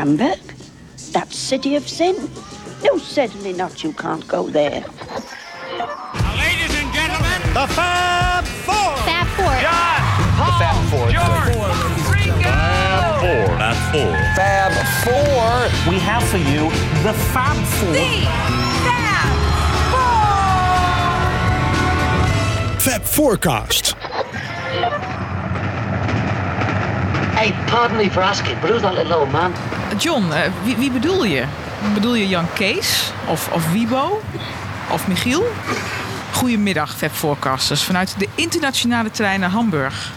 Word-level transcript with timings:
Hamburg? 0.00 0.40
That 1.12 1.30
city 1.30 1.76
of 1.76 1.86
sin? 1.86 2.16
No, 2.82 2.96
certainly 2.96 3.52
not. 3.52 3.84
You 3.84 3.92
can't 3.92 4.26
go 4.26 4.48
there. 4.48 4.80
Ladies 6.40 6.72
and 6.80 6.88
gentlemen, 6.96 7.40
The 7.52 7.66
Fab 7.76 8.46
Four. 8.64 8.96
Fab 9.04 9.26
Four. 9.36 9.52
John, 9.60 10.00
Paul, 10.40 11.12
George, 11.12 11.52
Ringo. 12.08 12.48
Fab 12.48 13.76
Four. 13.92 14.16
Fab 14.40 14.72
Four. 15.04 15.92
We 15.92 15.98
have 15.98 16.24
for 16.30 16.38
you 16.38 16.70
the 17.04 17.12
Fab 17.34 17.58
Four. 17.76 17.92
Fab 22.80 23.02
Forecast. 23.02 23.92
Hey, 27.36 27.52
pardon 27.68 27.98
me 27.98 28.08
for 28.08 28.20
asking, 28.20 28.58
but 28.62 28.70
who's 28.70 28.80
that 28.80 28.94
little 28.94 29.12
old 29.12 29.30
man? 29.30 29.52
John, 30.02 30.32
eh, 30.32 30.50
wie, 30.64 30.76
wie 30.76 30.90
bedoel 30.90 31.24
je? 31.24 31.44
Bedoel 31.94 32.14
je 32.14 32.28
Jan 32.28 32.46
Kees? 32.54 33.12
Of, 33.26 33.48
of 33.52 33.72
Wiebo? 33.72 34.22
Of 34.90 35.06
Michiel? 35.06 35.44
Goedemiddag, 36.32 36.96
Fab 36.96 37.12
Forecasters. 37.12 37.82
Vanuit 37.82 38.14
de 38.18 38.28
internationale 38.34 39.10
trein 39.10 39.40
naar 39.40 39.50
Hamburg. 39.50 40.12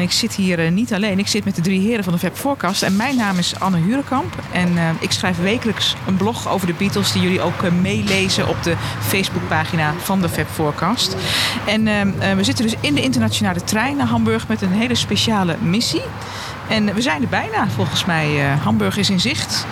Ik 0.00 0.12
zit 0.12 0.34
hier 0.34 0.58
eh, 0.58 0.70
niet 0.70 0.92
alleen. 0.94 1.18
Ik 1.18 1.26
zit 1.26 1.44
met 1.44 1.54
de 1.54 1.62
drie 1.62 1.80
heren 1.80 2.04
van 2.04 2.12
de 2.12 2.18
Fab 2.18 2.36
Forecast. 2.36 2.82
En 2.82 2.96
mijn 2.96 3.16
naam 3.16 3.38
is 3.38 3.60
Anne 3.60 3.78
Hurenkamp. 3.78 4.34
En 4.52 4.78
eh, 4.78 4.88
ik 4.98 5.10
schrijf 5.10 5.40
wekelijks 5.40 5.94
een 6.06 6.16
blog 6.16 6.48
over 6.48 6.66
de 6.66 6.74
Beatles... 6.74 7.12
die 7.12 7.22
jullie 7.22 7.40
ook 7.40 7.62
eh, 7.62 7.70
meelezen 7.70 8.48
op 8.48 8.62
de 8.62 8.74
Facebookpagina 9.00 9.94
van 9.98 10.20
de 10.20 10.28
Fab 10.28 10.48
Forecast. 10.48 11.16
En 11.66 11.84
we 12.36 12.44
zitten 12.44 12.64
dus 12.64 12.74
in 12.80 12.94
de 12.94 13.02
internationale 13.02 13.64
trein 13.64 13.96
naar 13.96 14.06
Hamburg... 14.06 14.48
met 14.48 14.62
een 14.62 14.72
hele 14.72 14.94
speciale 14.94 15.56
missie. 15.60 16.02
En 16.68 16.94
we 16.94 17.00
zijn 17.02 17.22
er 17.22 17.28
bijna, 17.28 17.68
volgens 17.68 18.04
mij. 18.04 18.56
Hamburg 18.62 18.96
is 18.96 19.10
in 19.10 19.20
zicht. 19.20 19.66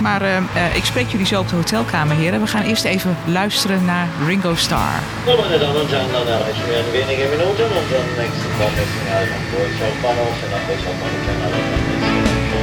Maar 0.00 0.22
eh, 0.22 0.36
eh, 0.36 0.76
ik 0.76 0.84
spreek 0.84 1.08
jullie 1.08 1.26
zo 1.26 1.40
op 1.40 1.48
de 1.48 1.56
hotelkamer, 1.56 2.16
heren. 2.16 2.40
We 2.40 2.46
gaan 2.46 2.62
eerst 2.62 2.84
even 2.84 3.16
luisteren 3.24 3.84
naar 3.84 4.08
Ringo 4.26 4.54
Starr. 4.54 5.00
Ja, 5.26 5.34
meine 5.36 5.58
Damen 5.58 5.80
und 5.80 5.90
Herren, 5.90 6.12
dann 6.12 6.26
erreichen 6.26 6.66
wir 6.68 6.78
in 6.84 6.90
wenigen 6.92 7.28
Minuten 7.34 7.68
unseren 7.80 8.08
nächsten 8.22 8.50
Vormittag 8.58 9.26
am 9.36 9.44
Burj 9.50 9.72
Bahnhof 10.02 10.38
in 10.44 10.50
der 10.54 10.62
Metropolitan 10.68 11.36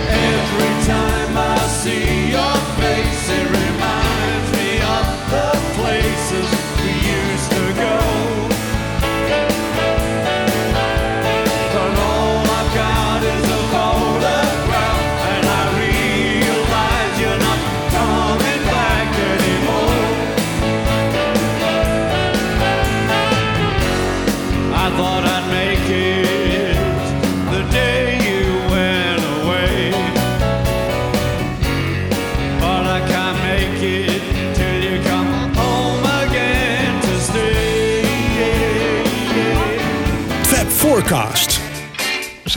Every 0.09 0.73
time 0.91 1.33
I 1.37 1.57
see 1.81 2.31
your 2.35 2.55
face, 2.79 3.23
it 3.39 3.47
reminds 3.61 4.49
me 4.57 4.69
of 4.97 5.05
the 5.33 5.49
places 5.77 6.58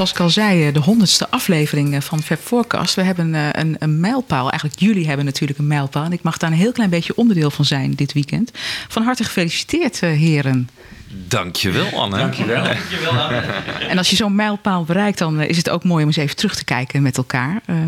Zoals 0.02 0.20
ik 0.20 0.26
al 0.26 0.30
zei, 0.30 0.66
eh, 0.66 0.74
de 0.74 0.80
honderdste 0.80 1.30
aflevering 1.30 1.94
eh, 1.94 2.00
van 2.00 2.22
Fab 2.22 2.38
Forecast. 2.40 2.94
We 2.94 3.02
hebben 3.02 3.34
eh, 3.34 3.48
een, 3.52 3.76
een 3.78 4.00
mijlpaal. 4.00 4.50
Eigenlijk 4.50 4.80
jullie 4.80 5.06
hebben 5.06 5.24
natuurlijk 5.24 5.58
een 5.58 5.66
mijlpaal. 5.66 6.04
En 6.04 6.12
ik 6.12 6.22
mag 6.22 6.38
daar 6.38 6.50
een 6.50 6.56
heel 6.56 6.72
klein 6.72 6.90
beetje 6.90 7.16
onderdeel 7.16 7.50
van 7.50 7.64
zijn 7.64 7.94
dit 7.94 8.12
weekend. 8.12 8.50
Van 8.88 9.02
harte 9.02 9.24
gefeliciteerd, 9.24 10.02
eh, 10.02 10.10
heren. 10.10 10.68
Dankjewel, 11.28 11.86
Anne. 11.86 12.16
Dankjewel. 12.16 12.64
En 13.88 13.98
als 13.98 14.10
je 14.10 14.16
zo'n 14.16 14.34
mijlpaal 14.34 14.84
bereikt, 14.84 15.18
dan 15.18 15.40
is 15.40 15.56
het 15.56 15.70
ook 15.70 15.84
mooi 15.84 16.02
om 16.02 16.08
eens 16.08 16.16
even 16.16 16.36
terug 16.36 16.54
te 16.54 16.64
kijken 16.64 17.02
met 17.02 17.16
elkaar. 17.16 17.60
Ehm, 17.66 17.78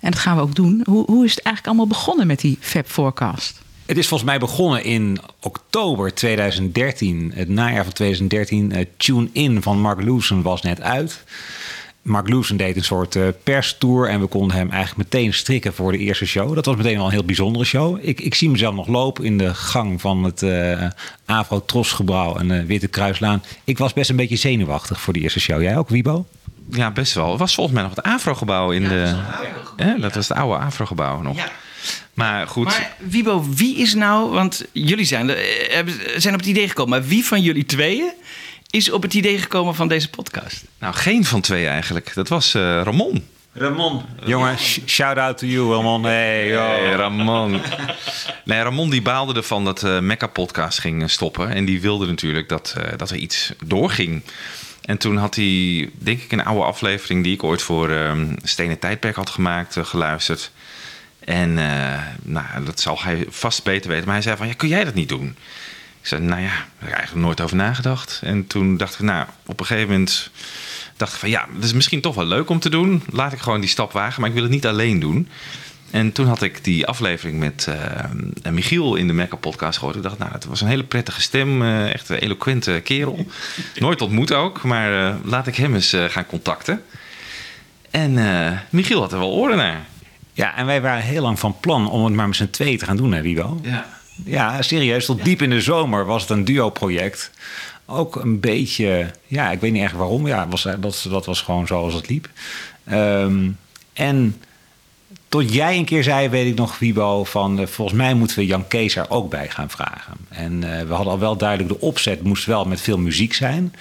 en 0.00 0.10
dat 0.10 0.18
gaan 0.18 0.36
we 0.36 0.42
ook 0.42 0.54
doen. 0.54 0.80
Hoe, 0.84 1.04
hoe 1.06 1.24
is 1.24 1.34
het 1.34 1.44
eigenlijk 1.44 1.66
allemaal 1.66 1.96
begonnen 1.96 2.26
met 2.26 2.40
die 2.40 2.58
Fab 2.60 2.86
Forecast? 2.86 3.60
Het 3.86 3.98
is 3.98 4.08
volgens 4.08 4.30
mij 4.30 4.38
begonnen 4.38 4.84
in 4.84 5.18
oktober 5.40 6.14
2013, 6.14 7.32
het 7.34 7.48
najaar 7.48 7.84
van 7.84 7.92
2013. 7.92 8.72
Eh, 8.72 8.86
Tune 8.96 9.28
In 9.32 9.62
van 9.62 9.80
Mark 9.80 10.02
Lewson 10.02 10.42
was 10.42 10.62
net 10.62 10.80
uit. 10.80 11.24
Mark 12.02 12.28
Lewson 12.28 12.56
deed 12.56 12.76
een 12.76 12.84
soort 12.84 13.16
eh, 13.16 13.22
perstour 13.42 14.08
en 14.08 14.20
we 14.20 14.26
konden 14.26 14.56
hem 14.56 14.70
eigenlijk 14.70 15.10
meteen 15.12 15.34
strikken 15.34 15.74
voor 15.74 15.92
de 15.92 15.98
eerste 15.98 16.26
show. 16.26 16.54
Dat 16.54 16.66
was 16.66 16.76
meteen 16.76 16.98
al 16.98 17.04
een 17.06 17.12
heel 17.12 17.24
bijzondere 17.24 17.64
show. 17.64 17.98
Ik, 18.00 18.20
ik 18.20 18.34
zie 18.34 18.50
mezelf 18.50 18.74
nog 18.74 18.86
lopen 18.86 19.24
in 19.24 19.38
de 19.38 19.54
gang 19.54 20.00
van 20.00 20.24
het 20.24 20.42
eh 20.42 20.86
Avro 21.26 21.64
Trosgebouw 21.64 22.36
en 22.36 22.48
de 22.48 22.66
Witte 22.66 22.88
Kruislaan. 22.88 23.42
Ik 23.64 23.78
was 23.78 23.92
best 23.92 24.10
een 24.10 24.16
beetje 24.16 24.36
zenuwachtig 24.36 25.00
voor 25.00 25.12
de 25.12 25.20
eerste 25.20 25.40
show. 25.40 25.62
Jij 25.62 25.76
ook, 25.76 25.88
Wibo? 25.88 26.26
Ja, 26.70 26.90
best 26.90 27.14
wel. 27.14 27.30
Het 27.30 27.38
was 27.38 27.54
volgens 27.54 27.74
mij 27.76 27.84
nog 27.84 27.94
het 27.96 28.04
Afro-gebouw 28.04 28.70
in 28.70 28.88
de... 28.88 29.14
Ja, 29.76 29.96
dat 29.98 30.14
was 30.14 30.28
het 30.28 30.36
oude 30.38 30.64
Afro-gebouw 30.64 31.20
nog. 31.20 31.36
Ja. 31.36 31.50
Maar 32.14 32.46
goed, 32.46 32.64
Maar 32.64 32.96
Wibo, 32.98 33.44
wie 33.54 33.76
is 33.76 33.94
nou, 33.94 34.30
want 34.30 34.64
jullie 34.72 35.04
zijn, 35.04 35.28
er- 35.30 35.36
eh, 35.36 35.74
hebben- 35.74 35.94
zijn 36.20 36.34
op 36.34 36.40
het 36.40 36.48
idee 36.48 36.68
gekomen, 36.68 36.98
maar 36.98 37.08
wie 37.08 37.24
van 37.24 37.42
jullie 37.42 37.64
tweeën 37.66 38.10
is 38.72 38.90
op 38.90 39.02
het 39.02 39.14
idee 39.14 39.38
gekomen 39.38 39.74
van 39.74 39.88
deze 39.88 40.10
podcast? 40.10 40.64
nou 40.78 40.94
geen 40.94 41.24
van 41.24 41.40
twee 41.40 41.66
eigenlijk. 41.66 42.14
Dat 42.14 42.28
was 42.28 42.54
eh, 42.54 42.62
Ramon. 42.62 43.26
Ramon. 43.52 44.02
Jongen, 44.24 44.58
sh- 44.58 44.78
shout 44.86 45.16
out 45.16 45.38
to 45.38 45.46
you, 45.46 45.72
Ramon. 45.74 46.04
Hey, 46.04 46.48
yo. 46.48 46.58
Hey, 46.58 46.92
Ramon. 46.92 47.60
Nee, 48.44 48.62
Ramon 48.62 48.90
die 48.90 49.02
baalde 49.02 49.34
ervan 49.34 49.64
dat 49.64 49.78
de 49.78 49.98
Mecca-podcast 50.02 50.78
ging 50.78 51.02
eh, 51.02 51.08
stoppen. 51.08 51.48
En 51.48 51.64
die 51.64 51.80
wilde 51.80 52.06
natuurlijk 52.06 52.48
dat, 52.48 52.74
eh, 52.78 52.98
dat 52.98 53.10
er 53.10 53.16
iets 53.16 53.52
doorging. 53.64 54.22
En 54.82 54.98
toen 54.98 55.16
had 55.16 55.34
hij, 55.34 55.90
denk 55.98 56.20
ik, 56.22 56.32
een 56.32 56.44
oude 56.44 56.64
aflevering... 56.64 57.24
die 57.24 57.34
ik 57.34 57.42
ooit 57.42 57.62
voor 57.62 57.90
ehm 57.90 58.26
Stenen 58.42 58.78
Tijdperk 58.78 59.16
had 59.16 59.30
gemaakt, 59.30 59.76
geluisterd. 59.82 60.50
En 61.24 61.58
eh, 61.58 62.00
nou, 62.22 62.64
dat 62.64 62.80
zal 62.80 62.98
hij 63.02 63.26
vast 63.28 63.64
beter 63.64 63.90
weten. 63.90 64.04
Maar 64.04 64.14
hij 64.14 64.22
zei 64.22 64.36
van, 64.36 64.46
ja, 64.46 64.54
kun 64.54 64.68
jij 64.68 64.84
dat 64.84 64.94
niet 64.94 65.08
doen? 65.08 65.36
Ik 66.02 66.08
zei, 66.08 66.22
nou 66.22 66.40
ja, 66.40 66.46
daar 66.48 66.66
heb 66.78 66.88
ik 66.88 66.94
eigenlijk 66.94 67.26
nooit 67.26 67.40
over 67.40 67.56
nagedacht. 67.56 68.20
En 68.24 68.46
toen 68.46 68.76
dacht 68.76 68.94
ik, 68.94 69.00
nou, 69.00 69.26
op 69.46 69.60
een 69.60 69.66
gegeven 69.66 69.90
moment 69.90 70.30
dacht 70.96 71.12
ik 71.12 71.18
van... 71.18 71.30
ja, 71.30 71.46
het 71.54 71.64
is 71.64 71.72
misschien 71.72 72.00
toch 72.00 72.14
wel 72.14 72.24
leuk 72.26 72.48
om 72.48 72.58
te 72.60 72.70
doen. 72.70 73.02
Laat 73.10 73.32
ik 73.32 73.38
gewoon 73.38 73.60
die 73.60 73.68
stap 73.68 73.92
wagen, 73.92 74.20
maar 74.20 74.28
ik 74.28 74.34
wil 74.34 74.44
het 74.44 74.52
niet 74.52 74.66
alleen 74.66 75.00
doen. 75.00 75.28
En 75.90 76.12
toen 76.12 76.26
had 76.26 76.42
ik 76.42 76.64
die 76.64 76.86
aflevering 76.86 77.38
met 77.38 77.68
eh, 78.42 78.50
Michiel 78.52 78.94
in 78.94 79.06
de 79.06 79.12
Mecca 79.12 79.36
podcast 79.36 79.78
gehoord. 79.78 79.96
Ik 79.96 80.02
dacht, 80.02 80.18
nou, 80.18 80.32
het 80.32 80.44
was 80.44 80.60
een 80.60 80.68
hele 80.68 80.84
prettige 80.84 81.20
stem. 81.20 81.62
eh, 81.62 81.94
echt 81.94 82.08
een 82.08 82.18
eloquente 82.18 82.80
kerel. 82.84 83.26
Nooit 83.78 84.00
ontmoet 84.00 84.32
ook, 84.32 84.62
maar 84.62 85.06
eh, 85.08 85.14
laat 85.24 85.46
ik 85.46 85.56
hem 85.56 85.74
eens 85.74 85.96
gaan 86.08 86.26
contacten. 86.26 86.82
En 87.90 88.14
Michiel 88.70 89.00
had 89.00 89.12
er 89.12 89.18
wel 89.18 89.30
oren 89.32 89.56
naar. 89.56 89.86
Ja, 90.32 90.56
en 90.56 90.66
wij 90.66 90.80
waren 90.80 91.02
heel 91.02 91.22
lang 91.22 91.38
van 91.38 91.56
plan 91.60 91.90
om 91.90 92.04
het 92.04 92.14
maar 92.14 92.26
met 92.28 92.36
z'n 92.36 92.50
tweeën 92.50 92.78
te 92.78 92.84
gaan 92.84 92.96
doen, 92.96 93.12
hè, 93.12 93.22
Wibo? 93.22 93.60
Ja. 93.62 94.00
Ja, 94.24 94.62
serieus. 94.62 95.04
Tot 95.06 95.24
diep 95.24 95.42
in 95.42 95.50
de 95.50 95.60
zomer 95.60 96.04
was 96.04 96.22
het 96.22 96.30
een 96.30 96.44
duo-project. 96.44 97.30
Ook 97.86 98.16
een 98.16 98.40
beetje, 98.40 99.10
ja, 99.26 99.50
ik 99.50 99.60
weet 99.60 99.72
niet 99.72 99.82
echt 99.82 99.94
waarom. 99.94 100.26
Ja, 100.26 100.48
was, 100.48 100.62
dat, 100.62 101.06
dat 101.10 101.26
was 101.26 101.40
gewoon 101.40 101.66
zoals 101.66 101.94
het 101.94 102.08
liep. 102.08 102.28
Ehm, 102.84 103.50
en 103.92 104.36
tot 105.28 105.52
jij 105.52 105.76
een 105.76 105.84
keer 105.84 106.02
zei, 106.02 106.28
weet 106.28 106.46
ik 106.46 106.54
nog, 106.54 106.78
Wibo, 106.78 107.24
van 107.24 107.60
eh, 107.60 107.66
volgens 107.66 107.96
mij 107.96 108.14
moeten 108.14 108.36
we 108.36 108.46
Jan 108.46 108.68
Kees 108.68 108.96
er 108.96 109.10
ook 109.10 109.30
bij 109.30 109.48
gaan 109.48 109.70
vragen. 109.70 110.14
En 110.28 110.78
eh, 110.78 110.86
we 110.86 110.94
hadden 110.94 111.12
al 111.12 111.18
wel 111.18 111.36
duidelijk, 111.36 111.68
de 111.68 111.86
opzet 111.86 112.22
moest 112.22 112.44
wel 112.44 112.64
met 112.64 112.80
veel 112.80 112.98
muziek 112.98 113.34
zijn. 113.34 113.74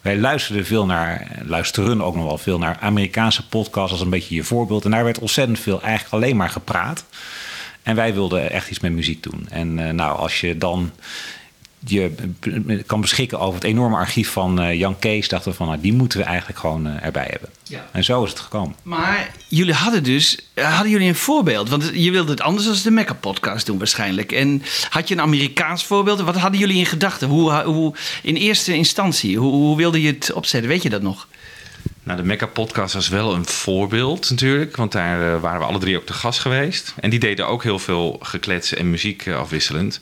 Wij 0.00 0.18
luisterden 0.18 0.66
veel 0.66 0.86
naar, 0.86 1.28
luisteren 1.44 2.02
ook 2.02 2.14
nog 2.14 2.24
wel 2.24 2.38
veel 2.38 2.58
naar 2.58 2.76
Amerikaanse 2.80 3.48
podcasts 3.48 3.92
als 3.92 4.00
een 4.00 4.10
beetje 4.10 4.34
je 4.34 4.44
voorbeeld. 4.44 4.84
En 4.84 4.90
daar 4.90 5.04
werd 5.04 5.18
ontzettend 5.18 5.58
veel 5.58 5.82
eigenlijk 5.82 6.14
alleen 6.14 6.36
maar 6.36 6.50
gepraat. 6.50 7.04
En 7.86 7.94
wij 7.94 8.14
wilden 8.14 8.50
echt 8.50 8.70
iets 8.70 8.80
met 8.80 8.92
muziek 8.92 9.22
doen. 9.22 9.46
En 9.50 9.86
eh, 9.86 9.92
nou, 9.92 10.18
als 10.18 10.40
je 10.40 10.58
dan 10.58 10.92
je 11.78 12.12
kan 12.86 13.00
beschikken 13.00 13.40
over 13.40 13.54
het 13.54 13.64
enorme 13.64 13.96
archief 13.96 14.30
van 14.30 14.60
eh, 14.60 14.78
Jan 14.78 14.98
Kees, 14.98 15.28
dachten 15.28 15.50
we 15.50 15.56
van, 15.56 15.66
nou, 15.66 15.80
die 15.80 15.92
moeten 15.92 16.18
we 16.18 16.24
eigenlijk 16.24 16.58
gewoon 16.58 16.86
eh, 16.86 17.04
erbij 17.04 17.26
hebben. 17.30 17.48
Ja. 17.62 17.86
En 17.92 18.04
zo 18.04 18.24
is 18.24 18.30
het 18.30 18.40
gekomen. 18.40 18.76
Maar 18.82 19.30
jullie 19.48 19.74
hadden 19.74 20.02
dus, 20.02 20.38
hadden 20.54 20.90
jullie 20.90 21.08
een 21.08 21.14
voorbeeld? 21.14 21.68
Want 21.68 21.90
je 21.94 22.10
wilde 22.10 22.30
het 22.30 22.40
anders 22.40 22.66
dan 22.66 22.76
de 22.82 22.90
Mecca 22.90 23.14
podcast 23.14 23.66
doen 23.66 23.78
waarschijnlijk. 23.78 24.32
En 24.32 24.62
had 24.90 25.08
je 25.08 25.14
een 25.14 25.20
Amerikaans 25.20 25.84
voorbeeld? 25.84 26.20
Wat 26.20 26.36
hadden 26.36 26.60
jullie 26.60 26.78
in 26.78 26.86
gedachten? 26.86 27.28
Hoe, 27.28 27.62
hoe, 27.62 27.94
in 28.22 28.34
eerste 28.34 28.74
instantie, 28.74 29.38
hoe, 29.38 29.52
hoe 29.52 29.76
wilde 29.76 30.02
je 30.02 30.12
het 30.12 30.32
opzetten? 30.32 30.70
Weet 30.70 30.82
je 30.82 30.90
dat 30.90 31.02
nog? 31.02 31.28
Nou, 32.06 32.18
de 32.18 32.24
Mecca-podcast 32.24 32.94
was 32.94 33.08
wel 33.08 33.34
een 33.34 33.46
voorbeeld 33.46 34.30
natuurlijk. 34.30 34.76
Want 34.76 34.92
daar 34.92 35.34
eh, 35.34 35.40
waren 35.40 35.60
we 35.60 35.66
alle 35.66 35.78
drie 35.78 35.96
ook 35.96 36.06
te 36.06 36.12
gast 36.12 36.40
geweest. 36.40 36.94
En 37.00 37.10
die 37.10 37.18
deden 37.18 37.46
ook 37.46 37.62
heel 37.62 37.78
veel 37.78 38.18
geklets 38.22 38.74
en 38.74 38.90
muziek 38.90 39.26
eh, 39.26 39.38
afwisselend. 39.38 40.00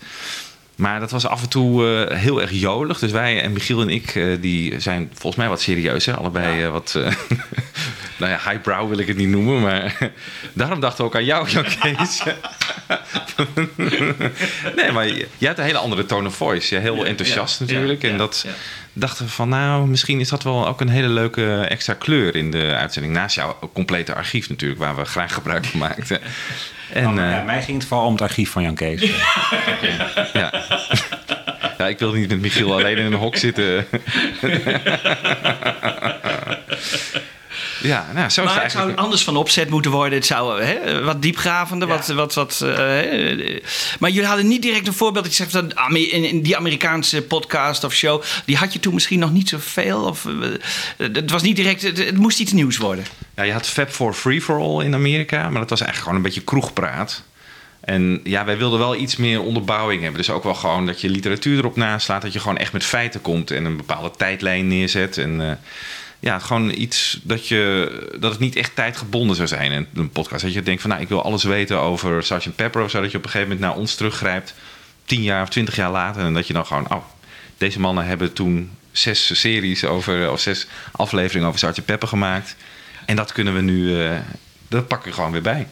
Maar 0.77 1.01
dat 1.01 1.11
was 1.11 1.27
af 1.27 1.43
en 1.43 1.49
toe 1.49 1.87
eh, 2.07 2.19
heel 2.19 2.41
erg 2.41 2.51
jolig. 2.51 2.99
Dus 2.99 3.11
wij 3.11 3.43
en 3.43 3.53
Michiel 3.53 3.81
en 3.81 3.89
ik, 3.89 4.21
die 4.41 4.81
zijn 4.81 5.11
volgens 5.13 5.37
mij 5.37 5.49
wat 5.49 5.61
serieuzer. 5.61 6.17
Allebei 6.17 6.67
wat, 6.67 6.93
nou 8.19 8.33
ja, 8.33 8.41
highbrow 8.51 8.89
wil 8.89 8.99
ik 8.99 9.07
het 9.07 9.17
niet 9.17 9.29
noemen, 9.29 9.61
maar 9.61 9.99
daarom 10.53 10.81
dachten 10.81 11.05
we 11.05 11.11
ook 11.11 11.17
aan 11.17 11.25
jou, 11.25 11.49
Jan 11.49 11.65
Kees. 11.81 12.23
nee, 14.77 14.93
maar 14.93 15.07
jij 15.09 15.29
hebt 15.39 15.59
een 15.59 15.65
hele 15.65 15.79
andere 15.79 16.07
tone 16.07 16.29
of 16.29 16.37
voice. 16.37 16.75
Ja, 16.75 16.81
heel 16.81 17.07
enthousiast 17.07 17.61
natuurlijk. 17.61 18.03
en 18.03 18.19
dat. 18.19 18.47
Dachten 18.95 19.25
we 19.25 19.31
van, 19.31 19.49
nou, 19.49 19.87
misschien 19.89 20.21
is 20.21 20.29
dat 20.29 20.43
wel 20.43 20.67
ook 20.67 20.81
een 20.81 20.89
hele 20.89 21.09
leuke 21.09 21.57
extra 21.57 21.95
kleur 21.95 22.37
in 22.37 22.51
de 22.51 22.75
uitzending. 22.75 23.15
Naast 23.15 23.35
jouw 23.35 23.59
complete 23.73 24.15
archief 24.15 24.49
natuurlijk, 24.49 24.81
waar 24.81 24.97
we 24.97 25.05
graag 25.05 25.35
gebruik 25.35 25.65
van 25.65 25.81
maakten. 25.81 26.21
En, 26.93 27.07
Oh, 27.07 27.15
ja, 27.15 27.39
eh, 27.39 27.45
mij 27.45 27.63
ging 27.63 27.79
het 27.79 27.87
vooral 27.87 28.07
om 28.07 28.13
het 28.13 28.23
archief 28.23 28.51
van 28.51 28.63
Jan 28.63 28.75
Kees. 28.75 29.01
ja. 30.33 30.65
ja, 31.79 31.89
ik 31.89 31.99
wilde 31.99 32.19
niet 32.19 32.29
met 32.29 32.41
Michiel 32.41 32.73
alleen 32.73 32.97
in 32.97 33.05
een 33.05 33.15
hok 33.15 33.37
zitten. 33.37 33.87
ja, 37.87 38.07
nou, 38.15 38.29
zo 38.29 38.43
het 38.43 38.55
Maar 38.55 38.63
het 38.63 38.73
zou 38.73 38.95
anders 38.95 39.25
van 39.25 39.37
opzet 39.37 39.71
moeten 39.71 39.91
worden. 39.91 40.19
Het 40.19 40.27
zou 40.27 40.63
hè, 40.63 41.03
wat 41.03 41.23
diepgravender, 41.23 41.89
wat... 41.89 42.07
wat, 42.07 42.35
wat 42.35 42.61
eh, 42.61 43.61
maar 43.99 44.11
jullie 44.11 44.27
hadden 44.27 44.49
niet 44.49 44.63
direct 44.63 44.87
een 44.87 44.93
voorbeeld. 44.93 45.25
Dat 45.25 45.37
je 45.37 45.45
zegt, 45.45 45.53
dat 45.53 45.91
in, 45.93 46.43
die 46.43 46.57
Amerikaanse 46.57 47.23
podcast 47.23 47.85
of 47.85 47.95
show... 47.95 48.23
die 48.45 48.57
had 48.57 48.73
je 48.73 48.81
toen 48.81 48.95
misschien 48.95 49.19
nog 49.19 49.33
niet 49.33 49.49
zoveel? 49.49 50.03
Of, 50.03 50.27
eh, 50.27 51.09
het 51.13 51.31
was 51.31 51.43
niet 51.43 51.57
direct... 51.57 51.83
Het, 51.83 51.99
het 51.99 52.17
moest 52.17 52.41
iets 52.41 52.53
nieuws 52.53 52.77
worden. 52.77 53.05
Ja, 53.37 53.43
je 53.43 53.53
had 53.53 53.67
Fab 53.67 53.91
for 53.91 54.15
Free 54.15 54.43
for 54.43 54.61
All 54.61 54.85
in 54.85 54.95
Amerika, 54.95 55.51
maar 55.51 55.61
dat 55.61 55.71
was 55.71 55.81
eigenlijk 55.81 55.99
gewoon 55.99 56.17
een 56.17 56.23
beetje 56.23 56.45
kroegpraat. 56.45 57.23
En 57.85 58.21
ja, 58.23 58.45
wij 58.45 58.59
wilden 58.59 58.79
wel 58.79 58.97
iets 58.97 59.17
meer 59.17 59.43
onderbouwing 59.43 60.03
hebben. 60.03 60.21
Dus 60.21 60.31
ook 60.31 60.43
wel 60.43 60.55
gewoon 60.55 60.87
dat 60.87 61.01
je 61.01 61.09
literatuur 61.09 61.59
erop 61.59 61.77
naslaat. 61.77 62.23
Dat 62.23 62.33
je 62.33 62.41
gewoon 62.41 62.57
echt 62.57 62.73
met 62.73 62.85
feiten 62.85 63.21
komt 63.21 63.51
en 63.51 63.65
een 63.65 63.77
bepaalde 63.77 64.11
tijdlijn 64.17 64.67
neerzet. 64.67 65.19
En 65.19 65.41
eh, 65.41 65.57
ja, 66.25 66.39
gewoon 66.39 66.71
iets 66.71 67.21
dat, 67.23 67.49
je, 67.49 68.17
dat 68.21 68.31
het 68.31 68.41
niet 68.41 68.57
echt 68.57 68.75
tijdgebonden 68.75 69.37
zou 69.37 69.49
zijn 69.49 69.73
in 69.73 69.87
een 69.95 70.11
podcast. 70.11 70.43
Dat 70.43 70.53
je 70.53 70.63
denkt 70.63 70.81
van, 70.81 70.91
nou, 70.91 71.03
ik 71.03 71.09
wil 71.09 71.23
alles 71.23 71.43
weten 71.43 71.81
over 71.81 72.23
Sgt. 72.23 72.57
Pepper 72.57 72.83
of. 72.83 72.91
Dat 72.91 73.11
je 73.11 73.17
op 73.17 73.25
een 73.25 73.31
gegeven 73.31 73.49
moment 73.49 73.61
naar 73.61 73.77
ons 73.77 73.95
teruggrijpt. 73.95 74.55
Tien 75.05 75.23
jaar 75.23 75.43
of 75.43 75.49
twintig 75.49 75.77
jaar 75.77 75.91
later. 75.91 76.25
En 76.25 76.35
dat 76.35 76.47
je 76.47 76.53
dan 76.53 76.67
gewoon, 76.67 76.93
oh, 76.93 77.05
deze 77.59 77.81
mannen 77.81 78.07
hebben 78.07 78.33
toen 78.33 78.71
zes 78.93 79.41
series 79.41 79.85
over, 79.85 80.31
of 80.31 80.41
zes 80.41 80.67
afleveringen 80.93 81.49
over 81.49 81.59
Sgt. 81.61 81.85
Pepper 81.85 82.09
gemaakt. 82.09 82.57
En 83.07 83.17
dat 83.17 83.33
kunnen 83.33 83.55
we 83.55 83.61
nu, 83.61 84.03
eh, 84.05 84.19
dat 84.69 84.89
pakken 84.89 85.09
we 85.09 85.15
gewoon 85.15 85.33
weer 85.33 85.43
bij. 85.43 85.67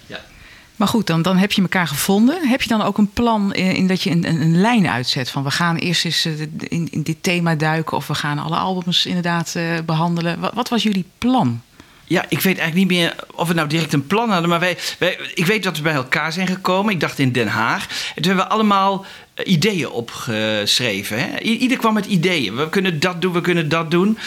Maar 0.83 0.91
goed, 0.91 1.07
dan, 1.07 1.23
dan 1.23 1.37
heb 1.37 1.53
je 1.53 1.63
elkaar 1.63 1.87
gevonden. 1.87 2.49
Heb 2.49 2.63
je 2.63 2.69
dan 2.69 2.83
ook 2.83 2.99
een 2.99 3.13
plan 3.13 3.55
in, 3.55 3.87
dat 3.87 4.03
je 4.03 4.11
een, 4.11 4.29
een, 4.29 4.41
een 4.41 4.61
lijn 4.61 4.89
uitzet? 4.89 5.31
Van 5.31 5.45
we 5.45 5.51
gaan 5.51 5.77
eerst 5.77 6.05
eens 6.05 6.25
eh, 6.25 6.41
in, 6.59 6.89
in 6.91 7.03
dit 7.03 7.17
thema 7.21 7.55
duiken... 7.55 7.97
of 7.97 8.07
we 8.07 8.15
gaan 8.15 8.39
alle 8.39 8.57
albums 8.57 9.07
inderdaad 9.07 9.55
eh, 9.55 9.65
behandelen. 9.87 10.41
Wat, 10.41 10.55
wat 10.55 10.69
was 10.69 10.83
jullie 10.83 11.05
plan? 11.19 11.63
Ja, 12.05 12.23
ik 12.29 12.41
weet 12.41 12.59
eigenlijk 12.59 12.75
niet 12.75 12.99
meer 12.99 13.15
of 13.35 13.49
we 13.49 13.55
nou 13.55 13.69
direct 13.69 13.93
een 13.93 14.07
plan 14.07 14.31
hadden. 14.31 14.49
Maar 14.49 14.61
wij, 14.61 14.79
wij, 14.99 15.19
ik 15.35 15.47
weet 15.47 15.63
dat 15.63 15.77
we 15.77 15.83
bij 15.83 15.93
elkaar 15.93 16.33
zijn 16.33 16.47
gekomen. 16.47 16.93
Ik 16.93 17.01
dacht 17.01 17.19
in 17.19 17.33
Den 17.33 17.49
Haag. 17.49 17.87
En 18.15 18.23
toen 18.23 18.25
hebben 18.25 18.45
we 18.45 18.51
allemaal 18.51 19.05
eh, 19.35 19.53
ideeën 19.53 19.91
opgeschreven. 19.91 21.19
Hè? 21.19 21.39
Ieder 21.41 21.79
kwam 21.79 21.95
met 21.95 22.07
ideeën. 22.07 22.57
We 22.57 22.69
kunnen 22.69 23.01
dat 23.01 23.21
doen, 23.21 23.33
we 23.33 23.41
kunnen 23.41 23.69
dat 23.69 23.91
doen. 23.91 24.19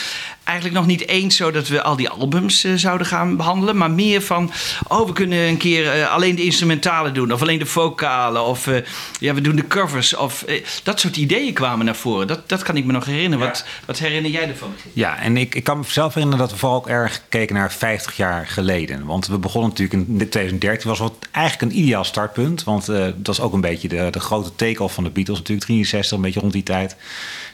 Eigenlijk 0.46 0.78
nog 0.78 0.88
niet 0.88 1.08
eens 1.08 1.36
zo 1.36 1.52
dat 1.52 1.68
we 1.68 1.82
al 1.82 1.96
die 1.96 2.10
albums 2.10 2.64
eh, 2.64 2.74
zouden 2.76 3.08
gaan 3.08 3.38
behandelen. 3.38 3.78
Maar 3.78 3.92
meer 3.92 4.22
van, 4.22 4.52
oh, 4.88 5.08
we 5.08 5.14
kunnen 5.14 5.40
een 5.40 5.58
keer 5.58 5.92
eh, 5.92 6.12
alleen 6.12 6.36
de 6.36 6.44
instrumentalen 6.44 7.14
doen. 7.14 7.32
Of 7.32 7.42
alleen 7.42 7.60
de 7.60 7.66
vocalen. 7.66 8.44
Of 8.44 8.68
eh, 8.68 8.78
ja, 9.20 9.34
we 9.34 9.42
doen 9.42 9.56
de 9.56 9.68
covers. 9.68 10.16
Of, 10.16 10.46
dat 10.84 11.00
soort 11.00 11.18
ideeën 11.18 11.54
kwamen 11.54 11.86
naar 11.86 11.96
voren. 11.96 12.28
Dat, 12.28 12.50
dat 12.50 12.64
kan 12.64 12.78
ik 12.78 12.86
me 12.86 12.92
nog 12.92 13.06
herinneren. 13.06 13.48
Wat, 13.48 13.66
wat 13.86 14.00
herinner 14.00 14.32
jij 14.32 14.48
ervan? 14.48 14.74
Ja, 14.94 15.20
en 15.20 15.38
ik, 15.38 15.56
ik 15.56 15.64
kan 15.64 15.78
me 15.78 15.84
zelf 15.88 16.14
herinneren 16.14 16.46
dat 16.46 16.54
we 16.54 16.60
vooral 16.60 16.78
ook 16.78 16.88
erg 16.88 17.22
keken 17.30 17.56
naar 17.56 17.72
50 17.72 18.18
jaar 18.18 18.48
geleden. 18.48 19.06
Want 19.06 19.28
we 19.28 19.38
begonnen 19.38 19.70
natuurlijk 19.70 20.10
in 20.10 20.18
2013, 20.30 20.90
was 20.90 21.00
wat 21.00 21.14
eigenlijk 21.32 21.72
een 21.72 21.80
ideaal 21.80 22.04
startpunt. 22.04 22.64
Want 22.64 22.86
dat 22.86 23.16
was 23.24 23.40
ook 23.40 23.54
een 23.54 23.62
beetje 23.62 23.88
de, 23.88 24.08
de 24.12 24.20
grote 24.20 24.56
take-off 24.56 24.94
van 24.94 25.04
de 25.04 25.10
Beatles 25.10 25.38
natuurlijk, 25.38 25.68
63, 25.68 26.18
een 26.18 26.24
beetje 26.24 26.40
rond 26.40 26.54
die 26.54 26.64
tijd. 26.64 26.96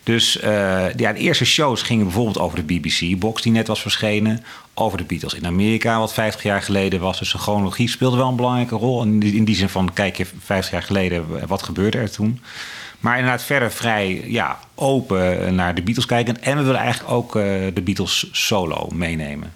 Dus 0.04 0.40
eh, 0.40 0.94
ja, 0.96 1.14
de 1.14 1.20
eerste 1.20 1.46
shows 1.46 1.82
gingen 1.82 2.06
bijvoorbeeld 2.06 2.40
over 2.40 2.66
de 2.66 2.74
BBC-box 2.74 3.42
die 3.42 3.52
net 3.52 3.68
was 3.68 3.82
verschenen. 3.82 4.44
Over 4.74 4.98
de 4.98 5.04
Beatles 5.04 5.34
in 5.34 5.46
Amerika, 5.46 6.00
wat 6.00 6.14
50 6.14 6.44
jaar 6.44 6.62
geleden 6.62 7.00
was. 7.00 7.20
Dus 7.20 7.32
de 7.32 7.38
chronologie 7.38 7.90
speelde 7.90 8.18
wel 8.18 8.28
een 8.28 8.36
belangrijke 8.36 8.76
rol. 8.76 9.04
In 9.04 9.20
die, 9.20 9.36
in 9.36 9.46
die 9.46 9.56
zin 9.56 9.70
van, 9.70 9.94
kijk 9.94 10.18
je 10.18 10.26
50 10.40 10.72
jaar 10.72 10.84
geleden, 10.84 11.48
wat 11.48 11.64
gebeurde 11.64 11.98
er 11.98 12.12
toen? 12.12 12.42
Maar 13.00 13.18
inderdaad 13.18 13.44
verder 13.44 13.72
vrij 13.72 14.24
ja, 14.26 14.60
open 14.76 15.56
naar 15.56 15.76
de 15.76 15.82
Beatles 15.82 16.06
kijken. 16.06 16.42
En 16.42 16.58
we 16.58 16.64
willen 16.64 16.80
eigenlijk 16.80 17.12
ook 17.12 17.36
eh, 17.36 17.44
de 17.74 17.82
Beatles 17.84 18.30
solo 18.32 18.88
meenemen. 18.94 19.54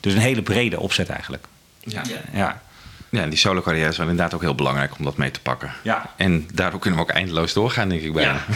Dus 0.00 0.12
een 0.14 0.20
hele 0.20 0.42
brede 0.42 0.80
opzet 0.80 1.08
eigenlijk. 1.08 1.46
Ja. 1.80 2.02
Ja. 2.32 2.62
Ja, 3.10 3.22
en 3.22 3.28
die 3.28 3.38
solo 3.38 3.60
carrière 3.60 3.88
is 3.88 3.96
wel 3.96 4.08
inderdaad 4.08 4.34
ook 4.34 4.40
heel 4.40 4.54
belangrijk 4.54 4.98
om 4.98 5.04
dat 5.04 5.16
mee 5.16 5.30
te 5.30 5.40
pakken. 5.40 5.72
Ja. 5.82 6.14
En 6.16 6.48
daardoor 6.54 6.80
kunnen 6.80 6.98
we 6.98 7.04
ook 7.04 7.12
eindeloos 7.12 7.52
doorgaan, 7.52 7.88
denk 7.88 8.02
ik 8.02 8.12
bijna. 8.12 8.44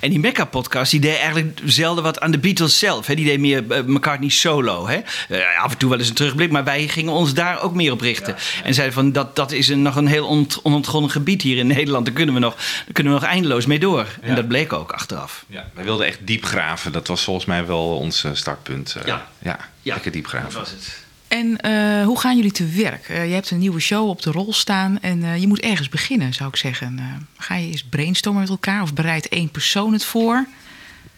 En 0.00 0.10
die 0.10 0.18
Mecca-podcast, 0.18 0.90
die 0.90 1.00
deed 1.00 1.16
eigenlijk 1.16 1.60
zelden 1.64 2.04
wat 2.04 2.20
aan 2.20 2.30
de 2.30 2.38
Beatles 2.38 2.78
zelf. 2.78 3.06
Hè? 3.06 3.14
Die 3.14 3.24
deed 3.24 3.40
meer 3.40 3.64
eh, 3.70 3.82
McCartney 3.82 4.28
solo. 4.28 4.88
Hè? 4.88 5.00
Eh, 5.28 5.62
af 5.62 5.72
en 5.72 5.78
toe 5.78 5.90
wel 5.90 5.98
eens 5.98 6.08
een 6.08 6.14
terugblik, 6.14 6.50
maar 6.50 6.64
wij 6.64 6.88
gingen 6.88 7.12
ons 7.12 7.34
daar 7.34 7.62
ook 7.62 7.74
meer 7.74 7.92
op 7.92 8.00
richten. 8.00 8.36
En 8.64 8.74
zeiden 8.74 8.94
van, 8.94 9.12
dat, 9.12 9.36
dat 9.36 9.52
is 9.52 9.68
een, 9.68 9.82
nog 9.82 9.96
een 9.96 10.06
heel 10.06 10.26
ont, 10.26 10.60
onontgonnen 10.62 11.10
gebied 11.10 11.42
hier 11.42 11.56
in 11.56 11.66
Nederland. 11.76 12.04
Daar 12.04 12.14
kunnen 12.14 12.34
we 12.34 12.40
nog, 12.40 12.54
daar 12.54 12.92
kunnen 12.92 13.12
we 13.12 13.18
nog 13.20 13.28
eindeloos 13.28 13.66
mee 13.66 13.78
door. 13.78 14.06
En 14.20 14.34
dat 14.34 14.48
bleek 14.48 14.72
ook 14.72 14.92
achteraf. 14.92 15.44
Ja, 15.46 15.66
wij 15.74 15.84
wilden 15.84 16.06
echt 16.06 16.18
diep 16.26 16.44
graven. 16.44 16.92
Dat 16.92 17.06
was 17.06 17.22
volgens 17.24 17.46
mij 17.46 17.66
wel 17.66 17.96
ons 17.98 18.24
eh, 18.24 18.30
startpunt. 18.34 18.96
Ja. 19.04 19.26
ja, 19.42 19.58
Ja, 19.82 19.92
lekker 19.94 20.12
diep 20.12 20.26
graven. 20.26 20.52
was 20.58 20.70
het. 20.70 21.03
En 21.34 21.60
eh, 21.60 22.04
hoe 22.04 22.18
gaan 22.20 22.36
jullie 22.36 22.52
te 22.52 22.66
werk? 22.66 23.08
Eh, 23.08 23.26
je 23.26 23.32
hebt 23.32 23.50
een 23.50 23.58
nieuwe 23.58 23.80
show 23.80 24.08
op 24.08 24.22
de 24.22 24.30
rol 24.30 24.52
staan 24.52 25.00
en 25.00 25.22
eh, 25.22 25.40
je 25.40 25.46
moet 25.46 25.60
ergens 25.60 25.88
beginnen, 25.88 26.34
zou 26.34 26.48
ik 26.48 26.56
zeggen. 26.56 27.00
Ga 27.36 27.54
je 27.54 27.66
eens 27.66 27.84
brainstormen 27.84 28.40
met 28.40 28.50
elkaar 28.50 28.82
of 28.82 28.94
bereidt 28.94 29.28
één 29.28 29.50
persoon 29.50 29.92
het 29.92 30.04
voor? 30.04 30.46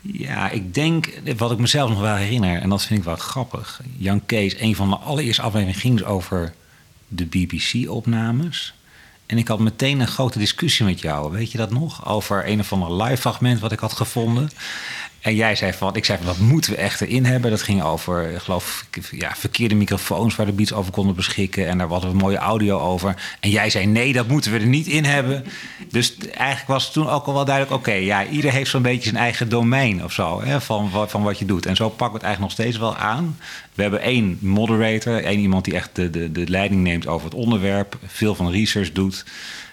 Ja, 0.01 0.51
ik 0.51 0.75
denk, 0.75 1.21
wat 1.37 1.51
ik 1.51 1.59
mezelf 1.59 1.91
nog 1.91 2.01
wel 2.01 2.15
herinner, 2.15 2.61
en 2.61 2.69
dat 2.69 2.85
vind 2.85 2.99
ik 2.99 3.05
wel 3.05 3.17
grappig. 3.17 3.81
Jan 3.97 4.27
Kees, 4.27 4.61
een 4.61 4.77
van 4.77 4.89
de 4.91 4.97
allereerste 4.97 5.43
afleveringen 5.43 5.81
ging 5.81 5.99
dus 5.99 6.07
over 6.07 6.55
de 7.09 7.27
BBC-opnames. 7.27 8.75
En 9.27 9.39
ik 9.39 9.49
had 9.49 9.59
meteen 9.59 10.01
een 10.01 10.07
grote 10.07 10.39
discussie 10.39 10.85
met 10.85 11.01
jou, 11.01 11.33
weet 11.33 11.53
je 11.53 11.59
dat 11.59 11.71
nog? 11.71 12.09
Over 12.09 12.49
een 12.49 12.61
of 12.61 12.73
ander 12.73 13.03
live 13.03 13.21
fragment 13.21 13.61
wat 13.61 13.73
ik 13.73 13.79
had 13.79 13.93
gevonden. 13.93 14.51
En 15.27 15.35
jij 15.35 15.55
zei 15.55 15.73
van, 15.73 15.97
ik 15.97 16.05
zei 16.05 16.19
van, 16.19 16.27
dat 16.27 16.39
moeten 16.39 16.71
we 16.71 16.77
echt 16.77 17.01
erin 17.01 17.25
hebben. 17.25 17.51
Dat 17.51 17.63
ging 17.63 17.83
over, 17.83 18.31
ik 18.31 18.39
geloof, 18.39 18.87
ja, 19.11 19.35
verkeerde 19.37 19.75
microfoons 19.75 20.37
waar 20.37 20.47
de 20.47 20.53
beats 20.53 20.73
over 20.73 20.93
konden 20.93 21.15
beschikken. 21.15 21.69
En 21.69 21.79
daar 21.79 21.89
hadden 21.89 22.11
we 22.11 22.17
mooie 22.17 22.37
audio 22.37 22.79
over. 22.79 23.37
En 23.41 23.51
jij 23.51 23.71
zei, 23.71 23.87
nee, 23.87 24.13
dat 24.13 24.29
moeten 24.29 24.53
we 24.53 24.59
er 24.59 24.67
niet 24.67 24.87
in 24.87 25.05
hebben. 25.05 25.45
Dus 25.91 26.17
eigenlijk 26.19 26.67
was 26.67 26.85
het 26.85 26.93
toen 26.93 27.09
ook 27.09 27.27
al 27.27 27.35
wel 27.35 27.45
duidelijk, 27.45 27.77
oké, 27.77 27.93
ja, 27.93 28.27
ieder 28.27 28.53
heeft 28.53 28.71
zo'n 28.71 28.83
beetje 28.83 29.03
zijn 29.03 29.23
eigen 29.23 29.49
domein 29.49 30.05
of 30.05 30.13
zo, 30.13 30.43
hè, 30.43 30.61
van, 30.61 30.91
van 31.09 31.23
wat 31.23 31.39
je 31.39 31.45
doet. 31.45 31.67
En 31.67 31.77
zo 31.77 31.89
pakken 31.89 32.21
we 32.21 32.27
het 32.27 32.27
eigenlijk 32.27 32.57
nog 32.57 32.67
steeds 32.67 32.79
wel 32.79 32.97
aan. 32.97 33.39
We 33.75 33.83
hebben 33.83 34.01
één 34.01 34.39
moderator, 34.41 35.25
één 35.25 35.41
iemand 35.41 35.65
die 35.65 35.75
echt 35.75 35.91
de, 35.93 36.11
de, 36.11 36.33
de 36.33 36.49
leiding 36.49 36.83
neemt 36.83 37.07
over 37.07 37.25
het 37.25 37.37
onderwerp, 37.37 37.99
veel 38.07 38.35
van 38.35 38.51
research 38.51 38.93
doet. 38.93 39.25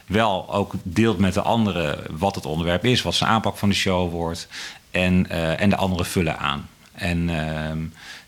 Wel 0.06 0.54
ook 0.54 0.74
deelt 0.84 1.18
met 1.18 1.34
de 1.34 1.42
anderen 1.42 2.00
wat 2.12 2.36
het 2.36 2.46
onderwerp 2.46 2.86
is, 2.86 3.02
wat 3.02 3.16
zijn 3.16 3.30
aanpak 3.30 3.58
van 3.58 3.70
de 3.70 3.76
show 3.76 4.12
wordt. 4.12 4.48
En, 4.94 5.30
eh, 5.30 5.62
en 5.62 5.70
de 5.70 5.76
anderen 5.76 6.06
vullen 6.06 6.38
aan. 6.40 6.70
En 6.94 7.30
ehm, 7.30 7.80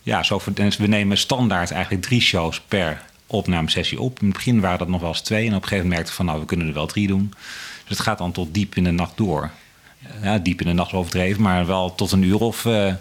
ja, 0.03 0.23
zo, 0.23 0.41
dus 0.53 0.77
we 0.77 0.87
nemen 0.87 1.17
standaard 1.17 1.71
eigenlijk 1.71 2.03
drie 2.03 2.21
shows 2.21 2.61
per 2.61 3.01
opnamesessie 3.27 3.99
op. 3.99 4.19
In 4.19 4.25
het 4.25 4.35
begin 4.35 4.59
waren 4.59 4.77
dat 4.79 4.87
nog 4.87 4.99
wel 5.01 5.09
eens 5.09 5.21
twee. 5.21 5.47
En 5.47 5.55
op 5.55 5.61
een 5.61 5.67
gegeven 5.67 5.77
moment 5.87 5.93
merkten 5.93 6.09
we 6.09 6.15
van 6.15 6.25
nou, 6.25 6.39
we 6.39 6.45
kunnen 6.45 6.67
er 6.67 6.73
wel 6.73 6.85
drie 6.87 7.07
doen. 7.07 7.33
Dus 7.87 7.97
het 7.97 7.99
gaat 7.99 8.17
dan 8.17 8.31
tot 8.31 8.53
diep 8.53 8.75
in 8.75 8.83
de 8.83 8.91
nacht 8.91 9.17
door. 9.17 9.49
Ja, 10.21 10.37
diep 10.37 10.61
in 10.61 10.67
de 10.67 10.73
nacht 10.73 10.93
overdreven, 10.93 11.41
maar 11.41 11.65
wel 11.65 11.95
tot 11.95 12.11
een 12.11 12.23
uur 12.23 12.39
of... 12.39 12.65
eh, 12.65 12.93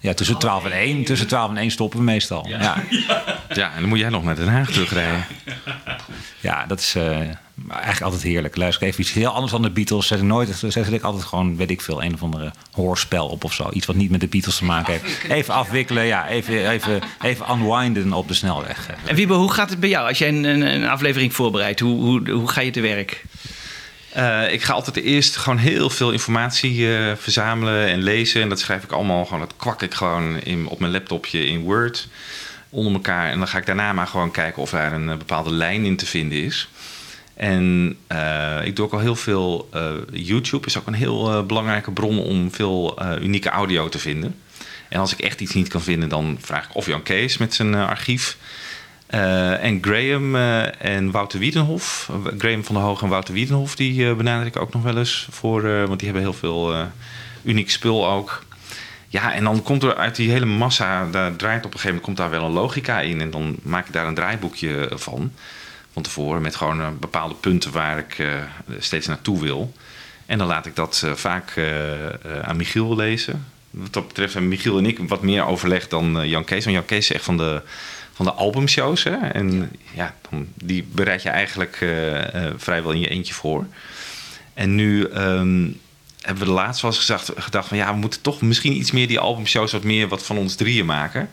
ja, 0.00 0.14
tussen 0.14 0.38
12 0.38 0.64
en 0.64 0.72
1. 0.72 1.04
Tussen 1.04 1.26
12 1.26 1.50
en 1.50 1.56
1 1.56 1.70
stoppen 1.70 1.98
we 1.98 2.04
meestal. 2.04 2.48
Ja. 2.48 2.76
Ja, 3.48 3.72
en 3.74 3.80
dan 3.80 3.88
moet 3.88 3.98
jij 3.98 4.08
nog 4.08 4.24
naar 4.24 4.36
Den 4.36 4.48
Haag 4.48 4.70
terugrijden. 4.70 5.24
Ja, 6.40 6.66
dat 6.66 6.80
is 6.80 6.94
eh, 6.94 7.18
eigenlijk 7.68 8.02
altijd 8.02 8.22
heerlijk. 8.22 8.56
Luister 8.56 8.86
even 8.86 9.00
iets 9.00 9.12
heel 9.12 9.30
anders 9.30 9.52
dan 9.52 9.62
de 9.62 9.70
Beatles. 9.70 10.06
Zet 10.06 10.18
ik 10.18 10.24
nooit, 10.24 10.64
zet 10.68 10.92
ik 10.92 11.02
altijd 11.02 11.24
gewoon, 11.24 11.56
weet 11.56 11.70
ik 11.70 11.80
veel, 11.80 12.02
een 12.02 12.14
of 12.14 12.22
andere 12.22 12.52
hoorspel 12.72 13.28
op 13.28 13.44
of 13.44 13.52
zo. 13.52 13.68
Iets 13.72 13.86
wat 13.86 13.96
niet 13.96 14.10
met 14.10 14.20
de 14.20 14.26
Beatles 14.26 14.56
te 14.56 14.64
maken 14.64 14.92
heeft. 14.92 15.24
Even 15.28 15.54
afwikkelen, 15.54 16.04
ja, 16.04 16.28
even, 16.28 16.70
even, 16.70 17.02
even 17.22 17.46
unwinden 17.50 18.12
op 18.12 18.28
de 18.28 18.34
snelweg. 18.34 18.88
En 19.06 19.14
Wiebe, 19.14 19.34
hoe 19.34 19.52
gaat 19.52 19.70
het 19.70 19.80
bij 19.80 19.88
jou 19.88 20.08
als 20.08 20.18
jij 20.18 20.28
een, 20.28 20.44
een, 20.44 20.60
een 20.60 20.88
aflevering 20.88 21.34
voorbereidt? 21.34 21.80
Hoe, 21.80 22.00
hoe, 22.00 22.30
hoe 22.30 22.48
ga 22.48 22.60
je 22.60 22.70
te 22.70 22.80
werk? 22.80 23.24
Eh, 24.16 24.52
ik 24.52 24.62
ga 24.62 24.72
altijd 24.72 24.96
eerst 24.96 25.36
gewoon 25.36 25.58
heel 25.58 25.90
veel 25.90 26.10
informatie 26.10 26.96
eh, 26.96 27.12
verzamelen 27.16 27.86
en 27.86 28.02
lezen. 28.02 28.42
En 28.42 28.48
dat 28.48 28.60
schrijf 28.60 28.82
ik 28.82 28.92
allemaal 28.92 29.24
gewoon, 29.24 29.40
dat 29.40 29.54
kwak 29.56 29.82
ik 29.82 29.94
gewoon 29.94 30.40
in, 30.40 30.66
op 30.66 30.78
mijn 30.78 30.92
laptopje 30.92 31.46
in 31.46 31.60
Word 31.60 32.08
onder 32.70 32.92
elkaar. 32.92 33.30
En 33.30 33.38
dan 33.38 33.48
ga 33.48 33.58
ik 33.58 33.66
daarna 33.66 33.92
maar 33.92 34.06
gewoon 34.06 34.30
kijken 34.30 34.62
of 34.62 34.70
daar 34.70 34.92
een 34.92 35.10
eh, 35.10 35.16
bepaalde 35.16 35.50
lijn 35.50 35.84
in 35.84 35.96
te 35.96 36.06
vinden 36.06 36.42
is. 36.42 36.68
En 37.36 37.96
eh, 38.06 38.64
ik 38.64 38.76
doe 38.76 38.84
ook 38.84 38.92
al 38.92 38.98
heel 38.98 39.16
veel. 39.16 39.68
eh, 39.72 39.92
YouTube 40.12 40.66
is 40.66 40.78
ook 40.78 40.86
een 40.86 40.94
heel 40.94 41.32
eh, 41.32 41.42
belangrijke 41.42 41.90
bron 41.90 42.18
om 42.18 42.52
veel 42.52 42.98
unieke 43.22 43.48
audio 43.48 43.88
te 43.88 43.98
vinden. 43.98 44.36
En 44.88 45.00
als 45.00 45.12
ik 45.12 45.18
echt 45.18 45.40
iets 45.40 45.54
niet 45.54 45.68
kan 45.68 45.82
vinden, 45.82 46.08
dan 46.08 46.38
vraag 46.40 46.64
ik 46.64 46.74
of 46.74 46.86
Jan 46.86 47.02
Kees 47.02 47.38
met 47.38 47.54
zijn 47.54 47.74
archief. 47.74 48.36
En 49.06 49.78
Graham 49.82 50.36
en 50.78 51.10
Wouter 51.10 51.38
Wiedenhof. 51.38 52.10
Graham 52.38 52.64
van 52.64 52.74
der 52.74 52.84
Hoog 52.84 53.02
en 53.02 53.08
Wouter 53.08 53.34
Wiedenhof, 53.34 53.76
die 53.76 54.14
benader 54.14 54.46
ik 54.46 54.56
ook 54.56 54.72
nog 54.72 54.82
wel 54.82 54.98
eens 54.98 55.28
voor. 55.30 55.62
want 55.62 55.98
die 55.98 56.08
hebben 56.08 56.22
heel 56.22 56.38
veel 56.38 56.74
uniek 57.42 57.70
spul 57.70 58.08
ook. 58.08 58.44
Ja, 59.08 59.32
en 59.32 59.44
dan 59.44 59.62
komt 59.62 59.82
er 59.82 59.96
uit 59.96 60.16
die 60.16 60.30
hele 60.30 60.46
massa, 60.46 61.10
daar 61.10 61.36
draait 61.36 61.64
op 61.64 61.74
een 61.74 61.80
gegeven 61.80 61.88
moment 61.88 62.04
komt 62.04 62.16
daar 62.16 62.30
wel 62.30 62.44
een 62.44 62.54
logica 62.54 63.00
in. 63.00 63.20
En 63.20 63.30
dan 63.30 63.56
maak 63.62 63.86
ik 63.86 63.92
daar 63.92 64.06
een 64.06 64.14
draaiboekje 64.14 64.90
van. 64.94 65.32
Van 65.96 66.04
tevoren 66.04 66.42
met 66.42 66.56
gewoon 66.56 66.80
eh, 66.80 66.88
bepaalde 67.00 67.34
punten 67.34 67.72
waar 67.72 67.98
ik 67.98 68.18
eh, 68.18 68.28
steeds 68.78 69.06
naartoe 69.06 69.40
wil. 69.40 69.72
En 70.26 70.38
dan 70.38 70.46
laat 70.46 70.66
ik 70.66 70.76
dat 70.76 71.02
eh, 71.04 71.12
vaak 71.12 71.60
aan 72.42 72.56
Michiel 72.56 72.96
lezen. 72.96 73.46
Wat 73.70 73.92
dat 73.92 74.06
betreft 74.06 74.32
hebben 74.32 74.50
Michiel 74.50 74.78
en 74.78 74.86
ik 74.86 74.98
wat 74.98 75.22
meer 75.22 75.46
overleg 75.46 75.88
dan 75.88 76.28
Jan 76.28 76.44
Kees. 76.44 76.64
Want 76.64 76.76
Jan 76.76 76.84
Kees 76.84 77.10
is 77.10 77.12
echt 77.12 77.24
van 77.24 77.36
de, 77.36 77.62
van 78.12 78.26
de 78.26 78.32
albumshows. 78.32 79.04
Hè? 79.04 79.16
En 79.16 79.70
ja, 79.94 80.14
dan, 80.30 80.48
die 80.54 80.88
bereid 80.92 81.22
je 81.22 81.28
eigenlijk 81.28 81.76
vrijwel 82.56 82.92
in 82.92 83.00
je 83.00 83.08
eentje 83.08 83.34
voor. 83.34 83.66
En 84.54 84.74
nu 84.74 85.04
ehm, 85.04 85.68
hebben 86.20 86.42
we 86.42 86.44
de 86.44 86.50
laatst 86.50 86.82
wel 86.82 86.90
eens 86.90 87.00
gezegd, 87.00 87.32
gedacht 87.36 87.68
van 87.68 87.76
ja, 87.76 87.92
we 87.92 87.98
moeten 87.98 88.20
toch 88.20 88.40
misschien 88.40 88.76
iets 88.76 88.90
meer 88.90 89.08
die 89.08 89.18
albumshows 89.18 89.72
wat 89.72 89.82
meer 89.82 90.08
wat 90.08 90.24
van 90.24 90.38
ons 90.38 90.54
drieën 90.54 90.86
maken. 90.86 91.30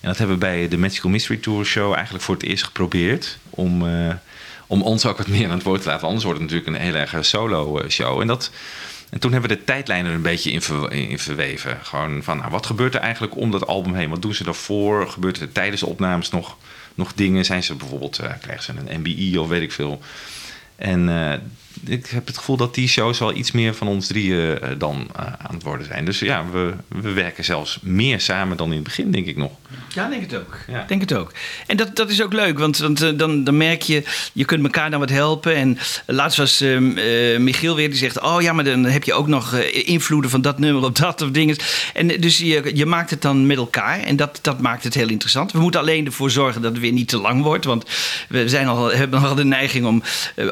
En 0.00 0.08
dat 0.08 0.18
hebben 0.18 0.36
we 0.36 0.44
bij 0.44 0.68
de 0.68 0.78
Magical 0.78 1.10
Mystery 1.10 1.38
Tour 1.38 1.64
Show 1.64 1.92
eigenlijk 1.94 2.24
voor 2.24 2.34
het 2.34 2.44
eerst 2.44 2.64
geprobeerd. 2.64 3.38
Om, 3.50 3.86
eh, 3.86 4.14
om 4.66 4.82
ons 4.82 5.06
ook 5.06 5.18
wat 5.18 5.26
meer 5.26 5.44
aan 5.44 5.54
het 5.54 5.62
woord 5.62 5.82
te 5.82 5.88
laten. 5.88 6.06
Anders 6.06 6.24
wordt 6.24 6.40
het 6.40 6.50
natuurlijk 6.50 6.76
een 6.76 6.84
heel 6.86 7.00
erg 7.00 7.24
solo 7.24 7.78
eh, 7.78 7.88
show. 7.88 8.20
En, 8.20 8.26
dat, 8.26 8.50
en 9.10 9.20
toen 9.20 9.32
hebben 9.32 9.50
we 9.50 9.56
de 9.56 9.64
tijdlijn 9.64 10.06
er 10.06 10.12
een 10.12 10.22
beetje 10.22 10.50
in, 10.50 10.62
in 10.90 11.18
verweven. 11.18 11.78
Gewoon 11.82 12.22
van, 12.22 12.36
nou, 12.36 12.50
wat 12.50 12.66
gebeurt 12.66 12.94
er 12.94 13.00
eigenlijk 13.00 13.36
om 13.36 13.50
dat 13.50 13.66
album 13.66 13.94
heen? 13.94 14.10
Wat 14.10 14.22
doen 14.22 14.34
ze 14.34 14.44
daarvoor? 14.44 15.08
Gebeurt 15.08 15.40
er 15.40 15.52
tijdens 15.52 15.80
de 15.80 15.86
opnames 15.86 16.30
nog, 16.30 16.56
nog 16.94 17.12
dingen? 17.14 17.44
Zijn 17.44 17.62
ze 17.62 17.74
bijvoorbeeld, 17.74 18.18
eh, 18.18 18.30
krijgen 18.40 18.64
ze 18.64 18.72
een 18.86 19.00
MBI 19.00 19.38
of 19.38 19.48
weet 19.48 19.62
ik 19.62 19.72
veel? 19.72 20.00
En 20.76 21.08
ik 21.86 22.06
heb 22.06 22.26
het 22.26 22.38
gevoel 22.38 22.56
dat 22.56 22.74
die 22.74 22.88
shows 22.88 23.18
wel 23.18 23.34
iets 23.34 23.52
meer 23.52 23.74
van 23.74 23.88
ons 23.88 24.06
drieën 24.06 24.58
eh, 24.58 24.70
dan 24.78 25.08
eh, 25.16 25.24
aan 25.24 25.54
het 25.54 25.62
worden 25.62 25.86
zijn. 25.86 26.04
Dus 26.04 26.18
ja, 26.18 26.44
we, 26.52 26.74
we 26.88 27.12
werken 27.12 27.44
zelfs 27.44 27.78
meer 27.82 28.20
samen 28.20 28.56
dan 28.56 28.68
in 28.68 28.74
het 28.74 28.84
begin, 28.84 29.10
denk 29.10 29.26
ik 29.26 29.36
nog. 29.36 29.52
Ja, 29.94 30.08
denk 30.08 30.22
het 30.22 30.36
ook. 30.36 30.58
Ja. 30.68 30.84
Denk 30.88 31.00
het 31.00 31.12
ook. 31.12 31.32
En 31.66 31.76
dat, 31.76 31.96
dat 31.96 32.10
is 32.10 32.22
ook 32.22 32.32
leuk, 32.32 32.58
want, 32.58 32.80
eh, 32.80 33.08
dan, 33.16 33.44
dan 33.44 33.56
merk 33.56 33.82
je, 33.82 34.02
je 34.32 34.44
kunt 34.44 34.64
elkaar 34.64 34.90
dan 34.90 35.00
wat 35.00 35.10
helpen. 35.10 35.54
En 35.54 35.78
laatst 36.06 36.38
was 36.38 36.60
ehm, 36.60 36.98
eh, 36.98 37.38
Michiel 37.38 37.74
weer, 37.74 37.88
die 37.88 37.98
zegt, 37.98 38.20
oh 38.20 38.42
ja, 38.42 38.52
maar 38.52 38.64
dan 38.64 38.84
heb 38.84 39.04
je 39.04 39.12
ook 39.12 39.26
nog 39.26 39.54
invloeden 39.84 40.30
van 40.30 40.42
dat 40.42 40.58
nummer 40.58 40.84
op 40.84 40.96
dat 40.96 41.22
of 41.22 41.30
dingen. 41.30 41.56
En 41.94 42.06
dus 42.06 42.38
je, 42.38 42.70
je 42.74 42.86
maakt 42.86 43.10
het 43.10 43.22
dan 43.22 43.46
met 43.46 43.56
elkaar 43.56 44.00
en 44.00 44.16
dat, 44.16 44.38
dat 44.42 44.60
maakt 44.60 44.84
het 44.84 44.94
heel 44.94 45.08
interessant. 45.08 45.52
We 45.52 45.60
moeten 45.60 45.80
alleen 45.80 46.06
ervoor 46.06 46.30
zorgen 46.30 46.62
dat 46.62 46.72
het 46.72 46.80
weer 46.80 46.92
niet 46.92 47.08
te 47.08 47.18
lang 47.18 47.42
wordt, 47.42 47.64
want 47.64 47.84
we 48.28 48.48
zijn 48.48 48.66
al, 48.66 48.92
hebben 48.92 49.20
al 49.20 49.34
de 49.34 49.44
neiging 49.44 49.86
om, 49.86 50.02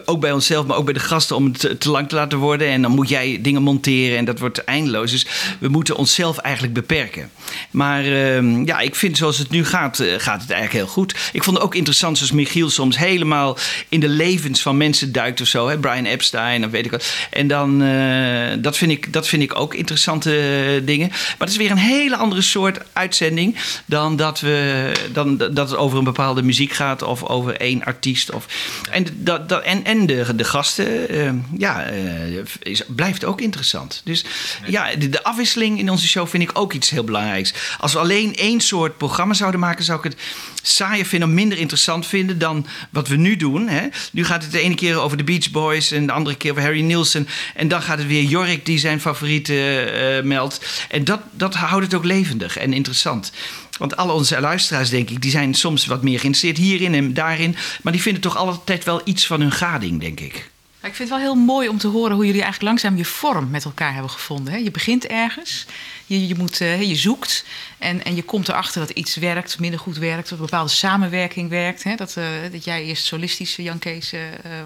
ook 0.04 0.20
bij 0.20 0.32
onszelf, 0.32 0.66
maar 0.66 0.76
ook 0.76 0.85
bij 0.85 0.94
de 0.94 1.00
gasten, 1.00 1.17
om 1.30 1.44
het 1.44 1.80
te, 1.80 1.90
lang 1.90 2.08
te 2.08 2.14
laten 2.14 2.38
worden. 2.38 2.68
En 2.68 2.82
dan 2.82 2.90
moet 2.90 3.08
jij 3.08 3.38
dingen 3.42 3.62
monteren 3.62 4.18
en 4.18 4.25
dat 4.25 4.38
wordt 4.38 4.64
eindeloos. 4.64 5.10
Dus 5.10 5.26
we 5.58 5.68
moeten 5.68 5.96
onszelf 5.96 6.38
eigenlijk 6.38 6.75
beperken. 6.75 7.30
Maar 7.70 8.04
ehm, 8.04 8.64
ja, 8.64 8.78
ik 8.78 8.94
vind 8.94 9.16
zoals 9.16 9.38
het 9.38 9.50
nu 9.50 9.64
gaat, 9.64 9.98
eh, 9.98 10.14
gaat 10.18 10.40
het 10.40 10.50
eigenlijk 10.50 10.84
heel 10.84 10.92
goed. 10.92 11.14
Ik 11.32 11.44
vond 11.44 11.56
het 11.56 11.66
ook 11.66 11.75
interessant 11.75 12.16
zoals 12.18 12.32
Michiel 12.32 12.70
soms 12.70 12.98
helemaal 12.98 13.56
in 13.88 14.00
de 14.00 14.08
levens 14.08 14.62
van 14.62 14.76
mensen 14.76 15.12
duikt 15.12 15.40
of 15.40 15.46
zo. 15.46 15.68
Hè? 15.68 15.78
Brian 15.78 16.04
Epstein 16.04 16.64
of 16.64 16.70
weet 16.70 16.84
ik 16.84 16.90
wat. 16.90 17.12
En 17.30 17.46
dan, 17.46 17.82
eh, 17.82 18.56
dat, 18.58 18.76
vind 18.76 18.90
ik, 18.90 19.12
dat 19.12 19.28
vind 19.28 19.42
ik 19.42 19.58
ook 19.60 19.75
interessante 19.75 20.30
eh, 20.30 20.87
dingen. 20.87 21.08
Maar 21.08 21.37
het 21.38 21.50
is 21.50 21.56
weer 21.56 21.70
een 21.70 21.76
hele 21.76 22.16
andere 22.16 22.42
soort 22.42 22.78
uitzending 22.92 23.56
dan 23.87 24.16
dat, 24.16 24.40
we, 24.40 24.92
dan 25.12 25.37
dat 25.37 25.56
het 25.70 25.76
over 25.76 25.98
een 25.98 26.04
bepaalde 26.04 26.42
muziek 26.42 26.72
gaat 26.72 27.02
of 27.02 27.25
over 27.25 27.56
één 27.56 27.84
artiest. 27.84 28.32
Of, 28.32 28.46
en 28.90 29.06
dat, 29.14 29.48
dat, 29.48 29.62
en, 29.62 29.84
en 29.84 30.06
de, 30.06 30.34
de 30.37 30.44
gasten, 30.44 30.98
eh, 31.07 31.33
ja, 31.59 31.85
eh, 31.85 32.45
is, 32.62 32.83
blijft 32.87 33.25
ook 33.25 33.40
interessant. 33.40 34.00
Dus 34.05 34.25
ja, 34.67 34.95
de, 34.95 35.09
de 35.09 35.23
afwisseling 35.23 35.78
in 35.78 35.90
onze 35.90 36.09
show 36.09 36.28
vind 36.28 36.43
ik 36.43 36.50
ook 36.59 36.73
iets 36.73 36.90
heel 36.90 37.05
belangrijks. 37.05 37.55
Als 37.78 37.93
we 37.93 37.99
alleen 37.99 38.35
één 38.37 38.61
soort 38.61 38.97
programma 38.97 39.35
zouden 39.35 39.61
maken, 39.61 39.85
zou 39.85 39.99
ik 39.99 40.05
het 40.05 40.17
saaier 40.62 41.05
vinden, 41.05 41.28
of 41.28 41.35
minder 41.35 41.59
interessant 41.59 42.07
vinden 42.07 42.38
dan 42.38 42.67
wat 42.90 43.09
we 43.09 43.17
nu 43.17 43.37
doen. 43.37 43.69
Hè. 43.69 43.88
Nu 44.12 44.25
gaat 44.25 44.43
het 44.43 44.52
de 44.52 44.61
ene 44.61 44.75
keer 44.75 45.00
over 45.00 45.17
de 45.17 45.25
Beach 45.25 45.50
Boys 45.50 45.90
en 45.90 46.07
de 46.07 46.12
andere 46.12 46.37
keer 46.37 46.50
over 46.50 46.62
Harry 46.62 46.83
Nilsson. 46.83 47.28
En 47.55 47.69
dan 47.69 47.83
gaat 47.83 47.99
het 47.99 48.07
weer 48.07 48.23
Jorik 48.23 48.67
die 48.67 48.78
zijn 48.78 49.00
favorieten 49.00 49.93
eh, 49.93 50.23
meldt. 50.23 50.87
En 50.88 51.05
dat, 51.05 51.21
dat 51.31 51.55
houdt 51.55 51.85
het 51.85 51.95
ook 51.95 52.05
levendig 52.05 52.57
en 52.57 52.73
interessant. 52.73 53.33
Want 53.78 53.97
alle 53.97 54.12
onze 54.12 54.40
luisteraars, 54.40 54.90
denk 54.90 55.11
ik, 55.11 55.23
die 55.23 55.31
zijn 55.31 55.55
soms 55.55 55.87
wat 55.87 56.02
meer 56.02 56.21
geïnteresseerd 56.21 56.57
hierin 56.57 56.95
en 56.95 57.14
daarin. 57.14 57.57
Maar 57.83 57.93
die 57.93 58.02
vinden 58.02 58.23
toch 58.23 58.37
altijd 58.37 58.85
wel 58.85 59.00
iets 59.05 59.26
van 59.26 59.40
hun 59.40 59.52
gading, 59.52 60.00
denk 60.00 60.21
ik. 60.21 60.50
Ik 60.88 60.95
vind 60.95 61.09
het 61.09 61.18
wel 61.18 61.28
heel 61.28 61.45
mooi 61.45 61.68
om 61.68 61.78
te 61.78 61.87
horen 61.87 62.14
hoe 62.14 62.26
jullie 62.26 62.42
eigenlijk 62.42 62.71
langzaam 62.71 62.97
je 62.97 63.04
vorm 63.04 63.50
met 63.50 63.64
elkaar 63.64 63.92
hebben 63.92 64.11
gevonden. 64.11 64.52
Hè? 64.52 64.59
Je 64.59 64.71
begint 64.71 65.07
ergens, 65.07 65.66
je, 66.07 66.26
je, 66.26 66.35
moet, 66.35 66.61
eh, 66.61 66.83
je 66.83 66.97
zoekt 66.97 67.45
en, 67.78 68.04
en 68.04 68.14
je 68.14 68.23
komt 68.23 68.49
erachter 68.49 68.80
dat 68.80 68.90
iets 68.90 69.16
werkt, 69.16 69.59
minder 69.59 69.80
goed 69.80 69.97
werkt, 69.97 70.28
dat 70.28 70.38
een 70.38 70.45
bepaalde 70.45 70.71
samenwerking 70.71 71.50
werkt. 71.50 71.85
Hè? 71.85 71.95
Dat, 71.95 72.16
eh, 72.16 72.25
dat 72.52 72.64
jij 72.64 72.85
eerst 72.85 73.04
solistisch, 73.04 73.59
eh, 73.59 73.64
Jan 73.64 73.78
Kees, 73.78 74.12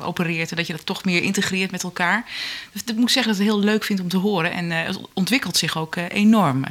opereert 0.03 0.51
en 0.51 0.57
dat 0.57 0.67
je 0.67 0.73
dat 0.73 0.87
toch 0.87 1.05
meer 1.05 1.23
integreert 1.23 1.71
met 1.71 1.83
elkaar. 1.83 2.25
Dus 2.73 2.85
dat 2.85 2.95
moet 2.97 3.05
ik 3.05 3.11
zeggen 3.11 3.33
dat 3.33 3.41
ik 3.41 3.47
het 3.47 3.57
heel 3.57 3.65
leuk 3.65 3.85
vind 3.85 4.01
om 4.01 4.09
te 4.09 4.17
horen 4.17 4.53
en 4.53 4.71
het 4.71 4.99
ontwikkelt 5.15 5.57
zich 5.57 5.79
ook 5.79 5.97
enorm. 5.97 6.65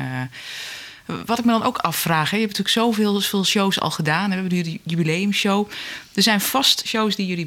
Wat 1.26 1.40
ik 1.40 1.46
me 1.46 1.52
dan 1.52 1.64
ook 1.64 1.78
afvraag, 1.78 2.32
je 2.32 2.38
hebt 2.38 2.58
natuurlijk 2.58 2.76
zoveel, 2.76 3.20
zoveel 3.20 3.46
shows 3.46 3.80
al 3.80 3.92
gedaan. 3.92 4.30
We 4.30 4.34
hebben 4.36 4.54
nu 4.54 4.62
de 4.62 4.80
jubileumshow. 4.84 5.70
Er 6.14 6.24
zijn 6.24 6.42
vast 6.42 6.88
shows 6.88 7.16
die 7.16 7.28
jullie 7.28 7.46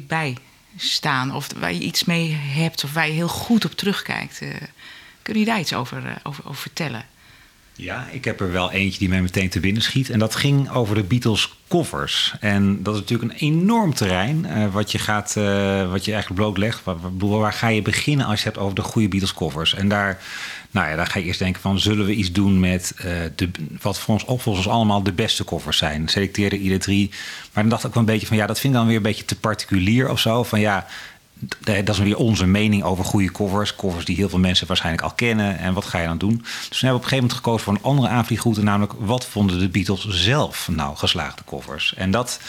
bijstaan. 0.75 1.35
Of 1.35 1.47
waar 1.57 1.73
je 1.73 1.79
iets 1.79 2.03
mee 2.03 2.31
hebt. 2.33 2.83
Of 2.83 2.93
waar 2.93 3.07
je 3.07 3.13
heel 3.13 3.27
goed 3.27 3.65
op 3.65 3.71
terugkijkt. 3.71 4.41
Eh, 4.41 4.49
kun 5.21 5.39
je 5.39 5.45
daar 5.45 5.59
iets 5.59 5.73
over, 5.73 6.05
eh, 6.05 6.15
over, 6.23 6.43
over 6.47 6.61
vertellen? 6.61 7.05
Ja, 7.77 8.07
ik 8.11 8.25
heb 8.25 8.39
er 8.39 8.51
wel 8.51 8.71
eentje 8.71 8.99
die 8.99 9.09
mij 9.09 9.21
meteen 9.21 9.49
te 9.49 9.59
binnen 9.59 9.81
schiet. 9.81 10.09
En 10.09 10.19
dat 10.19 10.35
ging 10.35 10.69
over 10.69 10.95
de 10.95 11.03
Beatles 11.03 11.57
covers. 11.67 12.35
En 12.39 12.83
dat 12.83 12.93
is 12.93 12.99
natuurlijk 12.99 13.31
een 13.31 13.37
enorm 13.37 13.93
terrein 13.93 14.45
eh, 14.45 14.73
wat, 14.73 14.91
je 14.91 14.99
gaat, 14.99 15.33
wat 15.89 16.05
je 16.05 16.11
eigenlijk 16.11 16.33
blootlegt. 16.33 16.83
Waar, 16.83 16.95
waar 17.17 17.53
ga 17.53 17.67
je 17.67 17.81
beginnen 17.81 18.25
als 18.25 18.41
je 18.41 18.45
het 18.45 18.55
hebt 18.55 18.65
over 18.65 18.75
de 18.75 18.89
goede 18.89 19.07
Beatles 19.07 19.33
covers? 19.33 19.73
En 19.73 19.87
daar, 19.87 20.21
nou 20.75 20.89
ja, 20.89 20.95
daar 20.95 21.07
ga 21.07 21.19
je 21.19 21.25
eerst 21.25 21.39
denken 21.39 21.61
van... 21.61 21.79
zullen 21.79 22.05
we 22.05 22.13
iets 22.13 22.31
doen 22.31 22.59
met 22.59 22.93
eh, 22.97 23.05
de, 23.35 23.49
wat 23.81 23.99
voor 23.99 24.13
ons 24.13 24.25
opvolgers 24.25 24.67
allemaal 24.67 25.03
de 25.03 25.13
beste 25.13 25.43
covers 25.43 25.77
zijn? 25.77 26.07
Selecteerde 26.07 26.57
ieder 26.57 26.79
drie. 26.79 27.09
Maar 27.53 27.63
dan 27.63 27.69
dacht 27.69 27.83
ik 27.83 27.89
ook 27.89 27.95
een 27.95 28.05
beetje 28.05 28.27
van... 28.27 28.37
ja, 28.37 28.45
dat 28.45 28.59
vind 28.59 28.73
ik 28.73 28.79
dan 28.79 28.87
weer 28.87 28.97
een 28.97 29.03
beetje 29.03 29.25
te 29.25 29.39
particulier 29.39 30.09
of 30.09 30.19
zo. 30.19 30.43
Van 30.43 30.59
ja... 30.59 30.87
Dat 31.59 31.89
is 31.89 31.97
weer 31.97 32.17
onze 32.17 32.45
mening 32.45 32.83
over 32.83 33.05
goede 33.05 33.31
covers. 33.31 33.75
Covers 33.75 34.05
die 34.05 34.15
heel 34.15 34.29
veel 34.29 34.39
mensen 34.39 34.67
waarschijnlijk 34.67 35.03
al 35.03 35.11
kennen. 35.11 35.57
En 35.57 35.73
wat 35.73 35.85
ga 35.85 35.99
je 35.99 36.07
dan 36.07 36.17
doen? 36.17 36.37
Dus 36.69 36.81
we 36.81 36.87
hebben 36.87 36.95
op 36.95 37.03
een 37.03 37.09
gegeven 37.09 37.17
moment 37.17 37.33
gekozen 37.33 37.63
voor 37.63 37.73
een 37.73 37.83
andere 37.83 38.07
aanvliegroute. 38.07 38.63
Namelijk, 38.63 38.93
wat 38.97 39.25
vonden 39.25 39.59
de 39.59 39.69
Beatles 39.69 40.07
zelf 40.07 40.67
nou 40.71 40.95
geslaagde 40.95 41.41
covers? 41.45 41.93
En 41.95 42.11
dat 42.11 42.39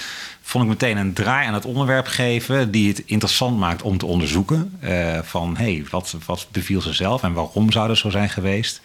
vond 0.46 0.64
ik 0.64 0.70
meteen 0.70 0.96
een 0.96 1.12
draai 1.12 1.46
aan 1.46 1.54
het 1.54 1.64
onderwerp 1.64 2.06
geven... 2.06 2.70
die 2.70 2.88
het 2.88 3.02
interessant 3.06 3.58
maakt 3.58 3.82
om 3.82 3.98
te 3.98 4.06
onderzoeken. 4.06 4.76
Eh, 4.80 5.18
van, 5.22 5.56
hé, 5.56 5.64
hey, 5.64 5.84
wat, 5.90 6.16
wat 6.26 6.46
beviel 6.50 6.80
ze 6.80 6.92
zelf 6.92 7.22
en 7.22 7.32
waarom 7.32 7.72
zou 7.72 7.88
dat 7.88 7.96
zo 7.96 8.10
zijn 8.10 8.28
geweest? 8.30 8.80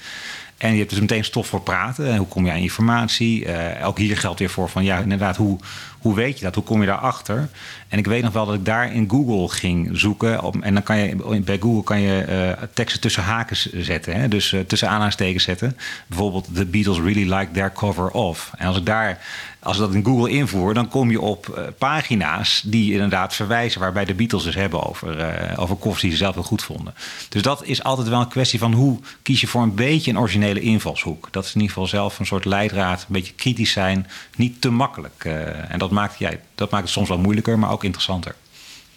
En 0.62 0.72
je 0.72 0.77
hebt 0.77 0.89
dus 0.89 1.00
meteen 1.00 1.24
stof 1.24 1.48
voor 1.48 1.62
praten. 1.62 2.08
En 2.08 2.18
hoe 2.18 2.27
kom 2.27 2.46
je 2.46 2.51
aan 2.51 2.58
informatie? 2.58 3.46
Ook 3.84 3.98
hier 3.98 4.18
geldt 4.18 4.39
weer 4.39 4.50
voor 4.50 4.70
van 4.70 4.84
ja, 4.84 4.98
inderdaad, 4.98 5.38
hoe, 5.38 5.60
hoe 6.01 6.15
weet 6.15 6.38
je 6.38 6.46
dat? 6.46 6.56
Hoe 6.56 6.63
kom 6.63 6.80
je 6.80 6.88
daarachter? 6.88 7.50
En 7.88 7.98
ik 7.98 8.06
weet 8.06 8.24
nog 8.24 8.34
wel 8.34 8.46
dat 8.46 8.56
ik 8.56 8.65
daar 8.65 8.94
in 8.94 9.10
Google 9.10 9.56
ging 9.56 9.89
zoeken. 9.94 10.41
Op, 10.41 10.62
en 10.62 10.74
dan 10.74 10.84
kan 10.84 10.98
je 10.98 11.41
bij 11.41 11.58
Google 11.60 11.84
kan 11.84 12.01
je 12.01 12.25
uh, 12.30 12.63
teksten 12.74 13.01
tussen 13.01 13.24
haken 13.24 13.58
zetten. 13.84 14.15
Hè? 14.15 14.27
Dus 14.27 14.51
uh, 14.51 14.60
tussen 14.60 14.88
aanhalingstekens 14.88 15.44
zetten. 15.44 15.77
Bijvoorbeeld 16.08 16.48
The 16.56 16.65
Beatles 16.65 16.98
really 16.98 17.34
like 17.34 17.51
their 17.51 17.72
cover 17.72 18.10
of. 18.10 18.51
En 18.58 18.68
als 18.68 18.77
ik 18.77 18.86
daar 18.86 19.20
als 19.63 19.75
ik 19.75 19.82
dat 19.82 19.94
in 19.94 20.06
Google 20.06 20.30
invoer, 20.30 20.74
dan 20.74 20.88
kom 20.88 21.12
je 21.12 21.22
op 21.22 21.72
pagina's 21.77 22.62
die 22.65 22.94
inderdaad 22.94 23.36
verwijzen 23.36 23.80
waarbij 23.80 24.06
de 24.06 24.13
Beatles 24.13 24.44
dus 24.44 24.56
hebben 24.56 24.88
over, 24.88 25.58
over 25.58 25.77
covers 25.77 26.01
die 26.01 26.12
ze 26.12 26.18
zelf 26.18 26.36
wel 26.36 26.44
goed 26.44 26.63
vonden. 26.63 26.94
Dus 27.30 27.41
dat 27.41 27.63
is 27.65 27.84
altijd 27.84 28.08
wel 28.08 28.20
een 28.20 28.27
kwestie 28.27 28.60
van 28.60 28.74
hoe 28.74 29.00
kies 29.22 29.41
je 29.41 29.48
voor 29.48 29.62
een 29.62 29.75
beetje 29.75 30.12
een 30.12 30.20
originele 30.20 30.50
invalshoek. 30.60 31.27
Dat 31.31 31.46
is 31.46 31.50
in 31.50 31.62
ieder 31.62 31.74
geval 31.74 31.89
zelf 31.89 32.20
een 32.20 32.25
soort 32.25 32.46
leidraad, 32.46 33.00
een 33.00 33.05
beetje 33.10 33.34
kritisch 33.34 33.72
zijn, 33.72 34.08
niet 34.36 34.62
te 34.62 34.70
makkelijk. 34.70 35.24
Uh, 35.27 35.72
en 35.72 35.79
dat 35.79 35.91
maakt, 35.91 36.20
ja, 36.20 36.31
dat 36.55 36.72
maakt 36.72 36.84
het 36.84 36.93
soms 36.93 37.10
wel 37.10 37.17
moeilijker, 37.17 37.60
maar 37.60 37.72
ook 37.72 37.84
interessanter. 37.84 38.36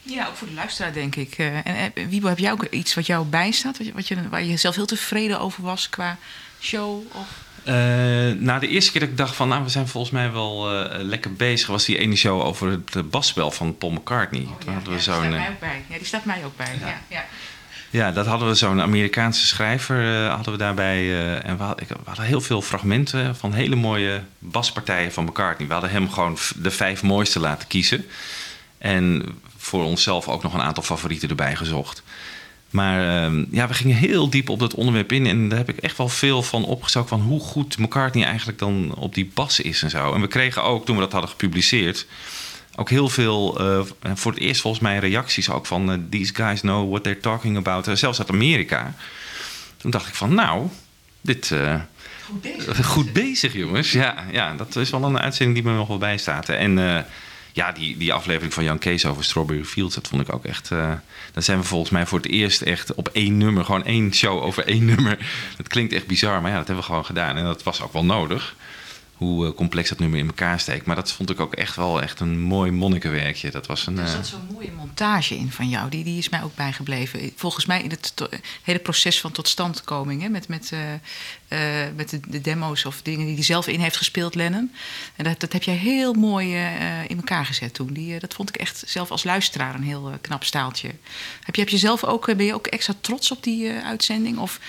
Ja, 0.02 0.26
ook 0.26 0.36
voor 0.36 0.48
de 0.48 0.54
luisteraar, 0.54 0.92
denk 0.92 1.16
ik. 1.16 1.38
Uh, 1.38 1.66
en 1.66 1.92
uh, 1.94 2.06
Wiebo, 2.06 2.28
heb 2.28 2.38
jij 2.38 2.52
ook 2.52 2.64
iets 2.64 2.94
wat 2.94 3.06
jou 3.06 3.26
bijstaat, 3.26 3.78
wat 3.78 3.86
je, 3.86 3.92
wat 3.92 4.08
je, 4.08 4.28
waar 4.28 4.44
je 4.44 4.56
zelf 4.56 4.74
heel 4.74 4.86
tevreden 4.86 5.40
over 5.40 5.62
was 5.62 5.88
qua 5.88 6.18
show? 6.60 7.02
Of? 7.12 7.42
Uh, 7.64 7.74
nou, 8.40 8.60
de 8.60 8.68
eerste 8.68 8.92
keer 8.92 9.00
dat 9.00 9.10
ik 9.10 9.16
dacht 9.16 9.36
van, 9.36 9.48
nou, 9.48 9.62
we 9.62 9.68
zijn 9.68 9.88
volgens 9.88 10.12
mij 10.12 10.32
wel 10.32 10.74
uh, 10.74 11.02
lekker 11.02 11.32
bezig, 11.32 11.68
was 11.68 11.84
die 11.84 11.98
ene 11.98 12.16
show 12.16 12.40
over 12.40 12.70
het 12.70 13.10
basspel 13.10 13.50
van 13.50 13.78
Paul 13.78 13.92
McCartney. 13.92 14.40
Oh, 14.40 14.48
ja, 14.66 14.72
ja, 14.72 14.90
die 14.90 14.98
staat 14.98 15.20
mij 15.28 15.48
ook 15.48 15.60
bij. 15.60 15.82
Ja, 15.88 15.96
die 15.96 16.06
staat 16.06 16.24
mij 16.24 16.44
ook 16.44 16.56
bij. 16.56 16.78
Ja. 16.80 17.00
ja. 17.08 17.24
Ja, 17.94 18.10
dat 18.12 18.26
hadden 18.26 18.48
we 18.48 18.54
zo'n 18.54 18.80
Amerikaanse 18.80 19.46
schrijver 19.46 20.24
eh, 20.24 20.34
hadden 20.34 20.52
we 20.52 20.58
daarbij. 20.58 20.96
eh, 20.96 21.48
en 21.48 21.56
we 21.56 21.62
hadden, 22.04 22.24
heel 22.24 22.40
veel 22.40 22.62
fragmenten 22.62 23.36
van 23.36 23.52
hele 23.52 23.76
mooie 23.76 24.22
baspartijen 24.38 25.12
van 25.12 25.24
McCartney. 25.24 25.66
We 25.66 25.72
hadden 25.72 25.90
hem 25.90 26.10
gewoon 26.10 26.38
de 26.56 26.70
vijf 26.70 27.02
mooiste 27.02 27.40
laten 27.40 27.68
kiezen. 27.68 28.04
En 28.78 29.24
voor 29.56 29.84
onszelf 29.84 30.28
ook 30.28 30.42
nog 30.42 30.54
een 30.54 30.62
aantal 30.62 30.82
favorieten 30.82 31.28
erbij 31.28 31.56
gezocht. 31.56 32.02
Maar 32.70 33.24
ehm, 33.24 33.44
ja, 33.50 33.68
we 33.68 33.74
gingen 33.74 33.96
heel 33.96 34.30
diep 34.30 34.48
op 34.48 34.58
dat 34.58 34.74
onderwerp 34.74 35.12
in. 35.12 35.26
En 35.26 35.48
daar 35.48 35.58
heb 35.58 35.68
ik 35.68 35.78
echt 35.78 35.96
wel 35.96 36.08
veel 36.08 36.42
van 36.42 36.64
opgezocht. 36.64 37.08
Van 37.08 37.20
hoe 37.20 37.40
goed 37.40 37.78
McCartney 37.78 38.24
eigenlijk 38.24 38.58
dan 38.58 38.94
op 38.94 39.14
die 39.14 39.30
bas 39.34 39.60
is 39.60 39.82
en 39.82 39.90
zo. 39.90 40.14
En 40.14 40.20
we 40.20 40.26
kregen 40.26 40.62
ook, 40.62 40.84
toen 40.84 40.94
we 40.96 41.02
dat 41.02 41.12
hadden 41.12 41.30
gepubliceerd... 41.30 42.06
ook 42.76 42.90
heel 42.90 43.08
veel, 43.08 43.58
eh, 43.60 44.10
voor 44.14 44.32
het 44.32 44.40
eerst 44.40 44.60
volgens 44.60 44.82
mij 44.82 44.98
reacties 44.98 45.50
ook 45.50 45.66
van... 45.66 45.90
eh, 45.92 45.98
these 46.10 46.34
guys 46.34 46.60
know 46.60 46.88
what 46.90 47.02
they're 47.02 47.20
talking 47.20 47.56
about. 47.56 47.88
Eh, 47.88 47.94
zelfs 47.94 48.18
uit 48.18 48.30
Amerika. 48.30 48.94
Toen 49.76 49.90
dacht 49.90 50.08
ik 50.08 50.14
van, 50.14 50.34
nou, 50.34 50.68
dit... 51.20 51.50
eh, 51.50 51.74
Goed 52.84 53.12
bezig, 53.12 53.52
jongens. 53.52 53.92
Ja, 53.92 54.24
ja, 54.32 54.54
dat 54.54 54.76
is 54.76 54.90
wel 54.90 55.04
een 55.04 55.18
uitzending 55.18 55.58
die 55.62 55.70
me 55.72 55.76
nog 55.78 55.88
wel 55.88 55.98
bijstaat. 55.98 56.48
En 56.48 57.04
ja, 57.52 57.72
die, 57.72 57.96
die 57.96 58.12
aflevering 58.12 58.54
van 58.54 58.64
Jan 58.64 58.78
Kees 58.78 59.06
over 59.06 59.24
Strawberry 59.24 59.64
Fields, 59.64 59.94
dat 59.94 60.08
vond 60.08 60.22
ik 60.28 60.34
ook 60.34 60.44
echt. 60.44 60.70
eh 60.70 60.92
dan 61.32 61.42
zijn 61.42 61.58
we 61.58 61.64
volgens 61.64 61.90
mij 61.90 62.06
voor 62.06 62.18
het 62.18 62.28
eerst 62.30 62.62
echt 62.62 62.94
op 62.94 63.08
één 63.12 63.36
nummer, 63.38 63.64
gewoon 63.64 63.84
één 63.84 64.14
show 64.14 64.42
over 64.42 64.66
één 64.66 64.84
nummer. 64.94 65.18
Dat 65.56 65.68
klinkt 65.68 65.92
echt 65.92 66.06
bizar, 66.06 66.40
maar 66.40 66.50
ja, 66.50 66.56
dat 66.56 66.66
hebben 66.66 66.84
we 66.84 66.90
gewoon 66.90 67.04
gedaan. 67.04 67.36
En 67.36 67.44
dat 67.44 67.62
was 67.62 67.80
ook 67.82 67.92
wel 67.92 68.04
nodig. 68.04 68.56
Hoe 69.14 69.46
eh, 69.46 69.54
complex 69.54 69.88
dat 69.88 69.98
nummer 69.98 70.18
in 70.18 70.26
elkaar 70.26 70.60
steekt. 70.60 70.86
Maar 70.86 70.96
dat 70.96 71.12
vond 71.12 71.30
ik 71.30 71.40
ook 71.40 71.54
echt 71.54 71.76
wel 71.76 72.02
echt 72.02 72.20
een 72.20 72.40
mooi 72.40 72.70
monnikenwerkje. 72.70 73.50
Dat 73.50 73.66
was 73.66 73.86
een. 73.86 73.98
Er 73.98 74.04
eh, 74.04 74.10
zat 74.10 74.26
zo'n 74.26 74.48
mooie 74.52 74.72
montage 74.72 75.36
in 75.36 75.50
van 75.50 75.68
jou. 75.68 75.90
Die, 75.90 76.04
die 76.04 76.18
is 76.18 76.28
mij 76.28 76.42
ook 76.42 76.54
bijgebleven. 76.54 77.32
Volgens 77.36 77.66
mij 77.66 77.82
in 77.82 77.90
het 77.90 78.14
hele 78.62 78.78
proces 78.78 79.20
van 79.20 79.32
totstandkoming. 79.32 80.22
Hè, 80.22 80.28
met 80.28 80.48
met, 80.48 80.72
eh, 81.48 81.58
met 81.96 82.10
de, 82.10 82.20
de 82.28 82.40
demo's 82.40 82.84
of 82.84 83.02
dingen 83.02 83.26
die 83.26 83.34
hij 83.34 83.44
zelf 83.44 83.66
in 83.66 83.80
heeft 83.80 83.96
gespeeld, 83.96 84.34
Lennon. 84.34 84.72
En 85.16 85.24
dat, 85.24 85.40
dat 85.40 85.52
heb 85.52 85.62
jij 85.62 85.76
heel 85.76 86.12
mooi 86.12 86.54
in 87.06 87.16
elkaar 87.16 87.46
gezet 87.46 87.74
toen. 87.74 87.92
Die, 87.92 88.18
dat 88.18 88.34
vond 88.34 88.48
ik 88.48 88.56
echt 88.56 88.82
zelf 88.86 89.10
als 89.10 89.24
luisteraar 89.24 89.74
een 89.74 89.82
heel 89.82 90.12
knap 90.20 90.44
staaltje. 90.44 90.88
Heb 91.40 91.54
je, 91.54 91.60
heb 91.60 91.70
je 91.70 91.78
zelf 91.78 92.04
ook, 92.04 92.36
ben 92.36 92.46
je 92.46 92.54
ook 92.54 92.66
extra 92.66 92.94
trots 93.00 93.30
op 93.30 93.42
die 93.42 93.70
uitzending? 93.70 94.38
Of 94.38 94.60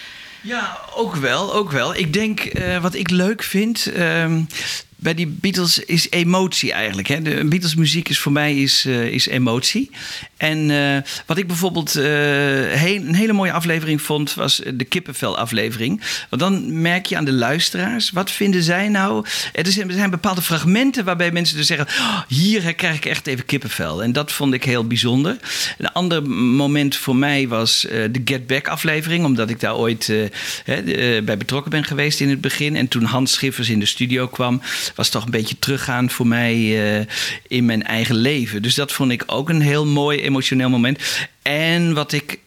Ja, 0.45 0.79
ook 0.95 1.15
wel, 1.15 1.53
ook 1.53 1.71
wel. 1.71 1.95
Ik 1.95 2.13
denk, 2.13 2.39
eh, 2.39 2.81
wat 2.81 2.93
ik 2.95 3.09
leuk 3.09 3.43
vind 3.43 3.85
ehm, 3.85 4.43
bij 4.95 5.13
die 5.13 5.27
Beatles 5.27 5.79
is 5.79 6.09
emotie 6.09 6.71
eigenlijk. 6.71 7.07
Hè. 7.07 7.21
De 7.21 7.45
Beatles 7.45 7.75
muziek 7.75 8.09
is 8.09 8.19
voor 8.19 8.31
mij 8.31 8.55
is, 8.55 8.85
eh, 8.85 9.05
is 9.05 9.27
emotie. 9.27 9.91
En 10.37 10.71
eh, 10.71 11.01
wat 11.25 11.37
ik 11.37 11.47
bijvoorbeeld 11.47 11.95
eh, 11.95 12.85
een 12.93 13.15
hele 13.15 13.33
mooie 13.33 13.51
aflevering 13.51 14.01
vond, 14.01 14.33
was 14.33 14.61
de 14.73 14.83
kippenvel 14.83 15.37
aflevering. 15.37 16.01
Want 16.29 16.41
dan 16.41 16.81
merk 16.81 17.05
je 17.05 17.17
aan 17.17 17.25
de 17.25 17.33
luisteraars, 17.33 18.11
wat 18.11 18.31
vinden 18.31 18.63
zij 18.63 18.87
nou? 18.89 19.25
Er 19.53 19.71
zijn, 19.71 20.09
bepaalde 20.09 20.41
fragmenten 20.41 21.05
waarbij 21.05 21.31
mensen 21.31 21.57
dus 21.57 21.67
zeggen, 21.67 21.87
"Oh, 21.99 22.21
hier 22.27 22.75
krijg 22.75 22.95
ik 22.95 23.05
echt 23.05 23.27
even 23.27 23.45
kippenvel. 23.45 24.03
En 24.03 24.11
dat 24.13 24.31
vond 24.31 24.53
ik 24.53 24.63
heel 24.63 24.87
bijzonder. 24.87 25.37
Een 25.77 25.91
ander 25.91 26.29
moment 26.29 26.95
voor 26.95 27.15
mij 27.15 27.47
was 27.47 27.85
eh, 27.85 28.03
de 28.11 28.21
Get 28.25 28.47
Back 28.47 28.67
aflevering, 28.67 29.25
omdat 29.25 29.49
ik 29.49 29.59
daar 29.59 29.75
ooit 29.75 30.01
eh, 30.09 30.17
de- 30.65 30.95
eh, 30.95 31.23
bij 31.23 31.37
betrokken 31.37 31.71
ben 31.71 31.83
geweest 31.83 32.19
in 32.19 32.29
het 32.29 32.41
begin. 32.41 32.75
En 32.75 32.87
toen 32.87 33.03
Hans 33.03 33.31
Schiffers 33.31 33.69
in 33.69 33.79
de 33.79 33.85
studio 33.85 34.27
kwam, 34.27 34.61
was 34.95 35.09
toch 35.09 35.25
een 35.25 35.31
beetje 35.31 35.59
teruggaan 35.59 36.09
voor 36.09 36.27
mij 36.27 36.53
eh, 36.99 37.05
in 37.47 37.65
mijn 37.65 37.83
eigen 37.83 38.15
leven. 38.15 38.61
Dus 38.61 38.75
dat 38.75 38.91
vond 38.91 39.11
ik 39.11 39.23
ook 39.27 39.49
een 39.49 39.61
heel 39.61 39.85
mooi 39.85 40.23
emotioneel 40.25 40.69
moment. 40.69 40.99
En 41.41 41.93
wat 41.93 42.11
ik. 42.11 42.39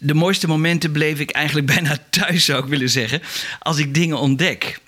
De 0.00 0.14
mooiste 0.14 0.48
momenten 0.48 0.92
bleef 0.92 1.20
ik 1.20 1.30
eigenlijk 1.30 1.66
bijna 1.74 1.96
thuis, 2.10 2.44
zou 2.44 2.62
ik 2.62 2.68
willen 2.68 2.90
zeggen. 2.90 3.22
Als 3.58 3.78
ik 3.78 3.94
dingen 3.94 4.18
ontdek. 4.18 4.80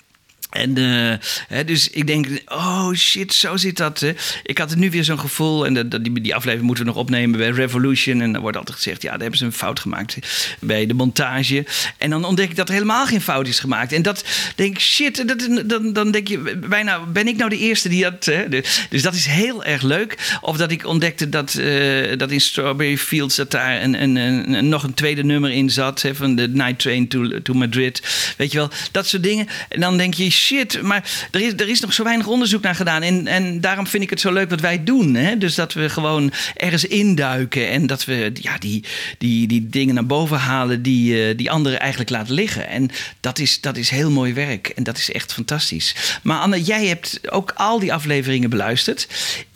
En 0.55 0.77
eh, 0.77 1.17
hè, 1.47 1.63
dus 1.65 1.89
ik 1.89 2.07
denk, 2.07 2.27
oh 2.45 2.93
shit, 2.93 3.33
zo 3.33 3.57
zit 3.57 3.77
dat. 3.77 3.99
Hè. 3.99 4.13
Ik 4.43 4.57
had 4.57 4.75
nu 4.75 4.89
weer 4.89 5.03
zo'n 5.03 5.19
gevoel, 5.19 5.65
en 5.65 5.73
dat, 5.73 6.03
die, 6.03 6.21
die 6.21 6.35
aflevering 6.35 6.67
moeten 6.67 6.85
we 6.85 6.91
nog 6.91 6.99
opnemen 6.99 7.39
bij 7.39 7.49
Revolution. 7.49 8.21
En 8.21 8.31
dan 8.31 8.41
wordt 8.41 8.57
altijd 8.57 8.75
gezegd, 8.77 9.01
ja, 9.01 9.09
daar 9.11 9.19
hebben 9.19 9.37
ze 9.37 9.45
een 9.45 9.51
fout 9.53 9.79
gemaakt 9.79 10.17
bij 10.59 10.85
de 10.85 10.93
montage. 10.93 11.65
En 11.97 12.09
dan 12.09 12.25
ontdek 12.25 12.49
ik 12.49 12.55
dat 12.55 12.67
er 12.67 12.73
helemaal 12.73 13.05
geen 13.05 13.21
fout 13.21 13.47
is 13.47 13.59
gemaakt. 13.59 13.91
En 13.93 14.01
dat 14.01 14.23
denk 14.55 14.73
ik, 14.75 14.79
shit, 14.81 15.27
dat, 15.27 15.47
dan, 15.65 15.93
dan 15.93 16.11
denk 16.11 16.27
je 16.27 16.57
bijna, 16.69 16.99
ben 16.99 17.27
ik 17.27 17.37
nou 17.37 17.49
de 17.49 17.57
eerste 17.57 17.89
die 17.89 18.03
dat... 18.03 18.25
Hè? 18.25 18.49
Dus 18.89 19.01
dat 19.01 19.13
is 19.13 19.25
heel 19.25 19.63
erg 19.63 19.81
leuk. 19.81 20.37
Of 20.41 20.57
dat 20.57 20.71
ik 20.71 20.85
ontdekte 20.87 21.29
dat, 21.29 21.53
eh, 21.55 22.17
dat 22.17 22.31
in 22.31 22.41
Strawberry 22.41 22.97
Fields 22.97 23.35
dat 23.35 23.51
daar 23.51 23.83
een- 23.83 24.69
nog 24.69 24.83
een 24.83 24.93
tweede 24.93 25.23
nummer 25.23 25.51
in 25.51 25.69
zat. 25.69 26.01
Hè, 26.01 26.15
van 26.15 26.35
de 26.35 26.47
Night 26.49 26.79
Train 26.79 27.07
to, 27.07 27.41
to 27.41 27.53
Madrid. 27.53 28.01
Weet 28.37 28.51
je 28.51 28.57
wel, 28.57 28.69
dat 28.91 29.07
soort 29.07 29.23
dingen. 29.23 29.47
En 29.69 29.79
dan 29.79 29.97
denk 29.97 30.13
je, 30.13 30.23
shit, 30.45 30.81
maar 30.81 31.27
er 31.31 31.41
is, 31.41 31.53
er 31.53 31.69
is 31.69 31.79
nog 31.79 31.93
zo 31.93 32.03
weinig 32.03 32.27
onderzoek 32.27 32.61
naar 32.61 32.75
gedaan. 32.75 33.01
En, 33.01 33.27
en 33.27 33.61
daarom 33.61 33.87
vind 33.87 34.03
ik 34.03 34.09
het 34.09 34.19
zo 34.19 34.33
leuk 34.33 34.49
wat 34.49 34.59
wij 34.61 34.83
doen. 34.83 35.15
Hè? 35.15 35.37
Dus 35.37 35.55
dat 35.55 35.73
we 35.73 35.89
gewoon 35.89 36.31
ergens 36.55 36.85
induiken. 36.85 37.69
En 37.69 37.87
dat 37.87 38.05
we 38.05 38.31
ja, 38.41 38.57
die, 38.57 38.83
die, 39.17 39.47
die 39.47 39.69
dingen 39.69 39.95
naar 39.95 40.05
boven 40.05 40.37
halen 40.37 40.81
die, 40.81 41.27
eh, 41.27 41.37
die 41.37 41.51
anderen 41.51 41.79
eigenlijk 41.79 42.09
laten 42.09 42.33
liggen. 42.33 42.67
En 42.67 42.89
dat 43.19 43.39
is, 43.39 43.61
dat 43.61 43.77
is 43.77 43.89
heel 43.89 44.11
mooi 44.11 44.33
werk. 44.33 44.67
En 44.67 44.83
dat 44.83 44.97
is 44.97 45.11
echt 45.11 45.33
fantastisch. 45.33 45.95
Maar 46.23 46.39
Anne, 46.39 46.61
jij 46.61 46.85
hebt 46.85 47.31
ook 47.31 47.51
al 47.55 47.79
die 47.79 47.93
afleveringen 47.93 48.49
beluisterd. 48.49 49.07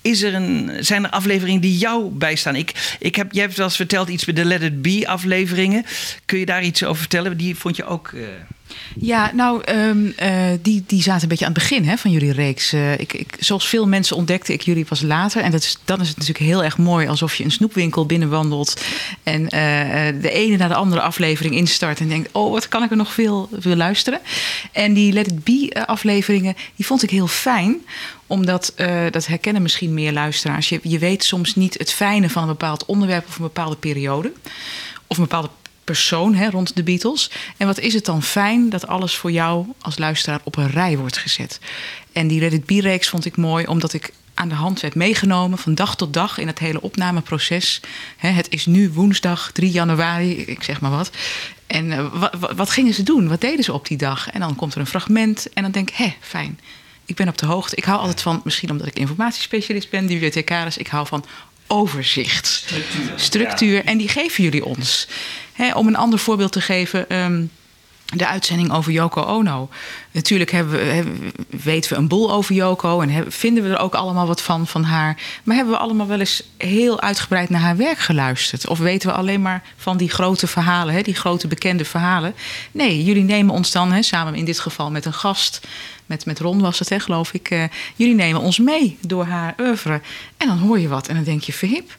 Is 0.02 0.22
er 0.22 0.34
een, 0.34 0.72
zijn 0.80 1.04
er 1.04 1.10
afleveringen 1.10 1.62
die 1.62 1.78
jou 1.78 2.10
bijstaan? 2.10 2.56
Ik, 2.56 2.96
ik 3.00 3.16
heb, 3.16 3.32
jij 3.32 3.44
hebt 3.44 3.58
wel 3.58 3.66
eens 3.66 3.76
verteld 3.76 4.10
iets 4.10 4.26
bij 4.26 4.34
de 4.34 4.46
Let 4.46 4.62
It 4.62 4.82
Be 4.82 5.04
afleveringen. 5.08 5.86
Kun 6.26 6.40
je 6.40 6.46
daar 6.46 6.64
iets 6.64 6.84
over 6.84 7.00
vertellen? 7.00 7.38
Die 7.38 7.56
vond 7.56 7.76
je 7.76 7.86
ook... 7.86 8.12
eh, 8.16 8.22
Ja, 9.00 9.32
nou, 9.34 9.62
ehm, 9.64 10.12
eh, 10.16 10.32
die, 10.62 10.84
die 10.88 11.02
zaten 11.02 11.22
een 11.22 11.28
beetje 11.28 11.46
aan 11.46 11.52
het 11.54 11.62
begin 11.62 11.86
hè, 11.86 11.98
van 11.98 12.12
jullie 12.12 12.32
reeks. 12.32 12.74
Eh, 12.74 13.00
ik, 13.00 13.14
ik, 13.14 13.36
zoals 13.40 13.68
veel 13.68 13.88
mensen 13.88 14.16
ontdekte 14.16 14.54
ik 14.54 14.62
jullie 14.62 14.86
pas 14.86 15.02
later. 15.02 15.42
En 15.42 15.52
dat 15.52 15.62
is, 15.62 15.78
dan 15.86 16.02
is 16.02 16.08
het 16.08 16.18
natuurlijk 16.18 16.46
heel 16.46 16.64
erg 16.64 16.78
mooi 16.78 17.08
alsof 17.08 17.36
je 17.36 17.44
een 17.44 17.52
snoepwinkel 17.52 18.06
binnenwandelt. 18.06 18.82
En 19.24 19.50
eh, 19.50 20.22
de 20.22 20.32
ene 20.32 20.58
naar 20.58 20.68
de 20.68 20.76
andere 20.76 21.02
aflevering 21.02 21.56
instart. 21.56 22.00
En 22.00 22.08
denkt, 22.08 22.30
oh, 22.32 22.52
wat 22.52 22.68
kan 22.68 22.84
ik 22.84 22.92
er 22.92 22.98
nog 22.98 23.14
veel, 23.14 23.50
veel 23.60 23.76
luisteren. 23.76 24.20
En 24.72 24.94
die 24.94 25.14
Let 25.14 25.28
It 25.28 25.44
Be 25.44 25.86
afleveringen, 25.86 26.56
die 26.76 26.86
vond 26.86 27.04
ik 27.04 27.10
heel 27.10 27.28
fijn 27.28 27.78
omdat, 28.28 28.74
dat 29.12 29.28
herkennen 29.28 29.62
misschien 29.62 29.94
meer 29.94 30.14
luisteraars. 30.14 30.70
Je, 30.70 30.80
je 30.84 31.00
weet 31.00 31.24
soms 31.24 31.56
niet 31.56 31.78
het 31.78 31.94
fijne 31.94 32.30
van 32.30 32.42
een 32.42 32.48
bepaald 32.48 32.86
onderwerp 32.86 33.28
of 33.28 33.36
een 33.36 33.42
bepaalde 33.42 33.76
periode. 33.76 34.32
Of 35.08 35.18
een 35.18 35.24
bepaalde 35.24 35.50
persoon 35.94 36.34
hè, 36.34 36.50
rond 36.50 36.76
de 36.76 36.84
Beatles. 36.84 37.32
En 37.58 37.68
wat 37.68 37.80
is 37.80 37.94
het 37.94 38.06
dan 38.06 38.24
fijn 38.24 38.70
dat 38.70 38.88
alles 38.88 39.16
voor 39.16 39.32
jou 39.32 39.66
als 39.82 39.98
luisteraar 39.98 40.40
op 40.44 40.58
een 40.58 40.70
rij 40.70 40.98
wordt 40.98 41.18
gezet. 41.18 41.60
En 42.12 42.28
die 42.28 42.40
Reddit 42.40 42.66
B-reeks 42.66 43.10
vond 43.10 43.26
ik 43.26 43.38
mooi 43.38 43.66
omdat 43.66 43.94
ik 43.94 44.12
aan 44.34 44.50
de 44.50 44.56
hand 44.56 44.80
werd 44.80 44.96
meegenomen 44.96 45.58
van 45.58 45.76
dag 45.76 45.96
tot 45.96 46.14
dag 46.14 46.38
in 46.38 46.48
het 46.48 46.60
hele 46.60 46.82
opnameproces. 46.82 47.82
Hè, 48.18 48.30
het 48.30 48.48
is 48.50 48.66
nu 48.66 48.90
woensdag 48.90 49.52
3 49.52 49.72
januari, 49.72 50.42
ik 50.42 50.64
zeg 50.64 50.82
maar 50.82 50.92
wat. 50.92 51.10
En 51.68 51.92
eh, 51.92 52.06
wat, 52.56 52.70
gingen 52.70 52.94
ze 52.94 53.04
doen? 53.04 53.28
Wat 53.28 53.42
deden 53.42 53.64
ze 53.64 53.74
op 53.74 53.88
die 53.88 53.98
dag? 53.98 54.30
En 54.30 54.40
dan 54.40 54.56
komt 54.56 54.74
er 54.74 54.80
een 54.80 54.88
fragment 54.88 55.54
en 55.54 55.64
dan 55.64 55.72
denk 55.72 55.90
ik, 55.90 55.96
hé, 55.96 56.16
fijn. 56.20 56.60
Ik 57.06 57.16
ben 57.16 57.28
op 57.28 57.38
de 57.38 57.46
hoogte. 57.46 57.76
Ik 57.76 57.84
hou 57.84 58.00
altijd 58.00 58.22
van, 58.22 58.42
misschien 58.44 58.72
omdat 58.72 58.88
ik 58.88 59.00
informatiespecialist 59.00 59.90
ben, 59.90 60.08
bibliothecaris, 60.08 60.78
ik 60.78 60.88
hou 60.88 61.08
van 61.08 61.26
overzicht. 61.70 62.48
Structuur. 62.48 63.12
Structuur. 63.16 63.86
En 63.86 63.98
die 63.98 64.08
geven 64.08 64.44
jullie 64.44 64.66
ons. 64.66 65.08
Om 65.74 65.88
een 65.88 65.96
ander 65.96 66.20
voorbeeld 66.20 66.52
te 66.52 66.62
geven. 66.62 67.10
ehm, 67.10 67.44
de 68.16 68.28
uitzending 68.28 68.72
over 68.72 68.92
Yoko 68.92 69.22
Ono. 69.22 69.70
Natuurlijk 70.12 70.52
hebben 70.52 70.74
we, 70.74 71.04
weten 71.50 71.92
we 71.92 71.98
een 71.98 72.08
boel 72.08 72.32
over 72.32 72.56
Yoko 72.56 73.02
en 73.02 73.32
vinden 73.32 73.64
we 73.64 73.70
er 73.70 73.80
ook 73.80 73.94
allemaal 73.94 74.28
wat 74.28 74.42
van, 74.42 74.68
van 74.68 74.84
haar. 74.84 75.18
Maar 75.44 75.56
hebben 75.56 75.74
we 75.74 75.80
allemaal 75.80 76.08
wel 76.08 76.20
eens 76.20 76.44
heel 76.58 77.02
uitgebreid 77.02 77.50
naar 77.50 77.62
haar 77.62 77.78
werk 77.78 77.98
geluisterd? 77.98 78.68
Of 78.68 78.80
weten 78.80 79.10
we 79.10 79.16
alleen 79.16 79.42
maar 79.42 79.64
van 79.78 79.98
die 79.98 80.10
grote 80.10 80.48
verhalen, 80.48 80.94
hè, 80.94 81.02
die 81.02 81.16
grote 81.16 81.48
bekende 81.48 81.86
verhalen? 81.86 82.36
Nee, 82.72 83.04
jullie 83.04 83.24
nemen 83.24 83.54
ons 83.54 83.72
dan, 83.72 83.92
hè, 83.92 84.02
samen 84.02 84.36
in 84.36 84.46
dit 84.46 84.60
geval 84.60 84.92
met 84.92 85.06
een 85.06 85.14
gast, 85.14 85.68
met, 86.06 86.26
met 86.26 86.40
Ron 86.40 86.62
was 86.62 86.80
het, 86.80 86.90
hè, 86.90 87.00
geloof 87.00 87.34
ik. 87.34 87.50
eh, 87.50 87.64
jullie 87.96 88.16
nemen 88.16 88.42
ons 88.42 88.60
mee 88.60 88.98
door 89.02 89.26
haar 89.26 89.54
oeuvre. 89.60 90.02
En 90.38 90.48
dan 90.48 90.58
hoor 90.58 90.80
je 90.80 90.88
wat 90.88 91.08
en 91.08 91.16
dan 91.16 91.24
denk 91.24 91.42
je, 91.42 91.54
verhip. 91.54 91.98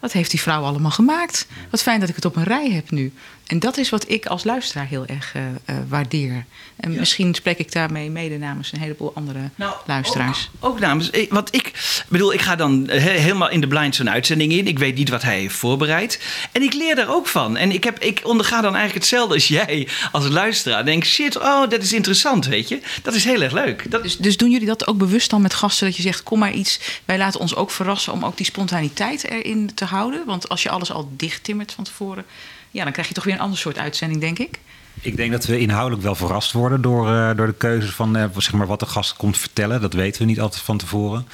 Wat 0.00 0.12
heeft 0.12 0.30
die 0.30 0.40
vrouw 0.40 0.62
allemaal 0.62 0.90
gemaakt? 0.90 1.46
Wat 1.70 1.82
fijn 1.82 2.00
dat 2.00 2.08
ik 2.08 2.14
het 2.14 2.24
op 2.24 2.36
een 2.36 2.44
rij 2.44 2.70
heb 2.70 2.90
nu. 2.90 3.12
En 3.50 3.58
dat 3.58 3.76
is 3.76 3.88
wat 3.90 4.10
ik 4.10 4.26
als 4.26 4.44
luisteraar 4.44 4.86
heel 4.86 5.06
erg 5.06 5.34
eh, 5.34 5.42
eh, 5.64 5.76
waardeer. 5.88 6.44
En 6.76 6.92
misschien 6.98 7.34
spreek 7.34 7.58
ik 7.58 7.72
daarmee 7.72 8.10
mede 8.10 8.38
namens 8.38 8.72
een 8.72 8.78
heleboel 8.80 9.12
andere 9.14 9.50
luisteraars. 9.86 10.50
Ook 10.60 10.80
namens, 10.80 11.10
want 11.28 11.54
ik 11.54 11.72
bedoel, 12.08 12.32
ik 12.32 12.40
ga 12.40 12.56
dan 12.56 12.88
eh, 12.88 13.02
he- 13.02 13.10
helemaal 13.18 13.50
in 13.50 13.60
de 13.60 13.66
blind 13.66 13.94
zo'n 13.94 14.10
uitzending 14.10 14.52
in. 14.52 14.66
Ik 14.66 14.78
weet 14.78 14.94
niet 14.94 15.08
wat 15.08 15.22
hij 15.22 15.38
heeft 15.38 15.54
voorbereid. 15.54 16.20
En 16.52 16.62
ik 16.62 16.72
leer 16.74 16.94
daar 16.94 17.08
ook 17.14 17.26
van. 17.26 17.56
En 17.56 17.72
ik, 17.72 17.84
heb, 17.84 17.98
ik 17.98 18.20
onderga 18.24 18.60
dan 18.60 18.74
eigenlijk 18.74 18.94
hetzelfde 18.94 19.34
als 19.34 19.48
jij 19.48 19.88
als 20.12 20.28
luisteraar. 20.28 20.84
Denk, 20.84 21.04
shit, 21.04 21.36
oh, 21.36 21.68
dat 21.68 21.82
is 21.82 21.92
interessant, 21.92 22.46
weet 22.46 22.68
je. 22.68 22.80
Dat 23.02 23.14
is 23.14 23.24
heel 23.24 23.42
erg 23.42 23.52
leuk. 23.52 23.90
Dat, 23.90 24.02
Dus, 24.02 24.16
dus 24.16 24.36
doen 24.36 24.50
jullie 24.50 24.66
dat 24.66 24.86
ook 24.86 24.98
bewust 24.98 25.30
dan 25.30 25.42
met 25.42 25.54
gasten? 25.54 25.86
Dat 25.86 25.96
je 25.96 26.02
zegt, 26.02 26.22
kom 26.22 26.38
maar 26.38 26.52
iets. 26.52 26.80
Wij 27.04 27.18
laten 27.18 27.40
ons 27.40 27.54
ook 27.54 27.70
verrassen 27.70 28.12
om 28.12 28.24
ook 28.24 28.36
die 28.36 28.46
spontaniteit 28.46 29.30
erin 29.30 29.70
te 29.74 29.84
houden? 29.84 30.22
Want 30.26 30.48
als 30.48 30.62
je 30.62 30.70
alles 30.70 30.92
al 30.92 31.08
dicht 31.16 31.44
timmert 31.44 31.72
van 31.72 31.84
tevoren, 31.84 32.24
ja, 32.70 32.82
dan 32.82 32.92
krijg 32.92 33.08
je 33.08 33.14
toch 33.14 33.24
weer 33.24 33.34
een 33.34 33.40
ander 33.40 33.58
soort 33.58 33.78
uitzending, 33.78 34.20
denk 34.20 34.38
ik. 34.38 34.58
Ik 35.02 35.16
denk 35.16 35.32
dat 35.32 35.44
we 35.44 35.58
inhoudelijk 35.58 36.02
wel 36.02 36.14
verrast 36.14 36.52
worden 36.52 36.80
door, 36.80 37.08
eh, 37.08 37.36
door 37.36 37.46
de 37.46 37.54
keuze 37.54 37.92
van 37.92 38.16
eh, 38.16 38.24
zeg 38.36 38.52
maar, 38.52 38.66
wat 38.66 38.80
de 38.80 38.86
gast 38.86 39.16
komt 39.16 39.38
vertellen. 39.38 39.80
Dat 39.80 39.92
weten 39.92 40.20
we 40.20 40.26
niet 40.26 40.40
altijd 40.40 40.62
van 40.62 40.78
tevoren. 40.78 41.26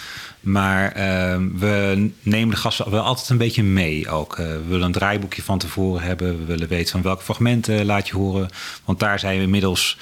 Maar 0.46 0.92
eh, 0.92 1.37
we 1.55 2.11
nemen 2.22 2.55
de 2.55 2.61
gasten 2.61 2.90
wel 2.90 3.03
altijd 3.03 3.29
een 3.29 3.38
beetje 3.38 3.62
mee 3.62 4.09
ook. 4.09 4.38
Eh, 4.38 4.46
we 4.46 4.62
willen 4.68 4.87
een 4.87 4.92
draaiboekje 4.92 5.42
van 5.42 5.59
tevoren 5.59 6.03
hebben. 6.03 6.38
We 6.38 6.44
willen 6.44 6.68
weten 6.68 6.90
van 6.90 7.03
welke 7.03 7.22
fragmenten 7.22 7.85
laat 7.85 8.09
je 8.09 8.14
horen. 8.14 8.49
Want 8.85 9.01
daar 9.01 9.18
zijn 9.18 9.37
we 9.37 9.42
inmiddels 9.42 9.99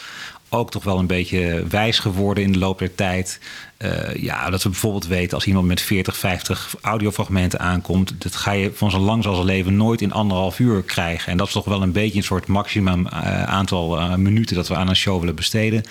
ook 0.55 0.71
toch 0.71 0.85
wel 0.85 0.99
een 0.99 1.07
beetje 1.07 1.65
wijs 1.69 1.99
geworden 1.99 2.45
in 2.45 2.53
de 2.53 2.59
loop 2.59 2.79
der 2.79 2.95
tijd. 2.95 3.41
Eh, 3.77 4.15
ja, 4.15 4.51
dat 4.51 4.63
we 4.63 4.69
bijvoorbeeld 4.69 5.07
weten 5.07 5.35
als 5.35 5.47
iemand 5.47 5.67
met 5.67 5.81
40, 5.81 6.17
50 6.17 6.75
audiofragmenten 6.81 7.61
aankomt, 7.61 8.15
dat 8.19 8.37
ga 8.37 8.53
je 8.53 8.71
van 8.75 8.91
zo 8.91 8.99
lang 8.99 9.27
als 9.27 9.35
zijn 9.35 9.47
leven 9.47 9.77
nooit 9.77 10.01
in 10.01 10.13
anderhalf 10.13 10.59
uur 10.59 10.83
krijgen. 10.83 11.33
En 11.33 11.37
dat 11.37 11.47
is 11.47 11.53
toch 11.53 11.65
wel 11.65 11.83
een 11.83 11.93
beetje 11.93 12.19
een 12.19 12.25
soort 12.25 12.47
maximum 12.47 13.07
eh, 13.07 13.43
aantal 13.43 13.99
eh, 13.99 14.15
minuten 14.15 14.57
dat 14.57 14.69
we 14.69 14.77
aan 14.77 14.89
een 14.89 14.97
show 14.97 15.21
willen 15.21 15.35
besteden. 15.35 15.83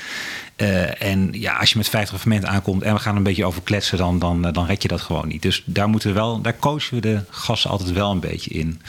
En 0.98 1.30
ja, 1.32 1.58
als 1.58 1.72
je 1.72 1.78
met 1.78 1.90
50 1.90 2.10
fragmenten 2.10 2.50
aankomt 2.50 2.82
en 2.82 2.94
we 2.94 3.00
gaan 3.00 3.16
een 3.16 3.24
beetje 3.24 3.46
over 3.46 3.62
kletsen, 3.62 3.98
dan, 3.98 4.20
dan, 4.20 4.42
dan 4.42 4.66
red 4.66 4.82
je 4.82 4.88
dat 4.88 5.02
gewoon 5.02 5.28
niet. 5.28 5.42
Dus 5.42 5.64
daar 5.66 5.90
moeten 5.90 6.10
we 6.10 6.16
wel, 6.16 6.42
daar 6.42 6.60
coachen 6.60 6.96
we 6.96 7.02
de 7.02 7.22
gasten 7.30 7.70
altijd 7.70 7.92
wel 7.92 8.12
een 8.12 8.20
beetje 8.20 8.50
in. 8.50 8.82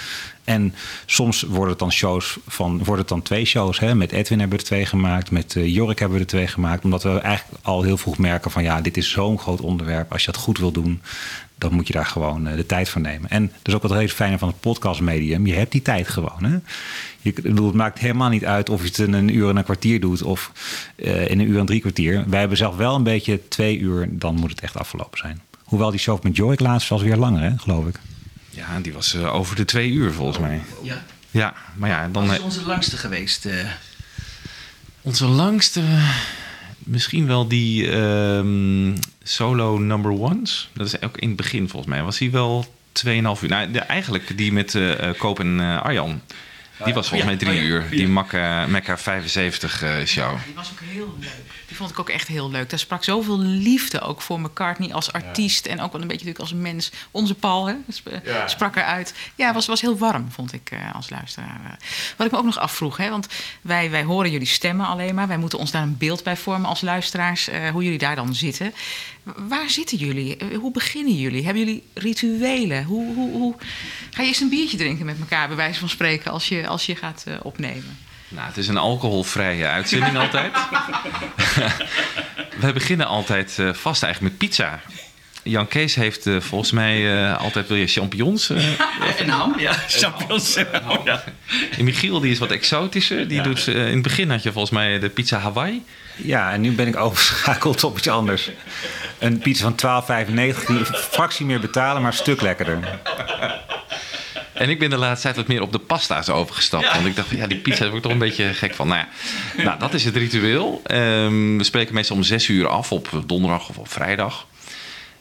En 0.45 0.75
soms 1.07 1.43
worden 1.43 1.69
het 1.69 1.79
dan 1.79 1.93
shows 1.93 2.39
van, 2.47 2.77
worden 2.77 2.99
het 2.99 3.09
dan 3.09 3.23
twee 3.23 3.45
shows. 3.45 3.79
Hè? 3.79 3.95
Met 3.95 4.13
Edwin 4.13 4.39
hebben 4.39 4.57
we 4.57 4.63
er 4.63 4.71
twee 4.71 4.87
gemaakt, 4.87 5.31
met 5.31 5.55
uh, 5.55 5.75
Jorik 5.75 5.99
hebben 5.99 6.17
we 6.19 6.25
er 6.25 6.31
twee 6.31 6.47
gemaakt. 6.47 6.85
Omdat 6.85 7.03
we 7.03 7.19
eigenlijk 7.19 7.65
al 7.65 7.83
heel 7.83 7.97
vroeg 7.97 8.19
merken 8.19 8.51
van 8.51 8.63
ja, 8.63 8.81
dit 8.81 8.97
is 8.97 9.11
zo'n 9.11 9.39
groot 9.39 9.61
onderwerp. 9.61 10.13
Als 10.13 10.25
je 10.25 10.33
dat 10.33 10.41
goed 10.41 10.59
wil 10.59 10.73
doen, 10.73 11.01
dan 11.59 11.73
moet 11.73 11.87
je 11.87 11.93
daar 11.93 12.07
gewoon 12.07 12.49
uh, 12.49 12.57
de 12.57 12.67
tijd 12.67 12.89
voor 12.89 13.01
nemen. 13.01 13.31
En 13.31 13.47
dat 13.47 13.69
is 13.69 13.75
ook 13.75 13.83
wat 13.83 13.91
het 13.91 14.01
hele 14.01 14.13
fijne 14.13 14.39
van 14.39 14.49
het 14.49 14.61
podcastmedium. 14.61 15.47
Je 15.47 15.55
hebt 15.55 15.73
die 15.73 15.83
tijd 15.83 16.09
gewoon. 16.09 16.45
Hè? 16.45 16.59
Je, 17.21 17.33
bedoel, 17.33 17.67
het 17.67 17.75
maakt 17.75 17.99
helemaal 17.99 18.29
niet 18.29 18.45
uit 18.45 18.71
of 18.71 18.81
je 18.81 18.87
het 18.87 18.99
in 18.99 19.13
een 19.13 19.37
uur 19.37 19.49
en 19.49 19.57
een 19.57 19.65
kwartier 19.65 20.01
doet 20.01 20.23
of 20.23 20.53
uh, 20.97 21.31
in 21.31 21.41
een 21.41 21.49
uur 21.49 21.59
en 21.59 21.67
drie 21.67 21.81
kwartier. 21.81 22.25
Wij 22.27 22.41
hebben 22.41 22.59
zelf 22.59 22.77
wel 22.77 22.95
een 22.95 23.03
beetje 23.03 23.49
twee 23.49 23.79
uur, 23.79 24.09
dan 24.11 24.35
moet 24.35 24.51
het 24.51 24.61
echt 24.61 24.79
afgelopen 24.79 25.19
zijn. 25.19 25.41
Hoewel 25.65 25.91
die 25.91 26.01
show 26.01 26.23
met 26.23 26.37
Jorik 26.37 26.61
laatst 26.61 26.89
was 26.89 27.03
weer 27.03 27.17
langer, 27.17 27.43
hè, 27.43 27.59
geloof 27.59 27.87
ik. 27.87 28.01
Ja, 28.55 28.81
die 28.81 28.93
was 28.93 29.15
uh, 29.15 29.35
over 29.35 29.57
de 29.57 29.65
twee 29.65 29.91
uur 29.91 30.13
volgens 30.13 30.39
mij. 30.39 30.63
Ja. 30.83 31.05
Ja, 31.31 31.55
maar 31.75 31.91
ja, 31.91 32.09
dan... 32.09 32.27
Wat 32.27 32.37
is 32.37 32.43
onze 32.43 32.67
langste 32.67 32.97
geweest? 32.97 33.47
Uh... 33.47 33.71
Onze 35.01 35.27
langste... 35.27 35.83
Misschien 36.79 37.27
wel 37.27 37.49
die 37.49 37.93
um, 37.93 38.95
solo 39.23 39.79
number 39.79 40.11
ones. 40.11 40.71
Dat 40.73 40.87
is 40.87 41.03
ook 41.03 41.19
in 41.19 41.29
het 41.29 41.37
begin 41.37 41.69
volgens 41.69 41.93
mij. 41.93 42.03
Was 42.03 42.19
hij 42.19 42.31
wel 42.31 42.75
2,5 43.05 43.05
uur. 43.07 43.49
Nou, 43.49 43.71
de, 43.71 43.79
eigenlijk 43.79 44.37
die 44.37 44.53
met 44.53 44.75
uh, 44.75 45.11
Koop 45.19 45.41
en 45.41 45.61
Arjan. 45.61 46.21
Die 46.85 46.95
was 46.95 47.09
volgens 47.09 47.31
mij 47.31 47.39
drie 47.39 47.59
oh, 47.59 47.65
uur. 47.65 47.85
Die 47.91 48.09
Mecca, 48.09 48.67
Mecca 48.67 48.99
75 48.99 49.83
uh, 49.83 49.91
show. 50.05 50.33
Ja, 50.33 50.39
die 50.45 50.55
was 50.55 50.71
ook 50.73 50.81
heel 50.81 51.17
leuk. 51.21 51.31
Die 51.75 51.83
vond 51.83 51.95
ik 51.95 52.01
ook 52.01 52.11
echt 52.11 52.29
heel 52.29 52.51
leuk. 52.51 52.71
Daar 52.71 52.79
sprak 52.79 53.05
zoveel 53.05 53.39
liefde 53.39 54.01
ook 54.01 54.23
voor 54.23 54.41
McCartney 54.41 54.93
als 54.93 55.13
artiest. 55.13 55.65
Ja. 55.65 55.71
En 55.71 55.81
ook 55.81 55.93
wel 55.93 56.01
een 56.01 56.09
beetje 56.09 56.27
natuurlijk 56.27 56.53
als 56.53 56.63
mens. 56.63 56.91
Onze 57.11 57.35
Paul 57.35 57.67
hè, 57.67 57.75
sp 57.99 58.09
ja. 58.25 58.49
sprak 58.49 58.77
eruit. 58.77 59.15
Ja, 59.35 59.53
was, 59.53 59.67
was 59.67 59.81
heel 59.81 59.99
warm, 59.99 60.31
vond 60.31 60.53
ik 60.53 60.71
uh, 60.73 60.95
als 60.95 61.11
luisteraar. 61.11 61.79
Wat 62.17 62.27
ik 62.27 62.33
me 62.33 62.39
ook 62.39 62.45
nog 62.45 62.59
afvroeg. 62.59 62.97
Hè, 62.97 63.11
want 63.11 63.27
wij, 63.61 63.91
wij 63.91 64.03
horen 64.03 64.31
jullie 64.31 64.47
stemmen 64.47 64.87
alleen 64.87 65.15
maar. 65.15 65.29
Wij 65.29 65.39
moeten 65.39 65.59
ons 65.59 65.71
daar 65.71 65.83
een 65.83 65.97
beeld 65.99 66.23
bij 66.23 66.37
vormen 66.37 66.69
als 66.69 66.81
luisteraars. 66.81 67.49
Uh, 67.49 67.69
hoe 67.69 67.83
jullie 67.83 67.99
daar 67.99 68.17
dan 68.17 68.35
zitten. 68.35 68.75
Waar 69.23 69.71
zitten 69.71 69.99
jullie? 69.99 70.37
Hoe 70.61 70.73
beginnen 70.73 71.17
jullie? 71.17 71.45
Hebben 71.45 71.65
jullie 71.65 71.83
rituelen? 71.95 72.85
Hoe, 72.85 73.15
hoe, 73.15 73.33
hoe... 73.33 73.55
Ga 74.11 74.23
je 74.23 74.29
eerst 74.29 74.41
een 74.41 74.49
biertje 74.49 74.77
drinken 74.77 75.07
met 75.07 75.19
elkaar, 75.21 75.47
bij 75.47 75.57
wijze 75.57 75.79
van 75.79 75.89
spreken, 75.89 76.31
als 76.31 76.49
je, 76.49 76.67
als 76.67 76.87
je 76.87 76.97
gaat 76.97 77.25
uh, 77.29 77.35
opnemen? 77.43 77.99
Nou, 78.29 78.47
het 78.47 78.57
is 78.57 78.69
een 78.69 78.77
alcoholvrije 78.77 79.67
uitzending 79.67 80.19
altijd. 80.25 80.53
We 82.61 82.73
beginnen 82.73 83.07
altijd 83.07 83.57
uh, 83.61 83.73
vast 83.73 84.03
eigenlijk 84.03 84.33
met 84.33 84.49
pizza. 84.49 84.81
Jan 85.43 85.69
Kees 85.69 85.95
heeft 85.95 86.27
uh, 86.27 86.41
volgens 86.41 86.73
mij 86.73 86.99
uh, 86.99 87.39
altijd 87.41 87.69
wil 87.69 87.77
je 87.77 87.87
champignons. 87.87 88.51
Uh, 89.05 89.21
en 89.21 89.29
ham, 89.29 89.59
ja. 89.59 89.73
Champignons. 89.73 90.55
ja. 91.05 91.25
En 91.79 91.85
Michiel 91.85 92.21
die 92.21 92.31
is 92.31 92.39
wat 92.39 92.51
exotischer. 92.51 93.29
Die 93.29 93.37
ja. 93.37 93.43
doet, 93.43 93.67
in 93.67 93.77
het 93.77 94.03
begin 94.03 94.31
had 94.31 94.43
je 94.43 94.53
volgens 94.53 94.73
mij 94.73 94.99
de 94.99 95.09
pizza 95.09 95.39
Hawaii. 95.39 95.85
Ja, 96.17 96.53
en 96.53 96.61
nu 96.61 96.73
ben 96.73 96.87
ik 96.87 96.97
overgeschakeld 96.97 97.85
op 97.85 97.99
iets 97.99 98.09
anders. 98.09 98.51
Een 99.19 99.39
pizza 99.39 99.73
van 99.77 100.27
12,95 100.27 100.35
die 100.67 100.79
een 100.79 100.87
fractie 100.87 101.47
meer 101.47 101.61
betalen, 101.61 102.03
maar 102.03 102.11
een 102.11 102.19
stuk 102.19 102.41
lekkerder. 102.41 102.99
En 104.65 104.71
ik 104.71 104.79
ben 104.79 104.91
de 104.91 104.97
laatste 104.97 105.23
tijd 105.23 105.37
wat 105.37 105.47
meer 105.47 105.63
op 105.63 105.73
de 105.73 105.79
pasta's 105.79 106.29
overgestapt. 106.29 106.85
Ja. 106.85 106.95
Want 106.95 107.07
ik 107.07 107.17
dacht, 107.17 107.29
van, 107.29 107.37
ja, 107.37 107.47
die 107.47 107.59
pizza 107.59 107.85
word 107.85 107.97
ik 107.97 108.03
toch 108.03 108.13
een 108.13 108.19
beetje 108.19 108.55
gek 108.55 108.75
van. 108.75 108.89
Nou 108.89 109.01
ja, 109.01 109.09
nou, 109.63 109.79
dat 109.79 109.95
is 109.95 110.05
het 110.05 110.17
ritueel. 110.17 110.83
Um, 110.91 111.59
we 111.59 111.65
spreken 111.65 111.95
meestal 111.95 112.17
om 112.17 112.23
zes 112.23 112.49
uur 112.49 112.69
af 112.69 112.93
op 112.93 113.23
donderdag 113.27 113.69
of 113.69 113.79
op 113.79 113.89
vrijdag. 113.89 114.47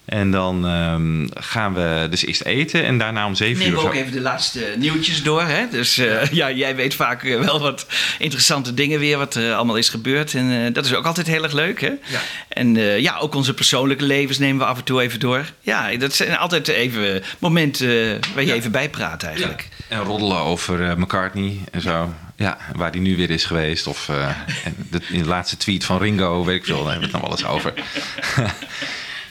En 0.05 0.31
dan 0.31 0.65
um, 0.65 1.29
gaan 1.33 1.73
we 1.73 2.07
dus 2.09 2.25
eerst 2.25 2.41
eten 2.41 2.85
en 2.85 2.97
daarna 2.97 3.25
om 3.25 3.35
zeven 3.35 3.65
uur... 3.65 3.71
Neem 3.71 3.85
ook 3.85 3.93
even 3.93 4.11
de 4.11 4.21
laatste 4.21 4.73
nieuwtjes 4.77 5.23
door. 5.23 5.41
Hè? 5.41 5.65
Dus 5.71 5.97
uh, 5.97 6.25
ja, 6.31 6.51
jij 6.51 6.75
weet 6.75 6.93
vaak 6.93 7.21
wel 7.21 7.59
wat 7.59 7.85
interessante 8.19 8.73
dingen 8.73 8.99
weer, 8.99 9.17
wat 9.17 9.35
er 9.35 9.47
uh, 9.47 9.55
allemaal 9.55 9.75
is 9.75 9.89
gebeurd. 9.89 10.33
En 10.33 10.45
uh, 10.45 10.73
dat 10.73 10.85
is 10.85 10.93
ook 10.93 11.05
altijd 11.05 11.27
heel 11.27 11.43
erg 11.43 11.53
leuk. 11.53 11.81
Hè? 11.81 11.87
Ja. 11.87 12.21
En 12.49 12.75
ja, 13.01 13.17
ook 13.17 13.35
onze 13.35 13.53
persoonlijke 13.53 14.03
levens 14.03 14.37
nemen 14.37 14.57
we 14.57 14.65
af 14.65 14.77
en 14.77 14.83
toe 14.83 15.01
even 15.01 15.19
door. 15.19 15.45
Ja, 15.61 15.95
dat 15.95 16.13
zijn 16.13 16.37
altijd 16.37 16.67
even 16.67 17.23
momenten 17.39 18.19
waar 18.33 18.43
je 18.43 18.49
ja. 18.49 18.53
even 18.53 18.71
bij 18.71 18.89
praat 18.89 19.23
eigenlijk. 19.23 19.67
Ja. 19.89 19.95
En 19.95 20.03
roddelen 20.03 20.37
over 20.37 20.99
McCartney 20.99 21.57
en 21.71 21.81
zo. 21.81 22.13
Ja, 22.35 22.57
waar 22.75 22.91
die 22.91 23.01
nu 23.01 23.15
weer 23.15 23.29
is 23.29 23.45
geweest. 23.45 23.87
Of 23.87 24.09
de, 24.89 25.01
in 25.09 25.21
de 25.21 25.27
laatste 25.27 25.57
tweet 25.57 25.85
van 25.85 25.97
Ringo, 25.97 26.43
weet 26.43 26.55
ik 26.55 26.65
veel, 26.65 26.83
daar 26.83 26.91
hebben 26.91 27.11
we 27.11 27.17
het 27.17 27.21
nog 27.21 27.39
wel 27.39 27.39
eens 27.39 27.55
over. 27.55 27.73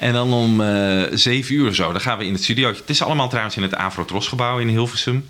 En 0.03 0.13
dan 0.13 0.33
om 0.33 0.61
uh, 0.61 1.03
zeven 1.13 1.55
uur 1.55 1.69
of 1.69 1.75
zo, 1.75 1.93
dan 1.93 2.01
gaan 2.01 2.19
we 2.19 2.25
in 2.25 2.33
het 2.33 2.43
studio. 2.43 2.69
Het 2.69 2.83
is 2.91 3.03
allemaal 3.03 3.29
trouwens 3.29 3.57
in 3.57 3.63
het 3.63 3.75
Afro-Tros-gebouw 3.75 4.59
in 4.59 4.69
Hilversum. 4.69 5.29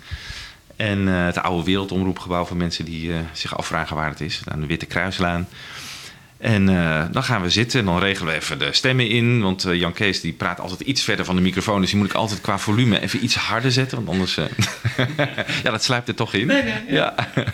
En 0.75 1.07
uh, 1.07 1.25
het 1.25 1.37
oude 1.37 1.63
wereldomroepgebouw 1.63 2.45
voor 2.45 2.57
mensen 2.57 2.85
die 2.85 3.07
uh, 3.07 3.15
zich 3.31 3.57
afvragen 3.57 3.95
waar 3.95 4.09
het 4.09 4.21
is. 4.21 4.41
Aan 4.45 4.59
de 4.59 4.65
Witte 4.65 4.85
Kruislaan. 4.85 5.47
En 6.37 6.65
dan 7.11 7.23
gaan 7.23 7.41
we 7.41 7.49
zitten 7.49 7.79
en 7.79 7.85
dan 7.85 7.99
regelen 7.99 8.33
we 8.33 8.39
even 8.39 8.59
de 8.59 8.73
stemmen 8.73 9.09
in. 9.09 9.41
Want 9.41 9.65
Jan 9.71 9.93
Kees 9.93 10.21
die 10.21 10.33
praat 10.33 10.59
altijd 10.59 10.79
iets 10.79 11.03
verder 11.03 11.25
van 11.25 11.35
de 11.35 11.41
microfoon. 11.41 11.81
Dus 11.81 11.89
die 11.89 11.99
moet 11.99 12.09
ik 12.09 12.15
altijd 12.15 12.41
qua 12.41 12.59
volume 12.59 12.99
even 12.99 13.23
iets 13.23 13.35
harder 13.35 13.71
zetten. 13.71 13.97
Want 13.97 14.09
anders... 14.09 14.35
ja, 15.63 15.71
dat 15.71 15.83
sluipt 15.83 16.07
er 16.07 16.15
toch 16.15 16.33
in. 16.33 16.47
Nee, 16.47 16.63
nee, 16.63 16.73
ja. 16.87 17.13
ja. 17.35 17.43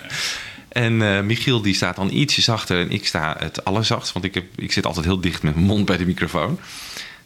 En 0.70 0.94
uh, 0.94 1.22
Michiel 1.22 1.62
die 1.62 1.74
staat 1.74 1.96
dan 1.96 2.10
ietsje 2.10 2.42
zachter 2.42 2.80
en 2.80 2.92
ik 2.92 3.08
sta 3.08 3.36
het 3.40 3.66
allerzachtst. 3.66 4.14
Want 4.14 4.26
ik, 4.26 4.34
heb, 4.34 4.46
ik 4.56 4.72
zit 4.72 4.86
altijd 4.86 5.06
heel 5.06 5.22
dicht 5.22 5.44
met 5.44 5.56
mijn 5.56 5.68
mond 5.68 5.86
bij 5.86 5.98
de 5.98 6.06
microfoon. 6.06 6.60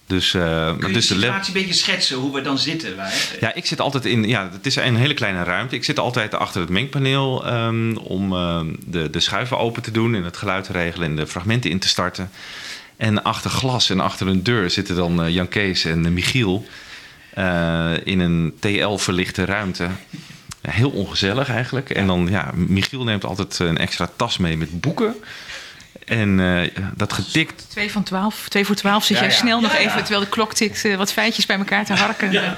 Dus, 0.08 0.34
uh, 0.34 0.68
Kun 0.78 0.88
je 0.88 0.94
dus 0.94 1.08
de 1.08 1.14
situatie 1.14 1.56
een 1.56 1.62
beetje 1.62 1.76
schetsen 1.76 2.18
hoe 2.18 2.34
we 2.34 2.42
dan 2.42 2.58
zitten? 2.58 2.96
Wij? 2.96 3.14
Ja, 3.40 3.54
ik 3.54 3.66
zit 3.66 3.80
altijd 3.80 4.06
in. 4.06 4.28
Ja, 4.28 4.50
het 4.52 4.66
is 4.66 4.76
een 4.76 4.96
hele 4.96 5.14
kleine 5.14 5.44
ruimte. 5.44 5.76
Ik 5.76 5.84
zit 5.84 6.00
altijd 6.00 6.34
achter 6.34 6.62
het 6.62 6.70
mengpaneel 6.70 7.54
um, 7.54 7.98
om 7.98 8.34
uh, 8.34 8.60
de, 8.86 9.10
de 9.10 9.20
schuiven 9.20 9.58
open 9.58 9.82
te 9.82 9.92
doen 9.92 10.16
en 10.16 10.24
het 10.24 10.38
geluid 10.38 10.64
te 10.64 10.72
regelen 10.72 11.10
en 11.10 11.16
de 11.16 11.28
fragmenten 11.28 11.70
in 11.70 11.80
te 11.80 11.88
starten. 11.88 12.30
En 12.98 13.24
achter 13.24 13.50
glas 13.50 13.90
en 13.90 14.00
achter 14.00 14.28
een 14.28 14.44
deur 14.44 14.70
zitten 14.70 14.96
dan 14.96 15.26
uh, 15.26 15.34
Jan 15.34 15.48
Kees 15.48 15.86
en 15.86 16.14
Michiel 16.14 16.66
in 18.04 18.20
een 18.20 18.54
TL-verlichte 18.60 19.46
ruimte. 19.46 19.88
Heel 20.62 20.90
ongezellig 20.90 21.50
eigenlijk. 21.50 21.90
En 21.90 22.08
dan, 22.08 22.28
ja, 22.30 22.52
Michiel 22.56 23.04
neemt 23.04 23.26
altijd 23.26 23.60
een 23.60 23.78
extra 23.78 24.10
tas 24.16 24.38
mee 24.38 24.58
met 24.58 24.82
boeken. 24.82 25.16
En 26.06 26.40
uh, 26.40 26.70
dat 26.96 27.14
getikt. 27.14 27.66
Twee 27.70 27.92
van 27.92 28.04
twaalf, 28.04 28.46
twee 28.50 28.66
voor 28.66 28.76
twaalf 28.76 29.04
zit 29.04 29.18
ja, 29.18 29.24
jij 29.24 29.32
ja. 29.32 29.38
snel 29.38 29.62
nog 29.62 29.72
ja, 29.72 29.78
even, 29.78 30.00
terwijl 30.00 30.20
de 30.20 30.30
klok 30.30 30.54
tikt, 30.54 30.86
uh, 30.86 30.96
wat 30.96 31.14
feitjes 31.14 31.46
bij 31.46 31.58
elkaar 31.58 31.86
te 31.86 31.94
harken. 31.94 32.32
Ja. 32.32 32.58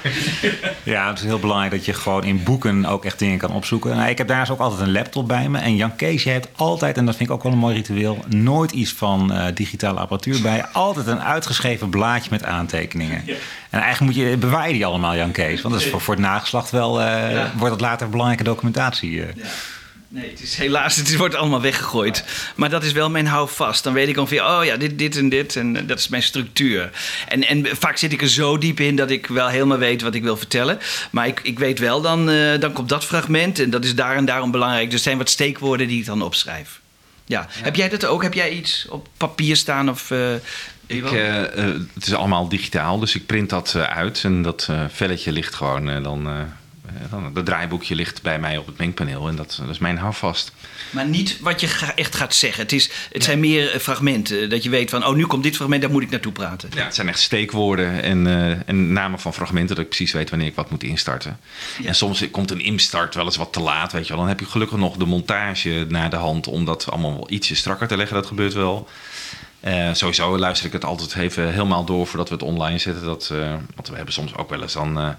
ja, 0.82 1.08
het 1.08 1.18
is 1.18 1.24
heel 1.24 1.38
belangrijk 1.38 1.72
dat 1.72 1.84
je 1.84 1.92
gewoon 1.92 2.24
in 2.24 2.42
boeken 2.42 2.86
ook 2.86 3.04
echt 3.04 3.18
dingen 3.18 3.38
kan 3.38 3.50
opzoeken. 3.50 3.96
Nou, 3.96 4.08
ik 4.08 4.18
heb 4.18 4.28
daar 4.28 4.40
dus 4.40 4.50
ook 4.50 4.58
altijd 4.58 4.80
een 4.80 4.92
laptop 4.92 5.28
bij 5.28 5.48
me. 5.48 5.58
En 5.58 5.76
Jan 5.76 5.96
Kees, 5.96 6.22
je 6.22 6.30
hebt 6.30 6.48
altijd, 6.52 6.96
en 6.96 7.06
dat 7.06 7.16
vind 7.16 7.28
ik 7.28 7.34
ook 7.34 7.42
wel 7.42 7.52
een 7.52 7.58
mooi 7.58 7.74
ritueel, 7.74 8.24
nooit 8.28 8.70
iets 8.70 8.92
van 8.92 9.32
uh, 9.32 9.44
digitale 9.54 10.00
apparatuur 10.00 10.42
bij. 10.42 10.66
Altijd 10.72 11.06
een 11.06 11.22
uitgeschreven 11.22 11.90
blaadje 11.90 12.30
met 12.30 12.44
aantekeningen. 12.44 13.24
En 13.70 13.80
eigenlijk 13.80 14.16
moet 14.16 14.24
je, 14.24 14.36
bewaar 14.36 14.66
je 14.66 14.72
die 14.72 14.86
allemaal, 14.86 15.16
Jan 15.16 15.32
Kees. 15.32 15.62
Want 15.62 15.74
dat 15.74 15.82
is 15.82 15.90
voor, 15.90 16.00
voor 16.00 16.14
het 16.14 16.22
nageslacht 16.22 16.70
wel, 16.70 16.92
wordt 17.56 17.72
het 17.72 17.80
later 17.80 18.10
belangrijke 18.10 18.44
documentatie. 18.44 19.24
Nee, 20.08 20.30
het 20.30 20.42
is 20.42 20.56
helaas, 20.56 20.96
het 20.96 21.16
wordt 21.16 21.34
allemaal 21.34 21.60
weggegooid. 21.60 22.24
Maar 22.56 22.70
dat 22.70 22.84
is 22.84 22.92
wel 22.92 23.10
mijn 23.10 23.26
houvast. 23.26 23.84
Dan 23.84 23.92
weet 23.92 24.08
ik 24.08 24.16
ongeveer, 24.16 24.44
oh 24.44 24.64
ja, 24.64 24.76
dit, 24.76 24.98
dit 24.98 25.16
en 25.16 25.28
dit. 25.28 25.56
En 25.56 25.86
dat 25.86 25.98
is 25.98 26.08
mijn 26.08 26.22
structuur. 26.22 26.90
En, 27.28 27.46
en 27.46 27.66
vaak 27.76 27.96
zit 27.96 28.12
ik 28.12 28.22
er 28.22 28.28
zo 28.28 28.58
diep 28.58 28.80
in 28.80 28.96
dat 28.96 29.10
ik 29.10 29.26
wel 29.26 29.48
helemaal 29.48 29.78
weet 29.78 30.02
wat 30.02 30.14
ik 30.14 30.22
wil 30.22 30.36
vertellen. 30.36 30.78
Maar 31.10 31.26
ik, 31.26 31.40
ik 31.42 31.58
weet 31.58 31.78
wel, 31.78 32.00
dan, 32.00 32.30
uh, 32.30 32.60
dan 32.60 32.72
komt 32.72 32.88
dat 32.88 33.04
fragment. 33.04 33.58
En 33.58 33.70
dat 33.70 33.84
is 33.84 33.94
daar 33.94 34.16
en 34.16 34.24
daarom 34.24 34.50
belangrijk. 34.50 34.86
Dus 34.86 34.98
er 34.98 35.04
zijn 35.04 35.18
wat 35.18 35.30
steekwoorden 35.30 35.88
die 35.88 35.98
ik 36.00 36.06
dan 36.06 36.22
opschrijf. 36.22 36.80
Ja. 37.24 37.40
ja. 37.40 37.64
Heb 37.64 37.76
jij 37.76 37.88
dat 37.88 38.04
ook? 38.06 38.22
Heb 38.22 38.34
jij 38.34 38.50
iets 38.50 38.86
op 38.88 39.08
papier 39.16 39.56
staan? 39.56 39.90
Of, 39.90 40.10
uh, 40.10 40.34
Ik, 40.86 41.04
eh, 41.12 41.42
eh, 41.42 41.74
het 41.94 42.06
is 42.06 42.14
allemaal 42.14 42.48
digitaal, 42.48 42.98
dus 42.98 43.14
ik 43.14 43.26
print 43.26 43.50
dat 43.50 43.74
eh, 43.76 43.82
uit. 43.82 44.20
En 44.24 44.42
dat 44.42 44.66
eh, 44.70 44.84
velletje 44.88 45.32
ligt 45.32 45.54
gewoon 45.54 45.88
eh, 45.90 46.02
dan... 46.02 46.28
eh, 46.98 47.04
eh, 47.04 47.10
dan 47.10 47.30
het 47.34 47.44
draaiboekje 47.44 47.94
ligt 47.94 48.22
bij 48.22 48.38
mij 48.38 48.56
op 48.56 48.66
het 48.66 48.78
mengpaneel. 48.78 49.28
En 49.28 49.36
dat, 49.36 49.58
dat 49.60 49.68
is 49.68 49.78
mijn 49.78 49.98
houvast. 49.98 50.52
Maar 50.90 51.06
niet 51.06 51.40
wat 51.40 51.60
je 51.60 51.66
ga- 51.66 51.94
echt 51.94 52.14
gaat 52.14 52.34
zeggen. 52.34 52.62
Het, 52.62 52.72
is, 52.72 52.90
het 53.12 53.24
zijn 53.24 53.40
meer 53.40 53.72
eh, 53.72 53.80
fragmenten. 53.80 54.50
Dat 54.50 54.62
je 54.62 54.70
weet 54.70 54.90
van, 54.90 55.06
oh, 55.06 55.14
nu 55.14 55.26
komt 55.26 55.42
dit 55.42 55.56
fragment, 55.56 55.82
daar 55.82 55.90
moet 55.90 56.02
ik 56.02 56.10
naartoe 56.10 56.32
praten. 56.32 56.70
Ja, 56.74 56.84
het 56.84 56.94
zijn 56.94 57.08
echt 57.08 57.20
steekwoorden 57.20 58.02
en, 58.02 58.26
eh, 58.26 58.68
en 58.68 58.92
namen 58.92 59.18
van 59.20 59.34
fragmenten... 59.34 59.74
dat 59.76 59.84
ik 59.84 59.90
precies 59.90 60.12
weet 60.12 60.30
wanneer 60.30 60.48
ik 60.48 60.54
wat 60.54 60.70
moet 60.70 60.82
instarten. 60.82 61.38
En 61.84 61.94
soms 61.94 62.30
komt 62.30 62.50
een 62.50 62.60
instart 62.60 63.14
wel 63.14 63.24
eens 63.24 63.36
wat 63.36 63.52
te 63.52 63.60
laat, 63.60 63.92
weet 63.92 64.02
je 64.02 64.08
wel. 64.08 64.18
Dan 64.18 64.28
heb 64.28 64.40
je 64.40 64.46
gelukkig 64.46 64.78
nog 64.78 64.96
de 64.96 65.04
montage 65.06 65.86
naar 65.88 66.10
de 66.10 66.16
hand... 66.16 66.46
om 66.46 66.64
dat 66.64 66.90
allemaal 66.90 67.12
wel 67.14 67.30
ietsje 67.30 67.54
strakker 67.54 67.88
te 67.88 67.96
leggen. 67.96 68.16
Dat 68.16 68.26
gebeurt 68.26 68.52
wel. 68.52 68.88
Eh, 69.60 69.92
sowieso 69.92 70.38
luister 70.38 70.66
ik 70.66 70.72
het 70.72 70.84
altijd 70.84 71.16
even 71.16 71.52
helemaal 71.52 71.84
door 71.84 72.06
voordat 72.06 72.28
we 72.28 72.34
het 72.34 72.44
online 72.44 72.78
zetten. 72.78 73.04
Dat, 73.04 73.30
eh, 73.32 73.54
want 73.74 73.88
we 73.88 73.96
hebben 73.96 74.14
soms 74.14 74.34
ook 74.36 74.50
wel 74.50 74.62
eens 74.62 74.72
dan... 74.72 75.16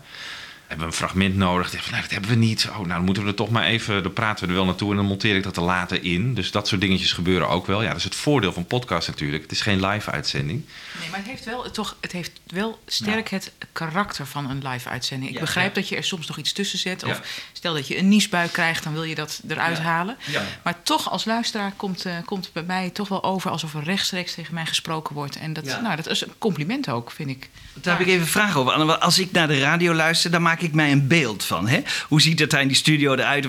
hebben 0.67 0.87
we 0.87 0.91
een 0.91 0.97
fragment 0.97 1.35
nodig. 1.35 1.69
Van, 1.69 1.91
nou, 1.91 2.01
dat 2.01 2.11
hebben 2.11 2.29
we 2.29 2.35
niet. 2.35 2.67
Oh, 2.69 2.75
nou, 2.75 2.87
dan 2.87 3.03
moeten 3.03 3.23
we 3.23 3.29
er 3.29 3.35
toch 3.35 3.49
maar 3.49 3.63
even... 3.63 4.03
Dan 4.03 4.13
praten 4.13 4.43
we 4.43 4.49
er 4.49 4.57
wel 4.57 4.65
naartoe 4.65 4.89
en 4.89 4.95
dan 4.95 5.05
monteer 5.05 5.35
ik 5.35 5.43
dat 5.43 5.57
er 5.57 5.63
later 5.63 6.03
in. 6.03 6.33
Dus 6.33 6.51
dat 6.51 6.67
soort 6.67 6.81
dingetjes 6.81 7.11
gebeuren 7.11 7.49
ook 7.49 7.67
wel. 7.67 7.81
Ja, 7.81 7.87
dat 7.87 7.97
is 7.97 8.03
het 8.03 8.15
voordeel 8.15 8.53
van 8.53 8.65
podcast 8.65 9.07
natuurlijk. 9.07 9.43
Het 9.43 9.51
is 9.51 9.61
geen 9.61 9.85
live-uitzending. 9.85 10.65
Nee, 10.99 11.09
maar 11.09 11.19
het 11.19 11.27
heeft 11.27 11.45
wel, 11.45 11.71
toch, 11.71 11.97
het 12.01 12.11
heeft 12.11 12.31
wel 12.47 12.79
sterk 12.85 13.29
het 13.29 13.51
karakter 13.71 14.25
van 14.25 14.49
een 14.49 14.67
live-uitzending. 14.67 15.31
Ik 15.31 15.39
begrijp 15.39 15.75
dat 15.75 15.89
je 15.89 15.95
er 15.95 16.03
soms 16.03 16.27
nog 16.27 16.37
iets 16.37 16.51
tussen 16.51 16.79
zet. 16.79 17.03
Of. 17.03 17.21
Stel 17.57 17.73
dat 17.73 17.87
je 17.87 17.97
een 17.97 18.07
niesbui 18.07 18.49
krijgt, 18.49 18.83
dan 18.83 18.93
wil 18.93 19.03
je 19.03 19.15
dat 19.15 19.41
eruit 19.47 19.77
Ja. 19.77 19.83
halen. 19.83 20.17
Ja. 20.25 20.41
Maar 20.63 20.75
toch, 20.83 21.11
als 21.11 21.25
luisteraar 21.25 21.73
komt, 21.75 22.05
eh, 22.05 22.13
komt 22.25 22.43
het 22.43 22.53
bij 22.53 22.63
mij 22.63 22.89
toch 22.89 23.07
wel 23.07 23.23
over 23.23 23.51
alsof 23.51 23.73
er 23.73 23.83
rechtstreeks 23.83 24.33
tegen 24.33 24.53
mij 24.53 24.65
gesproken 24.65 25.15
wordt. 25.15 25.35
En 25.35 25.53
dat, 25.53 25.65
Ja. 25.65 25.81
nou, 25.81 25.95
dat 25.95 26.07
is 26.07 26.21
een 26.21 26.33
compliment 26.37 26.89
ook, 26.89 27.11
vind 27.11 27.29
ik. 27.29 27.49
Daar 27.81 27.97
heb 27.97 28.07
ik 28.07 28.13
even 28.13 28.25
een 28.25 28.31
vraag 28.31 28.57
over. 28.57 28.97
Als 28.97 29.19
ik 29.19 29.31
naar 29.31 29.47
de 29.47 29.59
radio 29.59 29.93
luister, 29.93 30.31
dan 30.31 30.41
maak 30.41 30.61
ik 30.61 30.73
mij 30.73 30.91
een 30.91 31.07
beeld 31.07 31.43
van. 31.43 31.67
Hè? 31.67 31.81
Hoe 32.07 32.21
ziet 32.21 32.39
het 32.39 32.49
daar 32.49 32.61
in 32.61 32.67
die 32.67 32.77
studio 32.77 33.13
eruit? 33.13 33.47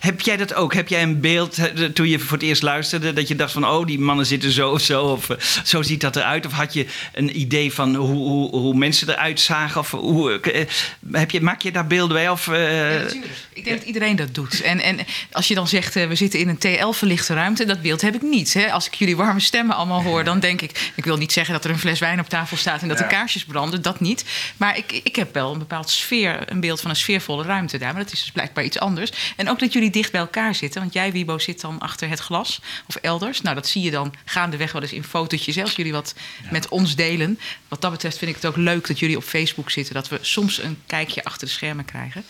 Heb 0.00 0.20
jij 0.20 0.36
dat 0.36 0.54
ook? 0.54 0.74
Heb 0.74 0.88
jij 0.88 1.02
een 1.02 1.20
beeld 1.20 1.56
toen 1.94 2.08
je 2.08 2.18
voor 2.18 2.32
het 2.38 2.46
eerst 2.46 2.62
luisterde... 2.62 3.12
dat 3.12 3.28
je 3.28 3.34
dacht 3.36 3.52
van, 3.52 3.66
oh, 3.66 3.86
die 3.86 3.98
mannen 3.98 4.26
zitten 4.26 4.50
zo 4.50 4.70
of 4.70 4.80
zo... 4.80 5.02
of 5.02 5.30
eh, 5.30 5.36
zo 5.64 5.82
ziet 5.82 6.00
dat 6.00 6.16
eruit? 6.16 6.46
Of 6.46 6.52
had 6.52 6.72
je 6.72 6.86
een 7.12 7.40
idee 7.40 7.72
van 7.72 7.94
hoe, 7.94 8.08
hoe, 8.08 8.50
hoe 8.56 8.74
mensen 8.74 9.08
eruit 9.08 9.40
zagen? 9.40 9.80
Of 9.80 9.90
hoe, 9.90 10.40
eh, 10.40 10.66
heb 11.12 11.30
je, 11.30 11.40
maak 11.40 11.62
je 11.62 11.72
daar 11.72 11.86
beelden 11.86 12.16
bij? 12.16 12.28
Of, 12.30 12.46
Ja, 12.46 12.52
natuurlijk. 12.52 13.26
Ik 13.60 13.66
denk 13.66 13.78
dat 13.78 13.86
iedereen 13.86 14.16
dat 14.16 14.34
doet. 14.34 14.60
En, 14.62 14.80
en 14.80 14.98
als 15.32 15.48
je 15.48 15.54
dan 15.54 15.68
zegt, 15.68 15.96
eh, 15.96 16.06
we 16.06 16.14
zitten 16.14 16.40
in 16.40 16.48
een 16.48 16.58
TL-verlichte 16.58 17.34
ruimte, 17.34 17.64
dat 17.64 17.82
beeld 17.82 18.00
heb 18.00 18.14
ik 18.14 18.22
niet. 18.22 18.54
Hè? 18.54 18.72
Als 18.72 18.86
ik 18.86 18.94
jullie 18.94 19.16
warme 19.16 19.40
stemmen 19.40 19.76
allemaal 19.76 20.02
hoor, 20.02 20.24
dan 20.24 20.40
denk 20.40 20.60
ik... 20.60 20.90
Ik 20.94 21.04
wil 21.04 21.16
niet 21.16 21.32
zeggen 21.32 21.54
dat 21.54 21.64
er 21.64 21.70
een 21.70 21.78
fles 21.78 21.98
wijn 21.98 22.20
op 22.20 22.28
tafel 22.28 22.56
staat 22.56 22.82
en 22.82 22.88
dat 22.88 22.98
Ja. 22.98 23.04
de 23.04 23.10
kaarsjes 23.10 23.44
branden, 23.44 23.82
dat 23.82 24.00
niet. 24.00 24.24
Maar 24.56 24.76
ik, 24.76 24.92
ik 24.92 25.16
heb 25.16 25.34
wel 25.34 25.52
een 25.52 25.58
bepaald 25.58 25.90
sfeer, 25.90 26.50
een 26.50 26.60
beeld 26.60 26.80
van 26.80 26.90
een 26.90 26.96
sfeervolle 26.96 27.44
ruimte 27.44 27.78
daar. 27.78 27.92
Maar 27.92 28.02
dat 28.02 28.12
is 28.12 28.20
dus 28.20 28.30
blijkbaar 28.30 28.64
iets 28.64 28.78
anders. 28.78 29.10
En 29.36 29.50
ook 29.50 29.58
dat 29.58 29.72
jullie 29.72 29.90
dicht 29.90 30.12
bij 30.12 30.20
elkaar 30.20 30.54
zitten. 30.54 30.80
Want 30.80 30.92
jij, 30.92 31.12
Wibo, 31.12 31.38
zit 31.38 31.60
dan 31.60 31.78
achter 31.78 32.08
het 32.08 32.20
glas 32.20 32.60
of 32.88 32.94
elders. 32.96 33.40
Nou, 33.40 33.54
dat 33.54 33.66
zie 33.68 33.82
je 33.82 33.90
dan 33.90 34.14
gaandeweg 34.24 34.72
wel 34.72 34.82
eens 34.82 34.92
in 34.92 35.04
fotootjes. 35.04 35.58
Als 35.58 35.76
jullie 35.76 35.92
wat 35.92 36.14
met 36.50 36.68
ons 36.68 36.94
delen. 36.96 37.38
Wat 37.68 37.80
dat 37.80 37.90
betreft 37.90 38.18
vind 38.18 38.30
ik 38.30 38.36
het 38.36 38.46
ook 38.46 38.56
leuk 38.56 38.86
dat 38.86 38.98
jullie 38.98 39.16
op 39.16 39.22
Facebook 39.24 39.70
zitten. 39.70 39.94
Dat 39.94 40.08
we 40.08 40.18
soms 40.20 40.62
een 40.62 40.78
kijkje 40.86 41.24
achter 41.24 41.46
de 41.46 41.52
schermen 41.52 41.84
krijgen. 41.84 42.24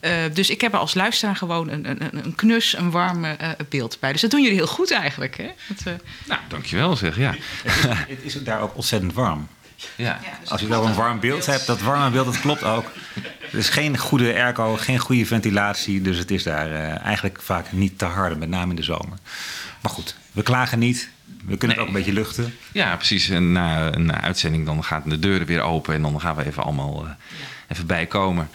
Eh, 0.00 0.12
dus 0.32 0.50
ik 0.50 0.60
heb 0.60 0.69
er 0.72 0.78
als 0.78 0.94
luisteraar 0.94 1.36
gewoon 1.36 1.68
een, 1.68 1.90
een, 1.90 2.24
een 2.24 2.34
knus, 2.34 2.76
een 2.76 2.90
warm 2.90 3.24
eh, 3.24 3.48
beeld 3.68 3.96
bij. 4.00 4.12
Dus 4.12 4.20
dat 4.20 4.30
doen 4.30 4.42
jullie 4.42 4.56
heel 4.56 4.66
goed 4.66 4.92
eigenlijk. 4.92 5.36
Hè? 5.36 5.50
Dat, 5.68 5.86
eh, 5.86 5.92
Nou, 6.26 6.40
dankjewel 6.48 6.96
zeg, 6.96 7.16
ja. 7.16 7.34
Het 8.08 8.18
is 8.22 8.42
daar 8.42 8.60
ook 8.60 8.74
ontzettend 8.76 9.12
warm. 9.14 9.48
ja. 9.96 10.20
Als 10.48 10.60
je 10.60 10.66
wel 10.66 10.86
een 10.86 10.94
warm 10.94 11.20
beeld 11.20 11.46
hebt, 11.46 11.66
dat 11.66 11.80
warme 11.80 12.10
beeld, 12.10 12.26
dat 12.26 12.40
klopt 12.40 12.62
ook. 12.62 12.84
Er 13.52 13.58
is 13.58 13.68
geen 13.68 13.98
goede 13.98 14.34
airco, 14.34 14.76
geen 14.76 14.98
goede 14.98 15.26
ventilatie. 15.26 16.02
Dus 16.02 16.18
het 16.18 16.30
is 16.30 16.42
daar 16.42 16.72
eh, 16.72 17.04
eigenlijk 17.04 17.42
vaak 17.42 17.72
niet 17.72 17.98
te 17.98 18.04
harde, 18.04 18.36
met 18.36 18.48
name 18.48 18.70
in 18.70 18.76
de 18.76 18.82
zomer. 18.82 19.18
Maar 19.80 19.92
goed, 19.92 20.16
we 20.32 20.42
klagen 20.42 20.78
niet. 20.78 21.08
We 21.44 21.56
kunnen 21.56 21.76
het 21.76 21.78
ook 21.78 21.86
een 21.92 21.98
beetje 21.98 22.12
luchten. 22.12 22.54
Ja, 22.72 22.96
precies. 22.96 23.28
En 23.28 23.52
na 23.52 23.94
een 23.94 24.12
uitzending 24.12 24.66
dan 24.66 24.84
gaan 24.84 25.02
de 25.04 25.18
deuren 25.18 25.46
weer 25.46 25.60
open 25.60 25.94
en 25.94 26.02
dan 26.02 26.20
gaan 26.20 26.36
we 26.36 26.44
even 26.46 26.62
allemaal 26.62 27.04
eh, 27.04 27.10
even 27.68 27.86
bijkomen. 27.86 28.50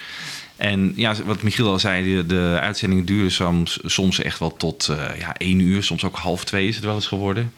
En 0.55 0.93
ja, 0.95 1.15
wat 1.25 1.41
Michiel 1.41 1.67
al 1.67 1.79
zei, 1.79 2.15
de, 2.15 2.25
de 2.25 2.57
uitzendingen 2.61 3.05
duren 3.05 3.31
soms, 3.31 3.79
soms 3.83 4.19
echt 4.19 4.39
wel 4.39 4.55
tot 4.55 4.87
eh, 4.87 5.19
ja, 5.19 5.37
één 5.37 5.59
uur, 5.59 5.83
soms 5.83 6.03
ook 6.03 6.15
half 6.15 6.45
twee 6.45 6.67
is 6.67 6.75
het 6.75 6.85
wel 6.85 6.95
eens 6.95 7.07
geworden. 7.07 7.53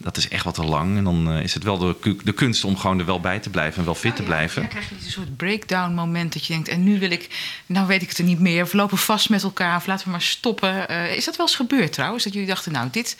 Dat 0.00 0.16
is 0.16 0.28
echt 0.28 0.44
wat 0.44 0.54
te 0.54 0.64
lang. 0.64 0.96
En 0.96 1.04
dan 1.04 1.30
eh, 1.32 1.42
is 1.42 1.54
het 1.54 1.62
wel 1.62 1.78
de, 1.78 2.16
de 2.24 2.32
kunst 2.32 2.64
om 2.64 2.76
gewoon 2.76 2.98
er 2.98 3.04
wel 3.04 3.20
bij 3.20 3.38
te 3.38 3.50
blijven 3.50 3.78
en 3.78 3.84
wel 3.84 3.94
fit 3.94 4.16
te 4.16 4.22
blijven. 4.22 4.60
Dan 4.62 4.70
krijg 4.70 4.88
je 4.88 4.94
een 4.94 5.10
soort 5.10 5.36
breakdown 5.36 5.94
moment 5.94 6.32
dat 6.32 6.46
je 6.46 6.52
denkt... 6.52 6.68
en 6.68 6.84
nu 6.84 6.98
wil 6.98 7.10
ik, 7.10 7.28
nou 7.66 7.86
weet 7.86 8.02
ik 8.02 8.08
het 8.08 8.18
er 8.18 8.24
niet 8.24 8.40
meer... 8.40 8.62
of 8.62 8.70
we 8.70 8.76
lopen 8.76 8.98
vast 8.98 9.28
met 9.28 9.42
elkaar 9.42 9.76
of 9.76 9.86
laten 9.86 10.04
we 10.04 10.10
maar 10.10 10.22
stoppen. 10.22 10.88
Eh, 10.88 11.16
is 11.16 11.24
dat 11.24 11.36
wel 11.36 11.46
eens 11.46 11.56
gebeurd 11.56 11.92
trouwens? 11.92 12.24
Dat 12.24 12.32
jullie 12.32 12.48
dachten, 12.48 12.72
nou 12.72 12.88
dit, 12.90 13.16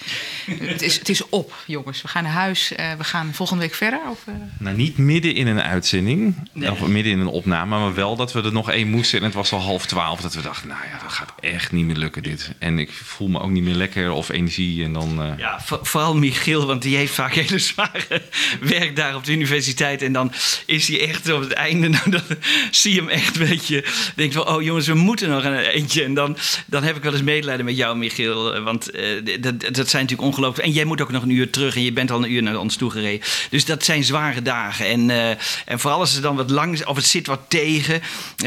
het, 0.61 0.83
is, 0.83 0.99
het 0.99 1.09
is 1.09 1.29
op 1.29 1.55
jongens. 1.67 2.03
We 2.03 2.09
gaan 2.09 2.23
naar 2.23 2.33
huis, 2.33 2.73
eh, 2.75 2.93
we 2.99 3.05
gaan 3.05 3.35
volgende 3.35 3.63
week 3.63 3.75
verder? 3.75 4.01
Of, 4.11 4.19
eh? 4.27 4.35
Nou, 4.59 4.77
niet 4.77 4.99
midden 4.99 5.35
in 5.35 5.47
een 5.47 5.63
uitzending, 5.63 6.35
of 6.71 6.87
midden 6.87 7.13
in 7.13 7.19
een 7.21 7.27
opname, 7.27 7.79
maar 7.79 7.95
wel 7.95 8.17
dat 8.17 8.33
we 8.33 8.43
er 8.43 8.53
nog 8.53 8.71
één 8.71 8.89
moesten. 8.91 9.19
En 9.19 9.25
het 9.25 9.35
was 9.35 9.53
al 9.53 9.61
half 9.61 9.87
twaalf, 9.87 10.21
dat 10.21 10.35
we 10.35 10.43
dachten, 10.43 10.69
nou 10.69 10.81
ja, 10.93 11.03
dat 11.03 11.13
gaat 11.13 11.33
echt 11.41 11.73
niet 11.73 11.85
meer 11.87 11.97
lukken 11.97 12.23
dit. 12.23 12.53
En 12.59 12.79
ik 12.79 12.93
voel 12.93 13.29
me 13.29 13.41
ook 13.41 13.51
niet 13.51 13.63
meer 13.63 13.75
lekker 13.75 14.11
of 14.11 14.29
energie. 14.29 14.85
En 14.85 14.93
dan, 14.93 15.23
eh, 15.23 15.39
Ja, 15.39 15.61
voor- 15.61 15.79
vooral 15.83 16.17
Michiel, 16.17 16.67
want 16.69 16.83
die 16.83 16.97
heeft 16.97 17.15
vaak 17.15 17.35
hele 17.43 17.59
zware 17.59 18.23
werk 18.61 18.97
daar 18.97 19.15
op 19.15 19.25
de 19.25 19.33
universiteit. 19.33 20.03
En 20.03 20.13
dan 20.13 20.33
is 20.67 20.89
hij 20.89 21.09
echt 21.09 21.33
op 21.33 21.41
het 21.41 21.53
einde, 21.53 21.89
nou, 21.99 22.11
dan 22.11 22.23
zie 22.71 22.95
je 22.95 23.01
hem 23.01 23.09
echt 23.09 23.37
een 23.37 23.49
beetje... 23.49 23.85
Denkt 24.15 24.35
van, 24.35 24.49
oh 24.49 24.63
jongens, 24.63 24.87
we 24.87 24.95
moeten 24.95 25.29
nog 25.29 25.45
een 25.45 25.59
eentje. 25.59 26.05
En 26.05 26.15
dan, 26.15 26.37
dan 26.67 26.83
heb 26.83 26.97
ik 26.97 27.03
wel 27.03 27.13
eens 27.13 27.23
medelijden 27.23 27.65
met 27.65 27.77
jou, 27.77 27.97
Michiel. 27.97 28.55
eh, 28.55 28.63
Want 28.63 28.91
eh, 28.91 29.03
dat, 29.41 29.61
dat 29.61 29.89
zijn 29.89 30.03
natuurlijk 30.03 30.29
ongelooflijk... 30.29 30.69
En 30.69 30.75
jij 30.75 30.85
moet 30.85 31.01
ook 31.01 31.11
nog 31.11 31.23
een 31.23 31.31
uur 31.31 31.51
terug 31.51 31.77
en 31.77 31.83
je 31.83 31.93
bent 31.93 32.11
al 32.11 32.25
een 32.25 32.33
uur 32.33 32.43
naar 32.43 32.59
ons 32.59 32.77
toegereden. 32.77 33.27
Dus 33.51 33.65
dat 33.65 33.85
zijn 33.85 34.05
zware 34.05 34.43
dagen. 34.43 34.87
En, 34.87 35.11
eh, 35.11 35.31
en 35.65 35.79
vooral 35.79 36.01
als 36.01 36.13
het 36.13 36.23
dan 36.23 36.37
wat 36.37 36.51
lang 36.51 36.73
is, 36.73 36.85
of 36.85 36.97
het 36.97 37.07
zit 37.07 37.27
wat 37.27 37.41
tegen... 37.49 38.01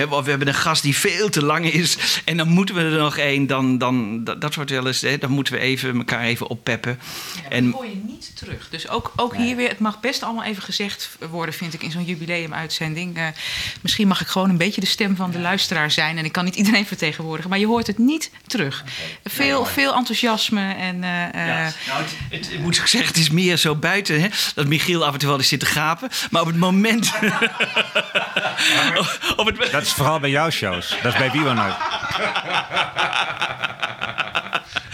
Of 0.10 0.24
we 0.24 0.30
hebben 0.30 0.48
een 0.48 0.54
gast 0.54 0.84
die 0.84 0.96
veel 0.96 1.30
te 1.30 1.46
lang 1.46 1.72
is... 1.72 1.98
En 2.26 2.38
dan 2.38 2.48
moeten 2.48 2.76
we 2.76 2.82
er 2.82 2.98
nog 2.98 3.18
één, 3.18 3.48
dan, 3.48 3.78
dan, 3.78 4.24
dat, 4.24 4.42
dat 4.42 4.56
wordt 4.56 4.72
wel 4.72 4.88
eens... 4.88 5.02
Hè, 5.02 5.18
dan 5.18 5.32
moeten 5.32 5.54
we 5.54 5.60
even 5.60 5.98
elkaar 5.98 6.24
even 6.24 6.48
oppeppen. 6.48 7.00
En 7.50 7.76
niet 8.12 8.32
terug. 8.36 8.68
Dus 8.70 8.88
ook, 8.88 9.12
ook 9.16 9.36
hier 9.36 9.56
weer, 9.56 9.70
het 9.70 9.80
mag 9.80 10.00
best 10.00 10.24
allemaal 10.24 10.44
even 10.44 10.64
gezegd 10.64 11.10
worden, 11.30 11.56
vind 11.56 11.74
ik, 11.74 11.84
in 11.84 11.92
zo'n 11.92 12.06
jubileumuitzending. 12.06 13.18
Eh 13.18 13.26
misschien 13.82 14.08
mag 14.08 14.22
ik 14.22 14.28
gewoon 14.28 14.50
een 14.50 14.58
beetje 14.58 14.82
de 14.82 14.88
stem 14.88 15.16
van 15.16 15.32
de 15.32 15.40
luisteraar 15.40 15.92
zijn. 15.92 16.18
En 16.18 16.26
ik 16.26 16.32
kan 16.32 16.46
niet 16.46 16.56
iedereen 16.56 16.86
vertegenwoordigen, 16.86 17.50
maar 17.50 17.60
je 17.60 17.68
hoort 17.68 17.88
het 17.88 17.98
niet 17.98 18.32
terug. 18.48 18.84
Veel, 19.24 19.66
veel 19.66 19.94
enthousiasme 19.94 20.74
en. 20.74 21.04
eh, 21.04 21.26
eh, 21.28 21.34
Ja, 21.34 21.74
nou, 21.88 22.04
het, 22.04 22.12
het, 22.30 22.52
ik 22.52 22.60
moet 22.60 22.76
zeggen, 22.76 23.06
het 23.06 23.18
is 23.18 23.30
meer 23.30 23.58
zo 23.58 23.76
buiten 23.76 24.22
hè, 24.22 24.28
dat 24.56 24.68
Michiel 24.68 25.06
af 25.06 25.14
en 25.14 25.20
toe 25.20 25.30
wel 25.30 25.38
eens 25.38 25.48
zit 25.48 25.60
te 25.60 25.66
gapen. 25.66 26.10
Maar 26.32 26.42
op 26.42 26.48
het 26.48 26.58
moment. 26.58 27.12
op 29.36 29.46
het, 29.46 29.72
Dat 29.72 29.82
is 29.82 29.94
vooral 29.94 30.20
bij 30.20 30.30
jouw 30.30 30.50
shows. 30.50 30.96
Dat 31.02 31.14
is 31.14 31.20
bij 31.20 31.54
nooit. 31.54 31.76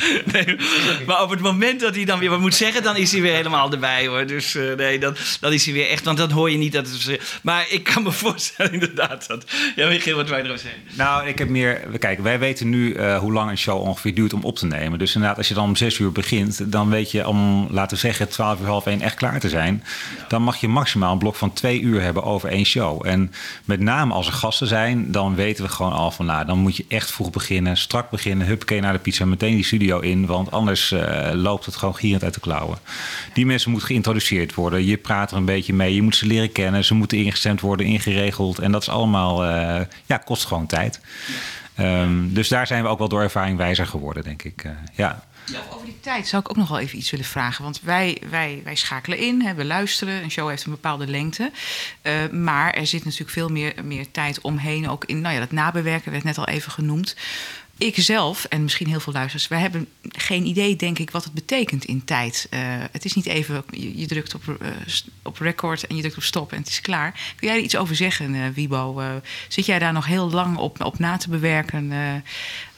nee, 0.33 0.55
maar 1.05 1.21
op 1.21 1.29
het 1.29 1.39
moment 1.39 1.79
dat 1.79 1.95
hij 1.95 2.05
dan 2.05 2.19
weer 2.19 2.29
wat 2.29 2.39
moet 2.39 2.55
zeggen, 2.55 2.83
dan 2.83 2.95
is 2.95 3.11
hij 3.11 3.21
weer 3.21 3.33
helemaal 3.33 3.71
erbij 3.71 4.07
hoor. 4.07 4.25
Dus 4.25 4.55
eh, 4.55 4.73
nee, 4.75 4.99
dan, 4.99 5.15
dan 5.39 5.53
is 5.53 5.65
hij 5.65 5.73
weer 5.73 5.89
echt. 5.89 6.05
Want 6.05 6.17
dan 6.17 6.31
hoor 6.31 6.51
je 6.51 6.57
niet 6.57 6.71
dat 6.73 6.87
het. 6.87 7.39
Maar 7.41 7.65
ik 7.69 7.83
kan 7.83 8.03
me 8.03 8.11
voorstellen 8.27 8.73
inderdaad 8.73 9.27
dat. 9.27 9.45
Ja, 9.75 9.87
Michiel, 9.87 10.15
wat 10.15 10.29
wij 10.29 10.39
erover 10.39 10.59
zeggen. 10.59 10.81
Nou, 10.93 11.27
ik 11.27 11.37
heb 11.37 11.49
meer. 11.49 11.79
Kijk, 11.99 12.19
wij 12.19 12.39
weten 12.39 12.69
nu 12.69 12.93
eh, 12.93 13.17
hoe 13.17 13.33
lang 13.33 13.49
een 13.49 13.57
show 13.57 13.81
ongeveer 13.81 14.13
duurt 14.13 14.33
om 14.33 14.43
op 14.43 14.55
te 14.55 14.65
nemen. 14.65 14.99
Dus 14.99 15.15
inderdaad, 15.15 15.37
als 15.37 15.47
je 15.47 15.53
dan 15.53 15.63
om 15.63 15.75
zes 15.75 15.99
uur 15.99 16.11
begint, 16.11 16.71
dan 16.71 16.89
weet 16.89 17.11
je 17.11 17.27
om, 17.27 17.67
laten 17.71 17.95
we 17.97 18.01
zeggen, 18.01 18.29
twaalf 18.29 18.59
uur 18.59 18.67
half 18.67 18.85
één 18.85 19.01
echt 19.01 19.15
klaar 19.15 19.39
te 19.39 19.49
zijn. 19.49 19.83
Dan 20.27 20.41
mag 20.41 20.55
je 20.57 20.67
maximaal 20.67 21.11
een 21.11 21.17
blok 21.17 21.35
van 21.35 21.53
twee 21.53 21.81
uur 21.81 22.01
hebben 22.01 22.23
over 22.23 22.49
één 22.49 22.65
show. 22.65 23.05
En 23.05 23.31
met 23.65 23.79
name 23.79 24.13
als 24.13 24.27
er 24.27 24.33
gasten 24.33 24.67
zijn, 24.67 25.11
dan 25.11 25.35
weten 25.35 25.63
we 25.63 25.69
gewoon 25.69 25.93
al 25.93 26.11
van, 26.11 26.25
nou, 26.25 26.45
dan 26.45 26.57
moet 26.57 26.77
je 26.77 26.85
echt 26.87 27.11
vroeg 27.11 27.31
beginnen, 27.31 27.77
strak 27.77 28.09
beginnen, 28.09 28.47
huppakee 28.47 28.81
naar 28.81 28.93
de 28.93 28.99
pizza, 28.99 29.25
meteen 29.25 29.55
die 29.55 29.65
studio 29.65 29.86
in, 29.95 30.25
want 30.25 30.51
anders 30.51 30.91
eh, 30.91 31.29
loopt 31.33 31.65
het 31.65 31.75
gewoon 31.75 31.95
gierend 31.95 32.23
uit 32.23 32.33
de 32.33 32.39
klauwen. 32.39 32.77
Die 33.33 33.45
mensen 33.45 33.69
moeten 33.69 33.87
geïntroduceerd 33.87 34.53
worden. 34.53 34.85
Je 34.85 34.97
praat 34.97 35.31
er 35.31 35.37
een 35.37 35.45
beetje 35.45 35.73
mee, 35.73 35.95
je 35.95 36.01
moet 36.01 36.15
ze 36.15 36.25
leren 36.25 36.51
kennen, 36.51 36.85
ze 36.85 36.93
moeten 36.93 37.17
ingestemd 37.17 37.61
worden, 37.61 37.85
ingeregeld. 37.85 38.59
En 38.59 38.71
dat 38.71 38.81
is 38.81 38.89
allemaal, 38.89 39.45
eh, 39.45 39.85
ja, 40.05 40.17
kost 40.17 40.45
gewoon 40.45 40.65
tijd. 40.65 41.01
Ehm, 41.75 42.33
dus 42.33 42.47
daar 42.47 42.67
zijn 42.67 42.83
we 42.83 42.89
ook 42.89 42.97
wel 42.97 43.07
door 43.07 43.21
ervaring 43.21 43.57
wijzer 43.57 43.87
geworden, 43.87 44.23
denk 44.23 44.43
ik. 44.43 44.63
Eh, 44.63 44.71
ja. 44.93 45.25
Ja, 45.51 45.59
over 45.73 45.85
die 45.85 45.99
tijd 45.99 46.27
zou 46.27 46.41
ik 46.41 46.49
ook 46.49 46.55
nog 46.57 46.69
wel 46.69 46.79
even 46.79 46.97
iets 46.97 47.11
willen 47.11 47.25
vragen. 47.25 47.63
Want 47.63 47.81
wij, 47.81 48.21
wij, 48.29 48.61
wij 48.63 48.75
schakelen 48.75 49.17
in, 49.17 49.41
hè, 49.41 49.53
we 49.53 49.65
luisteren. 49.65 50.23
Een 50.23 50.31
show 50.31 50.49
heeft 50.49 50.65
een 50.65 50.71
bepaalde 50.71 51.07
lengte. 51.07 51.51
Maar 52.31 52.73
er 52.73 52.87
zit 52.87 53.03
natuurlijk 53.03 53.31
veel 53.31 53.49
meer, 53.49 53.73
meer 53.83 54.11
tijd 54.11 54.41
omheen. 54.41 54.89
Ook 54.89 55.05
in 55.05 55.21
nou 55.21 55.33
ja, 55.33 55.39
dat 55.39 55.51
nabewerken 55.51 56.11
werd 56.11 56.23
net 56.23 56.37
al 56.37 56.47
even 56.47 56.71
genoemd. 56.71 57.15
Ik 57.77 57.95
zelf, 57.95 58.45
en 58.45 58.63
misschien 58.63 58.87
heel 58.87 58.99
veel 58.99 59.13
luisteraars, 59.13 59.47
wij 59.47 59.59
hebben 59.59 59.87
geen 60.01 60.45
idee, 60.45 60.75
denk 60.75 60.99
ik, 60.99 61.11
wat 61.11 61.23
het 61.23 61.33
betekent 61.33 61.85
in 61.85 62.03
tijd. 62.05 62.47
Eh, 62.49 62.59
het 62.91 63.05
is 63.05 63.13
niet 63.13 63.25
even, 63.25 63.63
je, 63.71 63.97
je 63.97 64.07
drukt 64.07 64.35
op, 64.35 64.41
eh, 64.47 64.67
op 65.23 65.37
record 65.37 65.87
en 65.87 65.95
je 65.95 66.01
drukt 66.01 66.17
op 66.17 66.23
stop 66.23 66.51
en 66.51 66.57
het 66.57 66.67
is 66.67 66.81
klaar. 66.81 67.33
Kun 67.35 67.47
jij 67.47 67.57
er 67.57 67.63
iets 67.63 67.77
over 67.77 67.95
zeggen, 67.95 68.35
eh, 68.35 68.41
Wibo? 68.53 69.01
Zit 69.47 69.65
jij 69.65 69.79
daar 69.79 69.93
nog 69.93 70.05
heel 70.05 70.31
lang 70.31 70.57
op, 70.57 70.83
op 70.83 70.99
na 70.99 71.17
te 71.17 71.29
bewerken? 71.29 71.91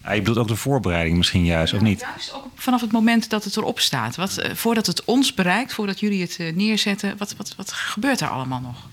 Ah, 0.02 0.16
je 0.16 0.20
bedoelt 0.20 0.38
ook 0.38 0.48
de 0.48 0.56
voorbereiding 0.56 1.18
misschien 1.18 1.46
juist, 1.46 1.74
of 1.74 1.82
niet? 1.82 2.00
Juist 2.00 2.34
ook 2.34 2.48
vanaf 2.56 2.82
het 2.82 2.92
moment 2.92 3.30
dat 3.30 3.44
het 3.44 3.58
erop 3.58 3.80
staat. 3.80 4.16
Wat, 4.16 4.50
voordat 4.54 4.86
het 4.86 5.06
ons 5.06 5.34
bereikt, 5.34 5.74
voordat 5.74 6.00
jullie 6.00 6.22
het 6.22 6.56
neerzetten, 6.56 7.18
wat, 7.18 7.36
wat, 7.36 7.56
wat 7.56 7.72
gebeurt 7.72 8.22
er 8.22 8.30
allemaal 8.30 8.60
nog? 8.60 8.88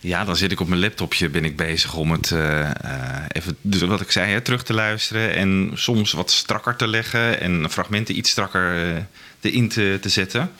Ja, 0.00 0.24
dan 0.24 0.36
zit 0.36 0.52
ik 0.52 0.60
op 0.60 0.68
mijn 0.68 0.80
laptopje, 0.80 1.28
ben 1.28 1.44
ik 1.44 1.56
bezig 1.56 1.94
om 1.94 2.12
het 2.12 2.30
eh, 2.30 2.60
eh, 2.60 3.24
even, 3.28 3.56
dus 3.60 3.80
wat 3.80 4.00
ik 4.00 4.10
zei, 4.10 4.32
hè, 4.32 4.40
terug 4.40 4.64
te 4.64 4.74
luisteren. 4.74 5.34
En 5.34 5.70
soms 5.74 6.12
wat 6.12 6.30
strakker 6.30 6.76
te 6.76 6.86
leggen 6.86 7.40
en 7.40 7.70
fragmenten 7.70 8.16
iets 8.16 8.30
strakker 8.30 8.96
eh, 8.96 9.02
erin 9.40 9.68
te, 9.68 9.98
te 10.00 10.08
zetten. 10.08 10.52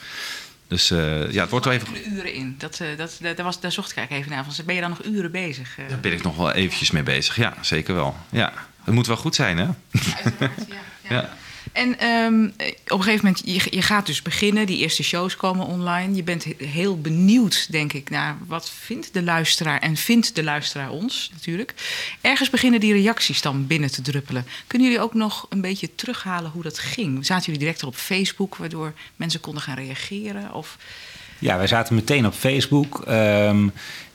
Dus 0.67 0.87
ja, 1.29 1.41
het 1.41 1.49
wordt 1.49 1.65
wel 1.65 1.73
even... 1.73 2.13
Uren 2.13 2.33
in. 2.33 2.55
Dat, 2.57 2.81
dat, 2.97 3.17
daar, 3.21 3.43
was, 3.43 3.59
daar 3.59 3.71
zocht 3.71 3.91
ik 3.91 3.97
eigenlijk 3.97 4.25
even 4.25 4.35
naar. 4.37 4.53
Van, 4.53 4.65
ben 4.65 4.75
je 4.75 4.81
dan 4.81 4.89
nog 4.89 5.03
uren 5.03 5.31
bezig? 5.31 5.75
Daar 5.87 5.99
ben 5.99 6.11
ik 6.11 6.23
nog 6.23 6.35
wel 6.35 6.51
eventjes 6.51 6.91
mee 6.91 7.03
bezig. 7.03 7.35
Ja, 7.35 7.53
zeker 7.61 7.95
wel. 7.95 8.15
Ja, 8.29 8.53
het 8.83 8.93
moet 8.93 9.07
wel 9.07 9.17
goed 9.17 9.35
zijn, 9.35 9.57
hè? 9.57 9.67
ja. 11.09 11.29
En 11.71 11.99
ehm, 11.99 12.43
op 12.87 12.97
een 12.97 13.03
gegeven 13.03 13.25
moment, 13.25 13.41
je, 13.71 13.81
gaat 13.81 14.05
dus 14.05 14.21
beginnen. 14.21 14.65
Die 14.65 14.77
eerste 14.77 15.03
shows 15.03 15.35
komen 15.35 15.65
online. 15.65 16.15
Je 16.15 16.23
bent 16.23 16.43
he- 16.43 16.65
heel 16.65 17.01
benieuwd, 17.01 17.67
denk 17.71 17.93
ik, 17.93 18.09
naar 18.09 18.37
wat 18.47 18.69
vindt 18.69 19.13
de 19.13 19.23
luisteraar 19.23 19.79
en 19.79 19.95
vindt 19.95 20.35
de 20.35 20.43
luisteraar 20.43 20.89
ons 20.89 21.29
natuurlijk. 21.33 21.73
Ergens 22.21 22.49
beginnen 22.49 22.79
die 22.79 22.93
reacties 22.93 23.41
dan 23.41 23.67
binnen 23.67 23.91
te 23.91 24.01
druppelen. 24.01 24.45
Kunnen 24.67 24.87
jullie 24.87 25.03
ook 25.03 25.13
nog 25.13 25.45
een 25.49 25.61
beetje 25.61 25.95
terughalen 25.95 26.51
hoe 26.51 26.63
dat 26.63 26.79
ging? 26.79 27.25
Zaten 27.25 27.45
jullie 27.45 27.59
direct 27.59 27.83
op 27.83 27.95
Facebook, 27.95 28.55
waardoor 28.55 28.93
mensen 29.15 29.39
konden 29.39 29.61
gaan 29.63 29.75
reageren? 29.75 30.53
Of 30.53 30.77
Ja, 31.39 31.57
wij 31.57 31.67
zaten 31.67 31.95
meteen 31.95 32.25
op 32.25 32.33
Facebook. 32.33 33.01
Ehm, 33.07 33.67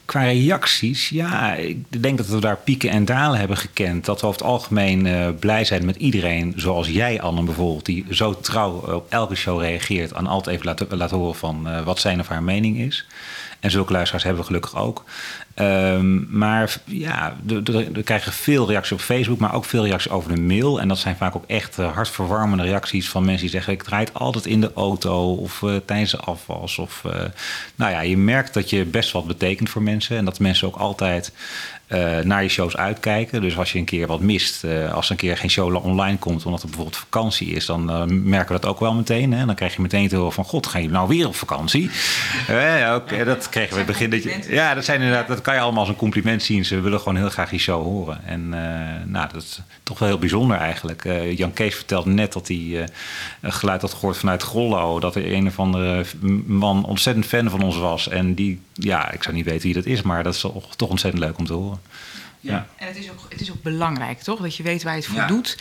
qua 0.05 0.23
reacties, 0.23 1.09
ja, 1.09 1.55
ik 1.55 2.03
denk 2.03 2.19
dat 2.19 2.27
we 2.27 2.41
daar 2.41 2.57
pieken 2.57 2.91
en 2.91 3.05
dalen 3.05 3.39
hebben 3.39 3.57
gekend. 3.57 4.05
Dat 4.05 4.21
we 4.21 4.27
over 4.27 4.41
het 4.41 4.51
algemeen 4.51 5.07
eh, 5.07 5.29
blij 5.39 5.65
zijn 5.65 5.85
met 5.85 5.97
iedereen, 5.97 6.53
zoals 6.57 6.89
jij, 6.89 7.21
Anne, 7.21 7.43
bijvoorbeeld, 7.43 7.85
die 7.85 8.07
zo 8.11 8.41
trouw 8.41 8.73
op 8.73 9.07
elke 9.09 9.35
show 9.35 9.61
reageert 9.61 10.13
en 10.13 10.27
altijd 10.27 10.57
even 10.57 10.97
laat, 10.97 11.11
horen 11.11 11.35
van 11.35 11.69
eh, 11.69 11.85
wat 11.85 11.99
zijn 11.99 12.21
of 12.21 12.29
haar 12.29 12.43
mening 12.43 12.79
is. 12.79 13.07
En 13.65 13.71
zulke 13.71 13.93
luisteraars 13.93 14.25
hebben 14.25 14.43
we 14.43 14.47
gelukkig 14.47 14.77
ook. 14.77 15.05
Ehm, 15.55 16.39
maar 16.39 16.77
ja, 16.85 17.37
we 17.93 18.03
krijgen 18.05 18.33
veel 18.33 18.69
reacties 18.69 18.93
op 18.93 19.01
Facebook, 19.01 19.39
maar 19.39 19.55
ook 19.55 19.65
veel 19.65 19.85
reacties 19.85 20.13
over 20.13 20.35
de 20.35 20.41
mail. 20.41 20.81
En 20.81 20.89
dat 20.89 20.99
zijn 20.99 21.17
vaak 21.17 21.37
ook 21.37 21.45
echt 21.47 21.79
eh, 21.79 21.93
hartverwarmende 21.93 22.63
reacties 22.63 23.09
van 23.09 23.25
mensen 23.25 23.43
die 23.43 23.51
zeggen: 23.51 23.73
Ik 23.73 23.83
draai 23.83 24.05
het 24.05 24.15
altijd 24.15 24.47
in 24.47 24.61
de 24.61 24.71
auto 24.75 25.35
of 25.35 25.63
eh, 25.63 25.77
tijdens 25.85 26.11
de 26.11 26.17
afwas. 26.17 26.79
Of, 26.79 27.03
eh, 27.05 27.21
nou 27.75 27.93
ja, 27.93 28.01
je 28.01 28.17
merkt 28.17 28.55
dat 28.55 28.71
je 28.71 28.85
best 28.85 29.13
wat 29.13 29.27
betekent 29.27 29.71
voor 29.71 29.83
mensen. 29.83 30.17
En 30.17 30.25
dat 30.25 30.39
mensen 30.39 30.69
ook 30.69 30.77
altijd 30.77 31.33
eh, 31.95 32.25
naar 32.25 32.43
je 32.43 32.49
shows 32.49 32.77
uitkijken. 32.77 33.41
Dus 33.41 33.59
als 33.59 33.73
je 33.73 33.79
een 33.79 33.85
keer 33.85 34.07
wat 34.07 34.21
mist, 34.21 34.65
eh, 34.65 34.93
als 34.93 35.05
er 35.05 35.11
een 35.11 35.17
keer 35.17 35.37
geen 35.37 35.51
show 35.51 35.85
online 35.85 36.19
komt, 36.19 36.45
omdat 36.45 36.63
er 36.63 36.67
bijvoorbeeld 36.67 36.97
vakantie 36.97 37.49
is, 37.49 37.67
dan 37.67 37.91
eh, 37.91 38.05
merken 38.07 38.55
we 38.55 38.61
dat 38.61 38.71
ook 38.71 38.81
wel 38.81 38.95
meteen. 38.95 39.33
Hè? 39.33 39.47
Dan 39.47 39.55
krijg 39.55 39.75
je 39.75 39.83
meteen 39.83 40.09
te 40.09 40.17
horen 40.17 40.33
van: 40.33 40.45
God, 40.45 40.67
gaan 40.67 40.81
jullie 40.81 40.97
nou 40.97 41.09
weer 41.09 41.27
op 41.27 41.35
vakantie? 41.35 41.91
Dat 43.25 43.49
kregen 43.49 43.75
we 43.75 43.81
in 43.81 43.87
het 43.87 43.87
begin. 43.87 44.11
Dat 44.11 44.23
je, 44.23 44.45
ja, 44.49 44.75
dat, 44.75 44.85
zijn 44.85 45.01
inderdaad, 45.01 45.29
dat 45.29 45.41
kan 45.41 45.55
je 45.55 45.61
allemaal 45.61 45.81
als 45.81 45.89
een 45.89 45.97
compliment 45.97 46.43
zien. 46.43 46.65
Ze 46.65 46.81
willen 46.81 46.99
gewoon 46.99 47.17
heel 47.17 47.31
graag 47.31 47.51
die 47.51 47.59
show 47.59 47.83
horen. 47.83 48.21
En 48.27 48.49
nou, 49.07 49.29
dat 49.33 49.43
is 49.43 49.61
toch 49.83 49.99
wel 49.99 50.09
heel 50.09 50.19
bijzonder 50.19 50.57
eigenlijk. 50.57 51.09
Jan 51.37 51.53
Kees 51.53 51.75
vertelde 51.75 52.11
net 52.11 52.33
dat 52.33 52.49
hij 52.49 52.87
een 53.41 53.53
geluid 53.53 53.81
had 53.81 53.93
gehoord 53.93 54.17
vanuit 54.17 54.43
Grollo. 54.43 55.01
Dat 55.01 55.15
er 55.15 55.33
een 55.33 55.47
of 55.47 55.59
andere 55.59 56.05
man 56.47 56.85
ontzettend 56.85 57.27
fan 57.27 57.51
van 57.51 57.63
ons 57.63 57.77
was. 57.77 58.09
En 58.09 58.35
die, 58.35 58.61
ja, 58.75 59.11
ik 59.13 59.23
zou 59.23 59.35
niet 59.35 59.45
weten 59.45 59.63
wie 59.63 59.75
dat 59.75 59.87
is, 59.87 60.03
maar 60.03 60.23
dat 60.23 60.35
is 60.35 60.41
toch 60.77 60.89
ontzettend 60.89 61.25
leuk 61.25 61.39
om 61.39 61.47
te 61.47 61.53
horen. 61.53 61.81
Ja. 62.41 62.67
En 62.77 62.87
het 62.87 62.97
is, 62.97 63.11
ook, 63.11 63.27
het 63.29 63.41
is 63.41 63.51
ook 63.51 63.63
belangrijk, 63.63 64.21
toch? 64.21 64.41
Dat 64.41 64.57
je 64.57 64.63
weet 64.63 64.83
waar 64.83 64.93
je 64.93 64.99
het 65.01 65.09
voor 65.09 65.19
Ja. 65.19 65.27
doet. 65.27 65.57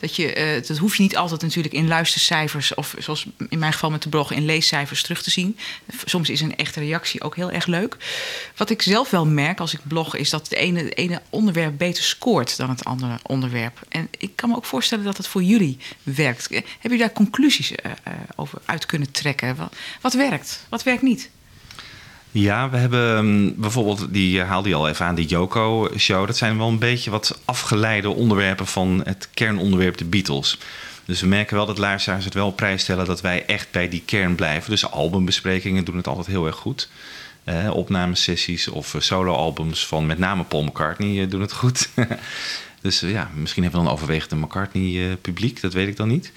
Dat, 0.00 0.16
je, 0.16 0.32
eh, 0.32 0.66
dat 0.66 0.76
hoef 0.76 0.96
je 0.96 1.02
niet 1.02 1.16
altijd 1.16 1.42
natuurlijk 1.42 1.74
in 1.74 1.88
luistercijfers... 1.88 2.74
of 2.74 2.94
zoals 2.98 3.26
in 3.48 3.58
mijn 3.58 3.72
geval 3.72 3.90
met 3.90 4.02
de 4.02 4.08
blog 4.08 4.32
in 4.32 4.44
leescijfers 4.44 5.02
terug 5.02 5.22
te 5.22 5.30
zien. 5.30 5.58
Soms 6.04 6.28
is 6.30 6.40
een 6.40 6.56
echte 6.56 6.80
reactie 6.80 7.22
ook 7.22 7.36
heel 7.36 7.50
erg 7.50 7.66
leuk. 7.66 7.96
Wat 8.56 8.70
ik 8.70 8.82
zelf 8.82 9.10
wel 9.10 9.26
merk 9.26 9.60
als 9.60 9.74
ik 9.74 9.80
blog... 9.82 10.16
is 10.16 10.30
dat 10.30 10.42
het 10.48 10.52
ene, 10.52 10.82
het 10.82 10.96
ene 10.96 11.22
onderwerp 11.30 11.78
beter 11.78 12.02
scoort 12.02 12.56
dan 12.56 12.68
het 12.70 12.84
andere 12.84 13.18
onderwerp. 13.22 13.80
En 13.88 14.08
ik 14.18 14.36
kan 14.36 14.48
me 14.48 14.56
ook 14.56 14.64
voorstellen 14.64 15.04
dat 15.04 15.16
het 15.16 15.26
voor 15.26 15.42
jullie 15.42 15.78
werkt. 16.02 16.50
Eh, 16.50 16.62
Heb 16.78 16.92
je 16.92 16.98
daar 16.98 17.12
conclusies 17.12 17.72
eh, 17.72 17.90
over 18.36 18.58
uit 18.64 18.86
kunnen 18.86 19.10
trekken? 19.10 19.56
Wat, 19.56 19.72
wat 20.00 20.12
werkt? 20.14 20.66
Wat 20.68 20.82
werkt 20.82 21.02
niet? 21.02 21.30
Ja, 22.30 22.70
we 22.70 22.76
hebben 22.76 23.26
mm, 23.26 23.54
bijvoorbeeld, 23.56 24.06
die 24.10 24.40
eh, 24.40 24.48
haalde 24.48 24.68
je 24.68 24.74
al 24.74 24.88
even 24.88 25.06
aan, 25.06 25.14
die 25.14 25.26
Joko-show. 25.26 26.26
Dat 26.26 26.36
zijn 26.36 26.58
wel 26.58 26.68
een 26.68 26.78
beetje 26.78 27.10
wat 27.10 27.40
afgeleide 27.44 28.08
onderwerpen 28.08 28.66
van 28.66 29.00
het 29.04 29.28
kernonderwerp 29.34 29.96
de 29.96 30.04
Beatles. 30.04 30.58
Dus 31.04 31.20
we 31.20 31.26
merken 31.26 31.56
wel 31.56 31.66
dat 31.66 31.78
luisteraars 31.78 32.24
het 32.24 32.34
wel 32.34 32.46
op 32.46 32.62
dat 32.86 33.20
wij 33.20 33.46
echt 33.46 33.70
bij 33.70 33.88
die 33.88 34.02
kern 34.04 34.34
blijven. 34.34 34.70
Dus 34.70 34.90
albumbesprekingen 34.90 35.84
doen 35.84 35.96
het 35.96 36.06
altijd 36.06 36.26
heel 36.26 36.46
erg 36.46 36.56
goed. 36.56 36.88
Eh, 37.44 37.70
opnamesessies 37.72 38.68
of 38.68 38.94
eh, 38.94 39.00
soloalbums 39.00 39.86
van 39.86 40.06
met 40.06 40.18
name 40.18 40.44
Paul 40.44 40.62
McCartney 40.62 41.28
doen 41.28 41.40
het 41.40 41.52
goed. 41.52 41.88
dus 42.80 43.00
ja, 43.00 43.30
misschien 43.34 43.62
hebben 43.62 43.80
we 43.80 43.86
dan 43.86 43.94
overwegend 43.96 44.32
een 44.32 44.38
McCartney-publiek, 44.38 45.60
dat 45.60 45.72
weet 45.72 45.88
ik 45.88 45.96
dan 45.96 46.08
niet. 46.08 46.32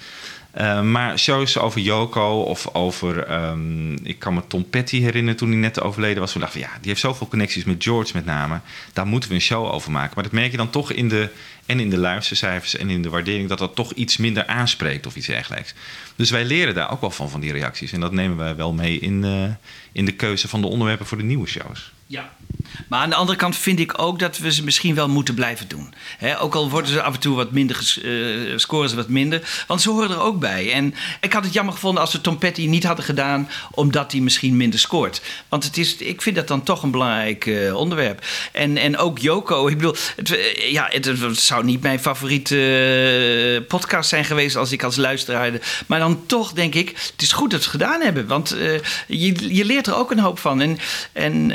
Eh, 0.52 0.82
maar 0.82 1.18
shows 1.18 1.58
over 1.58 1.80
Yoko 1.80 2.42
of 2.42 2.74
over... 2.74 3.24
ehm, 3.24 3.92
ik 3.92 4.18
kan 4.18 4.34
me 4.34 4.42
Tom 4.46 4.70
Petty 4.70 5.00
herinneren 5.00 5.38
toen 5.38 5.48
hij 5.50 5.58
net 5.58 5.80
overleden 5.80 6.20
was. 6.20 6.32
We 6.32 6.40
dachten 6.40 6.60
van 6.60 6.70
ja, 6.70 6.76
die 6.78 6.88
heeft 6.88 7.00
zoveel 7.00 7.28
connecties 7.28 7.64
met 7.64 7.82
George 7.82 8.10
met 8.14 8.24
name. 8.24 8.60
Daar 8.92 9.06
moeten 9.06 9.28
we 9.28 9.34
een 9.34 9.40
show 9.40 9.66
over 9.66 9.90
maken. 9.90 10.12
Maar 10.14 10.24
dat 10.24 10.32
merk 10.32 10.50
je 10.50 10.56
dan 10.56 10.70
toch 10.70 10.92
in 10.92 11.08
de, 11.08 11.28
en 11.66 11.80
in 11.80 11.90
de 11.90 11.98
luistercijfers 11.98 12.76
en 12.76 12.90
in 12.90 13.02
de 13.02 13.08
waardering... 13.08 13.48
dat 13.48 13.58
dat 13.58 13.74
toch 13.74 13.92
iets 13.92 14.16
minder 14.16 14.46
aanspreekt 14.46 15.06
of 15.06 15.16
iets 15.16 15.26
dergelijks. 15.26 15.74
Dus 16.16 16.30
wij 16.30 16.44
leren 16.44 16.74
daar 16.74 16.90
ook 16.90 17.00
wel 17.00 17.10
van, 17.10 17.30
van 17.30 17.40
die 17.40 17.52
reacties. 17.52 17.92
En 17.92 18.00
dat 18.00 18.12
nemen 18.12 18.36
wij 18.36 18.56
wel 18.56 18.72
mee 18.72 18.98
in, 18.98 19.24
eh, 19.24 19.44
in 19.92 20.04
de 20.04 20.12
keuze 20.12 20.48
van 20.48 20.60
de 20.60 20.66
onderwerpen 20.66 21.06
voor 21.06 21.18
de 21.18 21.24
nieuwe 21.24 21.46
shows. 21.48 21.92
Ja. 22.06 22.32
Maar 22.92 23.00
aan 23.00 23.10
de 23.10 23.16
andere 23.16 23.38
kant 23.38 23.56
vind 23.56 23.78
ik 23.78 24.02
ook 24.02 24.18
dat 24.18 24.38
we 24.38 24.52
ze 24.52 24.64
misschien 24.64 24.94
wel 24.94 25.08
moeten 25.08 25.34
blijven 25.34 25.68
doen. 25.68 25.94
Ook 26.38 26.54
al 26.54 26.70
worden 26.70 26.90
ze 26.90 27.02
af 27.02 27.14
en 27.14 27.20
toe 27.20 27.36
wat 27.36 27.52
minder, 27.52 28.00
eh, 28.02 28.58
scoren 28.58 28.88
ze 28.88 28.96
wat 28.96 29.08
minder. 29.08 29.64
Want 29.66 29.82
ze 29.82 29.90
horen 29.90 30.10
er 30.10 30.20
ook 30.20 30.38
bij. 30.38 30.72
En 30.72 30.94
ik 31.20 31.32
had 31.32 31.44
het 31.44 31.52
jammer 31.52 31.74
gevonden 31.74 32.00
als 32.00 32.12
we 32.12 32.20
Tom 32.20 32.38
Petty 32.38 32.66
niet 32.66 32.84
hadden 32.84 33.04
gedaan... 33.04 33.48
omdat 33.70 34.12
hij 34.12 34.20
misschien 34.20 34.56
minder 34.56 34.80
scoort. 34.80 35.22
Want 35.48 35.64
het 35.64 35.76
is, 35.76 35.96
ik 35.96 36.22
vind 36.22 36.36
dat 36.36 36.48
dan 36.48 36.62
toch 36.62 36.82
een 36.82 36.90
belangrijk 36.90 37.46
eh, 37.46 37.76
onderwerp. 37.76 38.24
En, 38.52 38.76
en 38.76 38.98
ook 38.98 39.18
Joko. 39.18 39.66
Ik 39.66 39.76
bedoel, 39.76 39.96
het, 40.16 40.36
eh, 40.36 40.72
ja, 40.72 40.88
het, 40.90 41.38
zou 41.38 41.64
niet 41.64 41.82
mijn 41.82 42.00
favoriete 42.00 43.64
podcast 43.68 44.08
zijn 44.08 44.24
geweest... 44.24 44.56
als 44.56 44.72
ik 44.72 44.82
als 44.82 44.96
luisteraar... 44.96 45.50
Maar 45.86 45.98
dan 45.98 46.26
toch 46.26 46.52
denk 46.52 46.74
ik, 46.74 46.88
het 46.88 47.22
is 47.22 47.32
goed 47.32 47.50
dat 47.50 47.58
we 47.58 47.64
het 47.64 47.74
gedaan 47.74 48.00
hebben. 48.00 48.26
Want 48.26 48.56
je, 49.06 49.54
je 49.54 49.64
leert 49.64 49.86
er 49.86 49.96
ook 49.96 50.10
een 50.10 50.18
hoop 50.18 50.38
van. 50.38 50.60
En, 50.60 50.78
en 51.12 51.48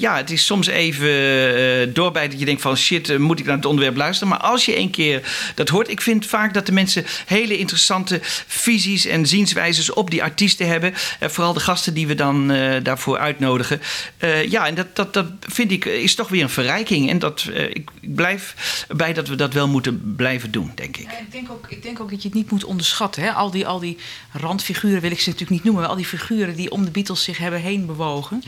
ja, 0.00 0.16
het 0.16 0.30
is 0.30 0.37
soms 0.38 0.66
even 0.66 1.08
eh 1.08 1.94
doorbij 1.94 2.28
dat 2.28 2.38
je 2.38 2.44
denkt 2.44 2.62
van... 2.62 2.76
shit, 2.76 3.08
eh, 3.08 3.16
moet 3.16 3.38
ik 3.38 3.46
naar 3.46 3.56
het 3.56 3.66
onderwerp 3.66 3.96
luisteren? 3.96 4.28
Maar 4.28 4.40
als 4.40 4.64
je 4.64 4.78
een 4.78 4.90
keer 4.90 5.52
dat 5.54 5.68
hoort... 5.68 5.88
ik 5.88 6.00
vind 6.00 6.26
vaak 6.26 6.54
dat 6.54 6.66
de 6.66 6.72
mensen 6.72 7.04
hele 7.26 7.58
interessante 7.58 8.20
visies 8.46 9.06
en 9.06 9.26
zienswijzes... 9.26 9.92
op 9.92 10.10
die 10.10 10.22
artiesten 10.22 10.68
hebben. 10.68 10.94
Eh, 11.20 11.28
vooral 11.28 11.52
de 11.52 11.60
gasten 11.60 11.94
die 11.94 12.06
we 12.06 12.14
dan 12.14 12.50
eh, 12.50 12.82
daarvoor 12.82 13.18
uitnodigen. 13.18 13.80
Eh, 14.16 14.50
ja, 14.50 14.66
en 14.66 14.74
dat, 14.74 14.96
dat, 14.96 15.14
dat 15.14 15.26
vind 15.40 15.70
ik 15.70 15.84
is 15.84 16.14
toch 16.14 16.28
weer 16.28 16.42
een 16.42 16.50
verrijking. 16.50 17.10
En 17.10 17.18
dat, 17.18 17.50
ik 17.72 17.88
ik 18.00 18.14
blijf 18.14 18.54
bij 18.88 19.12
dat 19.12 19.28
we 19.28 19.34
dat 19.34 19.52
wel 19.52 19.68
moeten 19.68 20.14
blijven 20.16 20.50
doen, 20.50 20.72
denk 20.74 20.96
ik. 20.96 21.10
Ja, 21.10 21.18
ik, 21.18 21.32
denk 21.32 21.50
ook, 21.50 21.66
ik 21.68 21.82
denk 21.82 22.00
ook 22.00 22.10
dat 22.10 22.22
je 22.22 22.28
het 22.28 22.36
niet 22.36 22.50
moet 22.50 22.64
onderschatten. 22.64 23.22
Hè? 23.22 23.32
Al, 23.32 23.50
die, 23.50 23.66
al 23.66 23.78
die 23.78 23.96
randfiguren 24.32 25.00
wil 25.00 25.10
ik 25.10 25.20
ze 25.20 25.28
natuurlijk 25.28 25.50
niet 25.50 25.64
noemen. 25.64 25.82
Maar 25.82 25.90
al 25.90 25.96
die 25.96 26.06
figuren 26.06 26.56
die 26.56 26.70
om 26.70 26.84
de 26.84 26.90
Beatles 26.90 27.22
zich 27.22 27.38
hebben 27.38 27.60
heen 27.60 27.86
bewogen. 27.86 28.42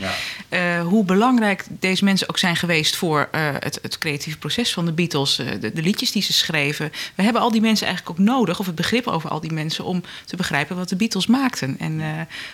Eh, 0.49 0.81
hoe 0.81 1.05
belangrijk 1.05 1.65
deze 1.81 2.03
mensen 2.03 2.29
ook 2.29 2.37
zijn 2.37 2.55
geweest 2.55 2.95
voor 2.95 3.27
eh, 3.31 3.49
het, 3.59 3.79
het 3.81 3.97
creatieve 3.97 4.37
proces 4.37 4.73
van 4.73 4.85
de 4.85 4.91
Beatles. 4.91 5.39
eh, 5.39 5.47
de, 5.59 5.73
de 5.73 5.81
liedjes 5.81 6.11
die 6.11 6.21
ze 6.21 6.33
schreven. 6.33 6.91
We 7.15 7.23
hebben 7.23 7.41
al 7.41 7.51
die 7.51 7.61
mensen 7.61 7.87
eigenlijk 7.87 8.19
ook 8.19 8.25
nodig. 8.25 8.59
Of 8.59 8.65
het 8.65 8.75
begrip 8.75 9.07
over 9.07 9.29
al 9.29 9.39
die 9.39 9.51
mensen. 9.51 9.85
Om 9.85 10.03
te 10.25 10.35
begrijpen 10.35 10.75
wat 10.75 10.89
de 10.89 10.95
Beatles 10.95 11.27
maakten. 11.27 11.75
En 11.79 12.01
eh, 12.01 12.07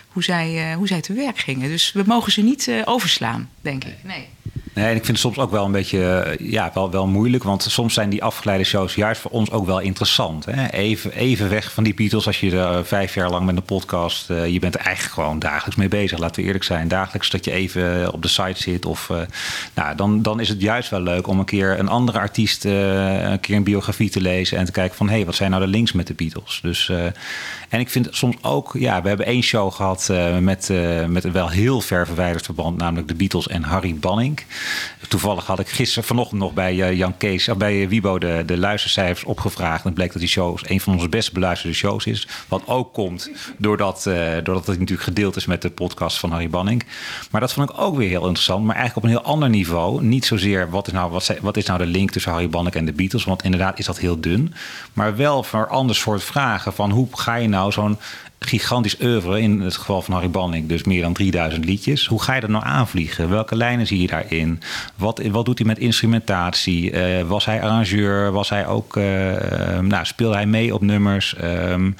hoe, 0.08 0.22
zij, 0.22 0.74
hoe 0.74 0.86
zij 0.86 1.00
te 1.00 1.12
werk 1.12 1.38
gingen. 1.38 1.68
Dus 1.68 1.92
we 1.92 2.02
mogen 2.06 2.32
ze 2.32 2.42
niet 2.42 2.70
overslaan, 2.84 3.50
denk 3.60 3.84
ik. 3.84 3.96
Nee. 4.02 4.28
Nee, 4.78 4.94
ik 4.94 5.04
vind 5.04 5.06
het 5.06 5.18
soms 5.18 5.38
ook 5.38 5.50
wel 5.50 5.64
een 5.64 5.72
beetje 5.72 6.12
eh, 6.12 6.50
ja, 6.50 6.70
wel, 6.74 6.90
wel 6.90 7.06
moeilijk. 7.06 7.44
Want 7.44 7.62
soms 7.62 7.94
zijn 7.94 8.10
die 8.10 8.22
afgeleide 8.22 8.64
shows 8.64 8.94
juist 8.94 9.20
voor 9.20 9.30
ons 9.30 9.50
ook 9.50 9.66
wel 9.66 9.78
interessant. 9.78 10.44
Hè? 10.44 10.66
Even, 10.66 11.12
even 11.12 11.48
weg 11.48 11.72
van 11.72 11.84
die 11.84 11.94
Beatles 11.94 12.26
als 12.26 12.40
je 12.40 12.58
er 12.58 12.84
vijf 12.86 13.14
jaar 13.14 13.30
lang 13.30 13.46
met 13.46 13.56
een 13.56 13.62
podcast... 13.62 14.30
eh, 14.30 14.46
je 14.46 14.58
bent 14.58 14.74
er 14.74 14.80
eigenlijk 14.80 15.14
gewoon 15.14 15.38
dagelijks 15.38 15.76
mee 15.76 15.88
bezig, 15.88 16.18
laten 16.18 16.40
we 16.40 16.46
eerlijk 16.46 16.64
zijn. 16.64 16.88
Dagelijks 16.88 17.30
dat 17.30 17.44
je 17.44 17.50
even 17.50 18.12
op 18.12 18.22
de 18.22 18.28
site 18.28 18.62
zit. 18.62 18.86
Of, 18.86 19.10
eh, 19.10 19.16
nou, 19.74 19.96
dan, 19.96 20.22
dan 20.22 20.40
is 20.40 20.48
het 20.48 20.60
juist 20.60 20.90
wel 20.90 21.00
leuk 21.00 21.26
om 21.26 21.38
een 21.38 21.44
keer 21.44 21.78
een 21.78 21.88
andere 21.88 22.18
artiest... 22.18 22.64
eh, 22.64 23.30
een 23.30 23.40
keer 23.40 23.56
een 23.56 23.64
biografie 23.64 24.10
te 24.10 24.20
lezen 24.20 24.58
en 24.58 24.64
te 24.64 24.72
kijken 24.72 24.96
van... 24.96 25.08
hé, 25.08 25.14
hey, 25.14 25.24
wat 25.24 25.34
zijn 25.34 25.50
nou 25.50 25.62
de 25.62 25.68
links 25.70 25.92
met 25.92 26.06
de 26.06 26.14
Beatles? 26.14 26.58
Dus, 26.62 26.88
eh, 26.88 27.04
en 27.68 27.80
ik 27.80 27.88
vind 27.88 28.08
soms 28.10 28.36
ook... 28.42 28.74
Ja, 28.78 29.02
we 29.02 29.08
hebben 29.08 29.26
één 29.26 29.42
show 29.42 29.72
gehad 29.72 30.08
eh, 30.08 30.38
met, 30.38 30.70
eh, 30.70 31.04
met 31.04 31.24
een 31.24 31.32
wel 31.32 31.48
heel 31.48 31.80
ver 31.80 32.06
verwijderd 32.06 32.44
verband... 32.44 32.76
namelijk 32.76 33.08
de 33.08 33.14
Beatles 33.14 33.48
en 33.48 33.62
Harry 33.62 33.94
Banning. 33.94 34.40
Toevallig 35.08 35.46
had 35.46 35.58
ik 35.58 35.68
gisteren 35.68 36.04
vanochtend 36.04 36.40
nog 36.40 36.52
bij 36.52 36.82
eh, 36.82 36.96
Jan 36.96 37.16
Kees... 37.16 37.48
of 37.48 37.56
bij 37.56 37.82
eh, 37.82 37.88
Wibo 37.88 38.18
de, 38.18 38.42
de 38.46 38.58
luistercijfers 38.58 39.24
opgevraagd. 39.24 39.84
En 39.84 39.92
bleek 39.92 40.12
dat 40.12 40.20
die 40.20 40.30
show 40.30 40.58
een 40.62 40.80
van 40.80 40.92
onze 40.92 41.08
best 41.08 41.32
beluisterde 41.32 41.76
shows 41.76 42.06
is. 42.06 42.28
Wat 42.48 42.62
ook 42.66 42.92
komt 42.92 43.30
doordat, 43.56 44.06
eh, 44.06 44.14
doordat 44.34 44.66
het 44.66 44.78
natuurlijk 44.78 45.02
gedeeld 45.08 45.36
is 45.36 45.46
met 45.46 45.62
de 45.62 45.70
podcast 45.70 46.18
van 46.18 46.30
Harry 46.30 46.48
Banning. 46.48 46.84
Maar 47.30 47.40
dat 47.40 47.52
vond 47.52 47.70
ik 47.70 47.80
ook 47.80 47.96
weer 47.96 48.08
heel 48.08 48.24
interessant. 48.24 48.64
Maar 48.64 48.76
eigenlijk 48.76 49.06
op 49.06 49.12
een 49.12 49.18
heel 49.18 49.32
ander 49.32 49.48
niveau. 49.48 50.02
Niet 50.02 50.26
zozeer 50.26 50.70
wat 50.70 50.86
is 50.86 50.92
nou, 50.92 51.10
wat, 51.10 51.34
wat 51.40 51.56
is 51.56 51.66
nou 51.66 51.78
de 51.78 51.86
link 51.86 52.10
tussen 52.10 52.32
Harry 52.32 52.48
Banning 52.48 52.74
en 52.74 52.84
de 52.84 52.92
Beatles. 52.92 53.24
Want 53.24 53.44
inderdaad 53.44 53.78
is 53.78 53.86
dat 53.86 53.98
heel 53.98 54.20
dun. 54.20 54.54
Maar 54.92 55.16
wel 55.16 55.42
voor 55.42 55.68
ander 55.68 55.96
soort 55.96 56.24
vragen. 56.24 56.72
Van 56.72 56.90
hoe 56.90 57.08
ga 57.12 57.34
je 57.34 57.48
nou 57.48 57.72
zo'n 57.72 57.98
gigantisch 58.38 59.00
oeuvre, 59.02 59.40
in 59.40 59.60
het 59.60 59.76
geval 59.76 60.02
van 60.02 60.14
Harry 60.14 60.30
Banning, 60.30 60.68
dus 60.68 60.84
meer 60.84 61.02
dan 61.02 61.12
3000 61.12 61.64
liedjes. 61.64 62.06
Hoe 62.06 62.22
ga 62.22 62.34
je 62.34 62.40
dat 62.40 62.50
nou 62.50 62.64
aanvliegen? 62.64 63.30
Welke 63.30 63.56
lijnen 63.56 63.86
zie 63.86 64.00
je 64.00 64.06
daarin? 64.06 64.60
Wat, 64.96 65.22
wat 65.30 65.44
doet 65.44 65.58
hij 65.58 65.66
met 65.66 65.78
instrumentatie? 65.78 66.90
Eh, 66.90 67.22
was 67.28 67.44
hij 67.44 67.62
arrangeur? 67.62 68.32
Was 68.32 68.48
hij 68.48 68.66
ook, 68.66 68.96
eh, 68.96 69.78
nou, 69.78 70.04
speelde 70.04 70.34
hij 70.34 70.46
mee 70.46 70.74
op 70.74 70.82
nummers? 70.82 71.34
Ehm, 71.34 71.90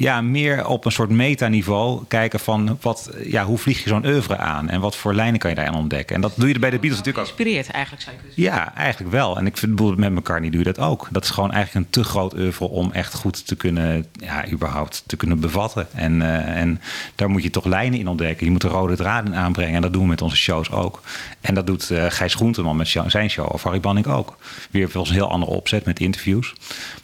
ja, 0.00 0.20
meer 0.20 0.66
op 0.66 0.84
een 0.84 0.92
soort 0.92 1.10
metaniveau 1.10 2.04
kijken 2.08 2.40
van 2.40 2.78
wat, 2.80 3.10
ja, 3.24 3.44
hoe 3.44 3.58
vlieg 3.58 3.82
je 3.82 3.88
zo'n 3.88 4.06
oeuvre 4.06 4.36
aan 4.36 4.68
en 4.68 4.80
wat 4.80 4.96
voor 4.96 5.14
lijnen 5.14 5.40
kan 5.40 5.50
je 5.50 5.56
daarin 5.56 5.74
ontdekken. 5.74 6.14
En 6.14 6.20
dat 6.20 6.32
doe 6.36 6.48
je 6.48 6.58
bij 6.58 6.70
de 6.70 6.78
Beatles 6.78 6.98
natuurlijk 6.98 7.28
ook. 7.28 7.36
Inspireert 7.36 7.70
eigenlijk, 7.70 8.02
zou 8.02 8.16
je 8.16 8.22
kunnen 8.22 8.42
zeggen. 8.42 8.62
Ja, 8.62 8.74
eigenlijk 8.74 9.12
wel. 9.12 9.36
En 9.36 9.46
ik 9.46 9.56
vind 9.56 9.74
bijvoorbeeld 9.74 10.08
met 10.08 10.18
McCartney 10.18 10.50
doe 10.50 10.58
je 10.58 10.72
dat 10.72 10.78
ook. 10.78 11.08
Dat 11.10 11.24
is 11.24 11.30
gewoon 11.30 11.52
eigenlijk 11.52 11.86
een 11.86 11.92
te 11.92 12.08
groot 12.08 12.34
oeuvre 12.34 12.68
om 12.68 12.92
echt 12.92 13.14
goed 13.14 13.46
te 13.46 13.56
kunnen, 13.56 14.06
ja, 14.12 14.48
überhaupt 14.48 15.02
te 15.06 15.16
kunnen 15.16 15.40
bevatten. 15.40 15.86
En, 15.92 16.22
eh, 16.22 16.60
en 16.60 16.80
daar 17.14 17.30
moet 17.30 17.42
je 17.42 17.50
toch 17.50 17.64
lijnen 17.64 17.98
in 17.98 18.08
ontdekken. 18.08 18.44
Je 18.46 18.52
moet 18.52 18.60
de 18.60 18.68
rode 18.68 18.96
draden 18.96 19.34
aanbrengen. 19.34 19.74
En 19.74 19.82
dat 19.82 19.92
doen 19.92 20.02
we 20.02 20.08
met 20.08 20.22
onze 20.22 20.36
shows 20.36 20.70
ook. 20.70 21.02
En 21.40 21.54
dat 21.54 21.66
doet 21.66 21.90
eh, 21.90 22.04
Gijs 22.08 22.34
Groenteman 22.34 22.76
met 22.76 22.88
zijn 22.88 23.30
show. 23.30 23.52
Of 23.52 23.62
Harry 23.62 23.80
Banning 23.80 24.06
ook. 24.06 24.36
Weer 24.70 24.90
volgens 24.90 25.12
een 25.12 25.20
heel 25.20 25.30
andere 25.30 25.52
opzet 25.52 25.84
met 25.84 26.00
interviews. 26.00 26.54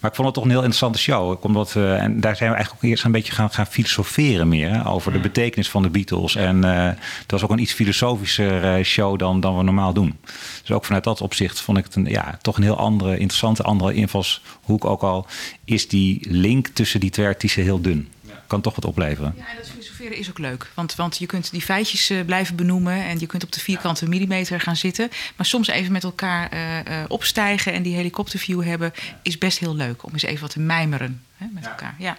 Maar 0.01 0.11
ik 0.11 0.17
vond 0.17 0.27
het 0.27 0.35
toch 0.35 0.45
een 0.45 0.51
heel 0.51 0.59
interessante 0.59 0.99
show. 0.99 1.45
Omdat, 1.45 1.77
eh, 1.77 2.03
en 2.03 2.21
daar 2.21 2.37
zijn 2.37 2.51
we 2.51 2.55
eigenlijk 2.57 2.85
ook 2.85 2.86
eerst 2.87 3.05
een 3.05 3.13
beetje 3.13 3.33
gaan, 3.33 3.51
gaan 3.51 3.67
filosoferen 3.67 4.49
meer. 4.49 4.71
Hè, 4.71 4.87
over 4.87 5.13
de 5.13 5.19
betekenis 5.19 5.71
van 5.71 5.83
de 5.83 5.91
Beatles. 5.91 6.37
En 6.37 6.65
eh 6.65 6.95
het 7.23 7.31
was 7.31 7.43
ook 7.43 7.51
een 7.51 7.59
iets 7.59 7.73
filosofischer 7.73 8.65
eh, 8.65 8.85
show 8.85 9.19
dan, 9.19 9.41
dan 9.41 9.57
we 9.57 9.63
normaal 9.63 9.93
doen. 9.93 10.19
Dus 10.61 10.71
ook 10.71 10.85
vanuit 10.85 11.05
dat 11.05 11.21
opzicht 11.21 11.61
vond 11.61 11.79
ik 11.79 11.85
het 11.85 11.95
een, 11.95 12.05
ja, 12.05 12.39
toch 12.43 12.57
een 12.57 12.63
heel 12.63 12.79
andere, 12.79 13.19
interessante, 13.19 13.63
andere 13.63 13.95
invalshoek. 13.95 14.85
Ook 14.85 15.03
al 15.03 15.27
is 15.65 15.89
die 15.89 16.27
link 16.31 16.69
tussen 16.69 17.01
die 17.01 17.11
twee 17.11 17.27
artiesten 17.27 17.63
heel 17.63 17.81
dun. 17.81 18.09
Kan 18.47 18.61
toch 18.61 18.75
wat 18.75 18.85
opleveren. 18.85 19.35
Ja, 19.37 19.49
en 19.49 19.57
dat 19.57 19.69
filosoferen 19.69 20.17
is 20.17 20.29
ook 20.29 20.39
leuk. 20.39 20.71
Want, 20.75 20.95
want 20.95 21.19
je 21.19 21.27
kunt 21.27 21.51
die 21.51 21.61
feitjes 21.61 22.11
eh, 22.11 22.25
blijven 22.25 22.57
benoemen 22.57 23.05
en 23.05 23.19
je 23.19 23.27
kunt 23.27 23.45
op 23.45 23.53
de 23.53 23.61
vierkante 23.61 24.09
millimeter 24.09 24.61
gaan 24.61 24.77
zitten. 24.77 25.11
Maar 25.37 25.47
soms 25.47 25.69
even 25.69 25.93
met 25.93 26.05
elkaar 26.05 26.51
eh, 26.51 26.79
eh, 26.79 27.05
opstijgen 27.09 27.73
en 27.73 27.83
die 27.83 27.95
helikopterview 27.95 28.63
hebben, 28.63 28.93
is 29.23 29.39
best 29.39 29.59
heel 29.59 29.77
leuk 29.77 30.05
om 30.05 30.13
eens 30.13 30.23
even 30.23 30.41
wat 30.41 30.51
te 30.51 30.61
mijmeren 30.61 31.23
hè, 31.37 31.47
met 31.53 31.67
elkaar. 31.67 31.95
Ja. 31.99 32.17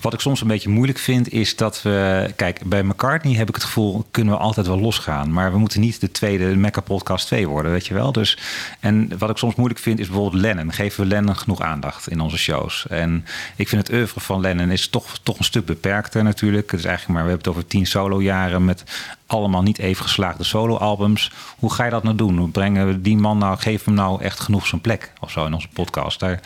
Wat 0.00 0.12
ik 0.12 0.20
soms 0.20 0.40
een 0.40 0.46
beetje 0.46 0.68
moeilijk 0.68 0.98
vind, 0.98 1.32
is 1.32 1.56
dat 1.56 1.82
we. 1.82 2.30
Kijk, 2.36 2.64
bij 2.64 2.82
McCartney 2.82 3.34
heb 3.34 3.48
ik 3.48 3.54
het 3.54 3.64
gevoel, 3.64 4.06
kunnen 4.10 4.34
we 4.34 4.40
altijd 4.40 4.66
wel 4.66 4.80
losgaan. 4.80 5.32
Maar 5.32 5.52
we 5.52 5.58
moeten 5.58 5.80
niet 5.80 6.00
de 6.00 6.10
tweede 6.10 6.56
Mecca 6.56 6.80
Podcast 6.80 7.26
2 7.26 7.48
worden, 7.48 7.72
weet 7.72 7.86
je 7.86 7.94
wel. 7.94 8.12
Dus, 8.12 8.38
en 8.80 9.18
wat 9.18 9.30
ik 9.30 9.36
soms 9.36 9.54
moeilijk 9.54 9.80
vind, 9.80 9.98
is 9.98 10.06
bijvoorbeeld 10.06 10.42
Lennon. 10.42 10.72
Geven 10.72 11.02
we 11.02 11.08
Lennon 11.08 11.36
genoeg 11.36 11.60
aandacht 11.60 12.10
in 12.10 12.20
onze 12.20 12.38
shows? 12.38 12.86
En 12.88 13.24
ik 13.56 13.68
vind 13.68 13.86
het 13.86 13.96
oeuvre 13.96 14.20
van 14.20 14.40
Lennon 14.40 14.70
is 14.70 14.88
toch, 14.88 15.18
toch 15.22 15.38
een 15.38 15.44
stuk 15.44 15.64
beperkter 15.64 16.22
natuurlijk. 16.22 16.70
Het 16.70 16.80
is 16.80 16.86
eigenlijk 16.86 17.14
maar, 17.14 17.24
we 17.24 17.30
hebben 17.30 17.48
het 17.48 17.56
over 17.56 17.70
tien 17.70 17.86
solo-jaren 17.86 18.64
met 18.64 18.84
allemaal 19.26 19.62
niet 19.62 19.78
even 19.78 20.04
geslaagde 20.04 20.44
solo-albums. 20.44 21.32
Hoe 21.58 21.72
ga 21.72 21.84
je 21.84 21.90
dat 21.90 22.02
nou 22.02 22.16
doen? 22.16 22.38
Hoe 22.38 22.48
brengen 22.48 22.86
we 22.86 23.00
die 23.00 23.16
man 23.16 23.38
nou, 23.38 23.58
geef 23.58 23.84
hem 23.84 23.94
nou 23.94 24.22
echt 24.22 24.40
genoeg 24.40 24.66
zijn 24.66 24.80
plek 24.80 25.12
of 25.20 25.30
zo 25.30 25.46
in 25.46 25.54
onze 25.54 25.68
podcast? 25.68 26.20
Daar, 26.20 26.40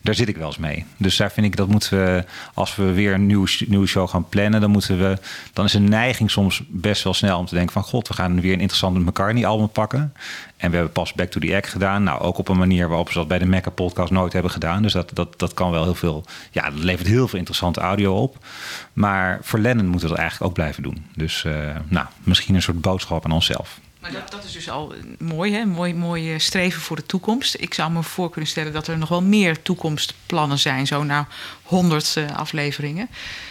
daar 0.00 0.14
zit 0.14 0.28
ik 0.28 0.36
wel 0.36 0.46
eens 0.46 0.58
mee. 0.58 0.84
Dus 0.96 1.16
daar 1.16 1.32
vind 1.32 1.46
ik 1.46 1.56
dat 1.56 1.68
moeten 1.68 2.04
we, 2.04 2.24
als 2.54 2.76
we 2.76 2.92
weer 2.92 3.14
een 3.14 3.26
nieuwe, 3.26 3.48
nieuwe 3.66 3.86
show 3.86 4.08
gaan 4.08 4.28
plannen, 4.28 4.60
dan 4.60 4.70
moeten 4.70 4.98
we, 4.98 5.18
dan 5.52 5.64
is 5.64 5.74
een 5.74 5.88
neiging 5.88 6.30
soms 6.30 6.62
best 6.68 7.02
wel 7.02 7.14
snel 7.14 7.38
om 7.38 7.46
te 7.46 7.54
denken 7.54 7.72
van 7.72 7.82
god, 7.82 8.08
we 8.08 8.14
gaan 8.14 8.40
weer 8.40 8.52
een 8.52 8.60
interessante 8.60 9.00
McCartney-album 9.00 9.68
pakken. 9.68 10.12
En 10.56 10.70
we 10.70 10.76
hebben 10.76 10.92
pas 10.92 11.12
Back 11.12 11.30
to 11.30 11.40
the 11.40 11.54
Egg 11.54 11.70
gedaan. 11.70 12.02
Nou, 12.02 12.20
ook 12.20 12.38
op 12.38 12.48
een 12.48 12.58
manier 12.58 12.88
waarop 12.88 13.10
ze 13.10 13.18
dat 13.18 13.28
bij 13.28 13.38
de 13.38 13.46
Mecca 13.46 13.70
podcast 13.70 14.10
nooit 14.10 14.32
hebben 14.32 14.50
gedaan. 14.50 14.82
Dus 14.82 14.92
dat, 14.92 15.10
dat, 15.14 15.38
dat 15.38 15.54
kan 15.54 15.70
wel 15.70 15.82
heel 15.82 15.94
veel. 15.94 16.24
Ja, 16.50 16.70
dat 16.70 16.82
levert 16.82 17.08
heel 17.08 17.28
veel 17.28 17.38
interessante 17.38 17.80
audio 17.80 18.14
op. 18.14 18.44
Maar 18.92 19.38
voor 19.42 19.58
Lennon 19.58 19.86
moeten 19.86 20.08
we 20.08 20.14
dat 20.14 20.18
eigenlijk 20.18 20.50
ook 20.50 20.56
blijven 20.56 20.82
doen. 20.82 21.06
Dus 21.16 21.44
eh, 21.44 21.76
nou, 21.88 22.06
misschien 22.22 22.54
een 22.54 22.62
soort 22.62 22.80
boodschap 22.80 23.24
aan 23.24 23.32
onszelf. 23.32 23.80
Maar 24.12 24.20
dat, 24.20 24.30
dat 24.30 24.44
is 24.44 24.52
dus 24.52 24.70
al 24.70 24.94
eh, 24.94 24.98
mooi, 25.18 25.52
hè? 25.54 25.64
Mooi, 25.64 25.94
mooi 25.94 26.38
streven 26.38 26.80
voor 26.82 26.96
de 26.96 27.06
toekomst. 27.06 27.56
Ik 27.58 27.74
zou 27.74 27.90
me 27.92 28.02
voor 28.02 28.30
kunnen 28.30 28.50
stellen 28.50 28.72
dat 28.72 28.86
er 28.86 28.98
nog 28.98 29.08
wel 29.08 29.22
meer 29.22 29.62
toekomstplannen 29.62 30.58
zijn, 30.58 30.86
zo 30.86 31.02
na 31.02 31.26
100 31.62 32.16
eh, 32.16 32.36
afleveringen. 32.36 33.08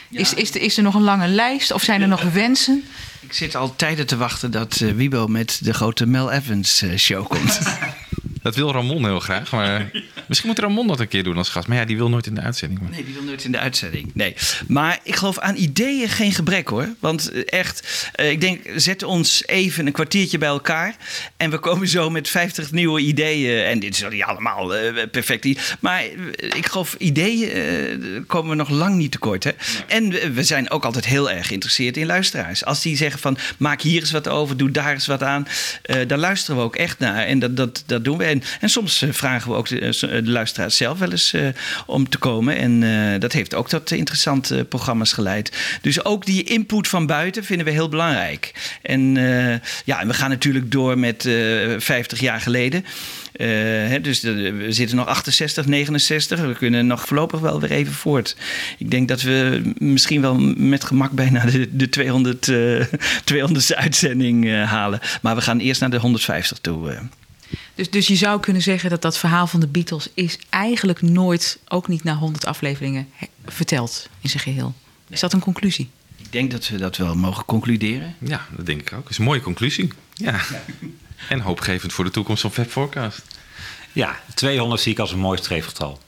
Is, 0.09 0.33
is, 0.33 0.55
er- 0.55 0.61
is 0.61 0.77
er 0.77 0.83
nog 0.83 0.93
een 0.95 1.01
lange 1.03 1.27
lijst 1.27 1.71
of 1.71 1.83
zijn 1.83 2.01
er 2.01 2.07
nog 2.07 2.21
wensen? 2.21 2.83
Ik 3.19 3.33
zit 3.33 3.55
al 3.55 3.75
tijden 3.75 4.07
te 4.07 4.17
wachten 4.17 4.51
dat 4.51 4.75
eh, 4.81 4.91
Wibo 4.91 5.27
met 5.27 5.59
de 5.63 5.73
grote 5.73 6.05
Mel 6.05 6.31
Evans 6.31 6.83
show 6.97 7.27
komt. 7.27 7.59
Dat 8.45 8.55
wil 8.55 8.71
Ramon 8.71 9.05
heel 9.05 9.19
graag. 9.19 9.51
Maar 9.51 9.91
misschien 10.27 10.49
moet 10.49 10.59
Ramon 10.59 10.87
dat 10.87 10.99
een 10.99 11.07
keer 11.07 11.23
doen 11.23 11.37
als 11.37 11.49
gast. 11.49 11.67
Maar 11.67 11.77
ja, 11.77 11.85
die 11.85 11.97
wil 11.97 12.09
nooit 12.09 12.25
in 12.25 12.35
de 12.35 12.41
uitzending. 12.41 12.89
Nee, 12.89 13.03
die 13.05 13.13
wil 13.13 13.23
nooit 13.23 13.43
in 13.43 13.51
de 13.51 13.59
uitzending. 13.59 14.11
Nee. 14.13 14.35
Maar 14.67 14.99
ik 15.03 15.15
geloof 15.15 15.39
aan 15.39 15.55
ideeën 15.55 16.09
geen 16.09 16.31
gebrek 16.31 16.67
hoor. 16.67 16.89
Want 16.99 17.31
eh, 17.31 17.41
echt, 17.45 18.09
eh, 18.13 18.29
ik 18.29 18.41
denk, 18.41 18.61
zet 18.75 19.03
ons 19.03 19.47
even 19.47 19.85
een 19.85 19.91
kwartiertje 19.91 20.37
bij 20.37 20.47
elkaar. 20.49 20.95
En 21.37 21.49
we 21.49 21.57
komen 21.59 21.87
zo 21.87 22.09
met 22.09 22.29
50 22.29 22.71
nieuwe 22.71 22.99
ideeën. 22.99 23.63
En 23.65 23.79
dit 23.79 23.95
is 23.95 24.03
niet 24.09 24.23
allemaal 24.23 24.75
eh, 24.75 25.03
perfect. 25.11 25.77
Maar 25.79 26.03
ik 26.37 26.65
geloof, 26.65 26.95
ideeën 26.97 28.23
komen 28.27 28.49
we 28.49 28.55
nog 28.55 28.69
lang 28.69 28.95
niet 28.95 29.11
tekort. 29.11 29.43
Hè? 29.43 29.51
En 29.87 30.09
we- 30.33 30.43
zijn 30.43 30.69
ook 30.69 30.85
altijd 30.85 31.05
heel 31.05 31.31
erg 31.31 31.47
geïnteresseerd 31.47 31.97
in 31.97 32.05
luisteraars. 32.05 32.65
Als 32.65 32.81
die 32.81 32.97
zeggen 32.97 33.19
van, 33.19 33.37
maak 33.57 33.81
hier 33.81 33.99
eens 34.01 34.11
wat 34.11 34.27
over, 34.27 34.57
doe 34.57 34.71
daar 34.71 34.93
eens 34.93 35.07
wat 35.07 35.23
aan. 35.23 35.47
daar 36.07 36.17
luisteren 36.17 36.57
we 36.59 36.63
ook 36.65 36.75
echt 36.75 36.99
naar. 36.99 37.25
En 37.25 37.39
dat, 37.39 37.57
dat, 37.57 37.83
dat 37.85 38.03
doen 38.03 38.17
we. 38.17 38.34
En, 38.59 38.69
soms 38.69 39.01
eh, 39.01 39.09
vragen 39.11 39.51
we 39.51 39.57
ook 39.57 39.67
de, 39.67 39.79
eh, 39.79 40.23
de 40.23 40.31
luisteraars 40.31 40.77
zelf 40.77 40.99
wel 40.99 41.11
eens 41.11 41.33
eh, 41.33 41.47
om 41.85 42.09
te 42.09 42.17
komen. 42.17 42.57
En 42.57 42.83
eh, 42.83 43.19
dat 43.19 43.33
heeft 43.33 43.53
ook 43.53 43.69
tot 43.69 43.91
interessante 43.91 44.65
programma's 44.69 45.13
geleid. 45.13 45.51
Dus 45.81 46.05
ook 46.05 46.25
die 46.25 46.43
input 46.43 46.87
van 46.87 47.05
buiten 47.05 47.43
vinden 47.43 47.65
we 47.65 47.71
heel 47.71 47.89
belangrijk. 47.89 48.53
En 48.81 49.17
eh, 49.17 49.59
ja, 49.85 50.07
we 50.07 50.13
gaan 50.13 50.29
natuurlijk 50.29 50.71
door 50.71 50.99
met 50.99 51.25
eh 51.25 51.33
50 51.77 52.19
jaar 52.19 52.41
geleden. 52.41 52.85
Eh, 53.35 53.47
hè, 53.87 54.01
dus 54.01 54.21
we 54.21 54.65
zitten 54.69 54.97
nog 54.97 55.07
68, 55.07 55.65
69. 55.65 56.39
We 56.39 56.53
kunnen 56.53 56.87
nog 56.87 57.05
voorlopig 57.05 57.39
wel 57.39 57.59
weer 57.59 57.71
even 57.71 57.93
voort. 57.93 58.35
Ik 58.77 58.91
denk 58.91 59.07
dat 59.07 59.21
we 59.21 59.61
misschien 59.77 60.21
wel 60.21 60.35
met 60.57 60.83
gemak 60.83 61.11
bijna 61.11 61.45
de, 61.45 61.75
de 61.75 61.89
200, 61.89 62.47
eh 62.47 62.85
200ste 63.33 63.75
uitzending 63.75 64.45
eh, 64.45 64.63
halen. 64.63 64.99
Maar 65.21 65.35
we 65.35 65.41
gaan 65.41 65.59
eerst 65.59 65.81
naar 65.81 65.89
de 65.89 65.97
150 65.97 66.57
toe. 66.57 66.97
Dus, 67.75 67.89
dus 67.89 68.07
je 68.07 68.15
zou 68.15 68.39
kunnen 68.39 68.61
zeggen 68.61 68.89
dat 68.89 69.01
dat 69.01 69.17
verhaal 69.17 69.47
van 69.47 69.59
de 69.59 69.67
Beatles 69.67 70.09
is 70.13 70.37
eigenlijk 70.49 71.01
nooit, 71.01 71.59
ook 71.67 71.87
niet 71.87 72.03
na 72.03 72.15
100 72.15 72.45
afleveringen, 72.45 73.07
he- 73.11 73.27
verteld 73.45 74.09
in 74.21 74.29
zijn 74.29 74.43
geheel. 74.43 74.73
Is 75.09 75.19
dat 75.19 75.33
een 75.33 75.39
conclusie? 75.39 75.89
Ik 76.17 76.31
denk 76.31 76.51
dat 76.51 76.67
we 76.67 76.77
dat 76.77 76.97
wel 76.97 77.15
mogen 77.15 77.45
concluderen. 77.45 78.15
Ja, 78.19 78.45
dat 78.55 78.65
denk 78.65 78.81
ik 78.81 78.93
ook. 78.93 79.01
Dat 79.01 79.11
is 79.11 79.17
een 79.17 79.23
mooie 79.23 79.41
conclusie. 79.41 79.91
Ja. 80.13 80.39
En 81.29 81.39
hoopgevend 81.39 81.93
voor 81.93 82.03
de 82.03 82.11
toekomst 82.11 82.41
van 82.41 82.51
Fab 82.51 82.69
Forecast. 82.69 83.21
Ja, 83.93 84.19
200 84.33 84.81
zie 84.81 84.91
ik 84.91 84.99
als 84.99 85.11
een 85.11 85.19
mooi 85.19 85.37
streefgetal. 85.37 85.99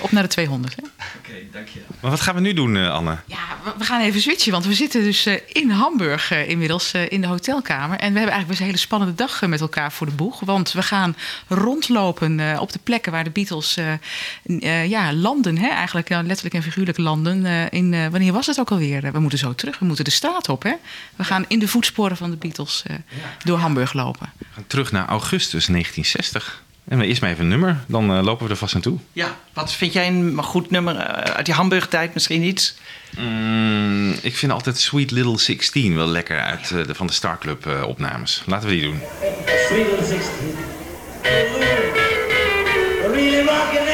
Op 0.00 0.10
naar 0.12 0.22
de 0.22 0.28
200. 0.28 0.76
Hè? 0.76 0.82
Oké, 1.18 1.32
dank 1.52 1.68
je. 1.68 1.80
Maar 2.00 2.10
wat 2.10 2.20
gaan 2.20 2.34
we 2.34 2.40
nu 2.40 2.52
doen, 2.52 2.76
eh, 2.76 2.90
Anne? 2.90 3.16
Ja, 3.26 3.36
we- 3.78 3.84
gaan 3.84 4.00
even 4.00 4.20
switchen, 4.20 4.52
want 4.52 4.66
we 4.66 4.74
zitten 4.74 5.02
dus 5.02 5.26
eh, 5.26 5.34
in 5.52 5.70
Hamburg 5.70 6.30
eh, 6.30 6.48
inmiddels 6.48 6.92
eh, 6.92 7.10
in 7.12 7.20
de 7.20 7.26
hotelkamer. 7.26 7.98
En 7.98 8.12
we 8.12 8.18
hebben 8.18 8.20
eigenlijk 8.34 8.46
best 8.48 8.60
een 8.60 8.66
hele 8.66 8.78
spannende 8.78 9.14
dag 9.14 9.40
met 9.46 9.60
elkaar 9.60 9.92
voor 9.92 10.06
de 10.06 10.12
boeg. 10.14 10.40
Want 10.40 10.72
we 10.72 10.82
gaan 10.82 11.16
rondlopen 11.48 12.40
eh, 12.40 12.60
op 12.60 12.72
de 12.72 12.78
plekken 12.82 13.12
waar 13.12 13.24
de 13.24 13.30
Beatles 13.30 13.76
eh, 13.76 13.92
eh, 14.82 14.88
ja, 14.88 15.12
landen. 15.12 15.58
Hè? 15.58 15.68
Eigenlijk 15.68 16.08
letterlijk 16.08 16.54
en 16.54 16.62
figuurlijk 16.62 16.98
landen. 16.98 17.44
eh, 17.46 17.64
in, 17.70 17.94
eh, 17.94 18.06
wanneer 18.08 18.32
was 18.32 18.46
het 18.46 18.60
ook 18.60 18.70
alweer? 18.70 19.12
We 19.12 19.18
moeten 19.20 19.38
zo 19.38 19.54
terug, 19.54 19.78
we 19.78 19.84
moeten 19.84 20.04
de 20.04 20.10
straat 20.10 20.48
op. 20.48 20.62
Hè? 20.62 20.72
We 21.16 21.24
gaan 21.24 21.44
in 21.48 21.58
de 21.58 21.68
voetsporen 21.68 22.16
van 22.16 22.30
de 22.30 22.36
Beatles 22.36 22.82
eh, 22.86 22.96
door 23.44 23.58
Hamburg 23.58 23.92
lopen. 23.92 24.32
We 24.38 24.46
gaan 24.54 24.66
terug 24.66 24.92
naar 24.92 25.06
augustus 25.06 25.66
1960. 25.66 26.64
En 26.88 26.98
we 26.98 27.06
eerst 27.06 27.20
maar 27.20 27.30
even 27.30 27.42
een 27.42 27.50
nummer, 27.50 27.76
dan 27.86 28.10
eh, 28.10 28.22
lopen 28.22 28.44
we 28.44 28.50
er 28.50 28.58
vast 28.58 28.74
aan 28.74 28.80
toe. 28.80 28.98
Ja, 29.12 29.36
wat 29.52 29.72
vind 29.72 29.92
jij 29.92 30.06
een 30.06 30.42
goed 30.42 30.70
nummer 30.70 30.96
eh, 30.96 31.34
uit 31.34 31.46
die 31.46 31.54
Hamburg-tijd? 31.54 32.14
Misschien 32.14 32.42
iets? 32.42 32.74
Mm, 33.18 34.14
ik 34.22 34.36
vind 34.36 34.52
altijd 34.52 34.78
Sweet 34.78 35.10
Little 35.10 35.38
16 35.38 35.94
wel 35.94 36.06
lekker 36.06 36.40
uit 36.40 36.70
eh, 36.70 36.86
de, 36.86 36.94
van 36.94 37.06
de 37.06 37.12
Star 37.12 37.38
Club 37.38 37.66
eh, 37.66 37.82
opnames. 37.82 38.42
Laten 38.46 38.68
we 38.68 38.74
die 38.74 38.82
doen. 38.82 39.00
Sweet 39.66 39.86
little 39.90 40.06
16. 40.06 40.30
Really 43.12 43.44
rocking 43.44 43.85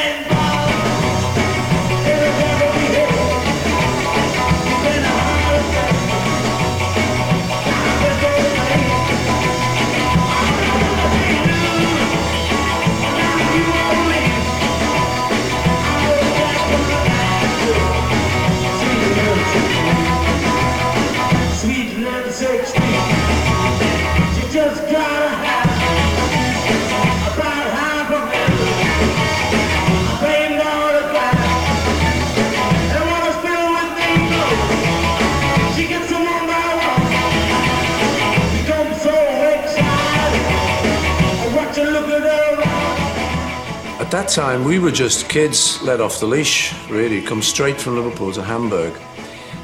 that 44.13 44.29
time, 44.29 44.63
we 44.63 44.77
were 44.77 44.91
just 44.91 45.27
kids 45.27 45.81
let 45.81 45.99
off 45.99 46.19
the 46.19 46.27
leash, 46.27 46.71
really, 46.87 47.19
come 47.19 47.41
straight 47.41 47.81
from 47.81 47.95
Liverpool 47.95 48.31
to 48.33 48.43
Hamburg. 48.43 48.93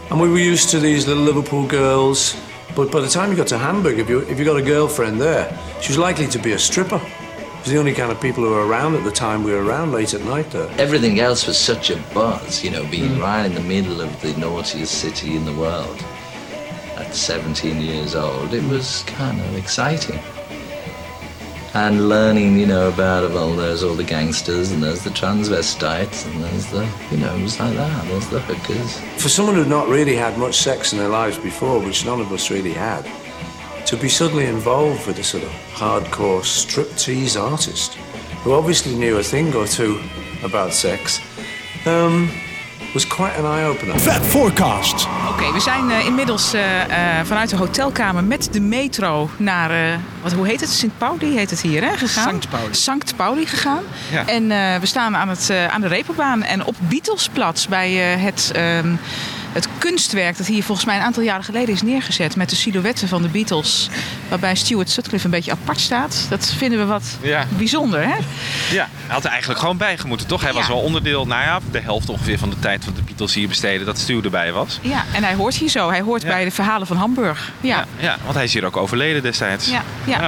And 0.09 0.19
we 0.19 0.27
were 0.27 0.39
used 0.39 0.69
to 0.71 0.79
these 0.79 1.07
little 1.07 1.21
Liverpool 1.21 1.67
girls. 1.67 2.35
But 2.75 2.91
by 2.91 2.99
the 2.99 3.07
time 3.07 3.29
you 3.29 3.37
got 3.37 3.45
to 3.49 3.59
Hamburg, 3.59 3.99
if 3.99 4.09
you, 4.09 4.21
if 4.21 4.39
you 4.39 4.45
got 4.45 4.57
a 4.57 4.63
girlfriend 4.63 5.21
there, 5.21 5.55
she 5.81 5.91
was 5.91 5.99
likely 5.99 6.25
to 6.25 6.39
be 6.39 6.53
a 6.53 6.57
stripper. 6.57 6.95
It 6.95 7.59
was 7.59 7.71
the 7.71 7.77
only 7.77 7.93
kind 7.93 8.11
of 8.11 8.19
people 8.19 8.43
who 8.43 8.49
were 8.49 8.65
around 8.65 8.95
at 8.95 9.03
the 9.03 9.11
time 9.11 9.43
we 9.43 9.51
were 9.51 9.63
around 9.63 9.91
late 9.91 10.15
at 10.15 10.21
night 10.21 10.49
there. 10.49 10.67
Everything 10.79 11.19
else 11.19 11.45
was 11.45 11.59
such 11.59 11.91
a 11.91 11.97
buzz, 12.15 12.63
you 12.63 12.71
know, 12.71 12.83
being 12.89 13.17
mm. 13.17 13.21
right 13.21 13.45
in 13.45 13.53
the 13.53 13.61
middle 13.61 14.01
of 14.01 14.19
the 14.23 14.35
naughtiest 14.37 14.99
city 14.99 15.35
in 15.35 15.45
the 15.45 15.53
world 15.53 16.03
at 16.97 17.13
17 17.13 17.79
years 17.79 18.15
old. 18.15 18.51
It 18.51 18.63
was 18.63 19.03
kind 19.03 19.39
of 19.39 19.55
exciting. 19.55 20.19
And 21.73 22.09
learning, 22.09 22.59
you 22.59 22.65
know, 22.65 22.89
about, 22.89 23.29
well, 23.31 23.55
there's 23.55 23.83
all 23.83 23.93
the 23.93 24.03
gangsters 24.03 24.71
and 24.71 24.81
there's 24.81 25.03
the 25.03 25.11
transvestites 25.11 26.25
and 26.25 26.43
there's 26.43 26.65
the, 26.71 26.89
you 27.11 27.17
know, 27.17 27.35
it 27.35 27.43
was 27.43 27.59
like 27.59 27.75
that, 27.75 28.07
there's 28.07 28.27
the 28.29 28.39
hookers. 28.39 28.99
For 29.21 29.29
someone 29.29 29.55
who'd 29.55 29.67
not 29.67 29.87
really 29.87 30.15
had 30.15 30.37
much 30.39 30.55
sex 30.55 30.93
in 30.93 30.99
their 30.99 31.09
lives 31.09 31.37
before, 31.37 31.79
which 31.79 32.05
none 32.05 32.21
of 32.21 32.31
us 32.31 32.49
really 32.49 32.73
had, 32.73 33.05
to 33.85 33.97
be 33.97 34.09
suddenly 34.09 34.45
involved 34.45 35.05
with 35.05 35.19
a 35.19 35.23
sort 35.23 35.43
of 35.43 35.49
hardcore 35.73 36.41
striptease 36.41 37.39
artist 37.39 37.93
who 38.43 38.53
obviously 38.53 38.95
knew 38.95 39.17
a 39.17 39.23
thing 39.23 39.53
or 39.53 39.67
two 39.67 40.01
about 40.43 40.73
sex 40.73 41.19
um, 41.85 42.29
was 42.93 43.07
quite 43.07 43.37
an 43.37 43.45
eye 43.57 43.65
opener. 43.65 43.99
Fat 43.99 44.25
Forecast. 44.25 45.07
Oké, 45.29 45.51
we 45.53 45.59
zijn 45.59 45.91
eh, 45.91 46.05
inmiddels 46.05 46.53
eh, 46.53 46.81
eh, 47.19 47.25
vanuit 47.25 47.49
de 47.49 47.55
hotelkamer 47.55 48.23
met 48.23 48.49
de 48.51 48.59
metro 48.59 49.29
naar, 49.37 49.71
eh, 49.71 49.97
wat, 50.21 50.33
hoe 50.33 50.47
heet 50.47 50.59
het? 50.61 50.69
Sint 50.69 50.97
Pauli 50.97 51.35
heet 51.37 51.49
het 51.49 51.61
hier, 51.61 51.81
hè? 51.83 51.97
Gegaan. 51.97 52.23
Sankt 52.23 52.49
Pauli. 52.49 52.73
Sankt 52.73 53.15
Pauli 53.15 53.45
gegaan. 53.45 53.83
Ja. 54.11 54.27
En 54.27 54.51
eh, 54.51 54.79
we 54.79 54.85
staan 54.85 55.15
aan, 55.15 55.29
het, 55.29 55.49
eh, 55.49 55.65
aan 55.67 55.81
de 55.81 55.87
Reeperbaan 55.87 56.43
en 56.43 56.65
op 56.65 56.75
Beatlesplatz 56.79 57.65
bij 57.65 58.13
eh, 58.13 58.23
het, 58.23 58.51
ehm, 58.53 58.95
het 59.51 59.67
kunstwerk 59.77 60.37
dat 60.37 60.47
hier 60.47 60.63
volgens 60.63 60.87
mij 60.87 60.95
een 60.95 61.01
aantal 61.03 61.23
jaren 61.23 61.43
geleden 61.43 61.73
is 61.73 61.81
neergezet 61.81 62.35
met 62.35 62.49
de 62.49 62.55
silhouetten 62.55 63.07
van 63.07 63.21
de 63.21 63.27
Beatles. 63.27 63.89
Waarbij 64.29 64.55
Stuart 64.55 64.89
Sutcliffe 64.89 65.25
een 65.25 65.31
beetje 65.31 65.51
apart 65.51 65.79
staat. 65.79 66.25
Dat 66.29 66.53
vinden 66.57 66.79
we 66.79 66.85
wat 66.85 67.17
Ja. 67.21 67.45
bijzonder, 67.57 68.01
hè? 68.03 68.15
Ja, 68.71 68.87
hij 69.05 69.13
had 69.13 69.23
er 69.23 69.29
eigenlijk 69.29 69.59
gewoon 69.59 69.77
bij 69.77 69.97
toch? 70.27 70.41
Hij 70.41 70.53
was 70.53 70.67
wel 70.67 70.77
onderdeel, 70.79 71.27
nou 71.27 71.41
ja, 71.41 71.59
de 71.71 71.79
helft 71.79 72.09
ongeveer 72.09 72.37
van 72.37 72.49
de 72.49 72.59
tijd 72.59 72.83
van 72.83 72.93
de 72.93 73.01
Beatles 73.01 73.33
hier 73.33 73.47
besteden, 73.47 73.85
dat 73.85 73.97
Stu 73.97 74.21
erbij 74.21 74.51
was. 74.51 74.79
Ja, 74.81 75.03
en 75.13 75.23
hij 75.23 75.33
hoort 75.33 75.55
hier 75.55 75.69
zo. 75.69 75.89
Hij 75.89 76.01
hoort 76.01 76.21
Ja. 76.21 76.27
bij 76.27 76.43
de 76.43 76.51
verhalen 76.51 76.87
van 76.87 76.97
Hamburg. 76.97 77.51
Ja. 77.61 77.85
Ja, 77.97 78.17
want 78.23 78.35
hij 78.35 78.43
is 78.43 78.53
hier 78.53 78.65
ook 78.65 78.77
overleden 78.77 79.21
destijds. 79.21 79.69
Ja, 79.69 79.83
ja. 80.03 80.19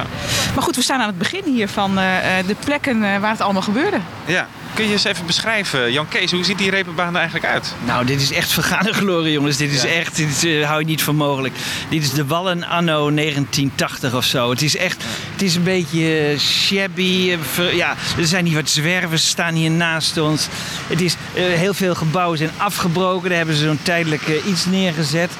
Maar 0.54 0.62
goed, 0.62 0.76
we 0.76 0.82
staan 0.82 1.00
aan 1.00 1.06
het 1.06 1.18
begin 1.18 1.42
hier 1.44 1.68
van 1.68 1.98
eh, 1.98 2.38
eh, 2.38 2.46
de 2.46 2.56
plekken 2.64 3.02
eh, 3.04 3.18
waar 3.20 3.30
het 3.30 3.40
allemaal 3.40 3.62
gebeurde. 3.62 3.98
Ja. 4.24 4.46
Kun 4.74 4.84
je 4.86 4.92
eens 4.92 5.04
even 5.04 5.26
beschrijven, 5.26 5.92
Jan 5.92 6.08
Kees, 6.08 6.30
hoe 6.30 6.44
ziet 6.44 6.58
die 6.58 6.70
repenbaan 6.70 7.08
er 7.08 7.14
eigenlijk 7.20 7.46
uit? 7.46 7.74
Nou, 7.84 8.04
dit 8.06 8.20
is 8.20 8.32
echt 8.32 8.52
vergane 8.52 8.92
glorie, 9.02 9.32
jongens. 9.32 9.56
Dit 9.56 9.72
is 9.72 9.82
Ja. 9.82 9.88
echt, 9.88 10.16
dit 10.16 10.44
eh, 10.44 10.66
hou 10.66 10.80
je 10.80 10.86
niet 10.86 11.02
voor 11.02 11.14
mogelijk. 11.14 11.54
Dit 11.88 12.02
is 12.02 12.10
de 12.12 12.26
Wallen 12.26 12.64
anno 12.64 13.10
1980 13.14 14.14
of 14.14 14.24
zo. 14.24 14.50
Het 14.50 14.62
is 14.62 14.76
echt, 14.76 15.02
het 15.32 15.42
is 15.42 15.54
een 15.54 15.62
beetje 15.62 16.18
eh, 16.18 16.38
shabby. 16.38 17.30
eh, 17.32 17.38
ver- 17.52 17.74
ja, 17.76 17.96
er 18.18 18.26
zijn 18.26 18.46
hier 18.46 18.54
wat 18.54 18.70
zwervers 18.70 19.28
staan 19.28 19.54
hier 19.54 19.70
naast 19.70 20.16
ons. 20.18 20.48
Het 20.86 21.00
is, 21.00 21.14
heel 21.34 21.74
veel 21.74 21.94
gebouwen 21.94 22.38
zijn 22.38 22.50
afgebroken. 22.56 23.28
Daar 23.28 23.38
hebben 23.38 23.56
ze 23.56 23.64
zo'n 23.64 23.78
tijdelijk 23.82 24.22
iets 24.46 24.64
neergezet. 24.66 25.30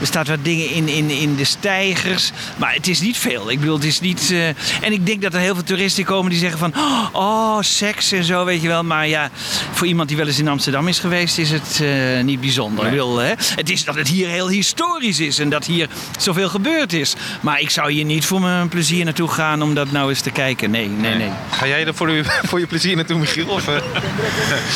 Er 0.00 0.06
staat 0.06 0.28
wat 0.28 0.38
dingen 0.44 0.70
in, 0.70 0.88
in, 0.88 1.10
in 1.10 1.36
de 1.36 1.44
stijgers. 1.44 2.30
Maar 2.56 2.74
het 2.74 2.86
is 2.88 3.00
niet 3.00 3.16
veel. 3.16 3.50
Ik 3.50 3.60
bedoel, 3.60 3.74
het 3.74 3.84
is 3.84 4.00
niet... 4.00 4.30
eh, 4.30 4.48
En 4.48 4.92
ik 4.92 5.06
denk 5.06 5.22
dat 5.22 5.34
er 5.34 5.40
heel 5.40 5.54
veel 5.54 5.64
toeristen 5.64 6.04
komen 6.04 6.30
die 6.30 6.38
zeggen 6.40 6.58
van... 6.58 6.72
Oh, 7.12 7.58
seks 7.60 8.12
en 8.12 8.24
zo, 8.24 8.44
weet 8.44 8.62
je 8.62 8.68
wel. 8.68 8.84
Maar 8.84 9.08
ja, 9.08 9.30
voor 9.72 9.86
iemand 9.86 10.08
die 10.08 10.16
wel 10.16 10.26
eens 10.26 10.38
in 10.38 10.48
Amsterdam 10.48 10.88
is 10.88 10.98
geweest... 10.98 11.38
is 11.38 11.50
het 11.50 11.80
eh, 11.82 12.24
niet 12.24 12.40
bijzonder. 12.40 12.84
Ik 12.84 12.90
bedoel, 12.90 13.16
hè? 13.16 13.32
Het 13.54 13.70
is 13.70 13.84
dat 13.84 13.94
het 13.94 14.08
hier 14.08 14.28
heel 14.28 14.48
historisch 14.48 15.20
is. 15.20 15.38
En 15.38 15.48
dat 15.48 15.64
hier 15.66 15.88
zoveel 16.18 16.48
gebeurd 16.48 16.92
is. 16.92 17.14
Maar 17.40 17.60
ik 17.60 17.70
zou 17.70 17.92
hier 17.92 18.04
niet 18.04 18.24
voor 18.24 18.40
mijn 18.40 18.68
plezier 18.68 19.04
naartoe 19.04 19.28
gaan... 19.28 19.62
om 19.62 19.74
dat 19.74 19.90
nou 19.92 20.08
eens 20.08 20.20
te 20.20 20.30
kijken. 20.30 20.70
Nee, 20.70 20.88
nee, 20.88 21.14
nee. 21.14 21.30
Ga 21.50 21.66
jij 21.66 21.86
er 21.86 21.94
voor 21.94 22.10
je, 22.10 22.24
voor 22.48 22.60
je 22.60 22.66
plezier 22.66 22.96
naartoe, 22.96 23.18
Michiel? 23.18 23.46
Of, 23.48 23.68
eh? 23.68 23.74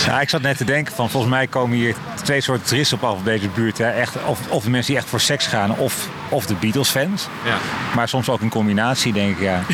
Ja, 0.06 0.20
ik 0.20 0.28
zat 0.28 0.42
net 0.42 0.56
te 0.56 0.64
denken 0.64 0.94
van 0.94 1.10
volgens 1.10 1.32
mij 1.32 1.46
komen 1.46 1.76
hier 1.76 1.94
twee 2.22 2.40
soorten 2.40 2.66
toeristen 2.66 2.96
op 2.96 3.04
af 3.04 3.18
op 3.18 3.24
deze 3.24 3.48
buurt. 3.48 3.78
Hè. 3.78 3.90
Echt, 3.90 4.14
of, 4.26 4.38
of 4.48 4.64
de 4.64 4.70
mensen 4.70 4.92
die 4.92 5.00
echt 5.02 5.09
voor 5.10 5.20
seks 5.20 5.46
gaan 5.46 5.76
of, 5.78 6.08
of 6.28 6.46
de 6.46 6.54
Beatles 6.54 6.88
fans. 6.88 7.26
Ja. 7.44 7.56
Maar 7.94 8.08
soms 8.08 8.28
ook 8.28 8.40
een 8.40 8.48
combinatie 8.48 9.12
denk 9.12 9.30
ik 9.36 9.40
ja. 9.42 9.62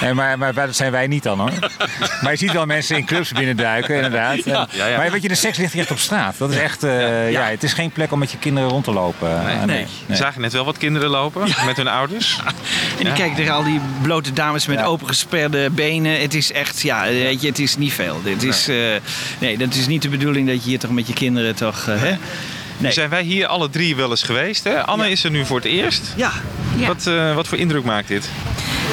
En 0.00 0.16
maar, 0.16 0.38
maar 0.38 0.54
dat 0.54 0.76
zijn 0.76 0.92
wij 0.92 1.06
niet 1.06 1.22
dan 1.22 1.38
hoor. 1.40 1.50
Maar 2.22 2.32
je 2.32 2.38
ziet 2.38 2.52
wel 2.52 2.66
mensen 2.66 2.96
in 2.96 3.04
clubs 3.04 3.32
binnenduiken 3.32 3.94
inderdaad. 3.94 4.44
Ja, 4.44 4.68
ja, 4.70 4.86
ja. 4.86 4.96
Maar 4.96 5.10
weet 5.10 5.22
je, 5.22 5.28
de 5.28 5.34
seks 5.34 5.58
ligt 5.58 5.72
hier 5.72 5.82
echt 5.82 5.90
op 5.90 5.98
straat. 5.98 6.38
Dat 6.38 6.50
is 6.50 6.56
echt, 6.56 6.82
eh, 6.84 7.30
ja. 7.30 7.42
het 7.42 7.62
is 7.62 7.72
geen 7.72 7.90
plek 7.90 8.12
om 8.12 8.18
met 8.18 8.30
je 8.30 8.38
kinderen 8.38 8.68
rond 8.70 8.84
te 8.84 8.92
lopen. 8.92 9.44
Nee, 9.44 9.56
Eh, 9.56 9.62
nee. 9.64 9.86
We 10.06 10.16
zagen 10.16 10.40
net 10.40 10.52
wel 10.52 10.64
wat 10.64 10.78
kinderen 10.78 11.08
lopen 11.10 11.48
met 11.66 11.76
hun 11.76 11.88
ouders. 11.88 12.38
En 12.44 12.54
die 12.98 13.06
Ja. 13.06 13.12
kijken 13.14 13.36
tegen 13.36 13.52
al 13.52 13.64
die 13.64 13.80
blote 14.02 14.32
dames 14.32 14.66
met 14.66 14.82
opengesperde 14.82 15.70
benen. 15.70 16.20
Het 16.20 16.34
is 16.34 16.52
echt, 16.52 16.80
ja, 16.80 17.02
weet 17.04 17.40
je, 17.40 17.48
het 17.48 17.58
is 17.58 17.76
niet 17.76 17.92
veel. 17.92 18.20
Dit 18.24 18.42
is, 18.42 18.68
eh, 18.68 18.76
nee, 19.38 19.58
dat 19.58 19.74
is 19.74 19.86
niet 19.86 20.02
de 20.02 20.08
bedoeling 20.08 20.46
dat 20.48 20.62
je 20.64 20.68
hier 20.70 20.78
toch 20.78 20.90
met 20.90 21.06
je 21.06 21.12
kinderen 21.12 21.54
toch, 21.54 21.86
eh, 21.88 22.00
hè? 22.00 22.16
Nee. 22.78 22.92
Zijn 22.92 23.10
wij 23.10 23.22
hier 23.22 23.46
alle 23.46 23.70
drie 23.70 23.96
wel 23.96 24.10
eens 24.10 24.22
geweest? 24.22 24.64
Hè? 24.64 24.84
Anne 24.84 25.10
is 25.10 25.24
er 25.24 25.30
nu 25.30 25.44
voor 25.46 25.56
het 25.56 25.66
eerst. 25.66 26.12
Ja. 26.16 26.32
Wat, 26.86 27.06
eh, 27.06 27.34
wat 27.34 27.48
voor 27.48 27.58
indruk 27.58 27.84
maakt 27.84 28.08
dit? 28.08 28.30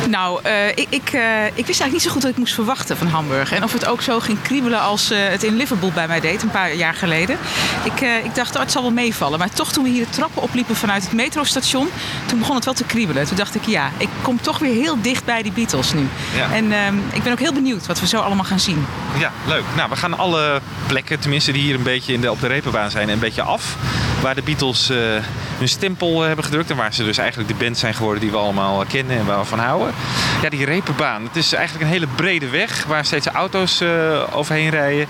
Nou, 0.09 0.39
eh, 0.43 0.67
ik, 0.67 0.87
ik, 0.89 1.09
eh, 1.09 1.45
ik 1.45 1.65
wist 1.65 1.81
eigenlijk 1.81 1.91
niet 1.91 2.01
zo 2.01 2.09
goed 2.09 2.21
wat 2.21 2.31
ik 2.31 2.37
moest 2.37 2.53
verwachten 2.53 2.97
van 2.97 3.07
Hamburg. 3.07 3.51
En 3.51 3.63
of 3.63 3.73
het 3.73 3.85
ook 3.85 4.01
zo 4.01 4.19
ging 4.19 4.41
kriebelen 4.41 4.81
als 4.81 5.11
eh, 5.11 5.19
het 5.21 5.43
in 5.43 5.55
Liverpool 5.55 5.91
bij 5.91 6.07
mij 6.07 6.19
deed, 6.19 6.41
een 6.41 6.51
paar 6.51 6.75
jaar 6.75 6.93
geleden. 6.93 7.37
Ik, 7.83 8.01
ik 8.01 8.35
dacht, 8.35 8.55
oh, 8.55 8.61
het 8.61 8.71
zal 8.71 8.81
wel 8.81 8.91
meevallen. 8.91 9.39
Maar 9.39 9.49
toch 9.49 9.71
toen 9.71 9.83
we 9.83 9.89
hier 9.89 10.05
de 10.05 10.09
trappen 10.09 10.41
opliepen 10.41 10.75
vanuit 10.75 11.03
het 11.03 11.13
metrostation, 11.13 11.89
toen 12.25 12.39
begon 12.39 12.55
het 12.55 12.65
wel 12.65 12.73
te 12.73 12.83
kriebelen. 12.83 13.27
Toen 13.27 13.37
dacht 13.37 13.55
ik, 13.55 13.65
ja, 13.65 13.91
ik 13.97 14.09
kom 14.21 14.41
toch 14.41 14.59
weer 14.59 14.73
heel 14.73 15.01
dicht 15.01 15.25
bij 15.25 15.43
die 15.43 15.51
Beatles 15.51 15.93
nu. 15.93 16.07
Ja. 16.35 16.51
En 16.51 16.71
ehm, 16.71 16.95
ik 17.11 17.23
ben 17.23 17.31
ook 17.31 17.39
heel 17.39 17.53
benieuwd 17.53 17.87
wat 17.87 17.99
we 17.99 18.07
zo 18.07 18.19
allemaal 18.19 18.45
gaan 18.45 18.59
zien. 18.59 18.85
Ja, 19.17 19.31
leuk. 19.47 19.63
Nou, 19.75 19.89
we 19.89 19.95
gaan 19.95 20.17
alle 20.17 20.61
plekken, 20.87 21.19
tenminste 21.19 21.51
die 21.51 21.61
hier 21.61 21.75
een 21.75 21.83
beetje 21.83 22.13
in 22.13 22.21
de, 22.21 22.31
op 22.31 22.39
de 22.39 22.47
repenbaan 22.47 22.91
zijn, 22.91 23.09
een 23.09 23.19
beetje 23.19 23.41
af. 23.41 23.75
Waar 24.21 24.35
de 24.35 24.41
Beatles 24.41 24.91
hun 25.57 25.69
stempel 25.69 26.21
hebben 26.21 26.45
gedrukt. 26.45 26.69
En 26.69 26.77
waar 26.77 26.93
ze 26.93 27.03
dus 27.03 27.17
eigenlijk 27.17 27.49
de 27.49 27.55
band 27.55 27.77
zijn 27.77 27.93
geworden 27.93 28.21
die 28.21 28.31
we 28.31 28.37
allemaal 28.37 28.85
kennen 28.87 29.17
en 29.17 29.25
waar 29.25 29.39
we 29.39 29.45
van 29.45 29.59
houden. 29.59 29.82
Ja, 30.41 30.49
die 30.49 30.65
repenbaan. 30.65 31.23
Het 31.23 31.35
is 31.35 31.53
eigenlijk 31.53 31.85
een 31.85 31.91
hele 31.91 32.07
brede 32.15 32.49
weg 32.49 32.85
waar 32.85 33.05
steeds 33.05 33.27
auto's 33.27 33.81
eh, 33.81 34.23
overheen 34.31 34.69
rijden. 34.69 35.07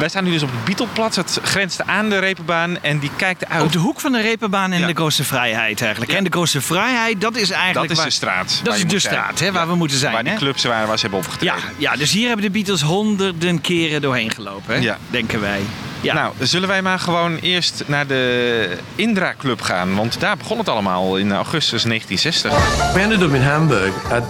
Wij 0.00 0.08
staan 0.08 0.24
nu 0.24 0.30
dus 0.30 0.42
op 0.42 0.50
het 0.50 0.64
Beatleplatz. 0.64 1.16
Het 1.16 1.40
grenst 1.42 1.86
aan 1.86 2.08
de 2.08 2.18
repenbaan 2.18 2.82
en 2.82 2.98
die 2.98 3.10
kijkt 3.16 3.48
uit. 3.48 3.62
Op 3.62 3.72
de 3.72 3.78
hoek 3.78 4.00
van 4.00 4.12
de 4.12 4.20
Repenbaan 4.20 4.72
en 4.72 4.86
de 4.86 4.94
Grote 4.94 5.24
Vrijheid 5.24 5.82
eigenlijk. 5.82 6.12
En 6.12 6.24
de 6.24 6.30
Grote 6.30 6.60
Vrijheid, 6.60 7.20
dat 7.20 7.36
is 7.36 7.50
eigenlijk... 7.50 7.88
Dat 7.88 7.90
is 7.90 7.96
waar- 7.96 8.06
de 8.06 8.12
straat 8.12 8.60
Dat 8.62 8.74
is 8.74 8.84
de 8.86 8.98
straat 8.98 9.38
hè, 9.38 9.52
waar 9.52 9.68
we 9.68 9.74
moeten 9.74 9.98
zijn. 9.98 10.12
Waar 10.12 10.22
die 10.22 10.32
hè? 10.32 10.38
clubs 10.38 10.64
waren 10.64 10.88
waar 10.88 10.96
ze 10.98 11.02
hebben 11.02 11.20
opgetreden. 11.20 11.56
Ja, 11.56 11.90
ja, 11.90 11.96
dus 11.96 12.12
hier 12.12 12.26
hebben 12.26 12.44
de 12.44 12.50
Beatles 12.50 12.82
honderden 12.82 13.60
keren 13.60 14.00
doorheen 14.00 14.30
gelopen, 14.30 14.82
hè? 14.82 14.92
Denken 15.10 15.40
wij. 15.40 15.60
Ja. 16.00 16.14
Nou, 16.14 16.32
zullen 16.38 16.68
wij 16.68 16.82
maar 16.82 16.98
gewoon 16.98 17.36
eerst 17.36 17.82
naar 17.86 18.06
de 18.06 18.76
Indra 18.94 19.34
Club 19.38 19.60
gaan? 19.60 19.94
Want 19.94 20.20
daar 20.20 20.36
begon 20.36 20.58
het 20.58 20.68
allemaal 20.68 21.16
in 21.16 21.32
augustus 21.32 21.82
1960. 21.82 22.92
We 22.94 23.00
ended 23.00 23.20
up 23.22 23.34
in 23.34 23.42
Hamburg 23.42 23.92
at 24.10 24.22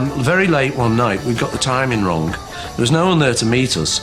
um, 0.00 0.12
very 0.24 0.48
late 0.50 0.72
one 0.76 1.08
night. 1.08 1.24
We 1.24 1.38
got 1.38 1.50
the 1.52 1.58
timing 1.58 2.02
wrong. 2.02 2.30
There 2.30 2.76
was 2.76 2.90
no 2.90 3.08
one 3.10 3.18
there 3.18 3.34
to 3.34 3.46
meet 3.46 3.76
us, 3.76 4.02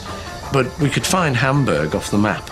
but 0.52 0.66
we 0.78 0.90
could 0.90 1.06
find 1.06 1.36
Hamburg 1.36 1.94
off 1.94 2.10
the 2.10 2.18
map. 2.18 2.50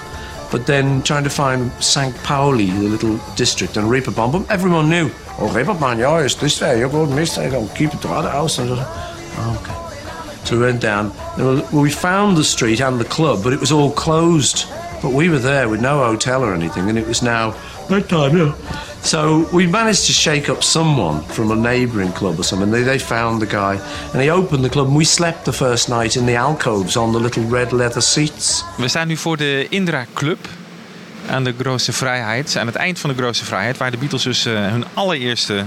But 0.50 0.66
then 0.66 1.02
trying 1.02 1.24
to 1.24 1.30
find 1.30 1.72
St. 1.82 2.14
Pauli, 2.18 2.70
the 2.70 2.88
little 2.88 3.18
district, 3.34 3.76
and 3.76 3.88
Reeperbahn, 3.88 4.48
everyone 4.50 4.88
knew. 4.88 5.10
Oh, 5.38 5.50
Reeperbahn, 5.52 5.98
yeah, 5.98 6.20
it's 6.20 6.36
this 6.36 6.60
way. 6.60 6.78
You 6.78 6.88
go 6.88 7.06
this 7.06 7.36
way, 7.36 7.50
go 7.50 7.66
keep 7.74 7.92
it 7.92 8.00
to. 8.02 8.08
And 8.08 8.26
oh, 8.28 9.60
okay. 9.60 10.44
So 10.44 10.58
we 10.58 10.64
went 10.66 10.80
down. 10.80 11.12
We 11.72 11.90
found 11.90 12.36
the 12.36 12.44
street 12.44 12.80
and 12.80 13.00
the 13.00 13.04
club, 13.04 13.42
but 13.42 13.52
it 13.52 13.60
was 13.60 13.72
all 13.72 13.90
closed. 13.90 14.66
But 15.02 15.12
we 15.12 15.28
were 15.28 15.38
there 15.38 15.68
with 15.68 15.80
no 15.80 16.04
hotel 16.04 16.44
or 16.44 16.54
anything, 16.54 16.88
and 16.88 16.98
it 16.98 17.06
was 17.06 17.22
now 17.22 17.56
nighttime, 17.90 18.36
yeah. 18.36 18.54
So 19.04 19.46
we 19.52 19.66
managed 19.66 20.06
to 20.06 20.12
shake 20.12 20.48
up 20.48 20.62
someone 20.62 21.22
from 21.22 21.50
a 21.50 21.54
neighbouring 21.54 22.12
club 22.12 22.38
or 22.38 22.44
something. 22.44 22.72
They, 22.72 22.82
they 22.82 22.98
found 22.98 23.40
the 23.40 23.46
guy, 23.46 23.78
and 24.12 24.22
he 24.22 24.30
opened 24.30 24.62
the 24.62 24.70
club, 24.70 24.86
and 24.86 24.96
we 24.96 25.04
slept 25.04 25.44
the 25.44 25.52
first 25.52 25.88
night 25.88 26.16
in 26.16 26.24
the 26.26 26.36
alcoves 26.36 26.96
on 26.96 27.12
the 27.12 27.20
little 27.20 27.44
red 27.50 27.72
leather 27.72 28.02
seats. 28.02 28.64
We 28.76 28.88
staan 28.88 29.08
nu 29.08 29.16
voor 29.16 29.36
de 29.36 29.66
Indra 29.68 30.06
Club 30.14 30.38
aan 31.28 31.44
de 31.44 31.54
Grote 31.58 31.92
Vrijheid. 31.92 32.56
Aan 32.56 32.66
het 32.66 32.76
eind 32.76 32.98
van 32.98 33.10
de 33.10 33.16
Grote 33.16 33.44
Vrijheid, 33.44 33.76
waar 33.76 33.90
de 33.90 33.96
Beatles 33.96 34.22
dus 34.22 34.46
eh, 34.46 34.52
hun 34.54 34.84
allereerste 34.94 35.64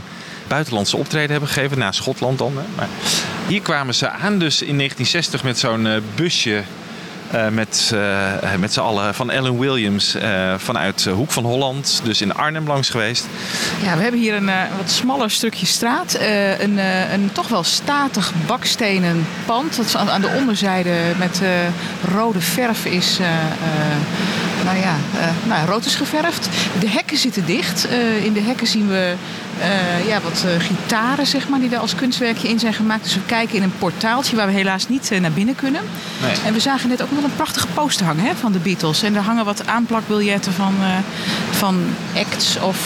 buitenlandse 0.47 0.97
optreden 0.97 1.31
hebben 1.31 1.49
gegeven. 1.49 1.77
Na 1.77 1.91
Schotland 1.91 2.37
dan. 2.37 2.57
Hè. 2.57 2.63
Maar 2.75 2.87
hier 3.47 3.61
kwamen 3.61 3.95
ze 3.95 4.09
aan 4.09 4.39
dus 4.39 4.61
in 4.61 4.77
1960 4.77 5.43
met 5.43 5.59
zo'n 5.59 5.87
eh, 5.87 6.01
busje. 6.15 6.63
Eh, 7.31 7.47
met, 7.47 7.91
eh, 7.93 8.55
met 8.59 8.73
z'n 8.73 8.79
allen 8.79 9.15
van 9.15 9.31
Ellen 9.31 9.59
Williams 9.59 10.15
eh, 10.15 10.53
vanuit 10.57 11.05
Hoek 11.05 11.31
van 11.31 11.43
Holland. 11.43 12.01
Dus 12.03 12.21
in 12.21 12.33
Arnhem 12.33 12.67
langs 12.67 12.89
geweest. 12.89 13.25
Ja, 13.83 13.95
we 13.95 14.01
hebben 14.01 14.19
hier 14.19 14.33
een 14.33 14.51
wat 14.77 14.89
smaller 14.89 15.31
stukje 15.31 15.65
straat. 15.65 16.17
Een, 16.59 16.77
een 17.13 17.29
toch 17.31 17.47
wel 17.47 17.63
statig 17.63 18.31
bakstenen 18.45 19.27
pand. 19.45 19.75
Dat 19.75 19.95
aan, 19.95 20.21
de 20.21 20.35
onderzijde 20.39 20.93
met 21.17 21.41
rode 22.13 22.41
verf 22.41 22.85
is. 22.85 23.19
nou 24.63 24.77
ja, 24.77 24.95
nou, 25.47 25.67
rood 25.67 25.85
is 25.85 25.95
geverfd. 25.95 26.49
De 26.79 26.89
hekken 26.89 27.17
zitten 27.17 27.45
dicht. 27.45 27.87
In 28.23 28.33
de 28.33 28.41
hekken 28.41 28.67
zien 28.67 28.87
we 28.87 29.13
eh, 29.61 30.07
ja, 30.07 30.21
wat 30.21 30.43
eh, 30.45 30.65
gitaren, 30.65 31.27
zeg 31.27 31.49
maar, 31.49 31.59
die 31.59 31.69
daar 31.69 31.79
als 31.79 31.95
kunstwerkje 31.95 32.47
in 32.47 32.59
zijn 32.59 32.73
gemaakt. 32.73 33.03
Dus 33.03 33.13
we 33.13 33.21
kijken 33.25 33.55
in 33.55 33.63
een 33.63 33.77
portaaltje 33.79 34.35
waar 34.35 34.47
we 34.47 34.53
helaas 34.53 34.87
niet 34.87 35.11
eh, 35.11 35.19
naar 35.19 35.31
binnen 35.31 35.55
kunnen. 35.55 35.81
Nee. 36.21 36.35
En 36.45 36.53
we 36.53 36.59
zagen 36.59 36.89
net 36.89 37.01
ook 37.01 37.11
nog 37.11 37.23
een 37.23 37.35
prachtige 37.35 37.67
poster 37.67 38.05
hangen 38.05 38.25
hè, 38.25 38.35
van 38.35 38.51
de 38.51 38.59
Beatles. 38.59 39.03
En 39.03 39.15
er 39.15 39.21
hangen 39.21 39.45
wat 39.45 39.67
aanplakbiljetten 39.67 40.53
van, 40.53 40.75
van 41.51 41.83
acts 42.15 42.59
of... 42.59 42.79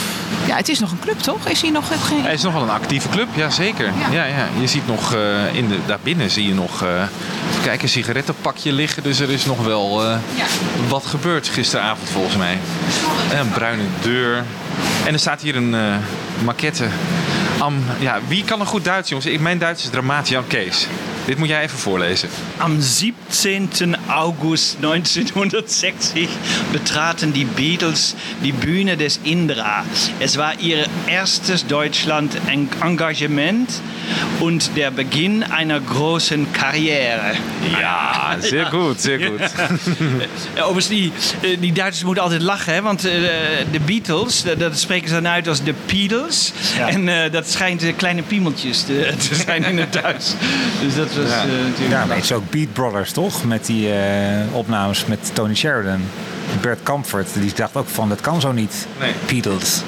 Ja, 0.47 0.55
het 0.55 0.69
is 0.69 0.80
nog 0.80 0.91
een 0.91 0.99
club, 0.99 1.19
toch? 1.19 1.47
Is 1.47 1.61
hier 1.61 1.72
nog 1.72 1.88
geen... 2.07 2.24
Het 2.24 2.34
is 2.34 2.43
nog 2.43 2.53
wel 2.53 2.61
een 2.61 2.69
actieve 2.69 3.09
club, 3.09 3.28
ja 3.36 3.49
zeker. 3.49 3.91
Ja. 4.11 4.24
Ja, 4.24 4.45
Je 4.59 4.67
ziet 4.67 4.88
nog, 4.88 5.15
in 5.53 5.67
de, 5.67 5.78
daarbinnen 5.86 6.32
zie 6.32 6.47
je 6.47 6.53
nog, 6.53 6.86
kijken, 7.63 7.84
een 7.84 7.89
sigarettenpakje 7.89 8.74
liggen. 8.74 9.03
Dus 9.03 9.19
er 9.19 9.30
is 9.30 9.45
nog 9.45 9.65
wel 9.65 10.03
wat 10.88 11.05
gebeurd 11.05 11.47
gisteravond 11.47 12.09
volgens 12.09 12.36
mij. 12.36 12.57
Een 13.39 13.49
bruine 13.49 13.84
deur. 14.01 14.43
En 15.05 15.13
er 15.13 15.19
staat 15.19 15.41
hier 15.41 15.55
een 15.55 15.75
eh, 15.75 15.95
maquette. 16.43 16.87
Ja, 17.99 18.19
wie 18.27 18.43
kan 18.43 18.59
een 18.59 18.65
goed 18.65 18.83
Duits, 18.83 19.09
jongens? 19.09 19.27
Ik, 19.27 19.39
mijn 19.39 19.57
Duits 19.57 19.83
is 19.83 19.89
dramatisch. 19.89 20.29
Jan 20.29 20.47
Kees. 20.47 20.87
Dit 21.26 21.38
moet 21.38 21.47
jij 21.47 21.63
even 21.63 21.78
voorlezen. 21.78 22.30
Am 22.57 22.82
17. 22.82 23.95
August 24.07 24.76
1960 24.80 26.30
betraten 26.72 27.32
die 27.32 27.45
Beatles 27.45 28.15
die 28.41 28.53
Bühne 28.53 28.95
des 28.95 29.19
Indra. 29.22 29.84
Es 30.17 30.36
war 30.36 30.53
ihr 30.59 30.86
erstes 31.05 31.65
Deutschland-Engagement 31.65 33.82
und 34.39 34.76
der 34.76 34.91
Beginn 34.91 35.43
einer 35.43 35.80
großen 35.80 36.51
Karriere. 36.51 37.36
Ja, 37.80 38.36
zeer 38.39 38.65
goed, 38.65 39.01
zeer 39.01 39.19
goed. 39.19 39.39
Ja, 40.55 40.63
overigens, 40.63 40.88
die, 40.88 41.11
eh, 41.41 41.57
die 41.59 41.72
Duitsers 41.72 42.03
moeten 42.03 42.24
altijd 42.24 42.41
lachen, 42.41 42.74
hè? 42.74 42.82
want 42.82 43.05
eh, 43.05 43.11
de 43.72 43.80
Beatles, 43.86 44.43
dat, 44.57 44.80
spreken 44.80 45.07
ze 45.07 45.13
dan 45.13 45.28
uit 45.28 45.47
als 45.47 45.63
de 45.63 45.74
Beatles. 45.86 46.51
En 46.88 47.07
eh, 47.07 47.32
dat 47.32 47.49
schijnt 47.49 47.95
kleine 47.95 48.22
piemeltjes 48.22 48.84
te, 48.84 49.13
te 49.30 49.36
zijn 49.36 49.63
in 49.63 49.78
het 49.78 49.93
Duits. 49.93 50.36
Dus 50.82 50.95
dat 50.95 51.11
was 51.16 51.30
Ja, 51.30 51.41
eh, 51.41 51.47
natuurlijk... 51.47 51.89
ja 51.89 52.05
maar 52.05 52.16
het 52.16 52.24
is 52.24 52.32
ook 52.32 52.49
Beat 52.49 52.74
Brothers, 52.74 53.12
toch? 53.12 53.43
Met 53.43 53.66
die 53.66 53.93
eh, 53.93 54.55
opnames 54.55 55.05
met 55.05 55.32
Tony 55.34 55.55
Sheridan. 55.55 56.01
Bert 56.61 56.83
Comfort, 56.83 57.27
die 57.33 57.53
dacht 57.55 57.75
ook 57.75 57.87
van, 57.87 58.09
dat 58.09 58.21
kan 58.21 58.41
zo 58.41 58.51
niet. 58.51 58.87
Nee. 58.99 59.13
Beatles. 59.27 59.81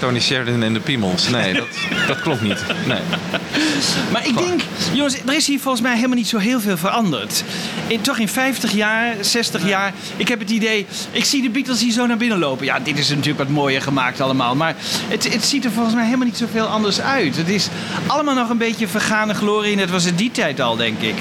Tony 0.00 0.20
Sheridan 0.20 0.62
en 0.62 0.72
de 0.72 0.80
Piemels. 0.80 1.28
Nee, 1.28 1.52
dat, 1.52 1.66
dat 2.06 2.20
klopt 2.20 2.42
niet. 2.42 2.64
Nee. 2.86 3.00
Maar 4.12 4.26
ik 4.26 4.38
denk, 4.38 4.60
jongens, 4.92 5.16
er 5.26 5.34
is 5.34 5.46
hier 5.46 5.60
volgens 5.60 5.82
mij 5.82 5.94
helemaal 5.94 6.16
niet 6.16 6.28
zo 6.28 6.38
heel 6.38 6.60
veel 6.60 6.76
veranderd. 6.76 7.44
In, 7.86 8.00
toch 8.00 8.18
in 8.18 8.28
50 8.28 8.72
jaar, 8.72 9.14
60 9.20 9.68
jaar. 9.68 9.92
Ik 10.16 10.28
heb 10.28 10.38
het 10.38 10.50
idee, 10.50 10.86
ik 11.10 11.24
zie 11.24 11.42
de 11.42 11.50
Beatles 11.50 11.80
hier 11.80 11.92
zo 11.92 12.06
naar 12.06 12.16
binnen 12.16 12.38
lopen. 12.38 12.64
Ja, 12.64 12.78
dit 12.78 12.98
is 12.98 13.08
natuurlijk 13.08 13.38
wat 13.38 13.48
mooier 13.48 13.82
gemaakt 13.82 14.20
allemaal. 14.20 14.56
Maar 14.56 14.74
het, 15.08 15.32
het 15.32 15.44
ziet 15.44 15.64
er 15.64 15.70
volgens 15.70 15.94
mij 15.94 16.04
helemaal 16.04 16.26
niet 16.26 16.36
zoveel 16.36 16.66
anders 16.66 17.00
uit. 17.00 17.36
Het 17.36 17.48
is 17.48 17.68
allemaal 18.06 18.34
nog 18.34 18.48
een 18.48 18.58
beetje 18.58 18.88
vergane 18.88 19.34
glorie. 19.34 19.72
En 19.72 19.78
dat 19.78 19.90
was 19.90 20.04
in 20.04 20.14
die 20.14 20.30
tijd 20.30 20.60
al, 20.60 20.76
denk 20.76 21.00
ik. 21.00 21.14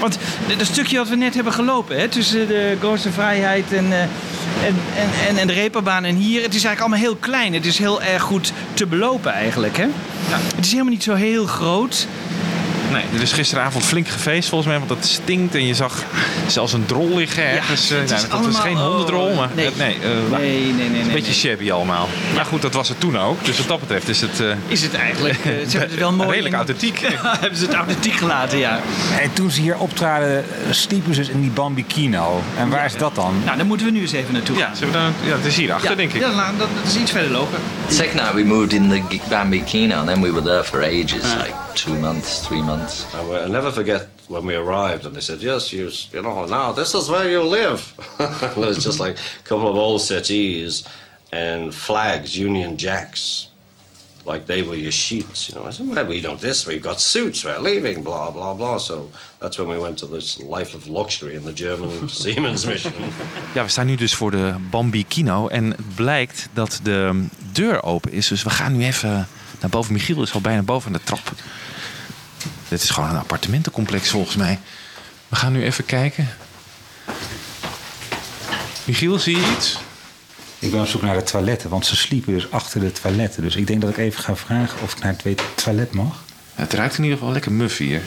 Want 0.00 0.18
het 0.46 0.66
stukje 0.66 0.98
wat 0.98 1.08
we 1.08 1.16
net 1.16 1.34
hebben 1.34 1.52
gelopen, 1.52 1.98
hè, 1.98 2.08
tussen 2.08 2.48
de 2.48 2.76
Grootste 2.80 3.12
Vrijheid 3.12 3.72
en, 3.72 3.92
eh, 3.92 3.98
en, 4.64 4.74
en, 5.28 5.36
en, 5.36 5.46
de 5.46 5.52
Reeperbaan 5.52 6.04
en 6.04 6.14
hier, 6.14 6.42
het 6.42 6.54
is 6.54 6.64
eigenlijk 6.64 6.80
allemaal 6.80 6.98
heel 6.98 7.16
klein. 7.16 7.54
Het 7.54 7.66
is 7.66 7.78
heel 7.78 8.02
erg 8.02 8.22
goed 8.22 8.52
te 8.74 8.86
belopen 8.86 9.32
eigenlijk. 9.32 9.76
Hè? 9.76 9.86
Het 10.56 10.64
is 10.64 10.70
helemaal 10.70 10.92
niet 10.92 11.02
zo 11.02 11.14
heel 11.14 11.46
groot. 11.46 12.06
Nee, 12.92 13.04
er 13.14 13.22
is 13.22 13.32
gisteravond 13.32 13.84
flink 13.84 14.08
gefeest 14.08 14.48
volgens 14.48 14.70
mij, 14.70 14.78
want 14.78 14.90
het 14.90 15.06
stinkt. 15.06 15.54
En 15.54 15.66
je 15.66 15.74
zag 15.74 16.02
zelfs 16.46 16.72
een 16.72 16.86
drol 16.86 17.16
liggen 17.16 17.44
ergens. 17.50 17.88
het 17.88 17.98
Eh, 17.98 18.04
is 18.04 18.10
nou, 18.10 18.20
dat 18.22 18.30
was 18.30 18.40
allemaal- 18.40 18.60
geen 18.62 18.76
hondendrol, 18.76 19.26
oh, 19.26 19.36
maar 19.36 19.48
nee. 19.54 19.66
eh, 19.66 19.72
nee, 19.76 19.94
eh, 19.94 20.08
Nee, 20.38 20.60
nee, 20.60 20.72
nee, 20.72 20.88
nee, 20.88 21.00
Een 21.00 21.06
beetje 21.06 21.22
nee. 21.22 21.32
shabby 21.32 21.72
allemaal. 21.72 22.08
Maar 22.34 22.44
goed, 22.44 22.62
dat 22.62 22.74
was 22.74 22.88
het 22.88 23.00
toen 23.00 23.18
ook. 23.18 23.44
Dus 23.44 23.58
wat 23.58 23.68
dat 23.68 23.80
betreft 23.80 24.08
is 24.08 24.20
het... 24.20 24.40
eh, 24.40 24.46
Is 24.66 24.82
het 24.82 24.94
eigenlijk, 24.94 25.38
ze 25.42 25.48
hebben 25.50 25.80
het 25.90 25.98
wel 25.98 26.12
mooi 26.12 26.28
Redelijk 26.28 26.48
in- 26.54 26.60
authentiek. 26.60 26.98
Ja, 26.98 27.36
hebben 27.40 27.58
ze 27.58 27.64
het 27.64 27.74
authentiek 27.74 28.12
gelaten, 28.14 28.58
ja. 28.58 28.80
En 29.20 29.32
toen 29.32 29.50
ze 29.50 29.60
hier 29.60 29.76
optraden, 29.78 30.44
sliepen 30.70 31.14
ze 31.14 31.20
dus 31.20 31.28
in 31.30 31.40
die 31.40 31.50
Bambikino. 31.50 32.42
En 32.58 32.68
waar 32.68 32.84
is 32.84 32.96
dat 32.96 33.14
dan? 33.14 33.34
Nou, 33.44 33.56
daar 33.56 33.66
moeten 33.66 33.86
we 33.86 33.92
nu 33.92 34.00
eens 34.00 34.12
even 34.12 34.32
naartoe 34.32 34.56
gaan. 34.56 34.76
Zullen 34.76 34.92
we 34.92 34.98
dan, 34.98 35.12
ja, 35.28 35.36
het 35.36 35.44
is 35.44 35.56
hierachter, 35.56 35.90
Ja, 35.90 35.96
denk 35.96 36.12
ik. 36.12 36.20
Ja, 36.20 36.30
nou, 36.30 36.56
dat, 36.58 36.68
dat 36.82 36.92
is 36.92 36.96
iets 37.00 37.10
verder 37.10 37.30
lopen. 37.30 37.58
Second 37.88 38.14
night 38.14 38.34
we 38.34 38.44
moved 38.44 38.72
in 38.72 38.88
the 38.88 39.18
Bambikino, 39.28 39.94
and 39.96 40.06
then 40.08 40.20
we 40.22 40.32
were 40.32 40.42
there 40.44 40.64
for 40.64 40.82
ages, 40.82 41.12
like 41.36 41.52
two 41.72 41.94
months, 41.94 42.40
three 42.40 42.62
months. 42.62 42.75
I 42.76 43.22
will 43.22 43.48
never 43.48 43.70
forget 43.70 44.08
when 44.28 44.44
we 44.44 44.54
arrived 44.54 45.06
and 45.06 45.14
they 45.14 45.20
said, 45.20 45.40
yes, 45.40 45.72
you, 45.72 45.90
you 46.12 46.22
know, 46.22 46.44
now 46.46 46.72
this 46.72 46.94
is 46.94 47.08
where 47.08 47.28
you 47.28 47.42
live. 47.42 47.80
it 48.20 48.56
was 48.56 48.84
just 48.84 49.00
like 49.00 49.16
a 49.16 49.42
couple 49.48 49.68
of 49.68 49.76
old 49.76 50.00
settees 50.00 50.84
and 51.32 51.74
flags, 51.74 52.36
Union 52.36 52.76
Jacks. 52.76 53.48
Like 54.24 54.46
they 54.46 54.62
were 54.62 54.74
your 54.74 54.92
sheets, 54.92 55.48
you 55.48 55.54
know. 55.54 55.68
I 55.68 55.70
said, 55.70 55.88
well, 55.88 56.06
we 56.06 56.20
don't 56.20 56.40
this, 56.40 56.66
we've 56.66 56.82
got 56.82 57.00
suits, 57.00 57.44
we're 57.44 57.60
leaving, 57.60 58.02
blah, 58.02 58.30
blah, 58.30 58.54
blah. 58.54 58.78
So 58.78 59.08
that's 59.40 59.56
when 59.56 59.68
we 59.68 59.78
went 59.78 59.98
to 59.98 60.06
this 60.06 60.38
life 60.40 60.74
of 60.76 60.88
luxury 60.88 61.34
in 61.34 61.44
the 61.44 61.52
German 61.52 62.08
Siemens 62.22 62.64
mission. 62.64 62.92
Ja, 63.54 63.62
we 63.62 63.68
staan 63.68 63.86
nu 63.86 63.96
dus 63.96 64.14
voor 64.14 64.30
de 64.30 64.54
Bambi 64.70 65.04
Kino. 65.06 65.48
En 65.48 65.70
het 65.70 65.94
blijkt 65.94 66.48
dat 66.52 66.80
de 66.82 67.26
deur 67.52 67.82
open 67.82 68.12
is. 68.12 68.28
Dus 68.28 68.42
we 68.42 68.50
gaan 68.50 68.76
nu 68.76 68.84
even 68.84 69.28
naar 69.60 69.70
boven. 69.70 69.92
Michiel 69.92 70.22
is 70.22 70.32
al 70.32 70.40
bijna 70.40 70.62
boven 70.62 70.86
aan 70.86 70.92
de 70.92 71.04
trap. 71.04 71.32
Dit 72.68 72.82
is 72.82 72.90
gewoon 72.90 73.08
een 73.08 73.16
appartementencomplex 73.16 74.08
volgens 74.10 74.36
mij. 74.36 74.58
We 75.28 75.36
gaan 75.36 75.52
nu 75.52 75.64
even 75.64 75.84
kijken. 75.84 76.28
Michiel, 78.84 79.18
zie 79.18 79.36
je 79.36 79.52
iets? 79.56 79.78
Ik 80.58 80.70
ben 80.70 80.80
op 80.80 80.86
zoek 80.86 81.02
naar 81.02 81.16
de 81.16 81.22
toiletten, 81.22 81.70
want 81.70 81.86
ze 81.86 81.96
sliepen 81.96 82.32
dus 82.32 82.50
achter 82.50 82.80
de 82.80 82.92
toiletten. 82.92 83.42
Dus 83.42 83.56
ik 83.56 83.66
denk 83.66 83.80
dat 83.80 83.90
ik 83.90 83.96
even 83.96 84.22
ga 84.22 84.36
vragen 84.36 84.82
of 84.82 84.92
ik 84.92 85.02
naar 85.02 85.16
het 85.22 85.40
toilet 85.54 85.92
mag. 85.92 86.24
Het 86.54 86.72
ruikt 86.72 86.96
in 86.96 87.02
ieder 87.02 87.18
geval 87.18 87.32
lekker 87.32 87.52
muf 87.52 87.76
hier. 87.76 88.00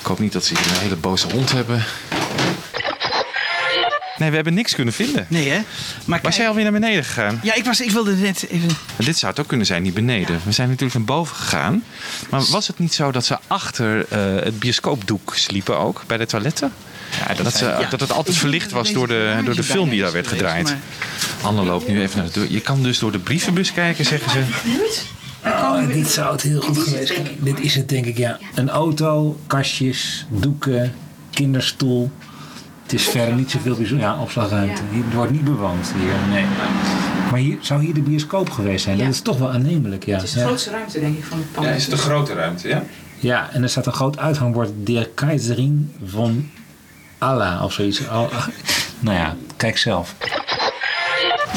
Ik 0.00 0.06
hoop 0.06 0.18
niet 0.18 0.32
dat 0.32 0.44
ze 0.44 0.54
hier 0.58 0.72
een 0.72 0.80
hele 0.80 0.96
boze 0.96 1.30
hond 1.32 1.52
hebben. 1.52 1.84
Nee, 4.18 4.28
we 4.28 4.34
hebben 4.34 4.54
niks 4.54 4.74
kunnen 4.74 4.94
vinden. 4.94 5.26
Nee, 5.28 5.48
hè? 5.48 5.60
Maar 6.04 6.20
Was 6.22 6.36
jij 6.36 6.48
alweer 6.48 6.62
naar 6.62 6.72
beneden 6.72 7.04
gegaan? 7.04 7.40
Ja, 7.42 7.54
ik, 7.54 7.64
was, 7.64 7.80
ik 7.80 7.90
wilde 7.90 8.14
net 8.14 8.46
even... 8.48 8.66
Maar 8.66 9.06
dit 9.06 9.18
zou 9.18 9.32
het 9.32 9.40
ook 9.40 9.48
kunnen 9.48 9.66
zijn, 9.66 9.82
niet 9.82 9.94
beneden. 9.94 10.40
We 10.44 10.52
zijn 10.52 10.68
natuurlijk 10.68 10.98
naar 10.98 11.06
boven 11.06 11.36
gegaan. 11.36 11.84
Maar 12.30 12.44
was 12.44 12.66
het 12.66 12.78
niet 12.78 12.94
zo 12.94 13.10
dat 13.10 13.24
ze 13.24 13.38
achter 13.46 14.06
eh, 14.08 14.44
het 14.44 14.58
bioscoopdoek 14.58 15.34
sliepen 15.36 15.78
ook, 15.78 16.02
bij 16.06 16.16
de 16.16 16.26
toiletten? 16.26 16.72
Ja, 17.28 17.42
dat, 17.42 17.54
ze, 17.54 17.64
ja. 17.64 17.88
dat 17.90 18.00
het 18.00 18.12
altijd 18.12 18.36
verlicht 18.36 18.70
was 18.70 18.92
door 18.92 19.08
de, 19.08 19.40
door 19.44 19.54
de 19.54 19.62
film 19.62 19.88
die 19.88 20.00
daar 20.00 20.12
werd 20.12 20.26
gedraaid. 20.26 20.74
Anne 21.42 21.62
loopt 21.62 21.88
nu 21.88 22.00
even 22.00 22.18
naar 22.18 22.26
de 22.26 22.32
deur. 22.32 22.50
Je 22.50 22.60
kan 22.60 22.82
dus 22.82 22.98
door 22.98 23.12
de 23.12 23.18
brievenbus 23.18 23.72
kijken, 23.72 24.04
zeggen 24.04 24.30
ze. 24.30 24.42
Oh, 25.44 25.88
dit 25.88 26.08
zou 26.08 26.32
het 26.32 26.42
heel 26.42 26.60
goed 26.60 26.78
geweest 26.78 27.14
zijn. 27.14 27.28
Dit 27.38 27.60
is 27.60 27.74
het 27.74 27.88
denk 27.88 28.06
ik, 28.06 28.16
ja. 28.16 28.38
Een 28.54 28.68
auto, 28.68 29.40
kastjes, 29.46 30.26
doeken, 30.28 30.94
kinderstoel. 31.30 32.10
Het 32.86 32.94
is 32.94 33.08
verder 33.08 33.34
niet 33.34 33.50
zoveel 33.50 33.76
bijzonder. 33.76 34.06
Ja, 34.06 34.20
opslagruimte. 34.20 34.82
Hier 34.90 35.04
wordt 35.14 35.32
niet 35.32 35.44
bewoond 35.44 35.92
hier, 35.98 36.14
nee. 36.30 36.44
Maar 37.30 37.40
hier, 37.40 37.56
zou 37.60 37.84
hier 37.84 37.94
de 37.94 38.00
bioscoop 38.00 38.50
geweest 38.50 38.84
zijn? 38.84 38.98
Dat 38.98 39.08
is 39.08 39.20
toch 39.20 39.38
wel 39.38 39.50
aannemelijk, 39.50 40.04
ja. 40.04 40.14
Het 40.14 40.24
is 40.24 40.32
de 40.32 40.38
ja. 40.38 40.46
grootste 40.46 40.70
ruimte, 40.70 41.00
denk 41.00 41.16
ik, 41.16 41.24
van 41.24 41.38
het 41.38 41.52
pand. 41.52 41.66
Ja, 41.66 41.72
is 41.72 41.84
het 41.84 41.92
een 41.92 41.98
grote 41.98 42.34
ruimte, 42.34 42.68
ja? 42.68 42.82
Ja, 43.18 43.50
en 43.52 43.62
er 43.62 43.68
staat 43.68 43.86
een 43.86 43.92
groot 43.92 44.18
uithangbord. 44.18 44.70
Der 44.76 45.08
Keizerin 45.08 45.92
von 46.04 46.50
Allah 47.18 47.62
of 47.64 47.72
zoiets. 47.72 48.08
Al- 48.08 48.30
nou 48.98 49.16
ja, 49.16 49.36
kijk 49.56 49.78
zelf. 49.78 50.14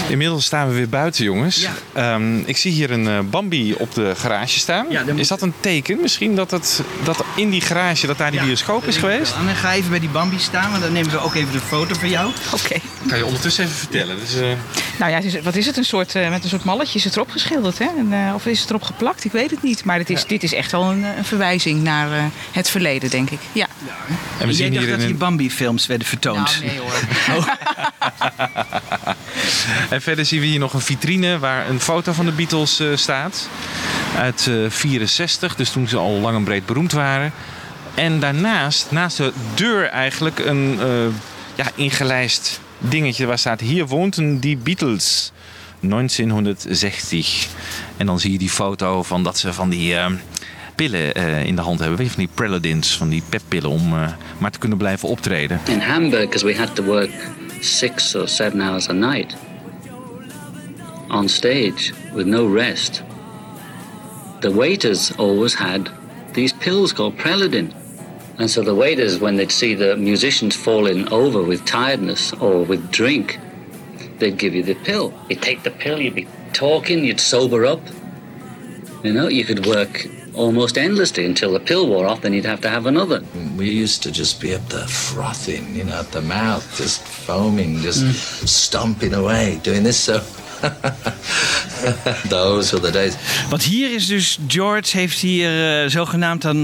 Inmiddels 0.08 0.46
staan 0.46 0.68
we 0.68 0.74
weer 0.74 0.90
buiten, 0.90 1.24
jongens. 1.24 1.68
Ehm, 1.94 2.38
ik 2.46 2.58
zie 2.58 2.72
hier 2.72 2.92
een 2.92 3.08
eh, 3.08 3.20
Bambi 3.30 3.74
op 3.74 3.94
de 3.94 4.14
garage 4.16 4.60
staan. 4.60 4.86
is 5.16 5.28
dat 5.28 5.42
een 5.42 5.54
teken 5.60 5.98
misschien 6.02 6.36
dat, 6.36 6.52
het, 6.52 6.82
dat 7.04 7.24
in 7.36 7.50
die 7.50 7.62
garage 7.62 8.08
dat 8.08 8.18
daar 8.18 8.32
die 8.32 8.40
bioscoop 8.42 8.86
is 8.86 8.98
geweest? 8.98 9.36
En 9.40 9.46
dan 9.46 9.56
ga 9.56 9.74
even 9.74 9.90
bij 9.90 10.00
die 10.00 10.10
Bambi 10.10 10.40
staan, 10.40 10.72
want 10.72 10.84
dan 10.84 10.92
nemen 10.94 11.12
we 11.12 11.18
ook 11.20 11.36
even 11.36 11.52
de 11.52 11.60
foto 11.60 11.96
van 12.00 12.10
jou. 12.10 12.32
Oké. 12.54 12.76
Kan 13.08 13.18
je 13.18 13.26
ondertussen 13.26 13.64
even 13.64 13.76
vertellen? 13.76 14.20
Dus, 14.20 14.36
eh, 14.36 14.48
Nou 15.00 15.12
ja, 15.12 15.18
het 15.18 15.26
is, 15.26 15.42
wat 15.42 15.56
is 15.56 15.66
het? 15.66 15.78
Een 15.78 15.86
soort, 15.86 16.16
eh, 16.16 16.30
met 16.30 16.44
een 16.44 16.50
soort 16.50 16.64
malletje 16.64 16.98
is 16.98 17.04
het 17.04 17.16
erop 17.16 17.30
geschilderd, 17.32 17.78
hè? 17.78 17.86
En, 17.98 18.14
eh, 18.28 18.34
of 18.36 18.46
is 18.46 18.60
het 18.60 18.70
erop 18.70 18.84
geplakt? 18.84 19.26
Ik 19.26 19.32
weet 19.32 19.52
het 19.52 19.64
niet. 19.64 19.84
Maar 19.84 19.98
het 19.98 20.10
is, 20.10 20.26
dit 20.26 20.44
is 20.44 20.54
echt 20.54 20.72
wel 20.72 20.84
een, 20.92 21.04
eh, 21.04 21.18
een 21.18 21.26
verwijzing 21.26 21.82
naar 21.84 22.12
eh, 22.12 22.24
het 22.52 22.70
verleden, 22.70 23.10
denk 23.10 23.30
ik. 23.30 23.40
Ja. 23.52 23.68
En 24.40 24.48
we 24.48 24.54
zien 24.54 24.66
Jij 24.72 24.76
dacht 24.76 24.86
hier 24.86 24.98
dat 24.98 25.10
een- 25.10 25.18
Bambi-films 25.18 25.88
werden 25.88 26.08
vertoond. 26.08 26.60
Nou, 26.62 26.66
nee 26.66 26.80
hoor. 26.80 27.48
En 29.90 30.02
verder 30.02 30.26
zien 30.26 30.40
we 30.40 30.46
hier 30.46 30.60
nog 30.60 30.74
een 30.74 30.82
vitrine 30.82 31.40
waar 31.40 31.70
een 31.70 31.80
foto 31.80 32.12
van 32.12 32.26
de 32.26 32.32
Beatles 32.32 32.80
eh, 32.80 32.88
staat. 32.96 33.50
Uit 34.18 34.48
eh 34.48 34.70
64, 34.70 35.56
dus 35.56 35.72
toen 35.72 35.88
ze 35.88 35.98
al 35.98 36.12
lang 36.12 36.36
en 36.36 36.44
breed 36.44 36.66
beroemd 36.66 36.92
waren. 36.92 37.32
En 37.96 38.20
daarnaast, 38.20 38.92
naast 38.92 39.18
de 39.18 39.34
deur 39.56 39.86
eigenlijk, 39.86 40.40
een 40.40 40.78
eh, 40.80 40.88
ja, 41.56 41.72
ingelijst 41.76 42.60
dingetje 42.78 43.26
waar 43.26 43.40
staat... 43.40 43.60
Hier 43.60 43.88
woonden 43.88 44.40
die 44.40 44.58
Beatles, 44.58 45.32
1960. 45.80 47.48
En 47.98 48.06
dan 48.06 48.20
zie 48.20 48.32
je 48.32 48.38
die 48.38 48.50
foto 48.50 49.04
van 49.04 49.24
dat 49.24 49.38
ze 49.38 49.54
van 49.54 49.70
die... 49.70 49.96
eh, 49.96 50.12
pillen 50.80 51.14
eh, 51.14 51.46
in 51.46 51.56
de 51.56 51.62
hand 51.62 51.80
hebben. 51.80 51.98
Weet 51.98 52.08
je, 52.08 52.14
van 52.14 52.24
die 52.24 52.34
Preladins, 52.34 52.98
van 52.98 53.10
die 53.10 53.24
peppillen 53.30 53.70
om 53.70 53.94
eh, 53.94 54.08
maar 54.38 54.52
te 54.52 54.60
kunnen 54.60 54.78
blijven 54.78 55.10
optreden. 55.10 55.60
In 55.68 55.80
Hamburg, 55.80 56.26
because 56.26 56.46
we 56.46 56.56
had 56.56 56.76
to 56.76 56.84
work 56.84 57.10
six 57.60 58.16
or 58.16 58.28
seven 58.28 58.62
hours 58.62 58.90
a 58.90 58.94
night 58.94 59.36
on 61.10 61.28
stage 61.28 61.94
with 62.14 62.28
no 62.28 62.48
rest, 62.48 63.04
the 64.42 64.52
waiters 64.52 65.12
always 65.18 65.54
had 65.54 65.90
these 66.34 66.54
pills 66.54 66.94
called 66.94 67.18
Preladin. 67.18 67.74
And 68.38 68.50
so 68.50 68.62
the 68.62 68.76
waiters, 68.76 69.20
when 69.20 69.36
they'd 69.36 69.52
see 69.52 69.74
the 69.74 69.98
musicians 69.98 70.56
falling 70.56 71.12
over 71.12 71.42
with 71.44 71.66
tiredness 71.66 72.32
or 72.34 72.64
with 72.64 72.90
drink, 72.92 73.38
they'd 74.20 74.38
give 74.38 74.56
you 74.56 74.64
the 74.64 74.76
pill. 74.76 75.14
You'd 75.30 75.42
take 75.42 75.64
the 75.64 75.72
pill, 75.72 76.00
you'd 76.00 76.16
be 76.16 76.28
talking, 76.54 77.04
you'd 77.04 77.20
sober 77.20 77.66
up. 77.66 77.82
You 79.04 79.14
know, 79.14 79.28
you 79.28 79.44
could 79.44 79.66
work 79.66 80.08
almost 80.36 80.78
endlessly 80.78 81.26
until 81.26 81.52
the 81.52 81.60
pill 81.60 81.88
wore 81.88 82.06
off, 82.06 82.22
then 82.22 82.34
you'd 82.34 82.46
have 82.46 82.62
to 82.62 82.70
have 82.70 82.86
another. 82.86 83.24
We 83.58 83.70
used 83.70 84.04
to 84.04 84.12
just 84.12 84.40
be 84.40 84.54
up 84.56 84.66
there 84.68 84.88
frothing, 84.88 85.76
you 85.76 85.84
know, 85.84 86.00
at 86.00 86.12
the 86.12 86.22
mouth, 86.22 86.78
just 86.78 87.02
foaming, 87.02 87.80
just 87.80 88.04
mm. 88.04 88.48
stomping 88.48 89.14
away, 89.14 89.60
doing 89.64 89.84
this. 89.84 90.00
So 90.00 90.20
those 92.30 92.72
were 92.72 92.86
the 92.86 92.92
days. 92.92 93.14
Want 93.50 93.64
hier 93.64 93.94
is 93.94 94.08
dus, 94.08 94.40
George 94.48 94.98
heeft 94.98 95.20
hier 95.20 95.82
eh, 95.84 95.90
zogenaamd 95.90 96.42
dan 96.42 96.58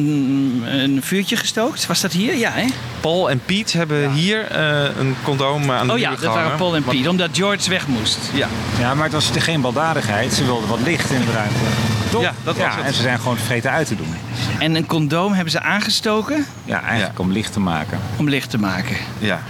een 0.65 0.99
vuurtje 1.03 1.35
gestookt. 1.35 1.85
Was 1.85 2.01
dat 2.01 2.11
hier? 2.11 2.35
Ja, 2.35 2.51
hè? 2.51 2.65
Paul 2.99 3.29
en 3.29 3.41
Piet 3.45 3.73
hebben 3.73 4.11
hier 4.11 4.45
eh, 4.45 4.83
een 4.99 5.15
condoom 5.23 5.71
aan 5.71 5.87
de 5.87 5.93
Oh 5.93 5.99
ja, 5.99 6.09
dat 6.09 6.19
waren. 6.19 6.57
Paul 6.57 6.75
en 6.75 6.83
Piet, 6.83 7.07
omdat 7.07 7.29
George 7.33 7.69
weg 7.69 7.87
moest. 7.87 8.17
Ja. 8.33 8.47
Ja, 8.79 8.93
maar 8.93 9.03
het 9.03 9.13
was 9.13 9.31
geen 9.37 9.61
baldadigheid. 9.61 10.33
Ze 10.33 10.45
wilden 10.45 10.69
wat 10.69 10.79
licht 10.81 11.09
in 11.11 11.25
de 11.25 11.31
ruimte. 11.31 12.04
Toch? 12.16 12.24
Ja, 12.24 12.34
dat 12.43 12.57
was 12.57 12.66
ja, 12.66 12.76
het. 12.78 12.86
En 12.86 12.93
ze 12.93 13.01
zijn 13.01 13.20
gewoon 13.20 13.38
vergeten 13.38 13.72
uit 13.72 13.88
te 13.88 13.95
doen. 13.95 14.16
En 14.59 14.76
een 14.76 14.86
condoom 14.86 15.34
hebben 15.34 15.51
ze 15.51 15.61
aangestoken? 15.61 16.45
Ja, 16.66 16.82
eigenlijk 16.84 17.20
om 17.20 17.32
licht 17.32 17.53
te 17.53 17.59
maken. 17.59 17.99
Om 18.18 18.30
licht 18.30 18.49
te 18.49 18.57
maken. 18.57 18.95
Ja. 19.20 19.41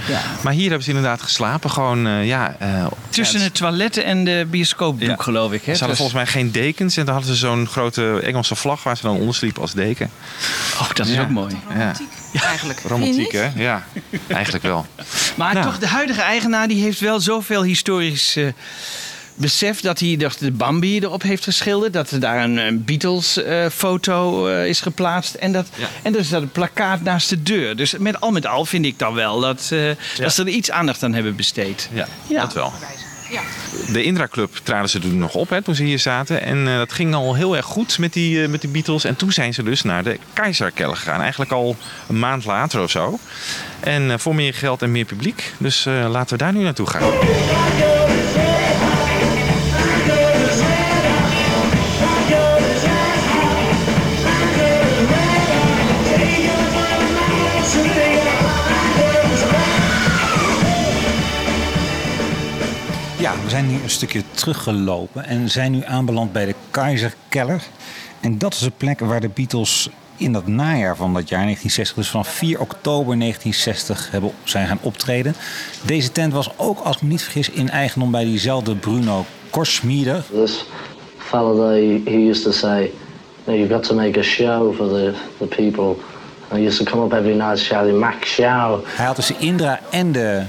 Maar 0.41 0.53
hier 0.53 0.65
hebben 0.67 0.83
ze 0.83 0.89
inderdaad 0.89 1.21
geslapen. 1.21 1.69
Gewoon, 1.71 2.07
eh, 2.07 2.25
ja... 2.27 2.55
eh, 2.59 2.85
Tussen 3.09 3.39
ja, 3.39 3.45
het 3.45 3.53
toilet 3.55 3.97
en 3.97 4.23
de 4.23 4.47
bioscoopdoek, 4.49 5.23
geloof 5.23 5.51
ik. 5.51 5.63
Hè? 5.63 5.63
Ze 5.63 5.69
hadden 5.69 5.87
Dus- 5.87 5.97
volgens 5.97 6.17
mij 6.17 6.25
geen 6.27 6.51
dekens 6.51 6.97
en 6.97 7.05
dan 7.05 7.13
hadden 7.15 7.33
ze 7.33 7.39
zo'n 7.39 7.67
grote 7.67 8.19
Engelse 8.23 8.55
vlag 8.55 8.83
waar 8.83 8.97
ze 8.97 9.03
dan 9.03 9.15
onder 9.17 9.35
sliepen 9.35 9.61
als 9.61 9.73
deken. 9.73 10.09
Oh, 10.81 10.89
dat 10.93 11.07
is 11.07 11.13
Ja. 11.13 11.21
ook 11.21 11.29
mooi. 11.29 11.55
Ja. 11.77 11.91
Eigenlijk. 12.41 12.81
Romantiek, 12.87 13.31
hè? 13.31 13.49
Ja, 13.55 13.83
eigenlijk 14.27 14.63
wel. 14.63 14.85
Maar 15.35 15.53
Nou. 15.53 15.65
toch, 15.65 15.79
de 15.79 15.87
huidige 15.87 16.21
eigenaar 16.21 16.67
die 16.67 16.81
heeft 16.81 16.99
wel 16.99 17.19
zoveel 17.19 17.63
historisch 17.63 18.35
eh, 18.35 18.47
besef 19.35 19.81
dat 19.81 19.99
hij 19.99 20.17
dacht, 20.17 20.39
de 20.39 20.51
Bambi 20.51 20.99
erop 20.99 21.21
heeft 21.21 21.43
geschilderd. 21.43 21.93
Dat 21.93 22.11
er 22.11 22.19
daar 22.19 22.43
een, 22.43 22.57
een 22.57 22.83
Beatles-foto 22.85 24.47
eh, 24.47 24.67
is 24.67 24.81
geplaatst. 24.81 25.33
En, 25.33 25.51
dat, 25.51 25.67
en 26.01 26.17
er 26.17 26.25
staat 26.25 26.41
een 26.41 26.51
plakkaat 26.51 27.01
naast 27.01 27.29
de 27.29 27.43
deur. 27.43 27.75
Dus 27.75 27.97
met 27.97 28.21
al 28.21 28.31
met 28.31 28.45
al 28.45 28.65
vind 28.65 28.85
ik 28.85 28.99
dan 28.99 29.13
wel 29.13 29.39
dat, 29.39 29.69
eh, 29.71 29.79
dat 30.17 30.33
ze 30.33 30.41
er 30.41 30.47
iets 30.49 30.71
aandacht 30.71 31.03
aan 31.03 31.13
hebben 31.13 31.35
besteed. 31.35 31.89
Ja, 31.93 32.07
Ja. 32.27 32.41
dat 32.41 32.53
wel. 32.53 32.73
Ja. 33.31 33.41
De 33.91 34.03
Indra 34.03 34.27
Club 34.27 34.55
traden 34.63 34.89
ze 34.89 34.99
toen 34.99 35.17
nog 35.17 35.33
op 35.35 35.49
hè, 35.49 35.61
toen 35.61 35.75
ze 35.75 35.83
hier 35.83 35.99
zaten. 35.99 36.41
En 36.41 36.67
eh, 36.67 36.77
dat 36.77 36.93
ging 36.93 37.13
al 37.13 37.35
heel 37.35 37.55
erg 37.55 37.65
goed 37.65 37.97
met 37.99 38.13
die, 38.13 38.43
eh, 38.43 38.49
met 38.49 38.61
die 38.61 38.69
Beatles. 38.69 39.03
En 39.03 39.15
toen 39.15 39.31
zijn 39.31 39.53
ze 39.53 39.63
dus 39.63 39.81
naar 39.81 40.03
de 40.03 40.19
Keizerkeller 40.33 40.95
gegaan. 40.95 41.21
Eigenlijk 41.21 41.51
al 41.51 41.75
een 42.09 42.19
maand 42.19 42.45
later 42.45 42.81
of 42.81 42.91
zo. 42.91 43.19
En 43.79 44.11
eh, 44.11 44.17
voor 44.17 44.35
meer 44.35 44.53
geld 44.53 44.81
en 44.81 44.91
meer 44.91 45.05
publiek. 45.05 45.53
Dus 45.57 45.85
eh, 45.85 46.05
laten 46.09 46.37
we 46.37 46.43
daar 46.43 46.53
nu 46.53 46.63
naartoe 46.63 46.87
gaan. 46.89 47.03
Zijn 63.55 63.67
hier 63.67 63.83
een 63.83 63.89
stukje 63.89 64.21
teruggelopen 64.31 65.25
en 65.25 65.49
zijn 65.49 65.71
nu 65.71 65.83
aanbeland 65.85 66.31
bij 66.31 66.45
de 66.45 66.55
Keizerkeller. 66.71 67.63
En 68.19 68.37
dat 68.37 68.53
is 68.53 68.59
de 68.59 68.71
plek 68.77 68.99
waar 68.99 69.21
de 69.21 69.29
Beatles 69.29 69.89
in 70.15 70.33
dat 70.33 70.47
najaar 70.47 70.95
van 70.95 71.13
dat 71.13 71.29
jaar 71.29 71.41
1960, 71.41 71.95
dus 71.95 72.09
vanaf 72.09 72.27
4 72.27 72.59
oktober 72.59 73.19
1960, 73.19 74.11
hebben, 74.11 74.31
zijn 74.43 74.67
gaan 74.67 74.77
optreden. 74.81 75.35
Deze 75.81 76.11
tent 76.11 76.33
was 76.33 76.49
ook, 76.57 76.79
als 76.79 76.95
ik 76.95 77.01
me 77.01 77.07
niet 77.07 77.21
vergis, 77.21 77.49
in 77.49 77.69
eigendom 77.69 78.11
bij 78.11 78.23
diezelfde 78.23 78.75
Bruno 78.75 79.25
Korsmieder. 79.49 80.23
This 80.31 80.65
fella 81.17 81.53
there, 81.53 82.01
he 82.05 82.29
used 82.29 82.43
to 82.43 82.51
say, 82.51 82.91
"No, 83.43 83.53
you've 83.53 83.73
got 83.73 83.83
to 83.83 83.95
make 83.95 84.19
a 84.19 84.23
show 84.23 84.75
for 84.75 84.87
the, 84.87 85.13
the 85.37 85.45
people. 85.45 86.03
He 86.47 86.65
used 86.65 86.85
to 86.85 86.91
come 86.91 87.05
up 87.05 87.13
every 87.13 87.35
night 87.35 87.59
shouting, 87.59 88.05
Show. 88.23 88.85
Hij 88.85 89.05
had 89.05 89.15
dus 89.15 89.27
de 89.27 89.35
Indra 89.37 89.79
en 89.91 90.11
de 90.11 90.43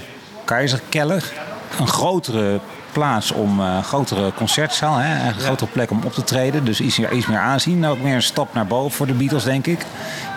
Keizerkeller. 0.44 1.32
Een 1.80 1.88
grotere 1.88 2.60
plaats 2.98 3.32
om 3.32 3.60
eh, 3.60 3.74
een 3.76 3.84
grotere 3.84 4.32
concertzaal, 4.34 4.96
hè, 4.96 5.28
een 5.28 5.34
grotere 5.34 5.70
plek 5.70 5.90
om 5.90 6.00
op 6.04 6.12
te 6.12 6.24
treden. 6.24 6.64
Dus 6.64 6.80
iets 6.80 6.98
meer, 6.98 7.12
iets 7.12 7.26
meer 7.26 7.38
aanzien. 7.38 7.78
Nou, 7.78 7.96
ook 7.96 8.02
meer 8.02 8.14
een 8.14 8.22
stap 8.22 8.54
naar 8.54 8.66
boven 8.66 8.96
voor 8.96 9.06
de 9.06 9.12
Beatles, 9.12 9.44
denk 9.44 9.66
ik. 9.66 9.80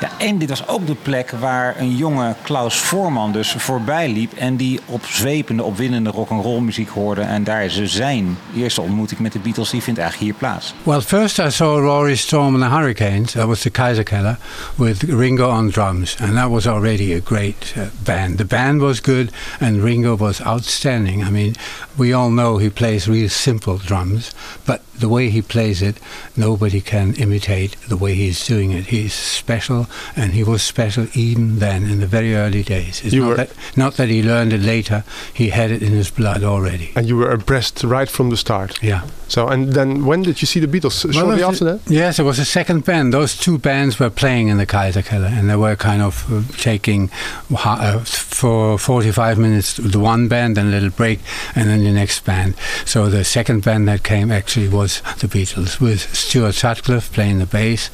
Ja, 0.02 0.10
en 0.18 0.38
dit 0.38 0.50
was 0.50 0.68
ook 0.68 0.88
de 0.88 0.96
plek 0.96 1.32
waar 1.40 1.76
een 1.78 1.96
jonge 1.96 2.36
Klaus 2.42 2.78
Voorman 2.78 3.32
dus 3.32 3.56
voorbij 3.58 4.10
liep. 4.10 4.34
En 4.34 4.56
die 4.56 4.80
op 4.86 5.06
zwepende, 5.06 5.64
opwindende 5.64 6.10
rock'n'roll 6.10 6.62
muziek 6.62 6.90
hoorde. 6.90 7.22
En 7.22 7.44
daar 7.44 7.64
is 7.64 7.84
zijn 7.84 8.38
eerste 8.56 8.82
ontmoeting 8.82 9.20
met 9.20 9.32
de 9.32 9.40
Beatles. 9.40 9.70
Die 9.70 9.82
vindt 9.82 10.00
eigenlijk 10.00 10.32
hier 10.32 10.40
plaats. 10.40 10.74
Well, 10.84 11.02
first 11.02 11.38
I 11.38 11.50
saw 11.50 11.80
Rory 11.80 12.16
Storm 12.16 12.54
and 12.54 12.64
the 12.64 12.78
Hurricanes. 12.78 13.32
That 13.32 13.46
was 13.46 13.62
the 13.62 13.70
Kaiserkeller 13.70 14.38
with 14.76 15.04
Ringo 15.04 15.50
on 15.50 15.70
drums, 15.70 16.18
and 16.22 16.34
that 16.34 16.50
was 16.50 16.68
already 16.68 17.14
a 17.14 17.20
great 17.24 17.74
uh, 17.78 17.84
band. 18.04 18.38
The 18.38 18.46
band 18.46 18.82
was 18.82 19.02
good, 19.02 19.32
and 19.60 19.84
Ringo 19.84 20.16
was 20.16 20.42
outstanding. 20.42 21.24
I 21.24 21.30
mean, 21.30 21.56
we 21.96 22.14
all 22.14 22.30
know 22.30 22.49
he 22.58 22.70
plays 22.70 23.08
real 23.08 23.30
simple 23.30 23.78
drums, 23.78 24.34
but 24.66 24.84
the 25.00 25.10
way 25.10 25.30
he 25.30 25.42
plays 25.42 25.82
it, 25.82 25.98
nobody 26.36 26.82
can 26.82 27.14
imitate 27.16 27.76
the 27.88 27.98
way 27.98 28.14
he's 28.16 28.46
doing 28.48 28.72
it. 28.72 28.86
He's 28.88 29.14
special, 29.14 29.88
and 30.16 30.34
he 30.34 30.44
was 30.44 30.62
special 30.62 31.08
even 31.14 31.60
then 31.60 31.84
in 31.86 32.00
the 32.00 32.08
very 32.08 32.36
early 32.36 32.64
days. 32.64 33.02
It's 33.04 33.14
You 33.14 33.22
not, 33.22 33.30
were- 33.30 33.36
that, 33.38 33.50
not 33.76 33.94
that 33.96 34.10
he 34.10 34.22
learned 34.24 34.54
it 34.54 34.62
later; 34.62 35.04
he 35.34 35.50
had 35.50 35.72
it 35.72 35.82
in 35.82 35.92
his 35.94 36.10
blood 36.12 36.44
already. 36.44 36.92
And 36.96 37.08
you 37.08 37.18
were 37.18 37.32
abreast 37.32 37.84
right 37.84 38.10
from 38.10 38.30
the 38.30 38.38
start. 38.38 38.82
Yeah. 38.84 39.02
So, 39.28 39.48
and 39.48 39.74
then 39.74 40.06
when 40.06 40.24
did 40.24 40.42
you 40.42 40.48
see 40.48 40.60
the 40.60 40.68
Beatles? 40.68 41.04
Well, 41.06 41.14
Shortly 41.14 41.42
it 41.42 41.46
was 41.48 41.62
after 41.62 41.66
that? 41.78 41.92
Yes, 41.92 42.18
it 42.20 42.24
was 42.24 42.40
a 42.40 42.46
second 42.46 42.84
band. 42.84 43.14
Those 43.14 43.38
two 43.38 43.60
bands 43.60 44.00
were 44.00 44.10
playing 44.10 44.48
in 44.48 44.58
the 44.58 44.66
Kaiserkeller, 44.66 45.30
and 45.32 45.48
they 45.50 45.56
were 45.56 45.76
kind 45.76 46.02
of 46.02 46.26
uh, 46.34 46.42
taking 46.58 47.12
uh, 47.56 48.00
for 48.00 48.80
45 48.80 49.38
minutes 49.38 49.78
the 49.78 50.00
one 50.00 50.28
band, 50.28 50.58
then 50.58 50.68
a 50.68 50.70
little 50.72 50.90
break, 50.90 51.20
and 51.56 51.70
then 51.70 51.84
the 51.84 51.92
next 51.92 52.26
band. 52.26 52.56
So 52.86 53.08
the 53.10 53.24
second 53.24 53.64
band 53.64 53.88
that 53.88 54.02
came 54.04 54.32
actually 54.32 54.68
was 54.68 54.89
the 55.18 55.28
Beatles, 55.28 55.78
with 55.80 56.08
Stuart 56.12 56.56
Sutcliffe 56.56 57.12
playing 57.12 57.40
the 57.40 57.58
bass 57.58 57.92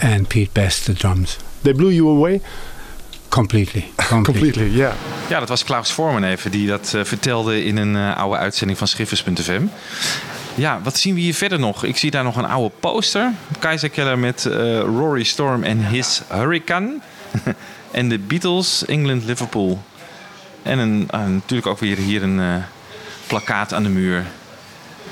and 0.00 0.28
Pete 0.28 0.52
Best 0.52 0.84
the 0.84 0.92
drums. 0.92 1.36
They 1.62 1.74
blew 1.74 1.92
you 1.92 2.08
away? 2.08 2.40
Completely. 3.28 3.84
Completely, 4.08 4.68
yeah. 4.70 4.92
Ja, 5.28 5.38
dat 5.38 5.48
was 5.48 5.64
Klaus 5.64 5.92
Vormen 5.92 6.24
even 6.24 6.50
die 6.50 6.66
dat 6.66 6.94
eh, 6.94 7.04
vertelde 7.04 7.64
in 7.64 7.76
een 7.76 7.96
eh, 7.96 8.16
oude 8.16 8.36
uitzending 8.36 8.78
van 8.78 8.88
Schiffers.fm. 8.88 9.62
Ja, 10.54 10.80
wat 10.82 10.98
zien 10.98 11.14
we 11.14 11.20
hier 11.20 11.34
verder 11.34 11.58
nog? 11.58 11.84
Ik 11.84 11.96
zie 11.96 12.10
daar 12.10 12.24
nog 12.24 12.36
een 12.36 12.44
oude 12.44 12.74
poster. 12.80 13.32
Keller 13.92 14.18
met 14.18 14.46
eh, 14.46 14.78
Rory 14.80 15.22
Storm 15.22 15.62
en 15.62 15.86
His 15.86 16.22
Hurricane. 16.28 16.98
en 17.90 18.08
de 18.08 18.18
Beatles, 18.18 18.84
England, 18.84 19.24
Liverpool. 19.24 19.82
En 20.62 20.78
een, 20.78 21.08
natuurlijk 21.10 21.66
ook 21.66 21.78
weer 21.78 21.96
hier 21.96 22.22
een 22.22 22.40
eh, 22.40 22.54
plakkaat 23.26 23.74
aan 23.74 23.82
de 23.82 23.88
muur. 23.88 24.24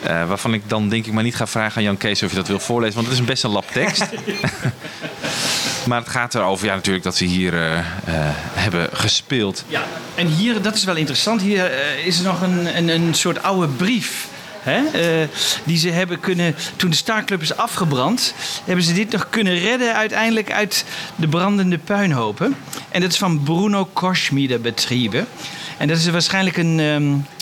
Eh, 0.02 0.28
waarvan 0.28 0.54
ik 0.54 0.62
dan 0.66 0.88
denk 0.88 1.06
ik 1.06 1.12
maar 1.12 1.22
niet 1.22 1.36
ga 1.36 1.46
vragen 1.46 1.76
aan 1.76 1.82
Jan 1.82 1.96
Kees 1.96 2.22
of 2.22 2.30
je 2.30 2.36
dat 2.36 2.48
wil 2.48 2.58
voorlezen. 2.58 2.94
Want 2.94 3.06
het 3.06 3.14
is 3.14 3.20
een 3.20 3.28
best 3.28 3.44
een 3.44 3.50
lap 3.50 3.70
tekst. 3.70 4.04
maar 5.88 5.98
het 5.98 6.08
gaat 6.08 6.34
erover 6.34 6.66
ja, 6.66 6.74
natuurlijk 6.74 7.04
dat 7.04 7.16
ze 7.16 7.24
hier 7.24 7.54
eh, 7.54 7.78
eh, 7.78 7.84
hebben 8.54 8.88
gespeeld. 8.92 9.64
Ja, 9.68 9.84
en 10.14 10.26
hier, 10.26 10.62
dat 10.62 10.74
is 10.74 10.84
wel 10.84 10.96
interessant, 10.96 11.42
hier 11.42 11.70
is 12.04 12.18
er 12.18 12.24
nog 12.24 12.42
een, 12.42 12.76
een, 12.76 12.88
een 12.88 13.14
soort 13.14 13.42
oude 13.42 13.68
brief. 13.68 14.26
Hè, 14.60 14.82
die 15.64 15.78
ze 15.78 15.90
hebben 15.90 16.20
kunnen, 16.20 16.54
toen 16.76 16.90
de 16.90 16.96
Starclub 16.96 17.42
is 17.42 17.56
afgebrand, 17.56 18.34
hebben 18.64 18.84
ze 18.84 18.92
dit 18.92 19.12
nog 19.12 19.26
kunnen 19.30 19.58
redden 19.58 19.94
uiteindelijk 19.94 20.52
uit 20.52 20.84
de 21.16 21.28
brandende 21.28 21.78
puinhopen. 21.78 22.56
En 22.90 23.00
dat 23.00 23.10
is 23.10 23.18
van 23.18 23.42
Bruno 23.42 23.88
Koschmieder 23.92 24.60
Betriebe. 24.60 25.24
En 25.78 25.88
dat 25.88 25.96
is 25.96 26.08
waarschijnlijk 26.08 26.56
een, 26.56 26.80
ehm, 26.80 27.37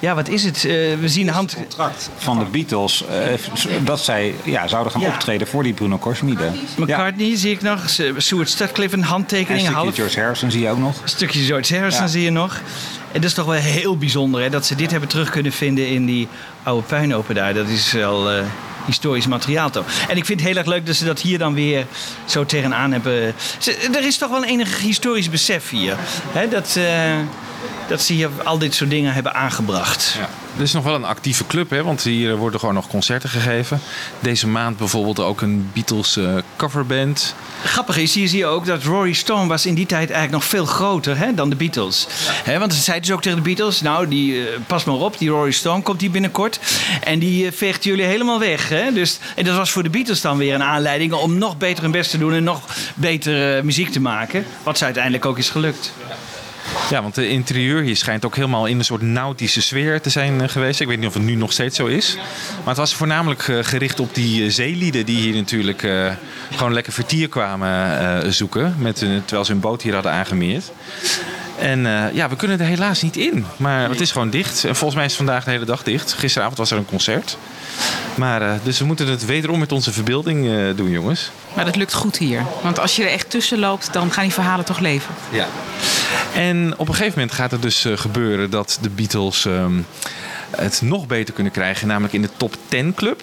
ja 0.00 0.14
wat 0.14 0.28
is 0.28 0.44
het? 0.44 0.56
Eh, 0.56 0.70
we 1.00 1.08
zien 1.08 1.28
hand... 1.28 1.54
contract 1.54 2.10
van 2.16 2.38
de 2.38 2.44
Beatles 2.44 3.04
eh, 3.06 3.16
dat 3.84 4.00
zij 4.00 4.34
ja, 4.44 4.68
zouden 4.68 4.92
gaan 4.92 5.00
Ja. 5.00 5.08
optreden 5.08 5.46
voor 5.46 5.62
die 5.62 5.72
Bruno 5.72 5.98
Korsmide. 5.98 6.50
McCartney 6.76 7.36
zie 7.36 7.50
ik 7.50 7.62
nog, 7.62 7.78
Stuart 8.16 8.50
Sutcliffe, 8.50 8.94
een 8.96 9.02
En 9.02 9.06
een 9.06 9.12
handtekening. 9.12 9.66
stukje 9.66 9.92
George 9.92 10.20
Harrison 10.20 10.50
zie 10.50 10.60
je 10.62 10.68
ook 10.70 10.78
nog. 10.78 11.02
Een 11.02 11.08
stukje 11.08 11.40
George 11.44 11.74
Harrison 11.74 12.02
Ja. 12.02 12.08
zie 12.08 12.22
je 12.22 12.30
nog. 12.30 12.60
En 13.12 13.20
dat 13.20 13.24
is 13.30 13.34
toch 13.34 13.46
wel 13.46 13.54
heel 13.54 13.96
bijzonder 13.96 14.40
hè, 14.42 14.50
dat 14.50 14.66
ze 14.66 14.74
dit 14.74 14.90
hebben 14.90 15.08
terug 15.08 15.30
kunnen 15.30 15.52
vinden 15.52 15.88
in 15.88 16.06
die 16.06 16.28
oude 16.62 16.86
puinhopen 16.86 17.34
daar. 17.34 17.54
Dat 17.54 17.68
is 17.68 17.92
wel 17.92 18.30
eh, 18.30 18.42
historisch 18.86 19.26
materiaal 19.26 19.70
toch. 19.70 19.84
En 20.08 20.16
ik 20.16 20.24
vind 20.24 20.40
het 20.40 20.48
heel 20.48 20.58
erg 20.58 20.66
leuk 20.66 20.86
dat 20.86 20.96
ze 20.96 21.04
dat 21.04 21.20
hier 21.20 21.38
dan 21.38 21.54
weer 21.54 21.86
zo 22.24 22.44
tegenaan 22.46 22.92
hebben. 22.92 23.34
Ze- 23.58 23.88
er 23.94 24.06
is 24.06 24.18
toch 24.18 24.30
wel 24.30 24.42
een 24.42 24.48
enig 24.48 24.78
historisch 24.80 25.30
besef 25.30 25.70
hier. 25.70 25.96
Hè, 26.32 26.48
dat, 26.48 26.76
dat 27.90 28.02
ze 28.02 28.12
hier 28.12 28.28
al 28.44 28.58
dit 28.58 28.74
soort 28.74 28.90
dingen 28.90 29.12
hebben 29.12 29.34
aangebracht. 29.34 30.14
Ja. 30.18 30.28
Er 30.56 30.62
is 30.62 30.72
nog 30.72 30.84
wel 30.84 30.94
een 30.94 31.04
actieve 31.04 31.46
club, 31.46 31.70
hè, 31.70 31.82
want 31.82 32.02
hier 32.02 32.36
worden 32.36 32.60
gewoon 32.60 32.74
nog 32.74 32.88
concerten 32.88 33.28
gegeven. 33.28 33.80
Deze 34.20 34.48
maand 34.48 34.76
bijvoorbeeld 34.76 35.20
ook 35.20 35.40
een 35.40 35.70
Beatles 35.72 36.16
eh, 36.16 36.34
coverband. 36.56 37.34
Grappig 37.64 37.96
is, 37.96 38.14
hier 38.14 38.28
zie 38.28 38.38
je 38.38 38.46
ook 38.46 38.66
dat 38.66 38.82
Rory 38.82 39.12
Stone 39.12 39.48
was 39.48 39.66
in 39.66 39.74
die 39.74 39.86
tijd 39.86 40.10
eigenlijk 40.10 40.32
nog 40.32 40.44
veel 40.44 40.64
groter 40.64 41.18
hè, 41.18 41.34
dan 41.34 41.50
de 41.50 41.56
Beatles. 41.56 42.06
Hè, 42.44 42.58
want 42.58 42.74
ze 42.74 42.80
zeiden 42.80 43.06
dus 43.06 43.16
ook 43.16 43.22
tegen 43.22 43.38
de 43.38 43.44
Beatles, 43.44 43.80
nou, 43.80 44.08
die, 44.08 44.48
eh, 44.48 44.58
pas 44.66 44.84
maar 44.84 44.94
op, 44.94 45.18
die 45.18 45.28
Rory 45.28 45.50
Stone 45.50 45.82
komt 45.82 46.00
hier 46.00 46.10
binnenkort. 46.10 46.60
En 47.04 47.18
die 47.18 47.46
eh, 47.46 47.52
veegt 47.52 47.84
jullie 47.84 48.04
helemaal 48.04 48.38
weg. 48.38 48.68
Hè? 48.68 48.92
Dus, 48.92 49.18
en 49.36 49.44
dat 49.44 49.56
was 49.56 49.70
voor 49.70 49.82
de 49.82 49.90
Beatles 49.90 50.20
dan 50.20 50.36
weer 50.36 50.54
een 50.54 50.62
aanleiding 50.62 51.12
om 51.12 51.38
nog 51.38 51.58
beter 51.58 51.82
hun 51.82 51.92
best 51.92 52.10
te 52.10 52.18
doen 52.18 52.32
en 52.32 52.44
nog 52.44 52.62
beter 52.94 53.56
eh, 53.56 53.62
muziek 53.62 53.92
te 53.92 54.00
maken. 54.00 54.44
Wat 54.62 54.78
ze 54.78 54.84
uiteindelijk 54.84 55.26
ook 55.26 55.38
is 55.38 55.50
gelukt. 55.50 55.92
Ja, 56.08 56.14
want 56.88 57.14
de 57.14 57.28
interieur 57.28 57.82
hier 57.82 57.96
schijnt 57.96 58.24
ook 58.24 58.36
helemaal 58.36 58.66
in 58.66 58.78
een 58.78 58.84
soort 58.84 59.02
nautische 59.02 59.62
sfeer 59.62 60.00
te 60.00 60.10
zijn 60.10 60.40
eh, 60.40 60.48
geweest. 60.48 60.80
Ik 60.80 60.86
weet 60.86 60.98
niet 60.98 61.06
of 61.06 61.14
het 61.14 61.22
nu 61.22 61.34
nog 61.34 61.52
steeds 61.52 61.76
zo 61.76 61.86
is. 61.86 62.16
Maar 62.58 62.68
het 62.68 62.76
was 62.76 62.94
voornamelijk 62.94 63.48
eh, 63.48 63.58
gericht 63.62 64.00
op 64.00 64.14
die 64.14 64.44
eh, 64.44 64.50
zeelieden 64.50 65.06
die 65.06 65.16
hier 65.16 65.34
natuurlijk 65.34 65.88
gewoon 66.50 66.72
lekker 66.72 66.92
vertier 66.92 67.28
kwamen 67.28 68.32
zoeken. 68.32 68.76
Terwijl 68.94 69.44
ze 69.44 69.52
hun 69.52 69.60
boot 69.60 69.82
hier 69.82 69.94
hadden 69.94 70.12
aangemeerd. 70.12 70.72
En 71.60 71.86
eh, 71.86 72.14
ja, 72.14 72.28
we 72.28 72.36
kunnen 72.36 72.60
er 72.60 72.66
helaas 72.66 73.02
niet 73.02 73.16
in. 73.16 73.46
Maar 73.56 73.88
het 73.88 74.00
is 74.00 74.12
gewoon 74.12 74.30
dicht. 74.30 74.64
En 74.64 74.76
volgens 74.76 74.94
mij 74.94 75.04
is 75.04 75.16
het 75.16 75.22
vandaag 75.24 75.44
de 75.44 75.50
hele 75.50 75.64
dag 75.64 75.82
dicht. 75.82 76.12
Gisteravond 76.12 76.58
was 76.58 76.70
er 76.70 76.78
een 76.78 76.86
concert. 76.86 77.36
Maar, 78.14 78.42
eh, 78.42 78.52
dus 78.62 78.78
we 78.78 78.84
moeten 78.84 79.06
het 79.06 79.24
wederom 79.24 79.58
met 79.58 79.72
onze 79.72 79.92
verbeelding 79.92 80.48
eh, 80.48 80.76
doen, 80.76 80.90
jongens. 80.90 81.30
Maar 81.54 81.64
dat 81.64 81.76
lukt 81.76 81.94
goed 81.94 82.18
hier. 82.18 82.44
Want 82.62 82.78
als 82.78 82.96
je 82.96 83.02
er 83.02 83.10
echt 83.10 83.30
tussen 83.30 83.58
loopt, 83.58 83.92
dan 83.92 84.12
gaan 84.12 84.24
die 84.24 84.32
verhalen 84.32 84.64
toch 84.64 84.78
leven. 84.78 85.14
Ja. 85.30 85.46
En 86.34 86.74
op 86.76 86.88
een 86.88 86.94
gegeven 86.94 87.18
moment 87.18 87.36
gaat 87.36 87.50
het 87.50 87.62
dus 87.62 87.86
gebeuren 87.94 88.50
dat 88.50 88.78
de 88.80 88.90
Beatles 88.90 89.44
ehm, 89.44 89.80
het 90.50 90.80
nog 90.82 91.06
beter 91.06 91.34
kunnen 91.34 91.52
krijgen, 91.52 91.86
namelijk 91.86 92.12
in 92.12 92.22
de 92.22 92.30
top 92.36 92.56
10 92.68 92.94
club. 92.94 93.22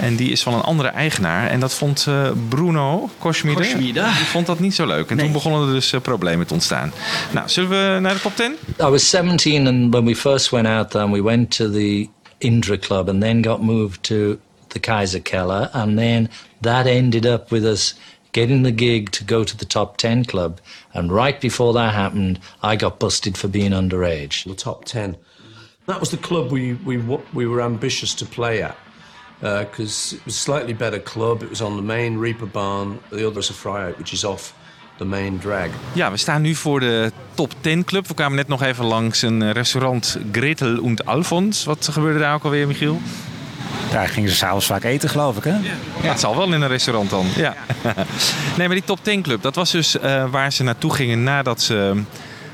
En 0.00 0.16
die 0.16 0.30
is 0.30 0.42
van 0.42 0.54
een 0.54 0.60
andere 0.60 0.88
eigenaar. 0.88 1.48
En 1.48 1.60
dat 1.60 1.74
vond 1.74 2.06
eh, 2.08 2.30
Bruno 2.48 3.10
Koschmieder. 3.18 3.64
Koschmieder. 3.64 4.04
Die 4.04 4.24
vond 4.24 4.46
dat 4.46 4.58
niet 4.58 4.74
zo 4.74 4.86
leuk. 4.86 5.10
En 5.10 5.16
toen 5.16 5.32
begonnen 5.32 5.68
er 5.68 5.74
dus 5.74 5.92
eh, 5.92 6.00
problemen 6.00 6.46
te 6.46 6.54
ontstaan. 6.54 6.92
Nou, 7.32 7.48
zullen 7.48 7.70
we 7.70 8.00
naar 8.00 8.14
de 8.14 8.20
top 8.20 8.36
10? 8.36 8.56
I 8.80 8.84
was 8.84 9.10
17 9.10 9.66
and 9.66 9.92
when 9.92 10.04
we 10.04 10.16
first 10.16 10.50
went 10.50 10.66
out 10.66 10.90
there, 10.90 11.04
and 11.04 11.12
we 11.12 11.22
went 11.22 11.50
to 11.50 11.70
the 11.70 12.08
Indra 12.38 12.78
Club 12.78 13.08
and 13.08 13.20
then 13.20 13.44
got 13.44 13.62
moved 13.62 14.02
to 14.02 14.38
the 14.68 14.78
Kaiser 14.80 15.20
Keller. 15.20 15.68
And 15.72 15.96
then 15.96 16.30
that 16.60 16.86
ended 16.86 17.26
up 17.26 17.50
with 17.50 17.64
us 17.64 17.94
getting 18.32 18.64
the 18.64 18.72
gig 18.72 19.10
to 19.10 19.24
go 19.24 19.44
to 19.44 19.56
the 19.56 19.64
top 19.64 19.96
10 19.96 20.24
club. 20.24 20.60
And 20.92 21.12
right 21.12 21.40
before 21.40 21.72
that 21.72 21.94
happened, 21.94 22.38
I 22.62 22.76
got 22.76 22.98
busted 22.98 23.38
for 23.38 23.48
being 23.48 23.72
underage. 23.72 24.44
The 24.44 24.54
top 24.54 24.84
10. 24.84 25.16
That 25.86 26.00
was 26.00 26.10
the 26.10 26.16
club 26.16 26.50
we, 26.50 26.74
we, 26.84 26.96
we 27.32 27.46
were 27.46 27.62
ambitious 27.62 28.14
to 28.14 28.26
play 28.26 28.62
at. 28.62 28.76
Because 29.44 30.14
it 30.14 30.24
was 30.24 30.36
a 30.36 30.40
slightly 30.40 30.74
better 30.74 31.02
club. 31.02 31.42
It 31.42 31.48
was 31.48 31.60
on 31.60 31.76
the 31.76 31.82
main 31.82 32.20
Reaper 32.20 32.46
Barn. 32.46 32.98
The 33.10 33.26
other 33.26 33.38
is 33.38 33.50
a 33.50 33.52
Fryout, 33.52 33.98
which 33.98 34.12
is 34.12 34.24
off 34.24 34.54
the 34.96 35.04
main 35.04 35.38
drag. 35.38 35.70
Ja, 35.92 36.10
we 36.10 36.16
staan 36.16 36.42
nu 36.42 36.54
voor 36.54 36.80
de 36.80 37.12
top 37.34 37.52
10 37.60 37.84
club. 37.84 38.06
We 38.06 38.14
kwamen 38.14 38.36
net 38.36 38.48
nog 38.48 38.62
even 38.62 38.84
langs 38.84 39.22
een 39.22 39.42
eh, 39.42 39.50
restaurant 39.50 40.18
Gretel 40.32 40.78
und 40.78 41.06
Alfons. 41.06 41.64
Wat 41.64 41.88
gebeurde 41.92 42.18
daar 42.18 42.34
ook 42.34 42.44
alweer, 42.44 42.66
Michiel? 42.66 43.00
Daar 43.90 44.08
gingen 44.08 44.30
ze 44.30 44.36
s'avonds 44.36 44.66
vaak 44.66 44.84
eten, 44.84 45.08
geloof 45.08 45.36
ik, 45.36 45.44
hè? 45.44 45.54
Ja, 46.02 46.08
het 46.08 46.20
zal 46.20 46.36
wel 46.36 46.52
in 46.52 46.62
een 46.62 46.68
restaurant 46.68 47.10
dan. 47.10 47.26
Ja. 47.36 47.54
nee, 48.56 48.66
maar 48.66 48.76
die 48.76 48.84
top 48.84 48.98
10 49.02 49.22
club, 49.22 49.42
dat 49.42 49.54
was 49.54 49.70
dus 49.70 49.98
eh, 49.98 50.30
waar 50.30 50.52
ze 50.52 50.62
naartoe 50.62 50.94
gingen 50.94 51.22
nadat 51.22 51.62
ze 51.62 52.02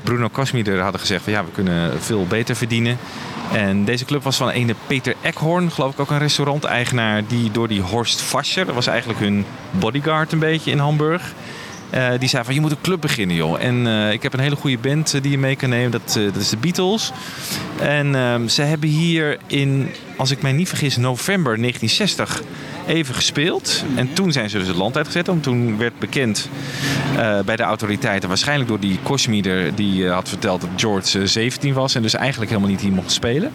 Bruno 0.03 0.27
Kosmieder 0.27 0.79
hadden 0.79 0.99
gezegd 0.99 1.23
van 1.23 1.33
ja, 1.33 1.45
we 1.45 1.51
kunnen 1.51 2.01
veel 2.01 2.25
beter 2.27 2.55
verdienen. 2.55 2.97
En 3.53 3.85
deze 3.85 4.05
club 4.05 4.23
was 4.23 4.37
van 4.37 4.49
ene 4.49 4.75
Peter 4.87 5.15
Eckhorn, 5.21 5.71
geloof 5.71 5.93
ik 5.93 5.99
ook 5.99 6.09
een 6.09 6.17
restauranteigenaar, 6.17 7.23
die 7.27 7.51
door 7.51 7.67
die 7.67 7.81
Horst 7.81 8.21
Fascher, 8.21 8.65
dat 8.65 8.75
was 8.75 8.87
eigenlijk 8.87 9.19
hun 9.19 9.45
bodyguard 9.71 10.31
een 10.31 10.39
beetje 10.39 10.71
in 10.71 10.77
Hamburg. 10.77 11.33
eh, 11.89 12.09
die 12.19 12.29
zei 12.29 12.43
van 12.43 12.53
je 12.53 12.61
moet 12.61 12.71
een 12.71 12.81
club 12.81 13.01
beginnen 13.01 13.35
joh. 13.35 13.61
En 13.61 13.87
eh, 13.87 14.11
ik 14.11 14.23
heb 14.23 14.33
een 14.33 14.39
hele 14.39 14.55
goede 14.55 14.77
band 14.77 15.13
eh, 15.13 15.21
die 15.21 15.31
je 15.31 15.37
mee 15.37 15.55
kan 15.55 15.69
nemen. 15.69 15.91
Dat, 15.91 16.19
dat 16.33 16.35
is 16.35 16.49
de 16.49 16.57
Beatles. 16.57 17.11
En 17.79 18.15
ehm, 18.15 18.47
ze 18.47 18.61
hebben 18.61 18.89
hier 18.89 19.37
in, 19.47 19.89
als 20.17 20.31
ik 20.31 20.41
mij 20.41 20.51
niet 20.51 20.69
vergis, 20.69 20.97
november 20.97 21.57
1960 21.57 22.41
even 22.87 23.15
gespeeld. 23.15 23.83
En 23.95 24.13
toen 24.13 24.31
zijn 24.31 24.49
ze 24.49 24.57
dus 24.57 24.67
het 24.67 24.75
land 24.75 24.97
uitgezet. 24.97 25.27
Want 25.27 25.43
toen 25.43 25.77
werd 25.77 25.99
bekend 25.99 26.49
eh, 27.17 27.39
bij 27.39 27.55
de 27.55 27.63
autoriteiten, 27.63 28.29
waarschijnlijk 28.29 28.69
door 28.69 28.79
die 28.79 28.99
Kosmieder, 29.03 29.75
die 29.75 30.05
eh, 30.05 30.13
had 30.13 30.29
verteld 30.29 30.61
dat 30.61 30.69
George 30.75 31.19
eh, 31.19 31.25
17 31.25 31.73
was 31.73 31.95
en 31.95 32.01
dus 32.01 32.13
eigenlijk 32.13 32.51
helemaal 32.51 32.71
niet 32.71 32.81
hier 32.81 32.91
mocht 32.91 33.11
spelen. 33.11 33.51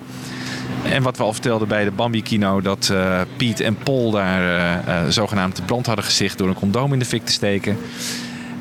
En 0.90 1.02
wat 1.02 1.16
we 1.16 1.22
al 1.22 1.32
vertelden 1.32 1.68
bij 1.68 1.84
de 1.84 1.90
Bambi 1.90 2.22
Kino, 2.22 2.60
dat 2.60 2.88
eh, 2.92 3.20
Piet 3.36 3.60
en 3.60 3.76
Paul 3.76 4.10
daar 4.10 4.40
eh, 4.40 5.02
eh, 5.02 5.08
zogenaamd 5.08 5.66
brand 5.66 5.86
hadden 5.86 6.04
gesticht 6.04 6.38
door 6.38 6.48
een 6.48 6.54
condoom 6.54 6.92
in 6.92 6.98
de 6.98 7.04
fik 7.04 7.24
te 7.24 7.32
steken. 7.32 7.78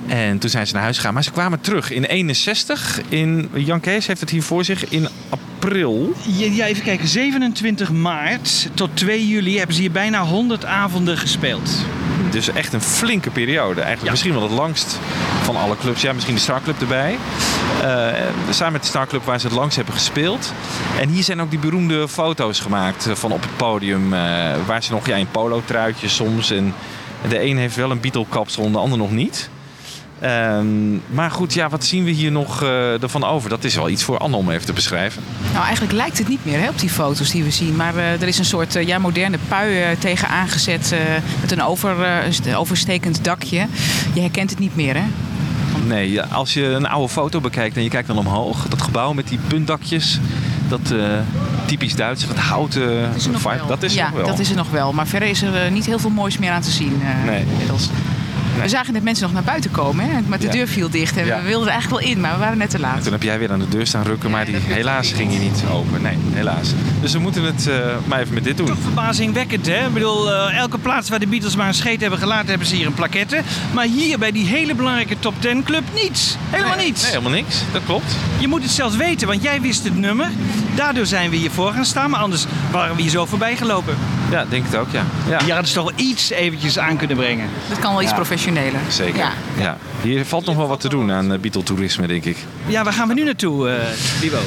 En 0.07 0.39
toen 0.39 0.49
zijn 0.49 0.67
ze 0.67 0.73
naar 0.73 0.81
huis 0.81 0.95
gegaan. 0.95 1.13
Maar 1.13 1.23
ze 1.23 1.31
kwamen 1.31 1.61
terug 1.61 1.91
in 1.91 2.03
61. 2.03 3.01
In, 3.09 3.49
Jan 3.53 3.79
Kees 3.79 4.07
heeft 4.07 4.19
het 4.19 4.29
hier 4.29 4.43
voor 4.43 4.63
zich 4.63 4.89
in 4.89 5.07
april. 5.29 6.13
Ja, 6.23 6.65
even 6.65 6.83
kijken. 6.83 7.07
27 7.07 7.91
maart 7.91 8.69
tot 8.73 8.89
2 8.93 9.27
juli 9.27 9.57
hebben 9.57 9.75
ze 9.75 9.81
hier 9.81 9.91
bijna 9.91 10.23
100 10.23 10.65
avonden 10.65 11.17
gespeeld. 11.17 11.85
dus 12.31 12.49
echt 12.49 12.73
een 12.73 12.81
flinke 12.81 13.29
periode. 13.29 13.81
Eigenlijk 13.81 14.11
misschien 14.11 14.33
wel 14.33 14.41
het 14.41 14.51
langst 14.51 14.99
van 15.43 15.55
alle 15.55 15.77
clubs. 15.77 16.01
Ja, 16.01 16.13
misschien 16.13 16.35
de 16.35 16.41
Star 16.41 16.61
Club 16.61 16.81
erbij. 16.81 17.17
Eh, 17.81 18.07
samen 18.49 18.73
met 18.73 18.81
de 18.81 18.87
Star 18.87 19.07
Club 19.07 19.23
waar 19.23 19.39
ze 19.39 19.47
het 19.47 19.55
langst 19.55 19.75
hebben 19.75 19.93
gespeeld. 19.93 20.53
En 20.99 21.09
hier 21.09 21.23
zijn 21.23 21.41
ook 21.41 21.49
die 21.49 21.59
beroemde 21.59 22.07
foto's 22.07 22.59
gemaakt 22.59 23.07
eh, 23.07 23.15
van 23.15 23.31
op 23.31 23.41
het 23.41 23.57
podium. 23.57 24.13
eh, 24.13 24.19
waar 24.65 24.83
ze 24.83 24.91
nog 24.91 25.07
ja, 25.07 25.15
in 25.15 25.31
polo-truitjes 25.31 26.15
soms. 26.15 26.51
En 26.51 26.73
de 27.29 27.41
een 27.43 27.57
heeft 27.57 27.75
wel 27.75 27.91
een 27.91 27.99
Beatle-kapsel 27.99 28.65
en 28.65 28.71
de 28.71 28.77
ander 28.77 28.97
nog 28.97 29.11
niet. 29.11 29.49
Ehm, 30.25 30.93
maar 31.15 31.31
goed, 31.31 31.53
ja, 31.53 31.69
wat 31.69 31.85
zien 31.85 32.03
we 32.03 32.11
hier 32.11 32.31
nog 32.31 32.63
eh, 32.63 33.01
ervan 33.03 33.23
over? 33.23 33.49
Dat 33.49 33.63
is 33.63 33.75
wel 33.75 33.89
iets 33.89 34.03
voor 34.03 34.17
Anne 34.17 34.35
om 34.35 34.49
even 34.49 34.65
te 34.65 34.73
beschrijven. 34.73 35.21
Nou, 35.53 35.63
eigenlijk 35.63 35.93
lijkt 35.93 36.17
het 36.17 36.27
niet 36.27 36.45
meer 36.45 36.59
hè, 36.59 36.69
op 36.69 36.79
die 36.79 36.89
foto's 36.89 37.31
die 37.31 37.43
we 37.43 37.51
zien. 37.51 37.75
Maar 37.75 37.95
eh, 37.95 38.21
er 38.21 38.27
is 38.27 38.37
een 38.39 38.45
soort 38.45 38.75
eh, 38.75 38.87
ja, 38.87 38.97
moderne 38.97 39.37
pui 39.47 39.97
tegen 39.99 40.27
aangezet 40.27 40.95
met 41.41 41.51
een 41.51 41.63
over, 41.63 41.95
st- 42.29 42.53
overstekend 42.55 43.23
dakje. 43.23 43.67
Je 44.13 44.21
herkent 44.21 44.49
het 44.49 44.59
niet 44.59 44.75
meer, 44.75 44.95
hè? 44.95 45.03
Nee, 45.87 46.11
ja, 46.11 46.27
als 46.31 46.53
je 46.53 46.63
een 46.65 46.87
oude 46.87 47.09
foto 47.13 47.41
bekijkt 47.41 47.75
en 47.77 47.83
je 47.83 47.89
kijkt 47.89 48.07
dan 48.07 48.17
omhoog, 48.17 48.67
dat 48.67 48.81
gebouw 48.81 49.13
met 49.13 49.27
die 49.27 49.39
puntdakjes, 49.47 50.19
dat 50.67 50.93
typisch 51.65 51.95
Duits, 51.95 52.27
dat 52.27 52.37
houten 52.37 53.11
vibe, 53.19 53.61
dat 53.67 53.83
is 53.83 53.91
er 53.91 53.97
ja, 53.97 54.05
nog 54.09 54.15
wel. 54.17 54.27
dat 54.27 54.39
is 54.39 54.49
er 54.49 54.55
nog 54.55 54.69
wel. 54.69 54.93
Maar 54.93 55.07
verder 55.07 55.29
is 55.29 55.41
er 55.41 55.71
niet 55.71 55.85
heel 55.85 55.99
veel 55.99 56.09
moois 56.09 56.37
meer 56.37 56.51
aan 56.51 56.61
te 56.61 56.71
zien 56.71 57.01
eh, 57.01 57.29
Nee. 57.31 57.43
inmiddels. 57.51 57.89
We 58.61 58.69
zagen 58.69 58.93
net 58.93 59.03
mensen 59.03 59.23
nog 59.25 59.33
naar 59.33 59.43
buiten 59.43 59.71
komen, 59.71 60.05
hè? 60.09 60.19
maar 60.27 60.39
de 60.39 60.45
Ja. 60.45 60.51
deur 60.51 60.67
viel 60.67 60.89
dicht. 60.89 61.17
En 61.17 61.25
Ja. 61.25 61.37
we 61.41 61.47
wilden 61.47 61.67
er 61.67 61.73
eigenlijk 61.73 62.03
wel 62.03 62.11
in, 62.11 62.19
maar 62.21 62.33
we 62.33 62.39
waren 62.39 62.57
net 62.57 62.69
te 62.69 62.79
laat. 62.79 63.03
Toen 63.03 63.11
heb 63.11 63.23
jij 63.23 63.39
weer 63.39 63.51
aan 63.51 63.59
de 63.59 63.67
deur 63.69 63.87
staan 63.87 64.03
rukken, 64.03 64.31
maar 64.31 64.45
die, 64.45 64.55
helaas 64.59 65.11
ging 65.11 65.29
die 65.29 65.39
niet 65.39 65.63
open. 65.71 66.01
Nee, 66.01 66.17
helaas. 66.33 66.73
Dus 67.01 67.13
we 67.13 67.19
moeten 67.19 67.43
het 67.43 67.67
eh, 67.67 67.75
maar 68.05 68.19
even 68.19 68.33
met 68.33 68.43
dit 68.43 68.57
doen. 68.57 68.77
Verbazingwekkend, 68.81 69.65
hè? 69.65 69.85
Ik 69.85 69.93
bedoel, 69.93 70.31
eh, 70.33 70.57
elke 70.57 70.77
plaats 70.77 71.09
waar 71.09 71.19
de 71.19 71.27
Beatles 71.27 71.55
maar 71.55 71.67
een 71.67 71.73
scheet 71.73 72.01
hebben 72.01 72.19
gelaten, 72.19 72.49
hebben 72.49 72.67
ze 72.67 72.75
hier 72.75 72.85
een 72.85 72.93
plaquette. 72.93 73.41
Maar 73.73 73.85
hier 73.85 74.17
bij 74.19 74.31
die 74.31 74.45
hele 74.45 74.75
belangrijke 74.75 75.15
top 75.19 75.33
10 75.41 75.63
club 75.63 75.83
niets. 76.03 76.37
Helemaal 76.49 76.77
niets. 76.77 77.01
Nee, 77.01 77.09
helemaal 77.11 77.31
niks. 77.31 77.55
Dat 77.71 77.81
klopt. 77.85 78.15
Je 78.39 78.47
moet 78.47 78.61
het 78.61 78.71
zelfs 78.71 78.95
weten, 78.95 79.27
want 79.27 79.43
jij 79.43 79.61
wist 79.61 79.83
het 79.83 79.97
nummer. 79.97 80.27
Daardoor 80.75 81.05
zijn 81.05 81.29
we 81.29 81.35
hiervoor 81.35 81.71
gaan 81.71 81.85
staan, 81.85 82.09
maar 82.09 82.19
anders 82.19 82.45
waren 82.71 82.95
we 82.95 83.01
hier 83.01 83.11
zo 83.11 83.25
voorbij 83.25 83.55
gelopen. 83.55 83.95
Ja, 84.31 84.45
denk 84.49 84.65
het 84.65 84.75
ook, 84.75 84.87
ja. 84.91 85.03
ja. 85.29 85.39
Je 85.45 85.51
hadden 85.51 85.67
ze 85.67 85.73
toch 85.73 85.83
wel 85.95 86.05
iets 86.07 86.29
eventjes 86.29 86.79
aan 86.79 86.97
kunnen 86.97 87.17
brengen. 87.17 87.49
Dat 87.69 87.79
kan 87.79 87.91
wel 87.91 88.01
iets 88.01 88.09
Ja. 88.11 88.17
Zeker. 88.87 89.17
Ja. 89.17 89.31
Ja. 89.59 89.77
Hier 90.01 90.25
valt 90.25 90.45
nog 90.45 90.55
wel 90.55 90.67
wat 90.67 90.79
te 90.79 90.89
doen 90.89 91.11
aan 91.11 91.31
uh, 91.31 91.39
Beatle-toerisme, 91.39 92.07
denk 92.07 92.25
ik. 92.25 92.37
Ja, 92.67 92.83
waar 92.83 92.93
gaan 92.93 93.07
we 93.07 93.13
nu 93.13 93.23
naartoe, 93.23 93.69
eh 93.69 93.75
Bibo? 94.21 94.39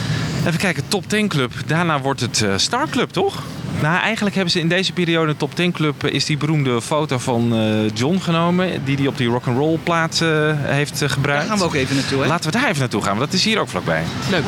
Even 0.46 0.58
kijken, 0.58 0.82
top 0.88 1.08
10 1.08 1.28
club. 1.28 1.52
Daarna 1.66 2.00
wordt 2.00 2.20
het 2.20 2.42
eh, 2.42 2.52
Star 2.56 2.88
Club, 2.90 3.10
toch? 3.10 3.42
Nou, 3.82 4.00
eigenlijk 4.00 4.34
hebben 4.34 4.52
ze 4.52 4.60
in 4.60 4.68
deze 4.68 4.92
periode 4.92 5.30
een 5.30 5.36
top 5.36 5.54
10 5.54 5.72
club. 5.72 6.04
eh, 6.04 6.12
Is 6.14 6.24
die 6.24 6.36
beroemde 6.36 6.82
foto 6.82 7.18
van 7.18 7.52
eh, 7.54 7.90
John 7.94 8.18
genomen. 8.18 8.84
Die 8.84 8.96
hij 8.96 9.06
op 9.06 9.16
die 9.16 9.28
rock'n'roll 9.28 9.78
plaat 9.82 10.20
eh, 10.20 10.28
heeft 10.56 11.02
eh, 11.02 11.08
gebruikt. 11.08 11.40
Daar 11.40 11.50
gaan 11.50 11.58
we 11.58 11.64
ook 11.64 11.74
even 11.74 11.96
naartoe, 11.96 12.22
hè? 12.22 12.28
Laten 12.28 12.50
we 12.52 12.58
daar 12.58 12.66
even 12.68 12.78
naartoe 12.80 13.02
gaan, 13.02 13.16
want 13.18 13.30
dat 13.30 13.38
is 13.40 13.44
hier 13.44 13.58
ook 13.58 13.68
vlakbij. 13.68 14.02
Leuk. 14.30 14.44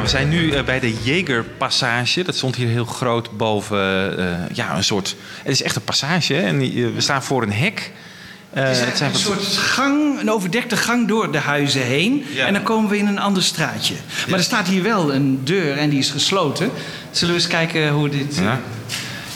Nou, 0.00 0.12
we 0.12 0.18
zijn 0.18 0.28
nu 0.28 0.50
eh, 0.52 0.64
bij 0.64 0.80
de 0.80 1.02
Jegerpassage. 1.02 2.22
Dat 2.22 2.36
stond 2.36 2.56
hier 2.56 2.68
heel 2.68 2.84
groot 2.84 3.36
boven. 3.36 4.18
eh, 4.18 4.56
ja, 4.56 4.76
een 4.76 4.84
soort. 4.84 5.16
Het 5.42 5.52
is 5.52 5.62
echt 5.62 5.76
een 5.76 5.84
passage. 5.84 6.34
hè? 6.34 6.40
En 6.40 6.60
eh, 6.60 6.70
we 6.94 7.00
staan 7.00 7.22
voor 7.22 7.42
een 7.42 7.52
hek. 7.52 7.92
Het 8.50 8.76
is 8.76 8.84
het 8.84 8.96
zijn 8.96 9.12
een 9.12 9.18
soort 9.18 9.46
gang, 9.46 10.20
een 10.20 10.30
overdekte 10.30 10.76
gang 10.76 11.08
door 11.08 11.32
de 11.32 11.38
huizen 11.38 11.82
heen. 11.82 12.24
Ja. 12.32 12.46
En 12.46 12.52
dan 12.52 12.62
komen 12.62 12.90
we 12.90 12.98
in 12.98 13.06
een 13.06 13.18
ander 13.18 13.42
straatje. 13.42 13.94
Maar 14.28 14.38
er 14.38 14.44
staat 14.44 14.66
hier 14.68 14.82
wel 14.82 15.14
een 15.14 15.44
deur 15.44 15.76
en 15.76 15.90
die 15.90 15.98
is 15.98 16.10
gesloten. 16.10 16.70
Zullen 17.10 17.34
we 17.34 17.40
eens 17.40 17.50
kijken 17.50 17.88
hoe 17.90 18.08
dit... 18.08 18.36
Ja. 18.36 18.60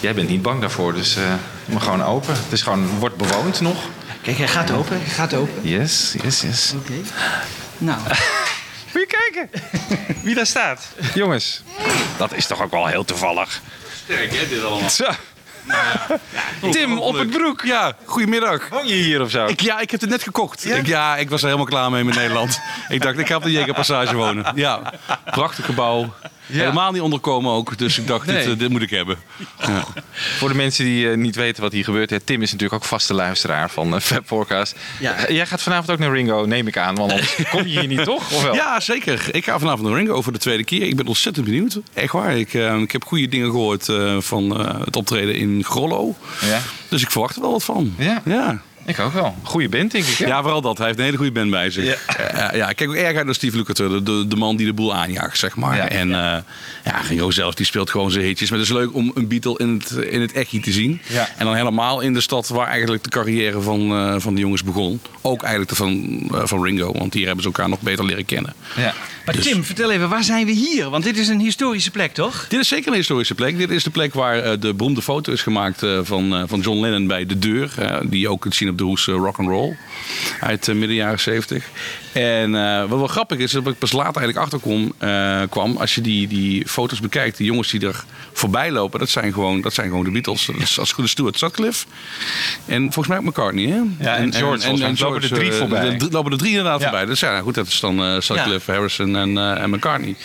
Jij 0.01 0.15
bent 0.15 0.29
niet 0.29 0.43
bang 0.43 0.61
daarvoor, 0.61 0.95
dus 0.95 1.17
eh 1.17 1.23
maar 1.65 1.81
gewoon 1.81 2.03
open. 2.03 2.35
Het 2.35 2.53
is 2.53 2.63
gewoon, 2.63 2.89
wordt 2.99 3.17
bewoond 3.17 3.61
nog. 3.61 3.83
Kijk, 4.23 4.37
hij 4.39 4.49
gaat 4.49 4.71
open. 4.71 4.97
Hij 5.01 5.15
gaat 5.15 5.35
open. 5.35 5.69
Yes, 5.69 6.15
yes, 6.23 6.41
yes. 6.41 6.73
Oké. 6.77 6.93
Nou. 7.79 7.99
Moet 8.95 9.07
je 9.11 9.17
kijken 9.31 9.51
wie 10.25 10.35
daar 10.35 10.47
staat. 10.47 10.89
Jongens, 11.15 11.63
dat 12.17 12.33
is 12.33 12.47
toch 12.47 12.63
ook 12.63 12.71
wel 12.71 12.87
heel 12.87 13.05
toevallig. 13.05 13.61
Sterk, 14.05 14.33
hè, 14.35 14.49
dit 14.49 14.65
allemaal. 14.65 14.91
Zo. 14.91 15.07
Tim 16.71 16.99
op 16.99 17.15
het 17.15 17.31
broek. 17.31 17.63
Ja, 17.65 17.97
goedemiddag. 18.05 18.69
Woon 18.69 18.87
je 18.87 18.95
hier 18.95 19.21
of 19.21 19.31
zo? 19.31 19.47
Ik, 19.47 19.61
ja, 19.61 19.81
ik 19.81 19.91
heb 19.91 20.01
het 20.01 20.11
net 20.11 20.23
gekocht. 20.23 20.63
Ja? 20.63 20.77
Ik, 20.77 20.87
ja, 20.87 21.17
ik 21.17 21.31
was 21.31 21.41
er 21.41 21.47
helemaal 21.47 21.67
klaar 21.67 21.91
mee 21.91 22.05
met 22.05 22.15
Nederland. 22.15 22.61
ik 22.89 23.03
dacht, 23.03 23.19
ik 23.19 23.27
ga 23.27 23.37
op 23.37 23.43
de 23.43 23.51
Jegerpassage 23.51 24.17
wonen. 24.17 24.53
Ja, 24.55 24.93
prachtig 25.25 25.65
gebouw. 25.65 26.15
Helemaal 26.47 26.93
niet 26.93 27.01
onderkomen 27.03 27.53
ook. 27.53 27.79
Dus 27.79 27.99
ik 27.99 28.07
dacht, 28.07 28.27
dit, 28.27 28.35
Nee. 28.35 28.51
eh, 28.53 28.59
dit 28.59 28.69
moet 28.71 28.83
ik 28.83 28.91
hebben. 28.91 29.17
Ja. 29.67 29.85
Voor 30.13 30.49
de 30.49 30.55
mensen 30.55 30.85
die 30.85 31.11
eh, 31.11 31.17
niet 31.17 31.37
weten 31.37 31.63
wat 31.63 31.73
hier 31.73 31.85
gebeurt. 31.85 32.11
hè, 32.11 32.21
Tim 32.21 32.43
is 32.43 32.53
natuurlijk 32.53 32.83
ook 32.83 32.89
vaste 32.89 33.15
luisteraar 33.15 33.71
van 33.71 33.95
uh, 33.95 34.01
Fab 34.01 34.27
Forecast. 34.27 34.77
Ja. 35.01 35.15
Jij 35.29 35.47
gaat 35.47 35.63
vanavond 35.63 35.91
ook 35.91 35.99
naar 35.99 36.13
Ringo, 36.13 36.45
neem 36.45 36.67
ik 36.67 36.77
aan. 36.79 36.95
Want 36.95 37.11
anders 37.13 37.35
kom 37.51 37.67
je 37.67 37.81
hier 37.81 37.87
niet, 37.89 38.05
toch? 38.05 38.33
Of 38.33 38.43
wel? 38.43 38.55
Ja, 38.55 38.81
zeker. 38.81 39.35
Ik 39.35 39.45
ga 39.45 39.59
vanavond 39.59 39.89
naar 39.89 39.97
Ringo 39.99 40.23
voor 40.23 40.33
de 40.33 40.39
tweede 40.39 40.65
keer. 40.65 40.83
Ik 40.83 40.97
ben 40.97 41.07
ontzettend 41.07 41.47
benieuwd. 41.47 41.79
Echt 41.95 42.13
waar. 42.13 42.37
Ik, 42.39 42.55
eh, 42.55 42.77
ik 42.81 42.93
heb 42.93 43.05
goede 43.05 43.29
dingen 43.29 43.51
gehoord 43.51 43.89
eh, 43.89 44.17
van 44.21 44.59
eh, 44.61 44.81
het 44.85 44.97
optreden 44.97 45.35
in 45.35 45.65
Grollo. 45.65 46.15
Ja. 46.41 46.61
Dus 46.89 47.03
ik 47.03 47.11
verwacht 47.11 47.37
er 47.37 47.43
wel 47.43 47.51
wat 47.51 47.65
van. 47.65 47.95
Ja. 47.99 48.63
Ja. 48.85 48.93
Ik 48.93 48.99
ook 48.99 49.13
wel. 49.13 49.35
Goede 49.43 49.69
band, 49.69 49.91
denk 49.91 50.05
ik. 50.05 50.17
Hè? 50.17 50.27
Ja, 50.27 50.43
vooral 50.43 50.61
dat. 50.61 50.79
Hij 50.79 50.87
heeft 50.87 50.99
een 50.99 51.05
hele 51.05 51.17
goede 51.17 51.33
band 51.33 51.51
bij 51.51 51.71
zich. 51.71 51.85
Ja, 52.19 52.55
ja, 52.55 52.69
ik 52.69 52.77
kijk 52.77 52.91
ook 52.91 52.97
erg 52.97 53.17
uit 53.17 53.25
naar 53.25 53.35
Steve 53.35 53.57
Lukather, 53.57 53.89
de, 53.89 54.03
de, 54.03 54.27
de 54.29 54.37
man 54.37 54.57
die 54.57 54.67
de 54.67 54.73
boel 54.73 54.95
aanjaagt, 54.95 55.39
zeg 55.39 55.57
maar. 55.57 55.77
Ja. 55.77 55.89
En 55.89 56.15
eh 56.15 56.37
ja, 56.85 57.01
Ringo 57.09 57.31
zelf, 57.31 57.55
die 57.55 57.67
speelt 57.67 57.91
gewoon 57.91 58.11
zijn 58.11 58.25
hitjes. 58.25 58.51
Maar 58.51 58.59
het 58.59 58.69
is 58.69 58.75
leuk 58.75 58.95
om 58.95 59.13
een 59.15 59.29
Beatle 59.29 59.59
in 59.59 59.69
het, 59.69 59.91
in 59.91 60.21
het 60.21 60.33
echtje 60.33 60.61
te 60.61 60.73
zien. 60.73 61.01
Ja. 61.07 61.29
En 61.37 61.45
dan 61.45 61.55
helemaal 61.55 62.01
in 62.01 62.15
de 62.15 62.21
stad 62.21 62.49
waar 62.49 62.67
eigenlijk 62.67 63.03
de 63.03 63.11
carrière 63.11 63.61
van, 63.61 63.91
eh, 63.91 64.15
van 64.19 64.35
de 64.35 64.41
jongens 64.41 64.65
begon. 64.65 65.01
Ook 65.21 65.43
eigenlijk 65.43 65.71
de 65.71 65.77
van, 65.77 66.23
eh, 66.33 66.41
van 66.45 66.63
Ringo, 66.63 66.93
want 66.93 67.15
hier 67.15 67.27
hebben 67.27 67.43
ze 67.43 67.49
elkaar 67.49 67.69
nog 67.69 67.81
beter 67.81 68.05
leren 68.05 68.25
kennen. 68.25 68.55
Ja. 68.77 68.95
Maar 69.25 69.35
Dus- 69.35 69.45
Tim, 69.45 69.65
vertel 69.65 69.91
even, 69.91 70.09
waar 70.09 70.25
zijn 70.25 70.47
we 70.47 70.53
hier? 70.53 70.91
Want 70.91 71.05
dit 71.05 71.19
is 71.19 71.29
een 71.29 71.41
historische 71.41 71.91
plek, 71.91 72.15
toch? 72.15 72.47
Dit 72.49 72.61
is 72.61 72.69
zeker 72.69 72.89
een 72.91 72.97
historische 72.99 73.35
plek. 73.35 73.59
Dit 73.59 73.71
is 73.71 73.85
de 73.85 73.91
plek 73.91 74.15
waar 74.15 74.39
eh, 74.39 74.53
de 74.61 74.75
beroemde 74.75 75.03
foto 75.03 75.33
is 75.33 75.43
gemaakt 75.43 75.83
eh, 75.83 75.99
van, 76.03 76.35
eh, 76.35 76.43
van 76.47 76.61
John 76.61 76.81
Lennon 76.81 77.07
bij 77.07 77.27
de 77.27 77.39
deur. 77.39 77.73
eh, 77.79 77.97
die 78.05 78.21
je 78.21 78.29
ook 78.29 78.41
kunt 78.41 78.55
zien 78.55 78.69
op 78.69 78.79
de 78.79 78.85
hoes 78.85 79.05
Rock 79.07 79.39
and 79.39 79.49
Roll 79.49 79.77
uit 80.41 80.67
midden 80.67 80.95
jaren 80.95 81.21
70. 81.21 81.65
En 82.13 82.55
eh, 82.55 82.79
wat 82.89 82.99
wel 82.99 83.07
grappig 83.07 83.39
is, 83.39 83.51
dat 83.53 83.67
ik 83.67 83.79
pas 83.79 83.93
later 83.93 84.17
eigenlijk 84.23 84.39
achterkom 84.39 84.93
eh, 84.99 85.41
kwam. 85.51 85.77
Als 85.77 85.95
je 85.95 86.01
die, 86.01 86.29
die 86.29 86.69
foto's 86.69 87.01
bekijkt, 87.01 87.37
die 87.37 87.47
jongens 87.47 87.71
die 87.71 87.87
er 87.87 88.05
voorbij 88.33 88.71
lopen, 88.73 88.99
dat 88.99 89.09
zijn 89.11 89.33
gewoon, 89.33 89.61
dat 89.61 89.75
zijn 89.75 89.89
gewoon 89.89 90.05
de 90.05 90.11
Beatles. 90.11 90.47
Dat 90.47 90.57
is 90.57 90.79
als 90.79 90.89
het 90.89 90.97
goed 90.97 91.05
is 91.05 91.11
Stuart 91.11 91.39
Sutcliffe. 91.39 91.87
En 92.67 92.83
volgens 92.83 93.07
mij 93.09 93.19
ook 93.19 93.25
McCartney. 93.25 93.65
Hè? 93.67 93.81
Ja, 94.05 94.17
en 94.17 94.33
George, 94.33 94.61
volgens 94.67 94.81
mij 94.81 94.95
lopen 95.09 95.23
er 95.23 95.29
drie 95.29 95.53
voorbij. 95.53 95.81
Er 95.87 96.07
lopen 96.11 96.33
er 96.33 96.39
drie 96.39 96.51
inderdaad 96.51 96.81
Ja. 96.81 96.89
voorbij. 96.89 97.07
Dus 97.07 97.21
ja, 97.21 97.41
goed, 97.41 97.55
dat 97.55 97.67
is 97.67 97.81
dan 97.81 98.03
eh 98.05 98.21
Sutcliffe, 98.21 98.73
Harrison 98.73 99.14
en, 99.17 99.39
eh, 99.39 99.63
en 99.63 99.71
McCartney. 99.71 100.17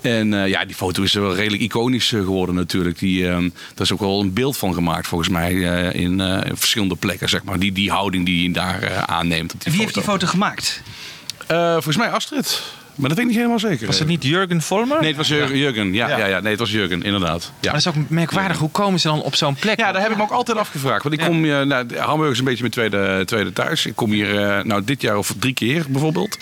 En 0.00 0.34
eh, 0.34 0.48
ja, 0.48 0.64
die 0.64 0.74
foto 0.74 1.02
is 1.02 1.12
wel 1.12 1.34
redelijk 1.34 1.62
iconisch 1.62 2.12
eh, 2.12 2.20
geworden 2.20 2.54
natuurlijk. 2.54 2.98
Die, 2.98 3.28
eh, 3.28 3.36
daar 3.38 3.50
is 3.84 3.92
ook 3.92 4.00
wel 4.00 4.20
een 4.20 4.32
beeld 4.32 4.56
van 4.56 4.74
gemaakt 4.74 5.06
volgens 5.06 5.30
mij 5.30 5.52
in, 5.92 6.22
verschillende 6.54 6.96
plekken. 6.96 7.28
Zeg 7.28 7.42
maar. 7.42 7.58
die, 7.58 7.72
die 7.72 7.90
houding 7.90 8.26
die 8.26 8.44
hij 8.44 8.52
daar 8.52 9.04
aanneemt 9.06 9.52
op 9.52 9.64
die 9.64 9.72
Wie 9.72 9.80
foto. 9.80 9.82
heeft 9.82 9.94
die 9.94 10.02
foto 10.02 10.26
gemaakt? 10.26 10.82
Volgens 11.48 11.96
mij 11.96 12.10
Astrid. 12.10 12.62
Maar 12.98 13.08
dat 13.08 13.18
weet 13.18 13.18
ik 13.18 13.26
niet 13.26 13.36
helemaal 13.36 13.58
zeker. 13.58 13.86
Was 13.86 13.98
het 13.98 14.08
niet 14.08 14.24
Jurgen 14.24 14.62
Vollmer? 14.62 14.98
Nee, 15.00 15.08
het 15.08 15.16
was 15.16 15.28
Jurgen. 15.28 15.58
Jurgen. 15.58 15.92
Ja, 15.94 16.08
Ja. 16.08 16.16
ja. 16.18 16.26
Ja, 16.26 16.40
nee, 16.40 16.50
het 16.50 16.58
was 16.60 16.70
Jurgen, 16.70 17.02
inderdaad. 17.02 17.42
Ja. 17.42 17.50
Maar 17.72 17.82
dat 17.82 17.94
is 17.94 18.00
ook 18.02 18.08
merkwaardig. 18.10 18.58
Hoe 18.58 18.70
komen 18.70 19.00
ze 19.00 19.08
dan 19.08 19.22
op 19.22 19.34
zo'n 19.34 19.54
plek? 19.54 19.78
Ja, 19.78 19.92
daar 19.92 20.02
heb 20.02 20.10
ik 20.10 20.16
me 20.16 20.22
ook 20.22 20.30
altijd 20.30 20.58
afgevraagd. 20.58 21.02
Want 21.02 21.14
ik 21.14 21.26
kom 21.26 21.42
hier, 21.42 21.66
nou, 21.66 21.96
Hamburg 21.96 22.30
is 22.32 22.38
een 22.38 22.44
beetje 22.44 22.60
mijn 22.60 22.72
tweede, 22.72 23.22
tweede 23.24 23.52
thuis. 23.52 23.86
Ik 23.86 23.96
kom 23.96 24.10
hier 24.10 24.42
eh, 24.48 24.64
nou, 24.64 24.84
dit 24.84 25.00
jaar 25.02 25.16
of 25.16 25.34
drie 25.38 25.54
keer 25.54 25.84
bijvoorbeeld. 25.88 26.38